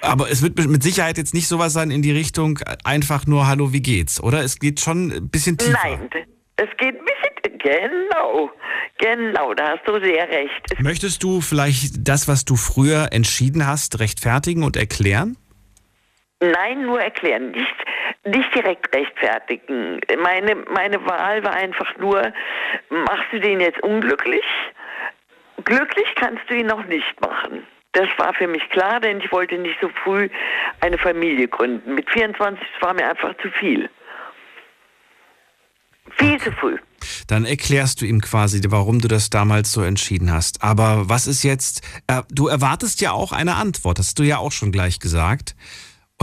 Aber 0.00 0.30
es 0.30 0.42
wird 0.42 0.58
mit 0.58 0.82
Sicherheit 0.82 1.18
jetzt 1.18 1.34
nicht 1.34 1.48
sowas 1.48 1.72
sein 1.72 1.90
in 1.90 2.02
die 2.02 2.12
Richtung 2.12 2.58
einfach 2.84 3.26
nur 3.26 3.46
Hallo, 3.46 3.72
wie 3.72 3.82
geht's? 3.82 4.20
Oder 4.20 4.42
es 4.42 4.58
geht 4.58 4.80
schon 4.80 5.10
ein 5.10 5.28
bisschen 5.28 5.58
tiefer. 5.58 5.78
Nein, 5.82 6.08
es 6.56 6.68
geht 6.78 6.94
ein 6.94 7.04
bisschen, 7.04 7.58
genau, 7.58 8.50
genau, 8.98 9.54
da 9.54 9.70
hast 9.70 9.86
du 9.86 9.92
sehr 10.00 10.28
recht. 10.28 10.60
Es 10.70 10.78
Möchtest 10.80 11.22
du 11.22 11.40
vielleicht 11.40 12.06
das, 12.06 12.28
was 12.28 12.44
du 12.44 12.56
früher 12.56 13.08
entschieden 13.12 13.66
hast, 13.66 13.98
rechtfertigen 13.98 14.62
und 14.62 14.76
erklären? 14.76 15.36
Nein, 16.42 16.82
nur 16.86 17.00
erklären, 17.00 17.52
nicht, 17.52 17.76
nicht 18.24 18.52
direkt 18.52 18.92
rechtfertigen. 18.92 20.00
Meine, 20.20 20.56
meine 20.56 21.06
Wahl 21.06 21.44
war 21.44 21.54
einfach 21.54 21.96
nur, 21.98 22.32
machst 22.90 23.26
du 23.30 23.38
den 23.38 23.60
jetzt 23.60 23.80
unglücklich? 23.84 24.44
Glücklich 25.64 26.06
kannst 26.16 26.42
du 26.48 26.56
ihn 26.56 26.66
noch 26.66 26.84
nicht 26.86 27.20
machen. 27.20 27.64
Das 27.92 28.08
war 28.16 28.34
für 28.34 28.48
mich 28.48 28.68
klar, 28.70 28.98
denn 28.98 29.20
ich 29.20 29.30
wollte 29.30 29.56
nicht 29.56 29.78
so 29.80 29.88
früh 30.02 30.28
eine 30.80 30.98
Familie 30.98 31.46
gründen. 31.46 31.94
Mit 31.94 32.10
24 32.10 32.66
war 32.80 32.94
mir 32.94 33.08
einfach 33.08 33.36
zu 33.40 33.48
viel. 33.50 33.88
Viel 36.18 36.40
zu 36.40 36.50
früh. 36.50 36.76
Dann 37.28 37.44
erklärst 37.44 38.00
du 38.00 38.04
ihm 38.04 38.20
quasi, 38.20 38.60
warum 38.66 39.00
du 39.00 39.06
das 39.06 39.30
damals 39.30 39.70
so 39.70 39.82
entschieden 39.82 40.32
hast. 40.32 40.64
Aber 40.64 41.08
was 41.08 41.28
ist 41.28 41.44
jetzt, 41.44 41.82
äh, 42.08 42.22
du 42.30 42.48
erwartest 42.48 43.00
ja 43.00 43.12
auch 43.12 43.30
eine 43.30 43.54
Antwort, 43.54 44.00
hast 44.00 44.18
du 44.18 44.24
ja 44.24 44.38
auch 44.38 44.52
schon 44.52 44.72
gleich 44.72 44.98
gesagt. 44.98 45.54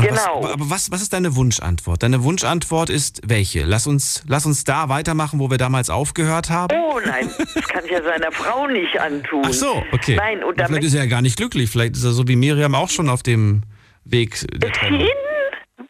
Genau. 0.01 0.43
Was, 0.43 0.51
aber 0.51 0.69
was, 0.69 0.91
was 0.91 1.01
ist 1.01 1.13
deine 1.13 1.35
Wunschantwort? 1.35 2.03
Deine 2.03 2.23
Wunschantwort 2.23 2.89
ist 2.89 3.21
welche? 3.25 3.63
Lass 3.63 3.87
uns, 3.87 4.23
lass 4.27 4.45
uns 4.45 4.63
da 4.63 4.89
weitermachen, 4.89 5.39
wo 5.39 5.49
wir 5.49 5.57
damals 5.57 5.89
aufgehört 5.89 6.49
haben. 6.49 6.75
Oh 6.75 6.99
nein, 7.05 7.29
das 7.37 7.67
kann 7.67 7.85
ich 7.85 7.91
ja 7.91 8.03
seiner 8.03 8.31
Frau 8.31 8.67
nicht 8.67 8.99
antun. 8.99 9.43
Ach 9.45 9.53
so, 9.53 9.83
okay. 9.91 10.15
Nein, 10.15 10.43
und 10.43 10.61
vielleicht 10.61 10.83
ist 10.83 10.93
er 10.93 11.03
ja 11.03 11.09
gar 11.09 11.21
nicht 11.21 11.37
glücklich. 11.37 11.69
Vielleicht 11.69 11.95
ist 11.95 12.03
er 12.03 12.11
so 12.11 12.27
wie 12.27 12.35
Miriam 12.35 12.75
auch 12.75 12.89
schon 12.89 13.09
auf 13.09 13.23
dem 13.23 13.63
Weg 14.05 14.45
der 14.53 14.71
Trennung. 14.71 15.07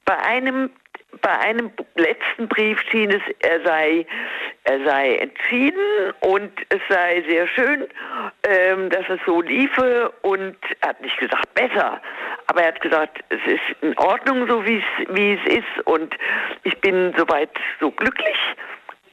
bei 0.06 0.18
einem 0.18 0.69
bei 1.22 1.38
einem 1.40 1.72
letzten 1.96 2.48
Brief 2.48 2.80
schien 2.90 3.12
es, 3.12 3.22
er 3.40 3.62
sei, 3.64 4.06
er 4.64 4.86
sei 4.86 5.16
entschieden 5.16 6.14
und 6.22 6.52
es 6.70 6.82
sei 6.90 7.24
sehr 7.28 7.48
schön, 7.48 7.88
ähm, 8.44 8.90
dass 8.90 9.08
es 9.10 9.20
so 9.26 9.41
liefe 9.41 10.12
und 10.22 10.56
er 10.82 10.90
hat 10.90 11.02
nicht 11.02 11.18
gesagt 11.18 11.54
besser, 11.54 12.02
aber 12.48 12.62
er 12.62 12.68
hat 12.70 12.82
gesagt, 12.82 13.24
es 13.30 13.40
ist 13.46 13.82
in 13.82 13.98
Ordnung 13.98 14.48
so 14.48 14.66
wie 14.66 14.78
es, 14.78 15.16
wie 15.16 15.34
es 15.34 15.58
ist 15.58 15.86
und 15.86 16.16
ich 16.64 16.78
bin 16.82 17.14
soweit 17.18 17.52
so 17.80 17.91
glücklich 17.91 18.38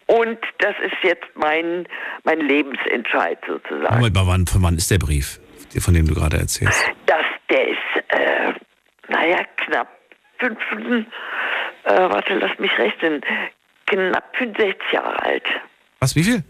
und 0.06 0.38
das 0.58 0.74
ist 0.84 0.96
jetzt 1.02 1.26
mein, 1.34 1.86
mein 2.24 2.40
Lebensentscheid 2.40 3.38
sozusagen. 3.46 3.96
Moment 3.96 4.14
mal, 4.14 4.26
wann, 4.26 4.46
von 4.46 4.62
wann 4.62 4.76
ist 4.76 4.90
der 4.90 4.98
Brief, 4.98 5.40
von 5.80 5.94
dem 5.94 6.06
du 6.06 6.14
gerade 6.14 6.38
erzählst? 6.38 6.84
Das, 7.06 7.24
der 7.50 7.68
ist, 7.68 7.78
äh, 8.08 8.52
naja, 9.08 9.44
knapp 9.56 9.95
fünf, 10.38 10.58
äh, 11.84 11.92
warte, 11.92 12.34
lass 12.34 12.58
mich 12.58 12.76
rechnen, 12.78 13.22
knapp 13.86 14.36
65 14.36 14.92
Jahre 14.92 15.22
alt. 15.22 15.44
Was, 16.00 16.14
wie 16.16 16.24
viel? 16.24 16.42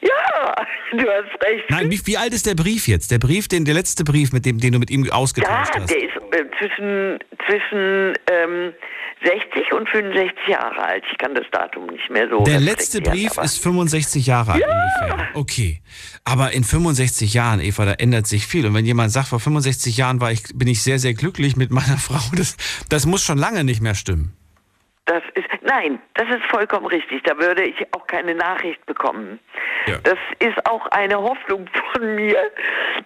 Ja, 0.00 0.54
du 0.92 0.98
hast 1.08 1.42
recht. 1.44 1.64
Nein, 1.70 1.90
wie, 1.90 2.00
wie 2.06 2.16
alt 2.18 2.32
ist 2.34 2.46
der 2.46 2.54
Brief 2.54 2.88
jetzt? 2.88 3.10
Der 3.10 3.18
Brief, 3.18 3.48
den, 3.48 3.64
der 3.64 3.74
letzte 3.74 4.04
Brief, 4.04 4.32
mit 4.32 4.44
dem, 4.44 4.58
den 4.58 4.72
du 4.72 4.78
mit 4.78 4.90
ihm 4.90 5.04
Ja, 5.04 5.12
ausgetauscht 5.12 5.72
hast. 5.78 5.90
der 5.90 5.98
ist 5.98 6.14
äh, 6.32 6.44
zwischen, 6.58 7.18
zwischen 7.48 8.12
ähm, 8.30 8.72
60 9.24 9.72
und 9.72 9.88
65 9.88 10.36
Jahre 10.48 10.84
alt. 10.84 11.04
Ich 11.10 11.16
kann 11.18 11.34
das 11.34 11.46
Datum 11.50 11.86
nicht 11.86 12.10
mehr 12.10 12.28
so. 12.28 12.42
Der 12.44 12.60
letzte 12.60 13.00
Brief 13.00 13.38
ist 13.38 13.62
65 13.62 14.26
Jahre 14.26 14.52
alt 14.52 14.62
Ja. 14.62 14.66
ungefähr. 15.08 15.28
Okay. 15.34 15.80
Aber 16.24 16.52
in 16.52 16.64
65 16.64 17.32
Jahren, 17.32 17.60
Eva, 17.60 17.86
da 17.86 17.92
ändert 17.92 18.26
sich 18.26 18.46
viel. 18.46 18.66
Und 18.66 18.74
wenn 18.74 18.84
jemand 18.84 19.12
sagt, 19.12 19.28
vor 19.28 19.40
65 19.40 19.96
Jahren 19.96 20.20
war 20.20 20.30
ich, 20.32 20.42
bin 20.54 20.68
ich 20.68 20.82
sehr, 20.82 20.98
sehr 20.98 21.14
glücklich 21.14 21.56
mit 21.56 21.70
meiner 21.70 21.96
Frau, 21.98 22.20
das, 22.36 22.56
das 22.90 23.06
muss 23.06 23.24
schon 23.24 23.38
lange 23.38 23.64
nicht 23.64 23.80
mehr 23.80 23.94
stimmen. 23.94 24.36
Das 25.06 25.22
ist, 25.34 25.46
nein, 25.62 26.00
das 26.14 26.28
ist 26.30 26.44
vollkommen 26.50 26.86
richtig. 26.86 27.22
Da 27.24 27.36
würde 27.36 27.62
ich 27.62 27.76
auch 27.92 28.06
keine 28.06 28.34
Nachricht 28.34 28.84
bekommen. 28.86 29.38
Das 30.02 30.18
ist 30.38 30.64
auch 30.64 30.86
eine 30.86 31.16
Hoffnung 31.16 31.68
von 31.92 32.14
mir, 32.14 32.38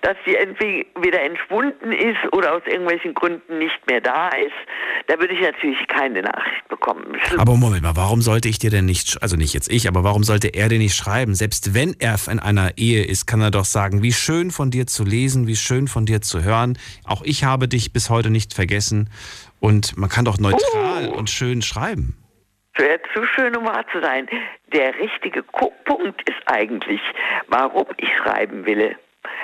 dass 0.03 0.17
sie 0.25 0.37
entweder 0.37 1.23
entschwunden 1.23 1.91
ist 1.93 2.19
oder 2.33 2.55
aus 2.55 2.63
irgendwelchen 2.67 3.15
Gründen 3.15 3.59
nicht 3.59 3.79
mehr 3.89 4.01
da 4.01 4.29
ist. 4.29 4.55
Da 5.09 5.19
würde 5.19 5.35
ich 5.35 5.41
natürlich 5.41 5.89
keine 5.89 6.23
Nachricht 6.23 6.69
bekommen. 6.69 7.17
Aber 7.37 7.57
Moment 7.57 7.83
mal, 7.83 7.97
warum 7.97 8.23
sollte 8.23 8.49
ich 8.49 8.61
dir 8.61 8.71
denn 8.71 8.85
nicht, 8.85 9.21
also 9.21 9.37
nicht 9.37 9.55
jetzt 9.55 9.69
ich, 9.69 9.89
aber 9.89 10.05
warum 10.05 10.23
sollte 10.23 10.49
er 10.49 10.69
dir 10.69 10.79
nicht 10.79 10.95
schreiben? 10.95 11.35
Selbst 11.35 11.75
wenn 11.75 11.97
er 11.99 12.17
in 12.31 12.39
einer 12.39 12.77
Ehe 12.77 13.05
ist, 13.05 13.27
kann 13.27 13.41
er 13.41 13.51
doch 13.51 13.65
sagen, 13.65 14.03
wie 14.03 14.13
schön 14.13 14.53
von 14.53 14.71
dir 14.71 14.87
zu 14.87 15.05
lesen, 15.05 15.49
wie 15.49 15.57
schön 15.57 15.89
von 15.89 16.07
dir 16.07 16.21
zu 16.21 16.45
hören. 16.45 16.79
Auch 17.05 17.23
ich 17.23 17.43
habe 17.43 17.67
dich 17.67 17.93
bis 17.93 18.09
heute 18.09 18.31
nicht 18.31 18.55
vergessen. 18.55 19.11
Und 19.61 19.97
man 19.97 20.09
kann 20.09 20.25
doch 20.25 20.39
neutral 20.39 21.09
und 21.09 21.31
schön 21.31 21.63
schreiben. 21.63 22.17
Wäre 22.77 23.01
zu 23.13 23.25
schön, 23.27 23.57
um 23.57 23.67
wahr 23.67 23.85
zu 23.91 24.01
sein. 24.01 24.29
Der 24.73 24.95
richtige 24.95 25.43
Punkt 25.43 26.29
ist 26.29 26.39
eigentlich, 26.47 27.01
warum 27.49 27.87
ich 27.97 28.09
schreiben 28.19 28.65
will. 28.67 28.97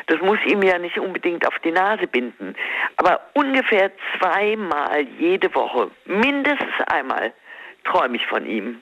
Das 0.06 0.20
muss 0.20 0.38
ihm 0.46 0.62
ja 0.62 0.78
nicht 0.78 0.98
unbedingt 0.98 1.46
auf 1.46 1.58
die 1.64 1.72
Nase 1.72 2.06
binden. 2.06 2.54
Aber 2.96 3.20
ungefähr 3.34 3.90
zweimal 4.18 5.02
jede 5.18 5.52
Woche, 5.54 5.90
mindestens 6.04 6.74
einmal, 6.86 7.32
träume 7.84 8.16
ich 8.16 8.26
von 8.26 8.46
ihm. 8.46 8.80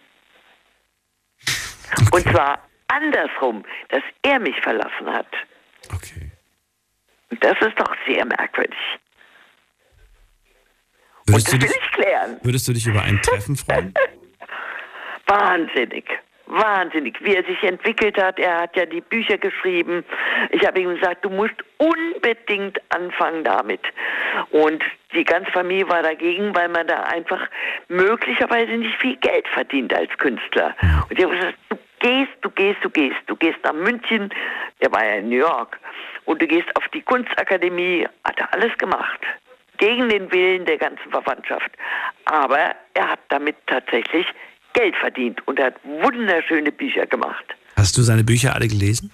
Und 2.12 2.22
zwar 2.30 2.58
andersrum, 2.88 3.64
dass 3.88 4.02
er 4.22 4.38
mich 4.38 4.58
verlassen 4.60 5.12
hat. 5.12 5.28
Okay. 5.94 6.30
Und 7.30 7.42
das 7.42 7.58
ist 7.60 7.78
doch 7.78 7.94
sehr 8.06 8.24
merkwürdig. 8.26 8.78
Würdest, 11.26 11.52
Und 11.52 11.62
du 11.62 11.66
das 11.66 11.72
dich, 11.74 11.80
will 11.80 11.86
ich 11.86 11.92
klären. 11.92 12.36
würdest 12.42 12.68
du 12.68 12.72
dich 12.72 12.86
über 12.86 13.02
ein 13.02 13.20
Treffen 13.22 13.56
freuen? 13.56 13.94
Wahnsinnig. 15.26 16.04
Wahnsinnig, 16.46 17.16
wie 17.22 17.34
er 17.34 17.44
sich 17.44 17.62
entwickelt 17.62 18.20
hat. 18.20 18.38
Er 18.38 18.62
hat 18.62 18.76
ja 18.76 18.84
die 18.84 19.00
Bücher 19.00 19.38
geschrieben. 19.38 20.04
Ich 20.50 20.66
habe 20.66 20.80
ihm 20.80 20.94
gesagt, 20.96 21.24
du 21.24 21.30
musst 21.30 21.54
unbedingt 21.78 22.78
anfangen 22.90 23.42
damit. 23.44 23.80
Und 24.50 24.82
die 25.14 25.24
ganze 25.24 25.50
Familie 25.52 25.88
war 25.88 26.02
dagegen, 26.02 26.54
weil 26.54 26.68
man 26.68 26.86
da 26.86 27.04
einfach 27.04 27.40
möglicherweise 27.88 28.72
nicht 28.72 29.00
viel 29.00 29.16
Geld 29.16 29.46
verdient 29.48 29.94
als 29.94 30.10
Künstler. 30.18 30.74
Und 31.08 31.18
ich 31.18 31.24
habe 31.24 31.34
gesagt, 31.36 31.56
du 31.70 31.78
gehst, 32.00 32.32
du 32.42 32.50
gehst, 32.50 32.78
du 32.84 32.90
gehst. 32.90 33.16
Du 33.28 33.36
gehst 33.36 33.58
nach 33.64 33.72
München, 33.72 34.28
der 34.82 34.92
war 34.92 35.04
ja 35.06 35.14
in 35.14 35.30
New 35.30 35.36
York. 35.38 35.78
Und 36.26 36.42
du 36.42 36.46
gehst 36.46 36.68
auf 36.76 36.86
die 36.88 37.00
Kunstakademie, 37.02 38.06
hat 38.24 38.38
er 38.38 38.52
alles 38.52 38.76
gemacht. 38.76 39.20
Gegen 39.78 40.08
den 40.08 40.30
Willen 40.30 40.64
der 40.64 40.78
ganzen 40.78 41.10
Verwandtschaft. 41.10 41.70
Aber 42.26 42.74
er 42.94 43.08
hat 43.08 43.20
damit 43.28 43.56
tatsächlich 43.66 44.26
Geld 44.74 44.96
verdient 44.96 45.46
und 45.46 45.58
er 45.58 45.66
hat 45.66 45.74
wunderschöne 45.84 46.72
Bücher 46.72 47.06
gemacht. 47.06 47.44
Hast 47.76 47.96
du 47.96 48.02
seine 48.02 48.24
Bücher 48.24 48.54
alle 48.54 48.68
gelesen? 48.68 49.10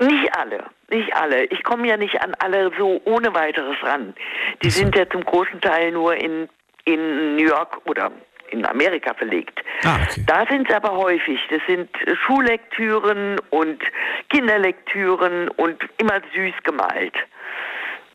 Nicht 0.00 0.36
alle, 0.36 0.64
nicht 0.90 1.14
alle. 1.14 1.44
Ich 1.46 1.62
komme 1.62 1.88
ja 1.88 1.96
nicht 1.96 2.20
an 2.20 2.34
alle 2.38 2.70
so 2.78 3.00
ohne 3.04 3.34
weiteres 3.34 3.76
ran. 3.82 4.14
Die 4.62 4.70
sind 4.70 4.96
ja 4.96 5.08
zum 5.08 5.24
großen 5.24 5.60
Teil 5.60 5.92
nur 5.92 6.14
in, 6.14 6.48
in 6.84 7.36
New 7.36 7.46
York 7.46 7.80
oder 7.86 8.10
in 8.50 8.66
Amerika 8.66 9.14
verlegt. 9.14 9.60
Da 10.26 10.44
sind 10.50 10.68
es 10.68 10.74
aber 10.74 10.96
häufig. 10.96 11.38
Das 11.50 11.60
sind 11.68 11.88
Schullektüren 12.26 13.36
und 13.50 13.80
Kinderlektüren 14.28 15.48
und 15.50 15.82
immer 15.98 16.20
süß 16.34 16.54
gemalt. 16.64 17.14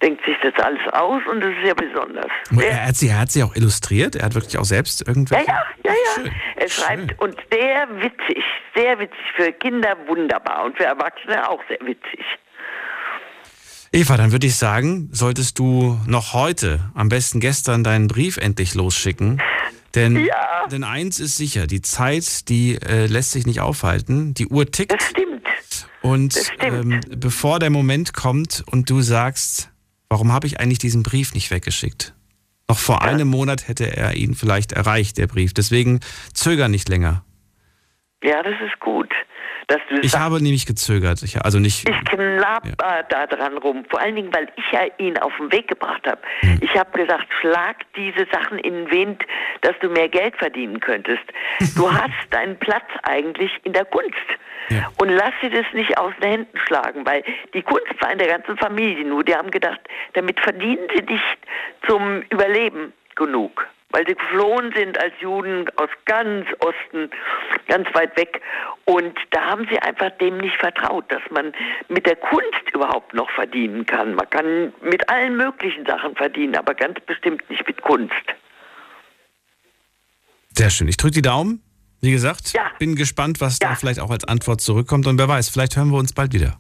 Denkt 0.05 0.23
sich 0.23 0.35
das 0.43 0.53
alles 0.63 0.79
aus 0.93 1.21
und 1.31 1.41
das 1.41 1.49
ist 1.49 1.63
sehr 1.65 1.73
besonders. 1.73 2.27
Er 2.61 2.85
hat, 2.87 2.95
sie, 2.95 3.09
er 3.09 3.19
hat 3.21 3.31
sie 3.31 3.41
auch 3.41 3.55
illustriert. 3.55 4.15
Er 4.15 4.25
hat 4.25 4.35
wirklich 4.35 4.55
auch 4.59 4.63
selbst 4.65 5.01
Ja, 5.01 5.07
irgendwelche. 5.07 5.47
ja, 5.47 5.63
ja, 5.83 5.93
ja. 6.23 6.31
Er 6.57 6.69
schreibt 6.69 7.19
und 7.19 7.35
sehr 7.51 7.87
witzig, 8.03 8.43
sehr 8.75 8.99
witzig. 8.99 9.17
Für 9.35 9.51
Kinder 9.53 9.97
wunderbar 10.07 10.63
und 10.65 10.77
für 10.77 10.83
Erwachsene 10.85 11.49
auch 11.49 11.59
sehr 11.67 11.79
witzig. 11.81 12.23
Eva, 13.91 14.15
dann 14.17 14.31
würde 14.31 14.45
ich 14.45 14.55
sagen, 14.57 15.09
solltest 15.11 15.57
du 15.57 15.97
noch 16.05 16.33
heute, 16.33 16.91
am 16.93 17.09
besten 17.09 17.39
gestern, 17.39 17.83
deinen 17.83 18.07
Brief 18.07 18.37
endlich 18.37 18.75
losschicken. 18.75 19.41
Denn, 19.95 20.27
denn 20.69 20.83
eins 20.83 21.19
ist 21.19 21.37
sicher, 21.37 21.65
die 21.65 21.81
Zeit, 21.81 22.49
die 22.49 22.75
äh, 22.75 23.07
lässt 23.07 23.31
sich 23.31 23.47
nicht 23.47 23.61
aufhalten. 23.61 24.33
Die 24.33 24.47
Uhr 24.47 24.69
tickt. 24.69 24.91
Das 24.91 25.09
stimmt. 25.09 25.47
Und 26.01 26.35
Ähm, 26.59 26.99
bevor 27.17 27.59
der 27.59 27.69
Moment 27.71 28.13
kommt 28.13 28.63
und 28.69 28.89
du 28.89 29.01
sagst, 29.01 29.71
warum 30.15 30.31
habe 30.31 30.47
ich 30.47 30.61
eigentlich 30.61 30.79
diesen 30.79 31.03
Brief 31.03 31.33
nicht 31.33 31.51
weggeschickt? 31.51 32.13
Noch 32.69 32.79
vor 32.79 33.01
einem 33.01 33.27
Monat 33.27 33.67
hätte 33.67 33.97
er 33.97 34.15
ihn 34.15 34.33
vielleicht 34.33 34.71
erreicht, 34.71 35.17
der 35.17 35.27
Brief. 35.27 35.53
Deswegen 35.53 35.99
zöger 36.33 36.69
nicht 36.69 36.87
länger. 36.87 37.25
Ja, 38.23 38.41
das 38.41 38.53
ist 38.65 38.79
gut, 38.79 39.11
dass 39.67 39.79
du 39.89 39.95
Ich 40.01 40.15
habe 40.15 40.41
nämlich 40.41 40.65
gezögert. 40.65 41.21
Ich, 41.23 41.41
also 41.43 41.59
nicht. 41.59 41.87
Ich 41.87 42.05
knabber 42.05 43.03
da 43.09 43.27
dran 43.27 43.57
rum. 43.57 43.85
Vor 43.89 43.99
allen 43.99 44.15
Dingen, 44.15 44.33
weil 44.33 44.47
ich 44.55 44.71
ja 44.71 44.81
ihn 44.97 45.17
auf 45.17 45.33
den 45.37 45.51
Weg 45.51 45.67
gebracht 45.67 46.05
habe. 46.05 46.21
Hm. 46.41 46.59
Ich 46.61 46.73
habe 46.77 46.91
gesagt, 46.97 47.27
schlag 47.41 47.77
diese 47.95 48.25
Sachen 48.31 48.59
in 48.59 48.73
den 48.73 48.91
Wind, 48.91 49.23
dass 49.61 49.73
du 49.81 49.89
mehr 49.89 50.09
Geld 50.09 50.35
verdienen 50.37 50.79
könntest. 50.79 51.23
Du 51.75 51.91
hast 51.91 52.13
deinen 52.29 52.57
Platz 52.57 52.85
eigentlich 53.03 53.51
in 53.63 53.73
der 53.73 53.85
Kunst. 53.85 54.15
Und 54.97 55.09
lass 55.09 55.33
dir 55.41 55.51
das 55.51 55.65
nicht 55.73 55.97
aus 55.97 56.13
den 56.21 56.29
Händen 56.29 56.57
schlagen, 56.65 57.05
weil 57.05 57.23
die 57.53 57.61
Kunst 57.61 58.01
war 58.01 58.11
in 58.11 58.17
der 58.17 58.27
ganzen 58.27 58.57
Familie 58.57 59.05
nur. 59.05 59.23
Die 59.23 59.35
haben 59.35 59.51
gedacht, 59.51 59.79
damit 60.13 60.39
verdienen 60.39 60.87
sie 60.95 61.03
nicht 61.03 61.37
zum 61.85 62.23
Überleben 62.29 62.93
genug. 63.15 63.67
Weil 63.95 64.05
sie 64.07 64.15
geflohen 64.15 64.73
sind 64.75 64.99
als 64.99 65.13
Juden 65.21 65.69
aus 65.77 65.87
ganz 66.03 66.45
Osten, 66.59 67.09
ganz 67.69 67.87
weit 67.93 68.17
weg. 68.17 68.41
Und 68.83 69.17
da 69.31 69.45
haben 69.45 69.65
sie 69.71 69.79
einfach 69.79 70.09
dem 70.17 70.37
nicht 70.39 70.57
vertraut, 70.57 71.09
dass 71.09 71.21
man 71.31 71.53
mit 71.87 72.05
der 72.05 72.17
Kunst 72.17 72.69
überhaupt 72.73 73.13
noch 73.13 73.29
verdienen 73.31 73.85
kann. 73.85 74.15
Man 74.15 74.29
kann 74.29 74.73
mit 74.81 75.07
allen 75.07 75.37
möglichen 75.37 75.85
Sachen 75.85 76.13
verdienen, 76.13 76.57
aber 76.57 76.73
ganz 76.73 76.99
bestimmt 77.05 77.49
nicht 77.49 77.65
mit 77.65 77.81
Kunst. 77.83 78.11
Sehr 80.49 80.69
schön. 80.71 80.89
Ich 80.89 80.97
drücke 80.97 81.13
die 81.13 81.21
Daumen. 81.21 81.63
Wie 82.01 82.11
gesagt, 82.11 82.51
bin 82.79 82.97
gespannt, 82.97 83.39
was 83.39 83.59
da 83.59 83.75
vielleicht 83.75 84.01
auch 84.01 84.11
als 84.11 84.25
Antwort 84.25 84.59
zurückkommt. 84.59 85.07
Und 85.07 85.17
wer 85.17 85.29
weiß, 85.29 85.47
vielleicht 85.47 85.77
hören 85.77 85.91
wir 85.91 85.99
uns 85.99 86.11
bald 86.11 86.33
wieder. 86.33 86.59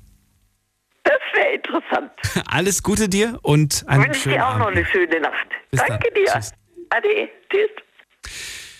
Das 1.03 1.19
wäre 1.33 1.53
interessant. 1.53 2.11
Alles 2.47 2.81
Gute 2.81 3.09
dir 3.09 3.39
und 3.41 3.83
einen 3.87 4.05
Wünsche 4.05 4.21
schönen 4.21 4.35
dir 4.35 4.45
auch 4.45 4.51
Abend. 4.51 4.59
noch 4.61 4.71
eine 4.71 4.85
schöne 4.85 5.19
Nacht. 5.19 5.47
Bis 5.69 5.81
Danke 5.81 6.09
dann. 6.13 6.23
dir. 6.23 6.31
Tschüss. 6.31 6.53
Ade. 6.89 7.29
Tschüss. 7.49 7.69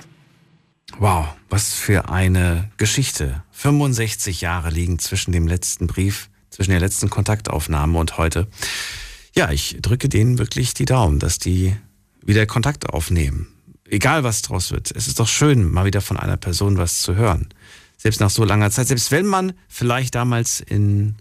Wow, 0.98 1.28
was 1.50 1.74
für 1.74 2.10
eine 2.10 2.72
Geschichte. 2.78 3.44
65 3.52 4.42
Jahre 4.42 4.70
liegen 4.70 5.00
zwischen 5.00 5.32
dem 5.32 5.48
letzten 5.48 5.88
Brief, 5.88 6.30
zwischen 6.50 6.72
der 6.72 6.80
letzten 6.80 7.10
Kontaktaufnahme 7.10 7.98
und 8.00 8.18
heute. 8.18 8.48
Ja, 9.36 9.52
ich 9.52 9.78
drücke 9.82 10.10
denen 10.10 10.40
wirklich 10.40 10.74
die 10.74 10.86
Daumen, 10.86 11.20
dass 11.20 11.38
die 11.38 11.76
wieder 12.24 12.46
Kontakt 12.46 12.90
aufnehmen. 12.90 13.48
Egal 13.88 14.24
was 14.24 14.42
draus 14.42 14.72
wird. 14.72 14.92
Es 14.92 15.08
ist 15.08 15.20
doch 15.20 15.28
schön, 15.28 15.70
mal 15.70 15.86
wieder 15.86 16.02
von 16.02 16.18
einer 16.18 16.38
Person 16.38 16.78
was 16.78 17.02
zu 17.02 17.16
hören. 17.16 17.50
Selbst 18.02 18.20
nach 18.20 18.32
so 18.32 18.44
langer 18.44 18.72
Zeit, 18.72 18.88
selbst 18.88 19.12
wenn 19.12 19.28
man 19.28 19.54
vielleicht 19.68 20.16
damals 20.16 20.60
in 20.60 21.18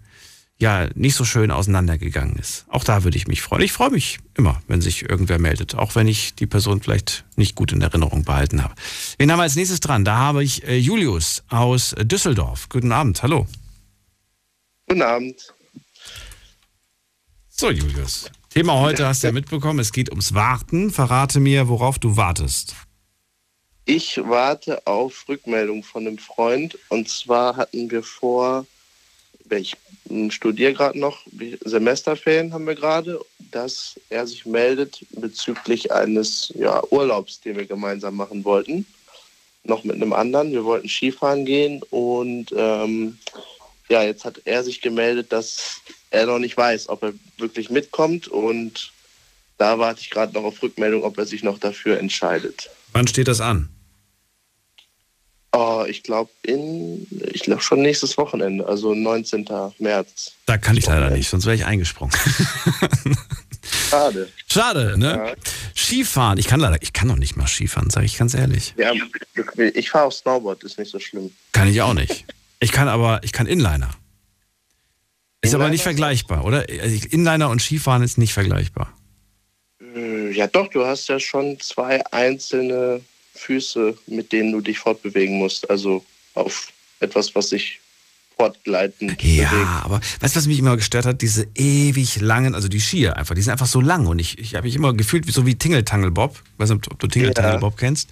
ja 0.57 0.89
nicht 0.95 1.13
so 1.13 1.25
schön 1.25 1.51
auseinandergegangen 1.51 2.37
ist. 2.37 2.65
Auch 2.69 2.83
da 2.83 3.03
würde 3.03 3.17
ich 3.17 3.27
mich 3.27 3.43
freuen. 3.43 3.61
Ich 3.61 3.71
freue 3.71 3.91
mich 3.91 4.17
immer, 4.35 4.63
wenn 4.67 4.81
sich 4.81 5.07
irgendwer 5.07 5.37
meldet, 5.37 5.75
auch 5.75 5.93
wenn 5.93 6.07
ich 6.07 6.33
die 6.33 6.47
Person 6.47 6.81
vielleicht 6.81 7.23
nicht 7.35 7.55
gut 7.55 7.71
in 7.71 7.81
Erinnerung 7.81 8.23
behalten 8.23 8.63
habe. 8.63 8.73
Wen 9.19 9.31
haben 9.31 9.37
wir 9.37 9.43
als 9.43 9.55
nächstes 9.55 9.79
dran? 9.79 10.05
Da 10.05 10.17
habe 10.17 10.43
ich 10.43 10.63
äh, 10.67 10.75
Julius 10.75 11.43
aus 11.49 11.93
Düsseldorf. 11.99 12.67
Guten 12.67 12.91
Abend, 12.91 13.21
hallo. 13.21 13.45
Guten 14.87 15.03
Abend. 15.03 15.53
So, 17.49 17.69
Julius. 17.69 18.31
Thema 18.49 18.79
heute 18.79 19.05
hast 19.05 19.21
du 19.21 19.27
ja 19.27 19.33
mitbekommen, 19.33 19.77
es 19.77 19.91
geht 19.91 20.09
ums 20.09 20.33
Warten. 20.33 20.89
Verrate 20.89 21.39
mir, 21.39 21.67
worauf 21.67 21.99
du 21.99 22.17
wartest. 22.17 22.75
Ich 23.85 24.17
warte 24.23 24.85
auf 24.85 25.25
Rückmeldung 25.27 25.83
von 25.83 26.07
einem 26.07 26.17
Freund. 26.17 26.77
Und 26.89 27.09
zwar 27.09 27.55
hatten 27.55 27.89
wir 27.89 28.03
vor, 28.03 28.65
ich 29.49 29.75
studiere 30.29 30.73
gerade 30.73 30.99
noch, 30.99 31.25
Semesterferien 31.65 32.53
haben 32.53 32.67
wir 32.67 32.75
gerade, 32.75 33.19
dass 33.51 33.99
er 34.09 34.25
sich 34.27 34.45
meldet 34.45 35.05
bezüglich 35.11 35.91
eines 35.91 36.53
ja, 36.55 36.81
Urlaubs, 36.89 37.41
den 37.41 37.57
wir 37.57 37.65
gemeinsam 37.65 38.15
machen 38.15 38.45
wollten. 38.45 38.85
Noch 39.63 39.83
mit 39.83 39.95
einem 39.95 40.13
anderen. 40.13 40.51
Wir 40.51 40.63
wollten 40.63 40.89
Skifahren 40.89 41.45
gehen 41.45 41.81
und 41.89 42.47
ähm, 42.55 43.19
ja, 43.89 44.03
jetzt 44.03 44.25
hat 44.25 44.41
er 44.45 44.63
sich 44.63 44.81
gemeldet, 44.81 45.31
dass 45.31 45.81
er 46.11 46.25
noch 46.25 46.39
nicht 46.39 46.55
weiß, 46.55 46.87
ob 46.89 47.03
er 47.03 47.13
wirklich 47.37 47.69
mitkommt 47.69 48.27
und 48.27 48.91
da 49.57 49.77
warte 49.77 50.01
ich 50.01 50.09
gerade 50.09 50.33
noch 50.33 50.43
auf 50.43 50.63
Rückmeldung, 50.63 51.03
ob 51.03 51.17
er 51.17 51.25
sich 51.25 51.43
noch 51.43 51.59
dafür 51.59 51.99
entscheidet. 51.99 52.69
Wann 52.93 53.07
steht 53.07 53.27
das 53.27 53.41
an? 53.41 53.69
Oh, 55.53 55.83
ich 55.87 56.03
glaube 56.03 56.31
in, 56.43 57.05
ich 57.33 57.43
glaube 57.43 57.61
schon 57.61 57.81
nächstes 57.81 58.17
Wochenende, 58.17 58.65
also 58.65 58.93
19. 58.93 59.45
März. 59.79 60.31
Da 60.45 60.57
kann 60.57 60.77
ich 60.77 60.85
leider 60.85 61.09
nicht, 61.09 61.29
sonst 61.29 61.45
wäre 61.45 61.55
ich 61.55 61.65
eingesprungen. 61.65 62.15
Schade. 63.89 64.29
Schade, 64.47 64.97
ne? 64.97 65.15
Ja. 65.17 65.33
Skifahren, 65.75 66.37
ich 66.37 66.47
kann 66.47 66.61
leider, 66.61 66.81
ich 66.81 66.93
kann 66.93 67.09
noch 67.09 67.17
nicht 67.17 67.35
mal 67.35 67.47
Skifahren, 67.47 67.89
sage 67.89 68.05
ich 68.05 68.17
ganz 68.17 68.33
ehrlich. 68.33 68.73
Ja, 68.77 68.93
ich 69.73 69.89
fahre 69.89 70.05
auf 70.05 70.13
Snowboard, 70.13 70.63
ist 70.63 70.79
nicht 70.79 70.89
so 70.89 70.99
schlimm. 70.99 71.31
Kann 71.51 71.67
ich 71.67 71.81
auch 71.81 71.93
nicht. 71.93 72.25
Ich 72.61 72.71
kann 72.71 72.87
aber, 72.87 73.21
ich 73.23 73.33
kann 73.33 73.47
Inliner. 73.47 73.89
Ist 75.41 75.49
Inliner? 75.49 75.63
aber 75.63 75.69
nicht 75.69 75.83
vergleichbar, 75.83 76.45
oder? 76.45 76.65
Also 76.81 77.07
Inliner 77.09 77.49
und 77.49 77.61
Skifahren 77.61 78.03
ist 78.03 78.17
nicht 78.17 78.31
vergleichbar. 78.31 78.93
Äh, 79.95 80.31
ja, 80.31 80.47
doch, 80.47 80.67
du 80.67 80.85
hast 80.85 81.07
ja 81.09 81.19
schon 81.19 81.59
zwei 81.59 82.05
einzelne 82.07 83.01
Füße, 83.35 83.97
mit 84.07 84.31
denen 84.31 84.51
du 84.51 84.61
dich 84.61 84.79
fortbewegen 84.79 85.37
musst. 85.37 85.69
Also 85.69 86.03
auf 86.33 86.71
etwas, 86.99 87.33
was 87.35 87.49
sich 87.49 87.79
fortgleitend 88.37 89.21
Ja, 89.21 89.49
bewegt. 89.49 89.67
aber 89.83 90.01
weißt 90.19 90.35
du, 90.35 90.39
was 90.39 90.47
mich 90.47 90.59
immer 90.59 90.75
gestört 90.75 91.05
hat? 91.05 91.21
Diese 91.21 91.47
ewig 91.55 92.21
langen, 92.21 92.55
also 92.55 92.67
die 92.67 92.79
Skier 92.79 93.17
einfach, 93.17 93.35
die 93.35 93.41
sind 93.41 93.51
einfach 93.51 93.67
so 93.67 93.81
lang 93.81 94.07
und 94.07 94.19
ich, 94.19 94.39
ich 94.39 94.55
habe 94.55 94.65
mich 94.65 94.75
immer 94.75 94.93
gefühlt 94.93 95.31
so 95.31 95.45
wie 95.45 95.55
Tingle 95.55 95.83
Bob. 96.11 96.41
Ich 96.53 96.59
weiß 96.59 96.69
nicht, 96.71 96.91
ob 96.91 96.99
du 96.99 97.07
Tingle 97.07 97.33
ja. 97.35 97.57
Bob 97.57 97.77
kennst. 97.77 98.09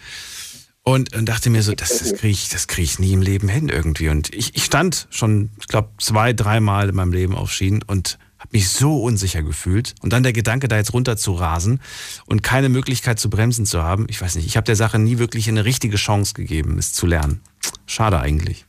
Und, 0.83 1.15
und 1.15 1.25
dachte 1.25 1.49
mir 1.49 1.61
so, 1.61 1.73
das, 1.75 1.99
das 1.99 2.13
kriege 2.15 2.29
ich, 2.29 2.49
krieg 2.67 2.85
ich 2.85 2.99
nie 2.99 3.13
im 3.13 3.21
Leben 3.21 3.49
hin 3.49 3.69
irgendwie. 3.69 4.09
Und 4.09 4.33
ich, 4.33 4.55
ich 4.55 4.63
stand 4.63 5.07
schon, 5.11 5.49
ich 5.59 5.67
glaube, 5.67 5.89
zwei, 5.99 6.33
dreimal 6.33 6.89
in 6.89 6.95
meinem 6.95 7.13
Leben 7.13 7.35
auf 7.35 7.51
Schienen 7.51 7.83
und 7.83 8.17
habe 8.39 8.49
mich 8.51 8.69
so 8.69 9.01
unsicher 9.03 9.43
gefühlt. 9.43 9.95
Und 10.01 10.13
dann 10.13 10.23
der 10.23 10.33
Gedanke, 10.33 10.67
da 10.67 10.77
jetzt 10.77 10.93
runter 10.93 11.17
zu 11.17 11.33
rasen 11.33 11.81
und 12.25 12.41
keine 12.41 12.69
Möglichkeit 12.69 13.19
zu 13.19 13.29
bremsen 13.29 13.65
zu 13.65 13.83
haben. 13.83 14.07
Ich 14.09 14.21
weiß 14.21 14.35
nicht, 14.35 14.47
ich 14.47 14.57
habe 14.57 14.65
der 14.65 14.75
Sache 14.75 14.97
nie 14.97 15.17
wirklich 15.17 15.47
eine 15.47 15.65
richtige 15.65 15.97
Chance 15.97 16.33
gegeben, 16.33 16.77
es 16.77 16.93
zu 16.93 17.05
lernen. 17.05 17.41
Schade 17.85 18.19
eigentlich. 18.19 18.65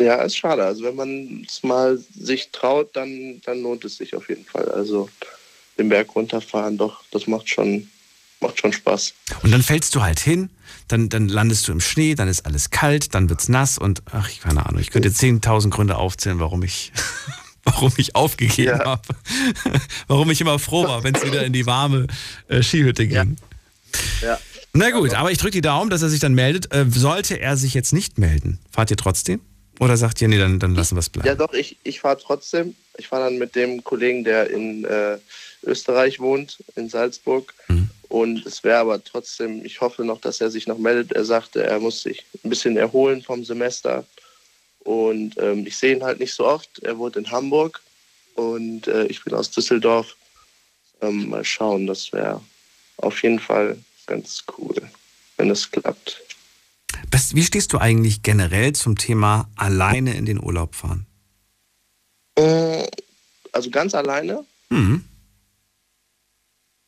Ja, 0.00 0.22
ist 0.22 0.36
schade. 0.36 0.64
Also 0.64 0.84
wenn 0.84 0.96
man 0.96 1.44
es 1.46 1.62
mal 1.62 1.98
sich 2.14 2.50
traut, 2.50 2.96
dann, 2.96 3.40
dann 3.44 3.62
lohnt 3.62 3.84
es 3.84 3.96
sich 3.96 4.14
auf 4.14 4.28
jeden 4.28 4.44
Fall. 4.44 4.68
Also 4.70 5.08
den 5.78 5.88
Berg 5.88 6.14
runterfahren, 6.14 6.76
doch, 6.76 7.02
das 7.10 7.26
macht 7.26 7.48
schon, 7.48 7.88
macht 8.40 8.60
schon 8.60 8.72
Spaß. 8.72 9.14
Und 9.42 9.50
dann 9.50 9.62
fällst 9.62 9.94
du 9.94 10.02
halt 10.02 10.20
hin 10.20 10.50
dann, 10.88 11.08
dann 11.08 11.28
landest 11.28 11.66
du 11.68 11.72
im 11.72 11.80
Schnee, 11.80 12.14
dann 12.14 12.28
ist 12.28 12.46
alles 12.46 12.70
kalt, 12.70 13.14
dann 13.14 13.28
wird 13.28 13.40
es 13.40 13.48
nass 13.48 13.78
und 13.78 14.02
ach, 14.10 14.28
keine 14.40 14.66
Ahnung, 14.66 14.80
ich 14.80 14.90
könnte 14.90 15.08
10.000 15.08 15.70
Gründe 15.70 15.96
aufzählen, 15.96 16.40
warum 16.40 16.62
ich, 16.62 16.92
warum 17.74 17.92
ich 17.96 18.14
aufgegeben 18.14 18.78
ja. 18.78 18.84
habe. 18.84 19.02
warum 20.06 20.30
ich 20.30 20.40
immer 20.40 20.58
froh 20.58 20.84
war, 20.84 21.04
wenn 21.04 21.14
es 21.14 21.24
wieder 21.24 21.44
in 21.44 21.52
die 21.52 21.66
warme 21.66 22.06
äh, 22.48 22.62
Skihütte 22.62 23.06
ging. 23.06 23.36
Ja. 24.20 24.28
ja. 24.28 24.38
Na 24.72 24.90
gut, 24.90 25.14
aber 25.14 25.30
ich 25.30 25.38
drücke 25.38 25.52
die 25.52 25.60
Daumen, 25.60 25.88
dass 25.88 26.02
er 26.02 26.08
sich 26.08 26.20
dann 26.20 26.34
meldet. 26.34 26.74
Äh, 26.74 26.86
sollte 26.88 27.40
er 27.40 27.56
sich 27.56 27.74
jetzt 27.74 27.92
nicht 27.92 28.18
melden, 28.18 28.58
fahrt 28.70 28.90
ihr 28.90 28.96
trotzdem? 28.96 29.40
Oder 29.80 29.96
sagt 29.96 30.20
ihr, 30.20 30.28
nee, 30.28 30.38
dann, 30.38 30.60
dann 30.60 30.74
lassen 30.74 30.96
wir 30.96 31.00
es 31.00 31.10
bleiben? 31.10 31.26
Ja, 31.26 31.34
doch, 31.34 31.52
ich, 31.52 31.78
ich 31.82 32.00
fahre 32.00 32.18
trotzdem. 32.20 32.74
Ich 32.96 33.08
fahre 33.08 33.24
dann 33.24 33.38
mit 33.38 33.56
dem 33.56 33.82
Kollegen, 33.82 34.22
der 34.22 34.50
in 34.50 34.84
äh, 34.84 35.18
Österreich 35.64 36.20
wohnt, 36.20 36.62
in 36.76 36.88
Salzburg. 36.88 37.52
Mhm. 37.68 37.90
Und 38.08 38.46
es 38.46 38.62
wäre 38.62 38.78
aber 38.78 39.02
trotzdem, 39.02 39.64
ich 39.64 39.80
hoffe 39.80 40.04
noch, 40.04 40.20
dass 40.20 40.40
er 40.40 40.50
sich 40.50 40.68
noch 40.68 40.78
meldet. 40.78 41.12
Er 41.12 41.24
sagte, 41.24 41.64
er 41.64 41.80
muss 41.80 42.02
sich 42.02 42.24
ein 42.44 42.50
bisschen 42.50 42.76
erholen 42.76 43.22
vom 43.22 43.44
Semester. 43.44 44.04
Und 44.84 45.36
ähm, 45.38 45.66
ich 45.66 45.76
sehe 45.76 45.96
ihn 45.96 46.04
halt 46.04 46.20
nicht 46.20 46.34
so 46.34 46.46
oft. 46.46 46.78
Er 46.80 46.98
wohnt 46.98 47.16
in 47.16 47.30
Hamburg 47.30 47.82
und 48.34 48.86
äh, 48.86 49.06
ich 49.06 49.24
bin 49.24 49.34
aus 49.34 49.50
Düsseldorf. 49.50 50.14
Ähm, 51.00 51.28
mal 51.28 51.44
schauen, 51.44 51.86
das 51.86 52.12
wäre 52.12 52.40
auf 52.98 53.22
jeden 53.22 53.40
Fall 53.40 53.78
ganz 54.06 54.44
cool, 54.56 54.74
wenn 55.36 55.50
es 55.50 55.70
klappt. 55.70 56.22
Wie 57.32 57.42
stehst 57.42 57.72
du 57.72 57.78
eigentlich 57.78 58.22
generell 58.22 58.72
zum 58.74 58.96
Thema 58.96 59.48
alleine 59.56 60.14
in 60.14 60.26
den 60.26 60.42
Urlaub 60.42 60.74
fahren? 60.74 61.06
Äh, 62.36 62.86
also 63.52 63.70
ganz 63.70 63.94
alleine? 63.94 64.44
Mhm. 64.70 65.04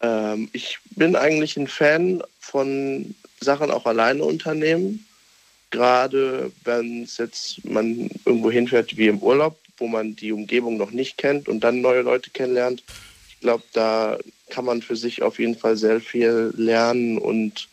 Ähm, 0.00 0.48
ich 0.52 0.78
bin 0.90 1.16
eigentlich 1.16 1.56
ein 1.56 1.68
Fan 1.68 2.22
von 2.40 3.14
Sachen 3.40 3.70
auch 3.70 3.86
alleine 3.86 4.24
unternehmen. 4.24 5.05
Gerade 5.76 6.50
wenn 6.64 7.02
es 7.02 7.18
jetzt 7.18 7.62
man 7.66 8.08
irgendwo 8.24 8.50
hinfährt 8.50 8.96
wie 8.96 9.08
im 9.08 9.18
Urlaub, 9.18 9.58
wo 9.76 9.86
man 9.86 10.16
die 10.16 10.32
Umgebung 10.32 10.78
noch 10.78 10.90
nicht 10.90 11.18
kennt 11.18 11.50
und 11.50 11.60
dann 11.60 11.82
neue 11.82 12.00
Leute 12.00 12.30
kennenlernt. 12.30 12.82
Ich 13.28 13.40
glaube, 13.40 13.62
da 13.74 14.16
kann 14.48 14.64
man 14.64 14.80
für 14.80 14.96
sich 14.96 15.20
auf 15.20 15.38
jeden 15.38 15.54
Fall 15.54 15.76
sehr 15.76 16.00
viel 16.00 16.50
lernen 16.56 17.18
und 17.18 17.68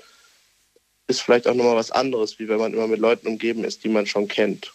ist 1.07 1.21
vielleicht 1.21 1.47
auch 1.47 1.53
nochmal 1.53 1.77
was 1.77 1.91
anderes, 1.91 2.39
wie 2.39 2.49
wenn 2.49 2.57
man 2.57 2.73
immer 2.73 2.87
mit 2.87 2.99
Leuten 2.99 3.25
umgeben 3.25 3.63
ist, 3.63 3.85
die 3.85 3.89
man 3.89 4.05
schon 4.05 4.27
kennt. 4.27 4.73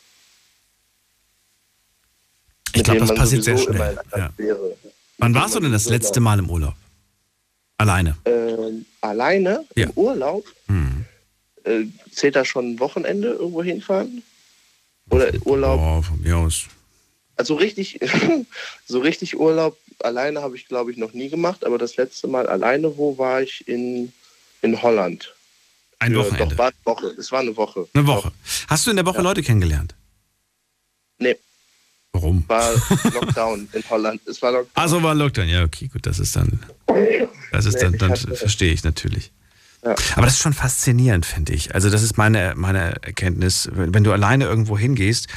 Ich 2.73 2.83
glaube, 2.83 3.01
das 3.01 3.15
passiert 3.15 3.45
sehr 3.45 3.59
schnell. 3.59 3.99
Ja. 4.17 4.31
Wann 5.19 5.35
warst 5.35 5.55
du 5.55 5.61
denn 5.61 5.73
das 5.73 5.91
letzte 5.91 6.21
Mal 6.21 6.39
im 6.39 6.49
Urlaub? 6.49 6.77
Alleine? 7.77 8.17
Äh, 8.25 8.73
alleine 9.03 9.67
ja. 9.75 9.85
im 9.85 9.91
Urlaub? 9.97 10.47
Hm. 10.69 10.98
Äh, 11.69 11.87
zählt 12.11 12.37
da 12.37 12.45
schon 12.45 12.73
ein 12.73 12.81
Wochenende 12.81 13.29
irgendwo 13.29 13.63
hinfahren? 13.63 14.23
Oder 15.11 15.33
Urlaub? 15.45 15.81
Oh, 15.81 16.03
von 16.03 16.21
mir 16.21 16.37
aus. 16.37 16.67
Also 17.37 17.55
richtig, 17.55 18.01
so 18.87 19.01
richtig 19.01 19.39
Urlaub 19.39 19.77
alleine 20.01 20.43
habe 20.43 20.57
ich, 20.57 20.67
glaube 20.67 20.91
ich, 20.91 20.97
noch 20.97 21.13
nie 21.13 21.29
gemacht. 21.29 21.65
Aber 21.65 21.79
das 21.79 21.97
letzte 21.97 22.27
Mal 22.27 22.47
alleine, 22.47 22.97
wo 22.97 23.19
war 23.19 23.43
ich 23.43 23.67
in, 23.69 24.13
in 24.63 24.81
Holland? 24.81 25.35
Ein 25.99 26.15
Wochenende? 26.17 26.55
Doch, 26.55 26.59
war 26.59 26.67
eine 26.69 26.85
Woche. 26.85 27.07
Es 27.19 27.33
war 27.33 27.41
eine 27.41 27.57
Woche. 27.57 27.89
Eine 27.93 28.07
Woche. 28.07 28.33
Hast 28.69 28.87
du 28.87 28.91
in 28.91 28.97
der 28.97 29.07
Woche 29.07 29.19
ja. 29.19 29.23
Leute 29.23 29.43
kennengelernt? 29.43 29.95
Nee. 31.19 31.37
Warum? 32.13 32.45
War 32.47 32.73
Lockdown 33.13 33.69
in 33.73 33.91
Holland. 33.91 34.21
Es 34.27 34.41
war 34.41 34.53
Lockdown. 34.53 34.83
Also 34.83 35.03
war 35.03 35.15
Lockdown, 35.15 35.49
ja, 35.49 35.65
okay, 35.65 35.89
gut, 35.89 36.07
das 36.07 36.19
ist 36.19 36.35
dann. 36.37 36.61
Das 37.53 37.67
ist 37.67 37.83
dann, 37.83 37.99
dann 37.99 38.17
verstehe 38.17 38.73
ich 38.73 38.85
natürlich. 38.85 39.31
Ja. 39.85 39.95
Aber 40.17 40.27
das 40.27 40.35
ist 40.35 40.41
schon 40.41 40.55
faszinierend, 40.55 41.25
finde 41.25 41.53
ich. 41.53 41.75
Also, 41.75 41.91
das 41.91 42.03
ist 42.03 42.17
meine, 42.19 42.55
meine 42.57 43.03
Erkenntnis. 43.03 43.71
Wenn 43.73 44.05
du 44.05 44.13
alleine 44.13 44.45
irgendwo 44.45 44.77
hingehst, 44.77 45.29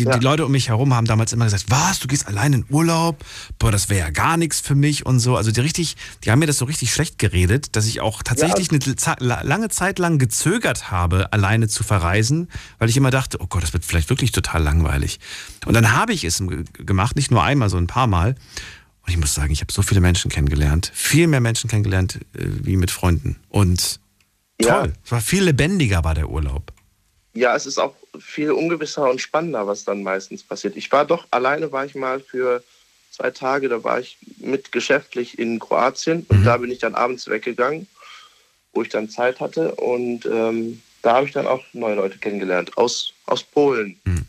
die, 0.00 0.04
ja. 0.04 0.16
die, 0.16 0.24
Leute 0.24 0.46
um 0.46 0.52
mich 0.52 0.68
herum 0.68 0.94
haben 0.94 1.06
damals 1.06 1.32
immer 1.32 1.44
gesagt, 1.44 1.64
was, 1.68 1.98
du 2.00 2.08
gehst 2.08 2.26
allein 2.26 2.52
in 2.52 2.64
Urlaub? 2.70 3.24
Boah, 3.58 3.70
das 3.70 3.88
wäre 3.88 4.00
ja 4.00 4.10
gar 4.10 4.36
nichts 4.36 4.60
für 4.60 4.74
mich 4.74 5.04
und 5.04 5.20
so. 5.20 5.36
Also 5.36 5.50
die 5.50 5.60
richtig, 5.60 5.96
die 6.24 6.30
haben 6.30 6.38
mir 6.38 6.46
das 6.46 6.58
so 6.58 6.64
richtig 6.64 6.92
schlecht 6.92 7.18
geredet, 7.18 7.76
dass 7.76 7.86
ich 7.86 8.00
auch 8.00 8.22
tatsächlich 8.22 8.70
ja. 8.70 9.14
eine 9.18 9.42
lange 9.42 9.68
Zeit 9.68 9.98
lang 9.98 10.18
gezögert 10.18 10.90
habe, 10.90 11.32
alleine 11.32 11.68
zu 11.68 11.84
verreisen, 11.84 12.48
weil 12.78 12.88
ich 12.88 12.96
immer 12.96 13.10
dachte, 13.10 13.38
oh 13.40 13.46
Gott, 13.46 13.62
das 13.62 13.72
wird 13.72 13.84
vielleicht 13.84 14.10
wirklich 14.10 14.32
total 14.32 14.62
langweilig. 14.62 15.20
Und 15.66 15.74
dann 15.74 15.92
habe 15.92 16.12
ich 16.12 16.24
es 16.24 16.42
gemacht, 16.72 17.16
nicht 17.16 17.30
nur 17.30 17.42
einmal, 17.42 17.68
so 17.68 17.76
ein 17.76 17.86
paar 17.86 18.06
Mal. 18.06 18.36
Und 19.06 19.12
ich 19.12 19.16
muss 19.16 19.34
sagen, 19.34 19.52
ich 19.52 19.60
habe 19.60 19.72
so 19.72 19.82
viele 19.82 20.00
Menschen 20.00 20.30
kennengelernt, 20.30 20.90
viel 20.94 21.26
mehr 21.26 21.40
Menschen 21.40 21.68
kennengelernt 21.68 22.16
äh, 22.34 22.44
wie 22.62 22.76
mit 22.76 22.90
Freunden. 22.90 23.40
Und 23.48 24.00
toll, 24.58 24.68
ja. 24.68 24.92
es 25.04 25.12
war 25.12 25.20
viel 25.20 25.44
lebendiger 25.44 26.04
war 26.04 26.14
der 26.14 26.28
Urlaub 26.28 26.72
ja, 27.32 27.54
es 27.54 27.66
ist 27.66 27.78
auch 27.78 27.94
viel 28.18 28.50
ungewisser 28.50 29.08
und 29.08 29.20
spannender, 29.20 29.66
was 29.66 29.84
dann 29.84 30.02
meistens 30.02 30.42
passiert. 30.42 30.76
Ich 30.76 30.90
war 30.90 31.04
doch, 31.04 31.26
alleine 31.30 31.70
war 31.70 31.84
ich 31.84 31.94
mal 31.94 32.20
für 32.20 32.62
zwei 33.10 33.30
Tage, 33.30 33.68
da 33.68 33.82
war 33.84 34.00
ich 34.00 34.18
mit 34.38 34.72
geschäftlich 34.72 35.38
in 35.38 35.58
Kroatien 35.58 36.26
und 36.28 36.40
mhm. 36.40 36.44
da 36.44 36.56
bin 36.56 36.70
ich 36.70 36.78
dann 36.78 36.94
abends 36.94 37.28
weggegangen, 37.28 37.86
wo 38.72 38.82
ich 38.82 38.88
dann 38.88 39.08
Zeit 39.08 39.40
hatte 39.40 39.74
und 39.76 40.26
ähm, 40.26 40.82
da 41.02 41.14
habe 41.14 41.26
ich 41.26 41.32
dann 41.32 41.46
auch 41.46 41.64
neue 41.72 41.94
Leute 41.94 42.18
kennengelernt. 42.18 42.76
Aus, 42.76 43.14
aus 43.26 43.42
Polen 43.42 43.98
Hm. 44.04 44.26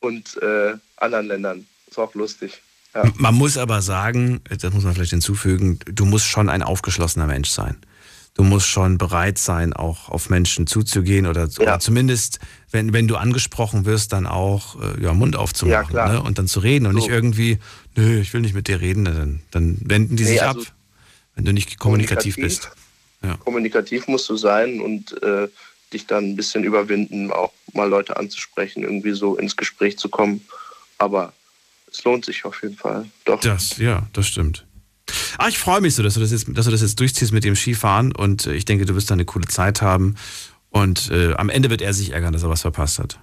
und 0.00 0.42
äh, 0.42 0.74
anderen 0.96 1.26
Ländern. 1.28 1.66
Ist 1.86 1.98
auch 1.98 2.14
lustig. 2.14 2.60
Ja. 2.94 3.10
Man 3.16 3.34
muss 3.34 3.56
aber 3.58 3.82
sagen, 3.82 4.40
das 4.60 4.72
muss 4.72 4.84
man 4.84 4.94
vielleicht 4.94 5.10
hinzufügen, 5.10 5.78
du 5.86 6.04
musst 6.04 6.26
schon 6.26 6.48
ein 6.48 6.62
aufgeschlossener 6.62 7.26
Mensch 7.26 7.50
sein. 7.50 7.76
Du 8.34 8.42
musst 8.42 8.66
schon 8.66 8.98
bereit 8.98 9.38
sein, 9.38 9.72
auch 9.72 10.08
auf 10.08 10.28
Menschen 10.28 10.66
zuzugehen 10.66 11.26
oder, 11.26 11.48
oder 11.60 11.78
zumindest, 11.78 12.40
wenn, 12.72 12.92
wenn 12.92 13.06
du 13.06 13.14
angesprochen 13.16 13.84
wirst, 13.84 14.12
dann 14.12 14.26
auch 14.26 14.80
äh, 14.80 15.00
ja, 15.02 15.12
Mund 15.14 15.36
aufzumachen 15.36 15.90
klar. 15.90 16.12
ne? 16.14 16.22
und 16.22 16.38
dann 16.38 16.48
zu 16.48 16.58
reden 16.58 16.86
und 16.86 16.94
So. 16.94 16.98
nicht 16.98 17.08
irgendwie, 17.10 17.58
nö, 17.94 18.20
ich 18.20 18.32
will 18.34 18.40
nicht 18.40 18.54
mit 18.54 18.66
dir 18.66 18.80
reden, 18.80 19.04
dann, 19.04 19.40
dann 19.52 19.78
wenden 19.84 20.16
die 20.16 20.24
Nee, 20.24 20.30
sich 20.30 20.42
also 20.42 20.60
ab, 20.62 20.66
wenn 21.36 21.44
du 21.44 21.52
nicht 21.52 21.78
kommunikativ, 21.78 22.34
kommunikativ. 22.34 22.70
bist. 22.70 22.76
Ja. 23.22 23.36
Kommunikativ 23.36 24.08
musst 24.08 24.28
du 24.28 24.36
sein 24.36 24.80
und 24.80 25.20
äh, 25.22 25.46
dich 25.92 26.06
dann 26.08 26.24
ein 26.30 26.36
bisschen 26.36 26.64
überwinden, 26.64 27.30
auch 27.30 27.52
mal 27.72 27.88
Leute 27.88 28.16
anzusprechen, 28.16 28.82
irgendwie 28.82 29.12
so 29.12 29.36
ins 29.36 29.56
Gespräch 29.56 29.96
zu 29.96 30.08
kommen. 30.08 30.40
Aber 30.98 31.32
es 31.94 32.04
lohnt 32.04 32.24
sich 32.24 32.44
auf 32.44 32.60
jeden 32.62 32.76
Fall. 32.76 33.06
Doch. 33.24 33.40
Das, 33.40 33.78
ja, 33.78 34.06
das 34.12 34.26
stimmt. 34.26 34.66
Ah, 35.38 35.48
ich 35.48 35.58
freue 35.58 35.80
mich 35.80 35.94
so, 35.94 36.02
dass 36.02 36.14
du 36.14 36.20
das 36.20 36.32
jetzt, 36.32 36.46
dass 36.48 36.64
du 36.64 36.70
das 36.72 36.80
jetzt 36.80 36.98
durchziehst 36.98 37.32
mit 37.32 37.44
dem 37.44 37.54
Skifahren 37.54 38.12
und 38.12 38.46
äh, 38.46 38.54
ich 38.54 38.64
denke, 38.64 38.84
du 38.84 38.94
wirst 38.94 39.10
da 39.10 39.14
eine 39.14 39.24
coole 39.24 39.46
Zeit 39.46 39.80
haben. 39.82 40.16
Und 40.70 41.10
äh, 41.10 41.34
am 41.34 41.50
Ende 41.50 41.70
wird 41.70 41.82
er 41.82 41.94
sich 41.94 42.10
ärgern, 42.10 42.32
dass 42.32 42.42
er 42.42 42.50
was 42.50 42.62
verpasst 42.62 42.98
hat. 42.98 43.20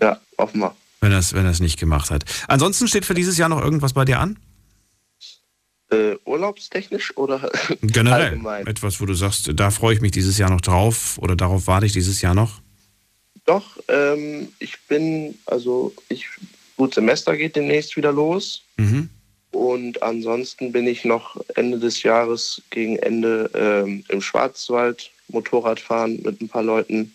Ja, 0.00 0.20
offenbar. 0.36 0.76
Wenn 1.00 1.12
er 1.12 1.18
es 1.18 1.34
wenn 1.34 1.48
nicht 1.48 1.78
gemacht 1.78 2.10
hat. 2.10 2.24
Ansonsten 2.48 2.88
steht 2.88 3.04
für 3.04 3.14
dieses 3.14 3.38
Jahr 3.38 3.48
noch 3.48 3.62
irgendwas 3.62 3.92
bei 3.92 4.04
dir 4.04 4.18
an? 4.18 4.36
Äh, 5.90 6.16
urlaubstechnisch 6.24 7.16
oder 7.16 7.48
Generell. 7.80 8.30
allgemein? 8.30 8.66
Etwas, 8.66 9.00
wo 9.00 9.06
du 9.06 9.14
sagst, 9.14 9.52
da 9.54 9.70
freue 9.70 9.94
ich 9.94 10.00
mich 10.00 10.10
dieses 10.10 10.36
Jahr 10.36 10.50
noch 10.50 10.60
drauf 10.60 11.16
oder 11.18 11.36
darauf 11.36 11.68
warte 11.68 11.86
ich 11.86 11.92
dieses 11.92 12.20
Jahr 12.22 12.34
noch? 12.34 12.60
Doch, 13.44 13.78
ähm, 13.86 14.48
ich 14.58 14.80
bin, 14.88 15.38
also 15.46 15.94
ich, 16.08 16.26
gut, 16.76 16.94
Semester 16.94 17.36
geht 17.36 17.56
demnächst 17.56 17.96
wieder 17.96 18.12
los. 18.12 18.62
Mhm. 18.76 19.08
Und 19.50 20.02
ansonsten 20.02 20.72
bin 20.72 20.86
ich 20.86 21.04
noch 21.04 21.36
Ende 21.54 21.78
des 21.78 22.02
Jahres 22.02 22.62
gegen 22.70 22.96
Ende 22.96 23.50
ähm, 23.54 24.04
im 24.08 24.20
Schwarzwald 24.20 25.10
Motorrad 25.28 25.80
fahren 25.80 26.20
mit 26.22 26.40
ein 26.40 26.48
paar 26.48 26.62
Leuten. 26.62 27.14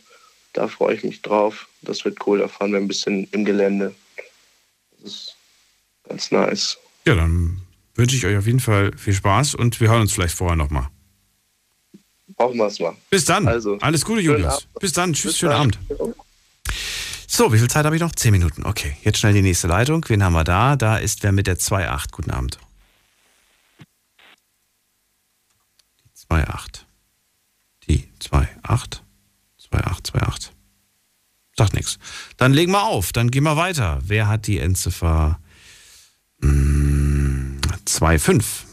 Da 0.53 0.67
freue 0.67 0.95
ich 0.95 1.03
mich 1.03 1.21
drauf. 1.21 1.67
Das 1.81 2.03
wird 2.03 2.25
cool. 2.25 2.39
Da 2.39 2.47
fahren 2.47 2.71
wir 2.71 2.79
ein 2.79 2.87
bisschen 2.87 3.27
im 3.31 3.45
Gelände. 3.45 3.93
Das 5.01 5.13
ist 5.13 5.35
ganz 6.07 6.31
nice. 6.31 6.77
Ja, 7.05 7.15
dann 7.15 7.61
wünsche 7.95 8.15
ich 8.15 8.25
euch 8.25 8.37
auf 8.37 8.47
jeden 8.47 8.59
Fall 8.59 8.91
viel 8.97 9.13
Spaß 9.13 9.55
und 9.55 9.79
wir 9.79 9.89
hören 9.89 10.01
uns 10.01 10.13
vielleicht 10.13 10.35
vorher 10.35 10.57
nochmal. 10.57 10.87
Brauchen 12.35 12.57
wir 12.57 12.67
es 12.67 12.79
mal. 12.79 12.95
Bis 13.09 13.25
dann. 13.25 13.47
Also, 13.47 13.77
Alles 13.81 14.03
Gute, 14.03 14.21
Julius. 14.21 14.67
Bis 14.79 14.93
dann. 14.93 15.13
Tschüss, 15.13 15.33
Bis 15.33 15.37
schönen 15.39 15.51
dann. 15.51 15.61
Abend. 15.61 15.79
So, 17.33 17.53
wie 17.53 17.59
viel 17.59 17.69
Zeit 17.69 17.85
habe 17.85 17.95
ich 17.95 18.01
noch? 18.01 18.11
Zehn 18.11 18.33
Minuten. 18.33 18.65
Okay, 18.65 18.97
jetzt 19.03 19.19
schnell 19.19 19.31
die 19.31 19.41
nächste 19.41 19.65
Leitung. 19.65 20.03
Wen 20.09 20.21
haben 20.21 20.33
wir 20.33 20.43
da? 20.43 20.75
Da 20.75 20.97
ist 20.97 21.23
wer 21.23 21.31
mit 21.31 21.47
der 21.47 21.55
2.8. 21.55 22.11
Guten 22.11 22.29
Abend. 22.29 22.59
Die 26.03 26.27
2.8. 26.27 26.83
Die 27.87 28.09
2.8. 28.21 28.99
2.8, 29.71 30.11
2.8. 30.11 30.49
Sagt 31.55 31.73
nichts. 31.73 31.99
Dann 32.35 32.51
legen 32.51 32.73
wir 32.73 32.83
auf. 32.83 33.13
Dann 33.13 33.31
gehen 33.31 33.43
wir 33.43 33.55
weiter. 33.55 33.99
Wer 34.03 34.27
hat 34.27 34.45
die 34.47 34.59
Endziffer 34.59 35.39
mm, 36.41 37.61
2.5? 37.87 38.65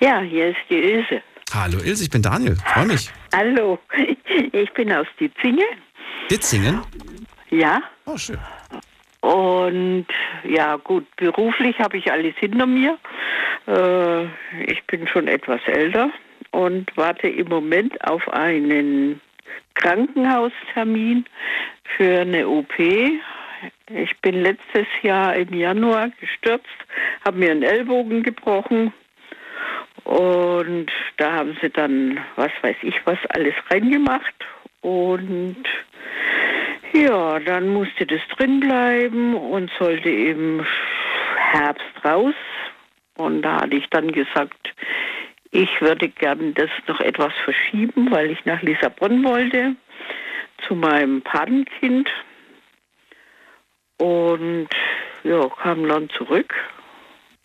Ja, 0.00 0.20
hier 0.20 0.50
ist 0.50 0.58
die 0.68 0.82
Ilse. 0.82 1.22
Hallo 1.50 1.78
Ilse, 1.78 2.04
ich 2.04 2.10
bin 2.10 2.20
Daniel. 2.20 2.56
Freue 2.56 2.88
mich. 2.88 3.10
Hallo, 3.32 3.78
ich 4.52 4.70
bin 4.74 4.92
aus 4.92 5.06
Ditzinge. 5.18 5.64
Ditzingen? 6.30 6.82
Ja. 7.50 7.82
Oh, 8.06 8.16
schön. 8.16 8.38
Und 9.20 10.06
ja, 10.44 10.76
gut, 10.76 11.06
beruflich 11.16 11.78
habe 11.78 11.96
ich 11.96 12.12
alles 12.12 12.34
hinter 12.36 12.66
mir. 12.66 12.98
Äh, 13.66 14.24
ich 14.70 14.84
bin 14.86 15.06
schon 15.08 15.28
etwas 15.28 15.60
älter 15.66 16.10
und 16.50 16.94
warte 16.96 17.28
im 17.28 17.48
Moment 17.48 17.98
auf 18.06 18.28
einen 18.28 19.20
Krankenhaustermin 19.74 21.24
für 21.96 22.20
eine 22.20 22.46
OP. 22.46 22.78
Ich 22.78 24.20
bin 24.20 24.42
letztes 24.42 24.86
Jahr 25.02 25.34
im 25.36 25.54
Januar 25.54 26.10
gestürzt, 26.20 26.66
habe 27.24 27.38
mir 27.38 27.50
einen 27.50 27.62
Ellbogen 27.62 28.22
gebrochen 28.22 28.92
und 30.04 30.90
da 31.16 31.32
haben 31.32 31.56
sie 31.62 31.70
dann, 31.70 32.20
was 32.36 32.52
weiß 32.60 32.76
ich, 32.82 32.94
was 33.06 33.18
alles 33.30 33.54
reingemacht 33.70 34.34
und 34.82 35.64
ja, 36.94 37.40
dann 37.40 37.68
musste 37.68 38.06
das 38.06 38.20
drin 38.36 38.60
bleiben 38.60 39.34
und 39.34 39.70
sollte 39.78 40.08
im 40.08 40.64
Herbst 41.36 42.04
raus. 42.04 42.34
Und 43.16 43.42
da 43.42 43.62
hatte 43.62 43.76
ich 43.76 43.88
dann 43.90 44.12
gesagt, 44.12 44.74
ich 45.50 45.80
würde 45.80 46.08
gern 46.08 46.54
das 46.54 46.70
noch 46.86 47.00
etwas 47.00 47.32
verschieben, 47.44 48.10
weil 48.10 48.30
ich 48.30 48.44
nach 48.44 48.62
Lissabon 48.62 49.24
wollte, 49.24 49.76
zu 50.66 50.74
meinem 50.74 51.22
Patenkind. 51.22 52.08
Und 53.98 54.68
ja, 55.22 55.48
kam 55.48 55.88
dann 55.88 56.08
zurück. 56.10 56.54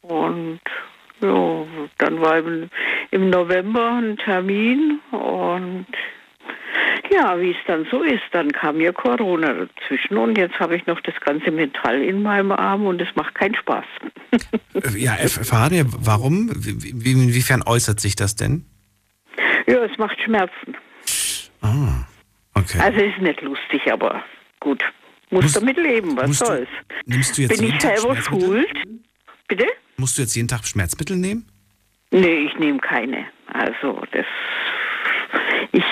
Und 0.02 0.62
ja, 1.22 1.66
dann 1.98 2.22
war 2.22 2.38
im, 2.38 2.70
im 3.12 3.30
November 3.30 3.94
ein 3.94 4.18
Termin 4.18 5.00
und 5.12 5.88
ja, 7.12 7.40
wie 7.40 7.52
es 7.52 7.58
dann 7.68 7.86
so 7.92 8.02
ist, 8.04 8.22
dann 8.32 8.52
kam 8.52 8.78
mir 8.78 8.94
Corona 8.94 9.54
dazwischen 9.54 10.18
und 10.18 10.38
jetzt 10.38 10.60
habe 10.60 10.76
ich 10.76 10.86
noch 10.86 11.00
das 11.02 11.16
ganze 11.22 11.52
Metall 11.52 12.02
in 12.02 12.22
meinem 12.24 12.52
Arm 12.52 12.86
und 12.86 13.02
es 13.02 13.08
macht 13.16 13.36
keinen 13.36 13.56
Spaß. 13.56 13.86
Ja, 14.96 15.14
erf- 15.16 15.40
erfahren 15.40 15.72
wir, 15.72 15.86
warum? 15.88 16.50
Wie, 16.56 17.04
wie, 17.04 17.12
inwiefern 17.12 17.64
äußert 17.66 18.00
sich 18.00 18.16
das 18.16 18.36
denn? 18.36 18.66
Ja, 19.68 19.84
es 19.84 19.98
macht 19.98 20.18
Schmerzen. 20.22 20.76
Ah, 21.62 22.06
okay. 22.54 22.80
Also 22.80 23.00
ist 23.02 23.20
nicht 23.20 23.42
lustig, 23.42 23.92
aber 23.92 24.24
gut. 24.62 24.82
Muss 25.32 25.52
damit 25.54 25.78
leben, 25.78 26.16
was 26.16 26.28
musst 26.28 26.42
du- 26.42 26.46
soll's. 26.46 26.70
Nimmst 27.06 27.38
du 27.38 27.42
jetzt 27.42 27.60
Bin 27.60 27.70
ich 27.70 27.82
selber 27.82 28.16
schuld? 28.22 28.68
Bitte? 29.48 29.66
Musst 29.98 30.18
du 30.18 30.22
jetzt 30.22 30.36
jeden 30.36 30.48
Tag 30.48 30.66
Schmerzmittel 30.66 31.18
nehmen? 31.18 31.46
Nee, 32.12 32.46
ich 32.48 32.58
nehme 32.58 32.80
keine. 32.80 33.26
Also 33.52 34.02
das 34.12 34.26
ich 35.72 35.84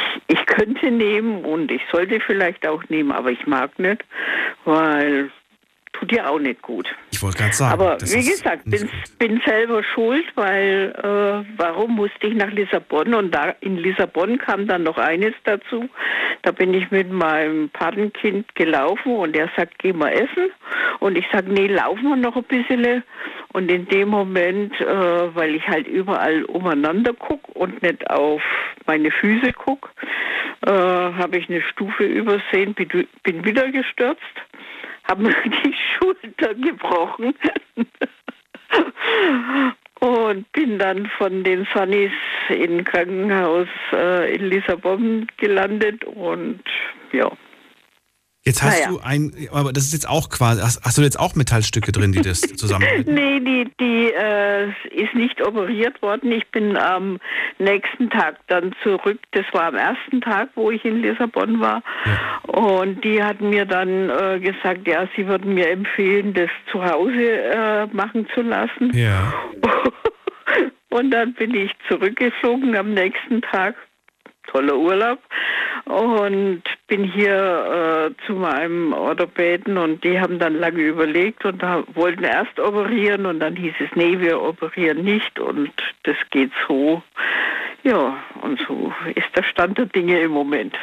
könnte 0.57 0.91
nehmen 0.91 1.45
und 1.45 1.71
ich 1.71 1.81
sollte 1.91 2.19
vielleicht 2.19 2.67
auch 2.67 2.83
nehmen, 2.89 3.11
aber 3.11 3.31
ich 3.31 3.45
mag 3.45 3.77
nicht, 3.79 4.03
weil 4.65 5.29
tut 5.93 6.11
ja 6.11 6.29
auch 6.29 6.39
nicht 6.39 6.61
gut. 6.61 6.87
Ich 7.11 7.21
wollte 7.21 7.37
gerade 7.37 7.53
sagen. 7.53 7.73
Aber 7.73 7.97
wie 8.01 8.23
gesagt, 8.23 8.63
bin, 8.65 8.89
bin 9.17 9.41
selber 9.45 9.83
schuld, 9.83 10.25
weil 10.35 10.93
äh, 10.95 11.57
warum 11.57 11.95
musste 11.95 12.27
ich 12.27 12.35
nach 12.35 12.51
Lissabon? 12.51 13.13
Und 13.13 13.31
da 13.31 13.55
in 13.61 13.77
Lissabon 13.77 14.37
kam 14.37 14.67
dann 14.67 14.83
noch 14.83 14.97
eines 14.97 15.33
dazu. 15.43 15.89
Da 16.43 16.51
bin 16.51 16.73
ich 16.73 16.91
mit 16.91 17.11
meinem 17.11 17.69
Patenkind 17.69 18.53
gelaufen 18.55 19.15
und 19.15 19.35
er 19.35 19.49
sagt, 19.55 19.79
geh 19.79 19.93
mal 19.93 20.11
essen. 20.11 20.51
Und 20.99 21.17
ich 21.17 21.25
sage, 21.31 21.51
nee, 21.51 21.67
laufen 21.67 22.03
wir 22.03 22.15
noch 22.15 22.35
ein 22.35 22.43
bisschen. 22.43 23.03
Und 23.57 23.71
in 23.71 23.87
dem 23.87 24.09
Moment, 24.09 24.79
äh, 24.79 25.35
weil 25.35 25.55
ich 25.55 25.67
halt 25.67 25.87
überall 25.87 26.43
umeinander 26.43 27.13
gucke 27.13 27.51
und 27.53 27.81
nicht 27.81 28.07
auf 28.07 28.43
meine 28.85 29.09
Füße 29.09 29.51
gucke, 29.53 29.89
äh, 30.67 30.69
habe 30.71 31.37
ich 31.37 31.49
eine 31.49 31.63
Stufe 31.63 32.03
übersehen, 32.03 32.75
bin, 32.75 33.43
wieder 33.43 33.71
gestürzt 33.71 34.21
habe 35.07 35.23
mir 35.23 35.35
die 35.45 35.73
Schulter 35.73 36.53
gebrochen 36.53 37.33
und 39.99 40.51
bin 40.51 40.77
dann 40.77 41.07
von 41.17 41.43
den 41.43 41.67
Sunnis 41.73 42.11
im 42.49 42.83
Krankenhaus 42.83 43.67
äh, 43.93 44.35
in 44.35 44.49
Lissabon 44.49 45.27
gelandet 45.37 46.03
und 46.03 46.61
ja. 47.11 47.31
Jetzt 48.43 48.63
hast 48.63 48.79
Naja. 48.79 48.89
du 48.89 48.99
ein, 48.99 49.33
aber 49.51 49.73
das 49.73 49.83
ist 49.83 49.93
jetzt 49.93 50.07
auch 50.07 50.29
quasi, 50.29 50.61
hast, 50.61 50.81
hast 50.81 50.97
du 50.97 51.01
jetzt 51.01 51.19
auch 51.19 51.35
Metallstücke 51.35 51.91
drin, 51.91 52.13
die 52.13 52.21
das 52.21 52.39
zusammenhalten? 52.41 53.13
Nee, 53.17 53.39
die, 53.41 53.69
die 53.79 54.11
äh, 54.13 54.69
ist 54.91 55.13
nicht 55.13 55.41
operiert 55.45 56.01
worden. 56.01 56.31
Ich 56.31 56.47
bin 56.51 56.77
am 56.77 57.19
nächsten 57.59 58.09
Tag 58.09 58.37
dann 58.47 58.73
zurück. 58.83 59.19
Das 59.31 59.45
war 59.51 59.63
am 59.63 59.75
ersten 59.75 60.21
Tag, 60.21 60.49
wo 60.55 60.71
ich 60.71 60.83
in 60.85 61.01
Lissabon 61.01 61.59
war. 61.59 61.83
Und 62.47 63.03
die 63.03 63.21
hat 63.21 63.41
mir 63.41 63.65
dann 63.65 64.09
äh, 64.09 64.39
gesagt, 64.39 64.87
ja, 64.87 65.07
sie 65.15 65.27
würden 65.27 65.53
mir 65.53 65.69
empfehlen, 65.69 66.33
das 66.33 66.49
zu 66.71 66.83
Hause 66.83 67.41
äh, 67.41 67.85
machen 67.87 68.27
zu 68.33 68.41
lassen. 68.41 68.91
Ja. 68.93 69.33
Und 70.89 71.11
dann 71.11 71.33
bin 71.33 71.53
ich 71.53 71.71
zurückgeflogen 71.89 72.75
am 72.75 72.93
nächsten 72.93 73.41
Tag. 73.41 73.75
Toller 74.47 74.77
Urlaub. 74.77 75.19
Und 75.85 76.63
bin 76.87 77.03
hier 77.05 78.11
äh, 78.11 78.25
zu 78.25 78.33
meinem 78.33 78.91
Orthopäden 78.93 79.77
und 79.77 80.03
die 80.03 80.19
haben 80.19 80.39
dann 80.39 80.55
lange 80.59 80.81
überlegt 80.81 81.45
und 81.45 81.61
wollten 81.93 82.23
erst 82.23 82.59
operieren 82.59 83.25
und 83.25 83.39
dann 83.39 83.55
hieß 83.55 83.73
es, 83.79 83.89
nee, 83.95 84.19
wir 84.19 84.41
operieren 84.41 85.03
nicht 85.03 85.39
und 85.39 85.71
das 86.03 86.17
geht 86.31 86.51
so. 86.67 87.01
Ja, 87.83 88.17
und 88.41 88.59
so 88.67 88.93
ist 89.15 89.27
der 89.35 89.43
Stand 89.43 89.77
der 89.77 89.85
Dinge 89.85 90.19
im 90.19 90.31
Moment. 90.31 90.75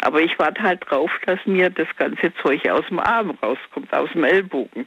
Aber 0.00 0.20
ich 0.20 0.38
warte 0.38 0.62
halt 0.62 0.82
drauf, 0.88 1.10
dass 1.26 1.38
mir 1.44 1.70
das 1.70 1.88
ganze 1.96 2.32
Zeug 2.42 2.68
aus 2.68 2.84
dem 2.88 2.98
Arm 2.98 3.30
rauskommt, 3.42 3.92
aus 3.92 4.10
dem 4.12 4.24
Ellbogen. 4.24 4.86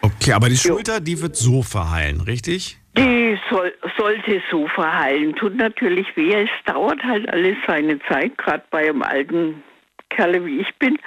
Okay, 0.00 0.32
aber 0.32 0.48
die 0.48 0.56
Schulter, 0.56 1.00
die 1.00 1.20
wird 1.20 1.36
so 1.36 1.62
verheilen, 1.62 2.20
richtig? 2.20 2.78
Die 2.98 3.38
soll, 3.48 3.72
sollte 3.96 4.42
so 4.50 4.66
verheilen. 4.68 5.34
Tut 5.36 5.54
natürlich 5.56 6.16
weh. 6.16 6.34
Es 6.34 6.50
dauert 6.64 7.02
halt 7.04 7.32
alles 7.32 7.56
seine 7.66 8.00
Zeit, 8.00 8.36
gerade 8.38 8.64
bei 8.70 8.88
einem 8.88 9.02
alten 9.02 9.62
Kerle 10.10 10.44
wie 10.44 10.60
ich 10.60 10.74
bin. 10.76 10.98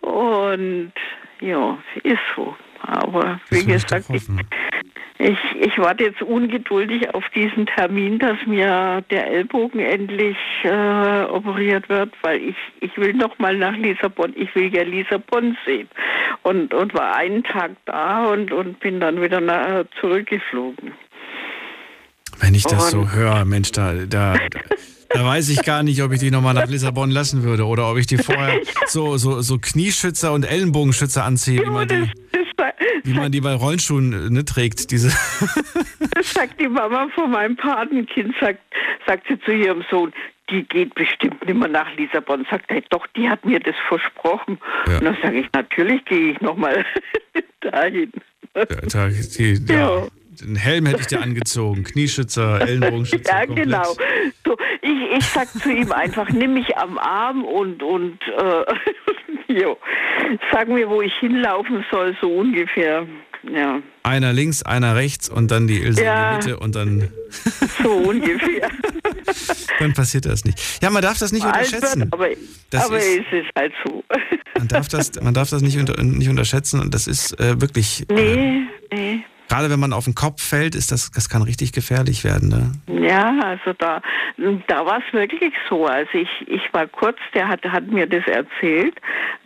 Und 0.00 0.92
ja, 1.40 1.78
ist 2.04 2.18
so. 2.36 2.56
Aber 2.82 3.40
wie 3.50 3.64
gesagt, 3.64 4.08
ich, 4.10 4.28
ich, 5.18 5.38
ich 5.60 5.78
warte 5.78 6.04
jetzt 6.04 6.22
ungeduldig 6.22 7.14
auf 7.14 7.24
diesen 7.34 7.66
Termin, 7.66 8.18
dass 8.18 8.36
mir 8.46 9.02
der 9.10 9.26
Ellbogen 9.28 9.80
endlich 9.80 10.36
äh, 10.62 11.24
operiert 11.24 11.88
wird, 11.88 12.12
weil 12.22 12.40
ich, 12.42 12.56
ich 12.80 12.96
will 12.98 13.14
noch 13.14 13.38
mal 13.38 13.56
nach 13.56 13.76
Lissabon. 13.76 14.34
Ich 14.36 14.54
will 14.54 14.74
ja 14.74 14.82
Lissabon 14.82 15.56
sehen. 15.64 15.88
Und, 16.42 16.74
und 16.74 16.92
war 16.94 17.16
einen 17.16 17.42
Tag 17.44 17.72
da 17.86 18.26
und, 18.26 18.52
und 18.52 18.78
bin 18.80 19.00
dann 19.00 19.22
wieder 19.22 19.40
nach, 19.40 19.84
zurückgeflogen. 20.00 20.92
Wenn 22.40 22.54
ich 22.54 22.64
das 22.64 22.92
und, 22.92 23.08
so 23.08 23.10
höre, 23.12 23.44
Mensch, 23.44 23.72
da, 23.72 23.94
da, 24.06 24.36
da 25.08 25.24
weiß 25.24 25.48
ich 25.50 25.62
gar 25.62 25.82
nicht, 25.82 26.02
ob 26.02 26.12
ich 26.12 26.20
die 26.20 26.30
nochmal 26.30 26.54
nach 26.54 26.68
Lissabon 26.68 27.10
lassen 27.10 27.42
würde 27.42 27.66
oder 27.66 27.90
ob 27.90 27.98
ich 27.98 28.06
die 28.06 28.18
vorher 28.18 28.60
so, 28.86 29.16
so, 29.16 29.40
so 29.40 29.58
Knieschützer 29.58 30.32
und 30.32 30.44
Ellenbogenschützer 30.44 31.24
anziehe, 31.24 31.62
wie 31.62 31.70
man 31.70 31.88
die, 31.88 32.10
wie 33.04 33.14
man 33.14 33.32
die 33.32 33.40
bei 33.40 33.54
Rollenschuhen 33.54 34.32
ne, 34.32 34.44
trägt. 34.44 34.90
Diese 34.90 35.08
das 36.14 36.32
sagt 36.32 36.60
die 36.60 36.68
Mama 36.68 37.08
von 37.14 37.30
meinem 37.30 37.56
Patenkind, 37.56 38.34
sagt, 38.40 38.60
sagt 39.06 39.26
sie 39.28 39.38
zu 39.40 39.52
ihrem 39.52 39.84
Sohn, 39.90 40.12
die 40.50 40.62
geht 40.62 40.94
bestimmt 40.94 41.44
nicht 41.44 41.58
mehr 41.58 41.68
nach 41.68 41.92
Lissabon. 41.96 42.46
Sagt 42.50 42.70
er, 42.70 42.82
doch, 42.90 43.06
die 43.16 43.28
hat 43.28 43.44
mir 43.44 43.60
das 43.60 43.74
versprochen. 43.88 44.58
Ja. 44.86 44.98
Und 44.98 45.04
dann 45.04 45.16
sage 45.22 45.40
ich, 45.40 45.46
natürlich 45.52 46.04
gehe 46.04 46.32
ich 46.32 46.40
nochmal 46.40 46.84
dahin. 47.60 48.12
Ja, 48.54 48.64
da, 48.64 49.08
die, 49.08 49.64
ja. 49.68 49.74
ja. 49.74 50.06
Den 50.40 50.56
Helm 50.56 50.86
hätte 50.86 51.00
ich 51.00 51.06
dir 51.06 51.22
angezogen, 51.22 51.84
Knieschützer, 51.84 52.60
Ellenbogenschützer. 52.60 53.32
ja, 53.32 53.46
komplett. 53.46 53.64
genau. 53.64 53.96
So, 54.44 54.56
ich, 54.86 55.18
ich 55.18 55.26
sag 55.26 55.48
zu 55.48 55.70
ihm 55.70 55.92
einfach, 55.92 56.28
nimm 56.30 56.54
mich 56.54 56.76
am 56.76 56.98
Arm 56.98 57.44
und, 57.44 57.82
und 57.82 58.18
äh, 58.28 58.64
jo, 59.60 59.76
sag 60.52 60.68
mir, 60.68 60.88
wo 60.88 61.02
ich 61.02 61.12
hinlaufen 61.14 61.84
soll, 61.90 62.16
so 62.20 62.28
ungefähr. 62.28 63.06
Ja. 63.52 63.80
Einer 64.02 64.32
links, 64.32 64.62
einer 64.62 64.96
rechts 64.96 65.28
und 65.28 65.50
dann 65.50 65.66
die 65.66 65.80
Ilse 65.80 66.02
ja, 66.02 66.34
in 66.34 66.40
die 66.40 66.48
Mitte 66.48 66.60
und 66.60 66.74
dann. 66.74 67.08
So 67.82 67.92
ungefähr. 67.92 68.70
dann 69.78 69.92
passiert 69.92 70.24
das 70.24 70.44
nicht. 70.44 70.82
Ja, 70.82 70.90
man 70.90 71.02
darf 71.02 71.18
das 71.18 71.30
nicht 71.30 71.44
Alt 71.44 71.66
unterschätzen. 71.66 72.00
Wird, 72.00 72.12
aber 72.12 72.28
das 72.70 72.86
aber 72.86 72.98
ist, 72.98 73.26
es 73.30 73.44
halt 73.54 73.72
so. 73.84 74.02
man, 74.56 74.68
darf 74.68 74.88
das, 74.88 75.12
man 75.20 75.34
darf 75.34 75.50
das 75.50 75.62
nicht, 75.62 75.76
unter, 75.76 76.02
nicht 76.02 76.28
unterschätzen 76.28 76.80
und 76.80 76.94
das 76.94 77.06
ist 77.06 77.38
äh, 77.38 77.60
wirklich. 77.60 78.06
Nee, 78.10 78.62
äh, 78.90 78.94
nee. 78.94 79.24
Gerade 79.48 79.70
wenn 79.70 79.78
man 79.78 79.92
auf 79.92 80.04
den 80.04 80.14
Kopf 80.14 80.42
fällt, 80.42 80.74
ist 80.74 80.90
das, 80.90 81.10
das 81.10 81.28
kann 81.28 81.42
richtig 81.42 81.72
gefährlich 81.72 82.24
werden. 82.24 82.48
Ne? 82.48 82.72
Ja, 83.06 83.38
also 83.40 83.72
da, 83.78 84.02
da 84.66 84.86
war 84.86 84.98
es 84.98 85.12
wirklich 85.12 85.54
so. 85.68 85.86
Also 85.86 86.10
ich, 86.14 86.28
ich 86.48 86.72
war 86.72 86.86
kurz, 86.86 87.18
der 87.34 87.48
hat, 87.48 87.64
hat 87.64 87.86
mir 87.86 88.06
das 88.06 88.26
erzählt, 88.26 88.96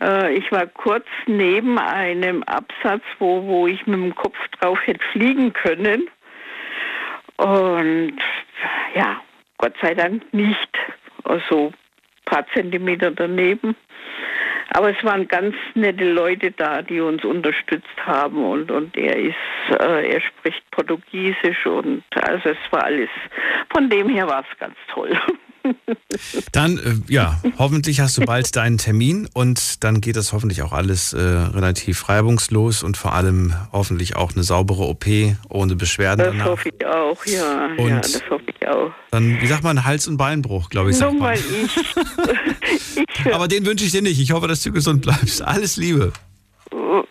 äh, 0.01 0.33
ich 0.33 0.51
war 0.51 0.65
kurz 0.65 1.05
neben 1.27 1.77
einem 1.77 2.43
Absatz, 2.43 3.03
wo, 3.19 3.43
wo 3.43 3.67
ich 3.67 3.85
mit 3.85 3.99
dem 3.99 4.15
Kopf 4.15 4.37
drauf 4.59 4.79
hätte 4.85 5.03
fliegen 5.11 5.53
können. 5.53 6.07
Und 7.37 8.17
ja, 8.95 9.21
Gott 9.57 9.73
sei 9.81 9.93
Dank 9.93 10.33
nicht. 10.33 10.69
Also 11.23 11.67
ein 11.67 12.25
paar 12.25 12.45
Zentimeter 12.53 13.11
daneben. 13.11 13.75
Aber 14.73 14.89
es 14.89 15.03
waren 15.03 15.27
ganz 15.27 15.55
nette 15.73 16.05
Leute 16.11 16.51
da, 16.51 16.81
die 16.81 17.01
uns 17.01 17.25
unterstützt 17.25 18.05
haben 18.05 18.43
und, 18.43 18.71
und 18.71 18.95
er 18.95 19.17
ist, 19.17 19.79
äh, 19.79 20.13
er 20.13 20.21
spricht 20.21 20.63
Portugiesisch 20.71 21.65
und 21.65 22.03
also 22.21 22.49
es 22.49 22.71
war 22.71 22.85
alles, 22.85 23.09
von 23.73 23.89
dem 23.89 24.07
her 24.07 24.27
war 24.27 24.45
es 24.49 24.59
ganz 24.59 24.75
toll. 24.93 25.11
Dann, 26.51 26.77
äh, 26.77 26.95
ja, 27.07 27.41
hoffentlich 27.57 27.99
hast 27.99 28.17
du 28.17 28.21
bald 28.25 28.55
deinen 28.55 28.77
Termin 28.77 29.27
und 29.33 29.83
dann 29.83 30.01
geht 30.01 30.15
das 30.15 30.33
hoffentlich 30.33 30.61
auch 30.61 30.73
alles 30.73 31.13
äh, 31.13 31.19
relativ 31.19 32.09
reibungslos 32.09 32.83
und 32.83 32.97
vor 32.97 33.13
allem 33.13 33.53
hoffentlich 33.71 34.15
auch 34.15 34.33
eine 34.33 34.43
saubere 34.43 34.83
OP 34.83 35.05
ohne 35.49 35.75
Beschwerden. 35.75 36.25
Das 36.25 36.33
danach. 36.33 36.45
hoffe 36.45 36.69
ich 36.69 36.85
auch, 36.85 37.25
ja. 37.25 37.65
Und 37.77 37.89
ja, 37.89 37.99
das 37.99 38.21
hoffe 38.29 38.45
ich 38.47 38.67
auch. 38.67 38.91
Dann, 39.11 39.41
wie 39.41 39.47
sagt 39.47 39.63
man, 39.63 39.83
Hals- 39.85 40.07
und 40.07 40.17
Beinbruch, 40.17 40.69
glaube 40.69 40.91
ich. 40.91 40.97
Sagt 40.97 41.13
Nur 41.13 41.21
mal 41.21 41.35
ich. 41.35 41.77
ich 43.25 43.33
Aber 43.33 43.47
den 43.47 43.65
wünsche 43.65 43.85
ich 43.85 43.91
dir 43.91 44.01
nicht. 44.01 44.19
Ich 44.19 44.31
hoffe, 44.31 44.47
dass 44.47 44.63
du 44.63 44.71
gesund 44.71 45.01
bleibst. 45.01 45.41
Alles 45.41 45.77
Liebe. 45.77 46.13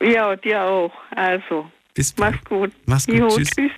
Ja, 0.00 0.36
dir 0.36 0.62
auch. 0.62 0.92
Also, 1.14 1.70
Bis 1.94 2.14
mach's 2.16 2.42
gut. 2.44 2.72
Mach's 2.86 3.06
gut. 3.06 3.16
Jo, 3.16 3.28
tschüss. 3.28 3.50
tschüss. 3.50 3.70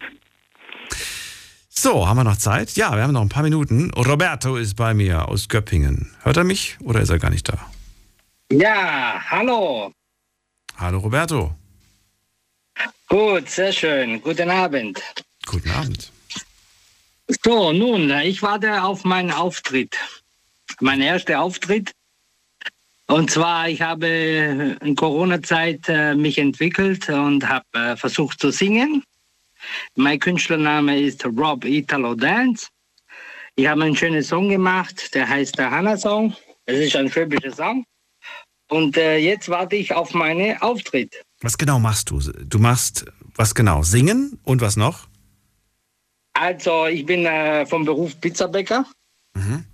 So, 1.74 2.06
haben 2.06 2.18
wir 2.18 2.24
noch 2.24 2.36
Zeit? 2.36 2.72
Ja, 2.76 2.94
wir 2.94 3.02
haben 3.02 3.14
noch 3.14 3.22
ein 3.22 3.30
paar 3.30 3.42
Minuten. 3.42 3.90
Roberto 3.92 4.56
ist 4.56 4.76
bei 4.76 4.92
mir 4.92 5.28
aus 5.28 5.48
Göppingen. 5.48 6.14
Hört 6.22 6.36
er 6.36 6.44
mich 6.44 6.76
oder 6.80 7.00
ist 7.00 7.08
er 7.08 7.18
gar 7.18 7.30
nicht 7.30 7.48
da? 7.48 7.58
Ja, 8.52 9.20
hallo. 9.30 9.92
Hallo 10.76 10.98
Roberto. 10.98 11.54
Gut, 13.08 13.48
sehr 13.48 13.72
schön. 13.72 14.20
Guten 14.20 14.50
Abend. 14.50 15.02
Guten 15.46 15.70
Abend. 15.70 16.12
So, 17.42 17.72
nun, 17.72 18.10
ich 18.20 18.42
warte 18.42 18.82
auf 18.82 19.04
meinen 19.04 19.30
Auftritt. 19.30 19.96
Mein 20.80 21.00
erster 21.00 21.40
Auftritt. 21.40 21.92
Und 23.06 23.30
zwar, 23.30 23.68
ich 23.68 23.80
habe 23.80 24.76
in 24.80 24.94
Corona-Zeit 24.94 25.88
äh, 25.88 26.14
mich 26.14 26.38
entwickelt 26.38 27.08
und 27.08 27.48
habe 27.48 27.64
äh, 27.72 27.96
versucht 27.96 28.40
zu 28.40 28.50
singen. 28.50 29.02
Mein 29.97 30.18
Künstlername 30.18 31.01
ist 31.01 31.24
Rob 31.24 31.64
Italo 31.64 32.14
Dance. 32.14 32.68
Ich 33.55 33.66
habe 33.66 33.84
einen 33.84 33.97
schönen 33.97 34.22
Song 34.22 34.48
gemacht, 34.48 35.14
der 35.14 35.28
heißt 35.28 35.59
der 35.59 35.70
Hannah 35.70 35.97
Song. 35.97 36.34
Es 36.66 36.78
ist 36.78 36.97
ein 36.97 37.10
schwäbischer 37.10 37.52
Song. 37.52 37.84
Und 38.68 38.97
äh, 38.97 39.18
jetzt 39.18 39.48
warte 39.48 39.76
ich 39.76 39.93
auf 39.93 40.14
meinen 40.14 40.56
Auftritt. 40.62 41.22
Was 41.43 41.59
genau 41.59 41.78
machst 41.78 42.10
du? 42.10 42.20
Du 42.20 42.59
machst 42.59 43.05
was 43.34 43.55
genau? 43.55 43.82
Singen 43.82 44.39
und 44.44 44.60
was 44.60 44.76
noch? 44.76 45.09
Also, 46.34 46.86
ich 46.86 47.05
bin 47.05 47.26
äh, 47.26 47.66
vom 47.66 47.84
Beruf 47.84 48.18
Pizzabäcker. 48.20 48.86
Mhm. 49.34 49.64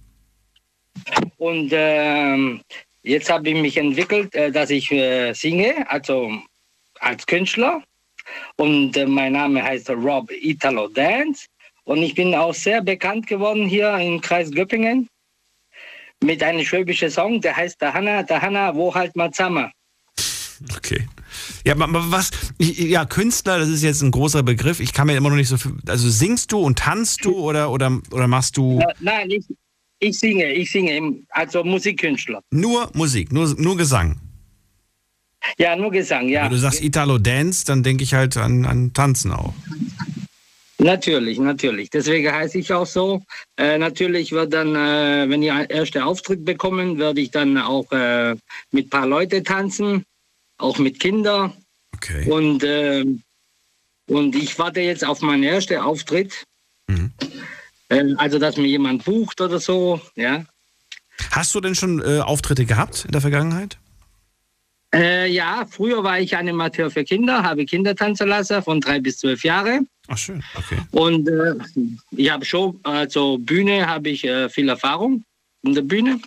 Und 1.37 1.73
äh, 1.73 2.59
jetzt 3.03 3.31
habe 3.31 3.49
ich 3.51 3.55
mich 3.55 3.77
entwickelt, 3.77 4.35
äh, 4.35 4.51
dass 4.51 4.71
ich 4.71 4.91
äh, 4.91 5.33
singe, 5.33 5.89
also 5.89 6.33
als 6.99 7.27
Künstler. 7.27 7.83
Und 8.57 8.97
äh, 8.97 9.07
mein 9.07 9.33
Name 9.33 9.63
heißt 9.63 9.91
Rob 9.91 10.31
Italo 10.31 10.89
Dance. 10.89 11.47
Und 11.85 12.03
ich 12.03 12.15
bin 12.15 12.35
auch 12.35 12.55
sehr 12.55 12.83
bekannt 12.83 13.27
geworden 13.27 13.67
hier 13.67 13.97
im 13.97 14.21
Kreis 14.21 14.51
Göppingen 14.51 15.09
mit 16.23 16.43
einem 16.43 16.65
schwäbischen 16.65 17.11
Song, 17.11 17.41
der 17.41 17.57
heißt 17.57 17.81
der 17.81 17.95
Hanna, 17.95 18.75
wo 18.75 18.95
halt 18.95 19.15
mal 19.17 19.31
zusammen. 19.31 19.71
Okay. 20.77 21.07
Ja, 21.65 21.75
was, 21.77 22.31
ja, 22.59 23.05
Künstler, 23.05 23.59
das 23.59 23.69
ist 23.69 23.83
jetzt 23.83 24.03
ein 24.03 24.11
großer 24.11 24.43
Begriff. 24.43 24.81
Ich 24.81 24.93
kann 24.93 25.07
mir 25.07 25.17
immer 25.17 25.31
noch 25.31 25.37
nicht 25.37 25.49
so 25.49 25.57
viel, 25.57 25.73
also 25.87 26.09
singst 26.09 26.51
du 26.53 26.59
und 26.59 26.79
tanzt 26.79 27.25
du 27.25 27.37
oder, 27.37 27.71
oder, 27.71 28.01
oder 28.11 28.27
machst 28.27 28.57
du? 28.57 28.83
Nein, 29.01 29.31
ich, 29.31 29.45
ich 30.01 30.19
singe, 30.19 30.53
ich 30.53 30.71
singe, 30.71 31.23
also 31.31 31.63
Musikkünstler. 31.63 32.43
Nur 32.51 32.91
Musik, 32.95 33.33
nur, 33.33 33.55
nur 33.59 33.77
Gesang. 33.77 34.21
Ja, 35.57 35.77
nur 35.77 35.91
Gesang, 35.91 36.29
ja. 36.29 36.45
Wenn 36.45 36.51
du 36.51 36.59
sagst 36.59 36.83
Italo 36.83 37.19
Dance, 37.19 37.65
dann 37.65 37.83
denke 37.83 38.05
ich 38.05 38.15
halt 38.15 38.37
an, 38.37 38.65
an 38.65 38.93
Tanzen 38.93 39.33
auch. 39.33 39.55
Natürlich, 40.79 41.39
natürlich. 41.41 41.91
Deswegen 41.91 42.33
heiße 42.33 42.59
ich 42.59 42.73
auch 42.73 42.87
so. 42.87 43.23
Äh, 43.57 43.79
natürlich 43.79 44.31
wird 44.31 44.53
dann, 44.53 44.77
äh, 44.77 45.29
wenn 45.29 45.43
ich 45.43 45.51
erste 45.51 46.05
Auftritt 46.05 46.45
bekommen, 46.45 46.99
werde 46.99 47.21
ich 47.21 47.33
dann 47.33 47.59
auch 47.59 47.91
äh, 47.91 48.37
mit 48.71 48.87
ein 48.87 48.91
paar 48.91 49.07
Leuten 49.07 49.43
tanzen, 49.43 50.05
auch 50.57 50.79
mit 50.79 51.01
Kindern. 51.01 51.53
Okay. 51.97 52.31
Und, 52.31 52.63
äh, 52.63 53.05
und 54.07 54.37
ich 54.37 54.57
warte 54.59 54.81
jetzt 54.81 55.05
auf 55.05 55.21
meinen 55.21 55.43
ersten 55.43 55.79
Auftritt. 55.79 56.45
Mhm. 56.87 57.13
Äh, 57.89 58.15
also, 58.17 58.39
dass 58.39 58.57
mir 58.57 58.69
jemand 58.69 59.05
bucht 59.05 59.41
oder 59.41 59.59
so, 59.59 60.01
ja. 60.15 60.45
Hast 61.33 61.57
du 61.57 61.61
denn 61.61 61.75
schon 61.75 62.01
äh, 62.01 62.21
Auftritte 62.21 62.65
gehabt 62.65 63.05
in 63.05 63.11
der 63.11 63.21
Vergangenheit? 63.21 63.79
Äh, 64.95 65.31
ja, 65.31 65.67
früher 65.69 66.03
war 66.03 66.19
ich 66.19 66.37
Animateur 66.37 66.91
für 66.91 67.05
Kinder, 67.05 67.43
habe 67.43 67.67
Kinder 67.67 67.95
tanzen 67.95 68.29
lassen 68.29 68.63
von 68.63 68.81
drei 68.81 69.01
bis 69.01 69.19
zwölf 69.19 69.45
Jahre. 69.45 69.81
Ach 70.07 70.17
schön, 70.17 70.43
okay. 70.55 70.79
Und 70.93 71.29
äh, 71.29 71.55
ich 72.13 72.31
habe 72.31 72.45
schon, 72.45 72.81
also 72.85 73.37
Bühne 73.39 73.87
habe 73.87 74.09
ich 74.09 74.25
äh, 74.25 74.49
viel 74.49 74.69
Erfahrung 74.69 75.25
in 75.63 75.75
der 75.75 75.83
Bühne. 75.83 76.19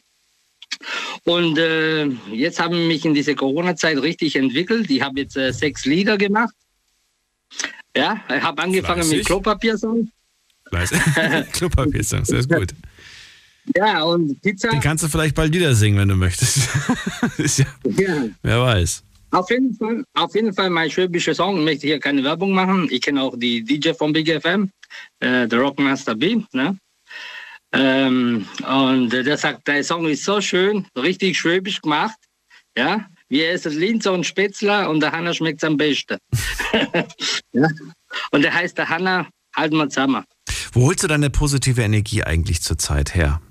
Und 1.23 1.57
äh, 1.57 2.05
jetzt 2.31 2.59
habe 2.59 2.79
ich 2.79 2.87
mich 2.87 3.05
in 3.05 3.13
dieser 3.13 3.33
Corona-Zeit 3.35 3.97
richtig 4.01 4.35
entwickelt. 4.35 4.89
Ich 4.89 5.01
habe 5.01 5.21
jetzt 5.21 5.37
äh, 5.37 5.51
sechs 5.51 5.85
Lieder 5.85 6.17
gemacht. 6.17 6.53
Ja, 7.95 8.21
ich 8.29 8.41
habe 8.41 8.61
angefangen 8.61 9.01
Fleißig. 9.01 9.17
mit 9.17 9.25
Klopapiersong. 9.27 10.11
Klopapiersong, 11.51 12.25
sehr 12.25 12.45
gut. 12.45 12.73
Ja, 13.75 14.03
und 14.03 14.41
Pizza. 14.41 14.69
Den 14.69 14.81
kannst 14.81 15.03
du 15.03 15.07
vielleicht 15.07 15.35
bald 15.35 15.53
wieder 15.53 15.75
singen, 15.75 15.97
wenn 15.97 16.07
du 16.07 16.15
möchtest. 16.15 16.69
ja, 17.57 17.65
ja. 17.85 18.25
Wer 18.41 18.61
weiß. 18.61 19.03
Auf 19.31 19.49
jeden, 19.49 19.73
Fall, 19.75 20.03
auf 20.13 20.35
jeden 20.35 20.53
Fall 20.53 20.69
mein 20.69 20.91
schwäbischer 20.91 21.33
Song. 21.33 21.59
Ich 21.59 21.65
möchte 21.65 21.87
hier 21.87 21.99
keine 21.99 22.23
Werbung 22.23 22.51
machen. 22.51 22.89
Ich 22.91 23.01
kenne 23.01 23.21
auch 23.21 23.37
die 23.37 23.63
DJ 23.63 23.93
von 23.93 24.11
Big 24.11 24.27
FM, 24.27 24.69
äh, 25.19 25.47
der 25.47 25.59
Rockmaster 25.59 26.15
B. 26.15 26.41
Ne? 26.51 26.77
Ähm, 27.71 28.45
und 28.67 29.09
der 29.09 29.37
sagt, 29.37 29.67
der 29.67 29.83
Song 29.83 30.05
ist 30.07 30.25
so 30.25 30.41
schön, 30.41 30.85
richtig 30.97 31.39
schwäbisch 31.39 31.81
gemacht. 31.81 32.17
Ja, 32.77 33.05
wir 33.29 33.51
essen 33.51 33.77
Linzer 33.77 34.11
und 34.11 34.25
Spätzler 34.25 34.89
und 34.89 34.99
der 34.99 35.11
Hanna 35.13 35.33
schmeckt 35.33 35.63
am 35.63 35.77
besten. 35.77 36.17
ja? 37.53 37.67
Und 38.31 38.41
der 38.41 38.53
heißt 38.53 38.77
der 38.77 38.89
Hanna, 38.89 39.27
halt 39.55 39.71
mal 39.71 39.87
zusammen. 39.87 40.25
Wo 40.73 40.87
holst 40.87 41.03
du 41.03 41.07
deine 41.07 41.29
positive 41.29 41.81
Energie 41.81 42.23
eigentlich 42.23 42.61
zurzeit 42.61 43.15
her? 43.15 43.41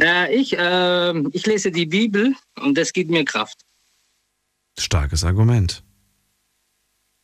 Äh, 0.00 0.34
ich, 0.34 0.56
äh, 0.56 1.18
ich 1.32 1.46
lese 1.46 1.70
die 1.70 1.86
Bibel 1.86 2.34
und 2.60 2.76
das 2.78 2.92
gibt 2.92 3.10
mir 3.10 3.24
Kraft. 3.24 3.58
Starkes 4.78 5.24
Argument. 5.24 5.82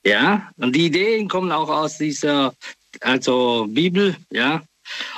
Ja, 0.05 0.51
und 0.57 0.75
die 0.75 0.87
Ideen 0.87 1.29
kommen 1.29 1.51
auch 1.51 1.69
aus 1.69 1.99
dieser 1.99 2.55
also 3.01 3.67
Bibel, 3.69 4.17
ja. 4.31 4.63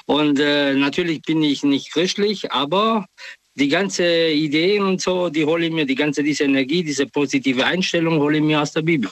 Und 0.07 0.41
äh, 0.41 0.75
natürlich 0.75 1.23
bin 1.23 1.43
ich 1.43 1.63
nicht 1.63 1.93
christlich, 1.93 2.51
aber 2.51 3.07
die 3.55 3.69
ganze 3.69 4.29
Ideen 4.31 4.83
und 4.83 5.01
so, 5.01 5.29
die 5.29 5.45
hole 5.45 5.67
ich 5.67 5.73
mir, 5.73 5.87
die 5.87 5.95
ganze 5.95 6.23
diese 6.23 6.45
Energie, 6.45 6.83
diese 6.83 7.07
positive 7.07 7.65
Einstellung 7.65 8.19
hole 8.19 8.39
ich 8.39 8.43
mir 8.43 8.61
aus 8.61 8.73
der 8.73 8.83
Bibel. 8.83 9.11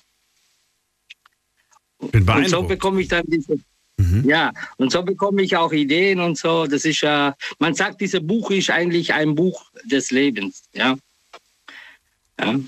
Bin 2.13 2.29
und 2.29 2.49
so 2.49 2.63
bekomme 2.63 3.01
ich 3.03 3.09
dann 3.09 3.25
diese, 3.27 3.59
mhm. 3.99 4.25
ja, 4.29 4.53
und 4.77 4.91
so 4.91 5.03
bekomme 5.03 5.43
ich 5.43 5.57
auch 5.57 5.73
Ideen 5.73 6.21
und 6.21 6.39
so. 6.39 6.67
Das 6.67 6.85
ist 6.85 7.03
ja, 7.03 7.37
man 7.59 7.75
sagt, 7.75 8.01
dieses 8.01 8.27
Buch 8.27 8.51
ist 8.51 8.71
eigentlich 8.71 9.13
ein 9.13 9.35
Buch 9.35 9.65
des 9.85 10.11
Lebens, 10.11 10.63
ja. 10.73 10.97
ja. 12.41 12.59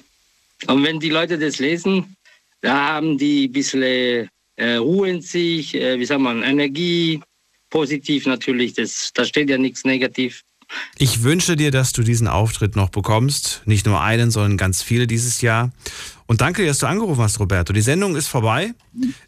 Und 0.67 0.85
wenn 0.85 1.01
die 1.01 1.11
Leute 1.11 1.39
das 1.39 1.59
lesen, 1.59 2.17
da 2.61 2.95
haben 2.95 3.17
die 3.17 3.49
ein 3.49 3.53
bisschen 3.53 4.29
äh, 4.57 4.75
Ruhe 4.77 5.09
in 5.09 5.23
sich, 5.23 5.75
äh, 5.75 5.99
wie 5.99 6.05
sagt 6.05 6.21
man, 6.21 6.43
Energie, 6.43 7.21
positiv 7.71 8.27
natürlich, 8.27 8.75
das, 8.75 9.11
da 9.15 9.25
steht 9.25 9.49
ja 9.49 9.57
nichts 9.57 9.85
negativ. 9.85 10.43
Ich 10.99 11.23
wünsche 11.23 11.57
dir, 11.57 11.71
dass 11.71 11.93
du 11.93 12.03
diesen 12.03 12.29
Auftritt 12.29 12.77
noch 12.77 12.91
bekommst. 12.91 13.63
Nicht 13.65 13.87
nur 13.87 14.01
einen, 14.01 14.31
sondern 14.31 14.57
ganz 14.57 14.83
viele 14.83 15.07
dieses 15.07 15.41
Jahr. 15.41 15.73
Und 16.27 16.43
danke, 16.43 16.65
dass 16.65 16.79
du 16.79 16.87
angerufen 16.87 17.23
hast, 17.23 17.41
Roberto. 17.41 17.73
Die 17.73 17.81
Sendung 17.81 18.15
ist 18.15 18.29
vorbei. 18.29 18.75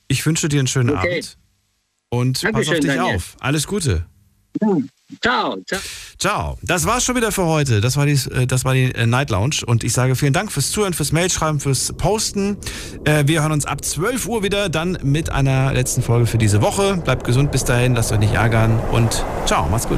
Ich 0.07 0.25
wünsche 0.25 0.49
dir 0.49 0.61
einen 0.61 0.69
schönen 0.69 0.91
okay. 0.91 1.15
Abend. 1.15 1.39
Und 2.13 2.45
Dankeschön, 2.45 2.53
pass 2.53 2.69
auf 2.69 2.81
dich 2.81 2.95
Daniel. 2.95 3.17
auf. 3.17 3.37
Alles 3.41 3.67
Gute. 3.67 4.05
Ja. 4.61 4.69
Ciao, 5.23 5.57
ciao. 5.67 5.81
Ciao. 6.19 6.59
Das 6.63 6.85
war's 6.85 7.05
schon 7.05 7.17
wieder 7.17 7.33
für 7.33 7.45
heute. 7.47 7.81
Das 7.81 7.97
war 7.97 8.05
die, 8.05 8.13
äh, 8.13 8.47
das 8.47 8.67
war 8.67 8.75
die 8.75 8.95
äh, 8.95 9.07
Night 9.07 9.31
Lounge. 9.31 9.57
Und 9.67 9.83
ich 9.83 9.95
sage 9.95 10.15
vielen 10.15 10.35
Dank 10.35 10.53
fürs 10.53 10.71
Zuhören, 10.71 10.93
fürs 10.93 11.13
Mailschreiben, 11.13 11.59
fürs 11.59 11.93
Posten. 11.95 12.59
Äh, 13.05 13.25
wir 13.27 13.41
hören 13.43 13.53
uns 13.53 13.65
ab 13.65 13.83
12 13.83 14.27
Uhr 14.27 14.43
wieder, 14.43 14.69
dann 14.69 14.99
mit 15.03 15.31
einer 15.31 15.73
letzten 15.73 16.03
Folge 16.03 16.27
für 16.27 16.39
diese 16.39 16.61
Woche. 16.61 16.99
Bleibt 16.99 17.25
gesund 17.25 17.51
bis 17.51 17.65
dahin, 17.65 17.95
lasst 17.95 18.13
euch 18.13 18.19
nicht 18.19 18.35
ärgern 18.35 18.79
und 18.93 19.25
ciao, 19.47 19.69
macht's 19.71 19.87
gut. 19.87 19.91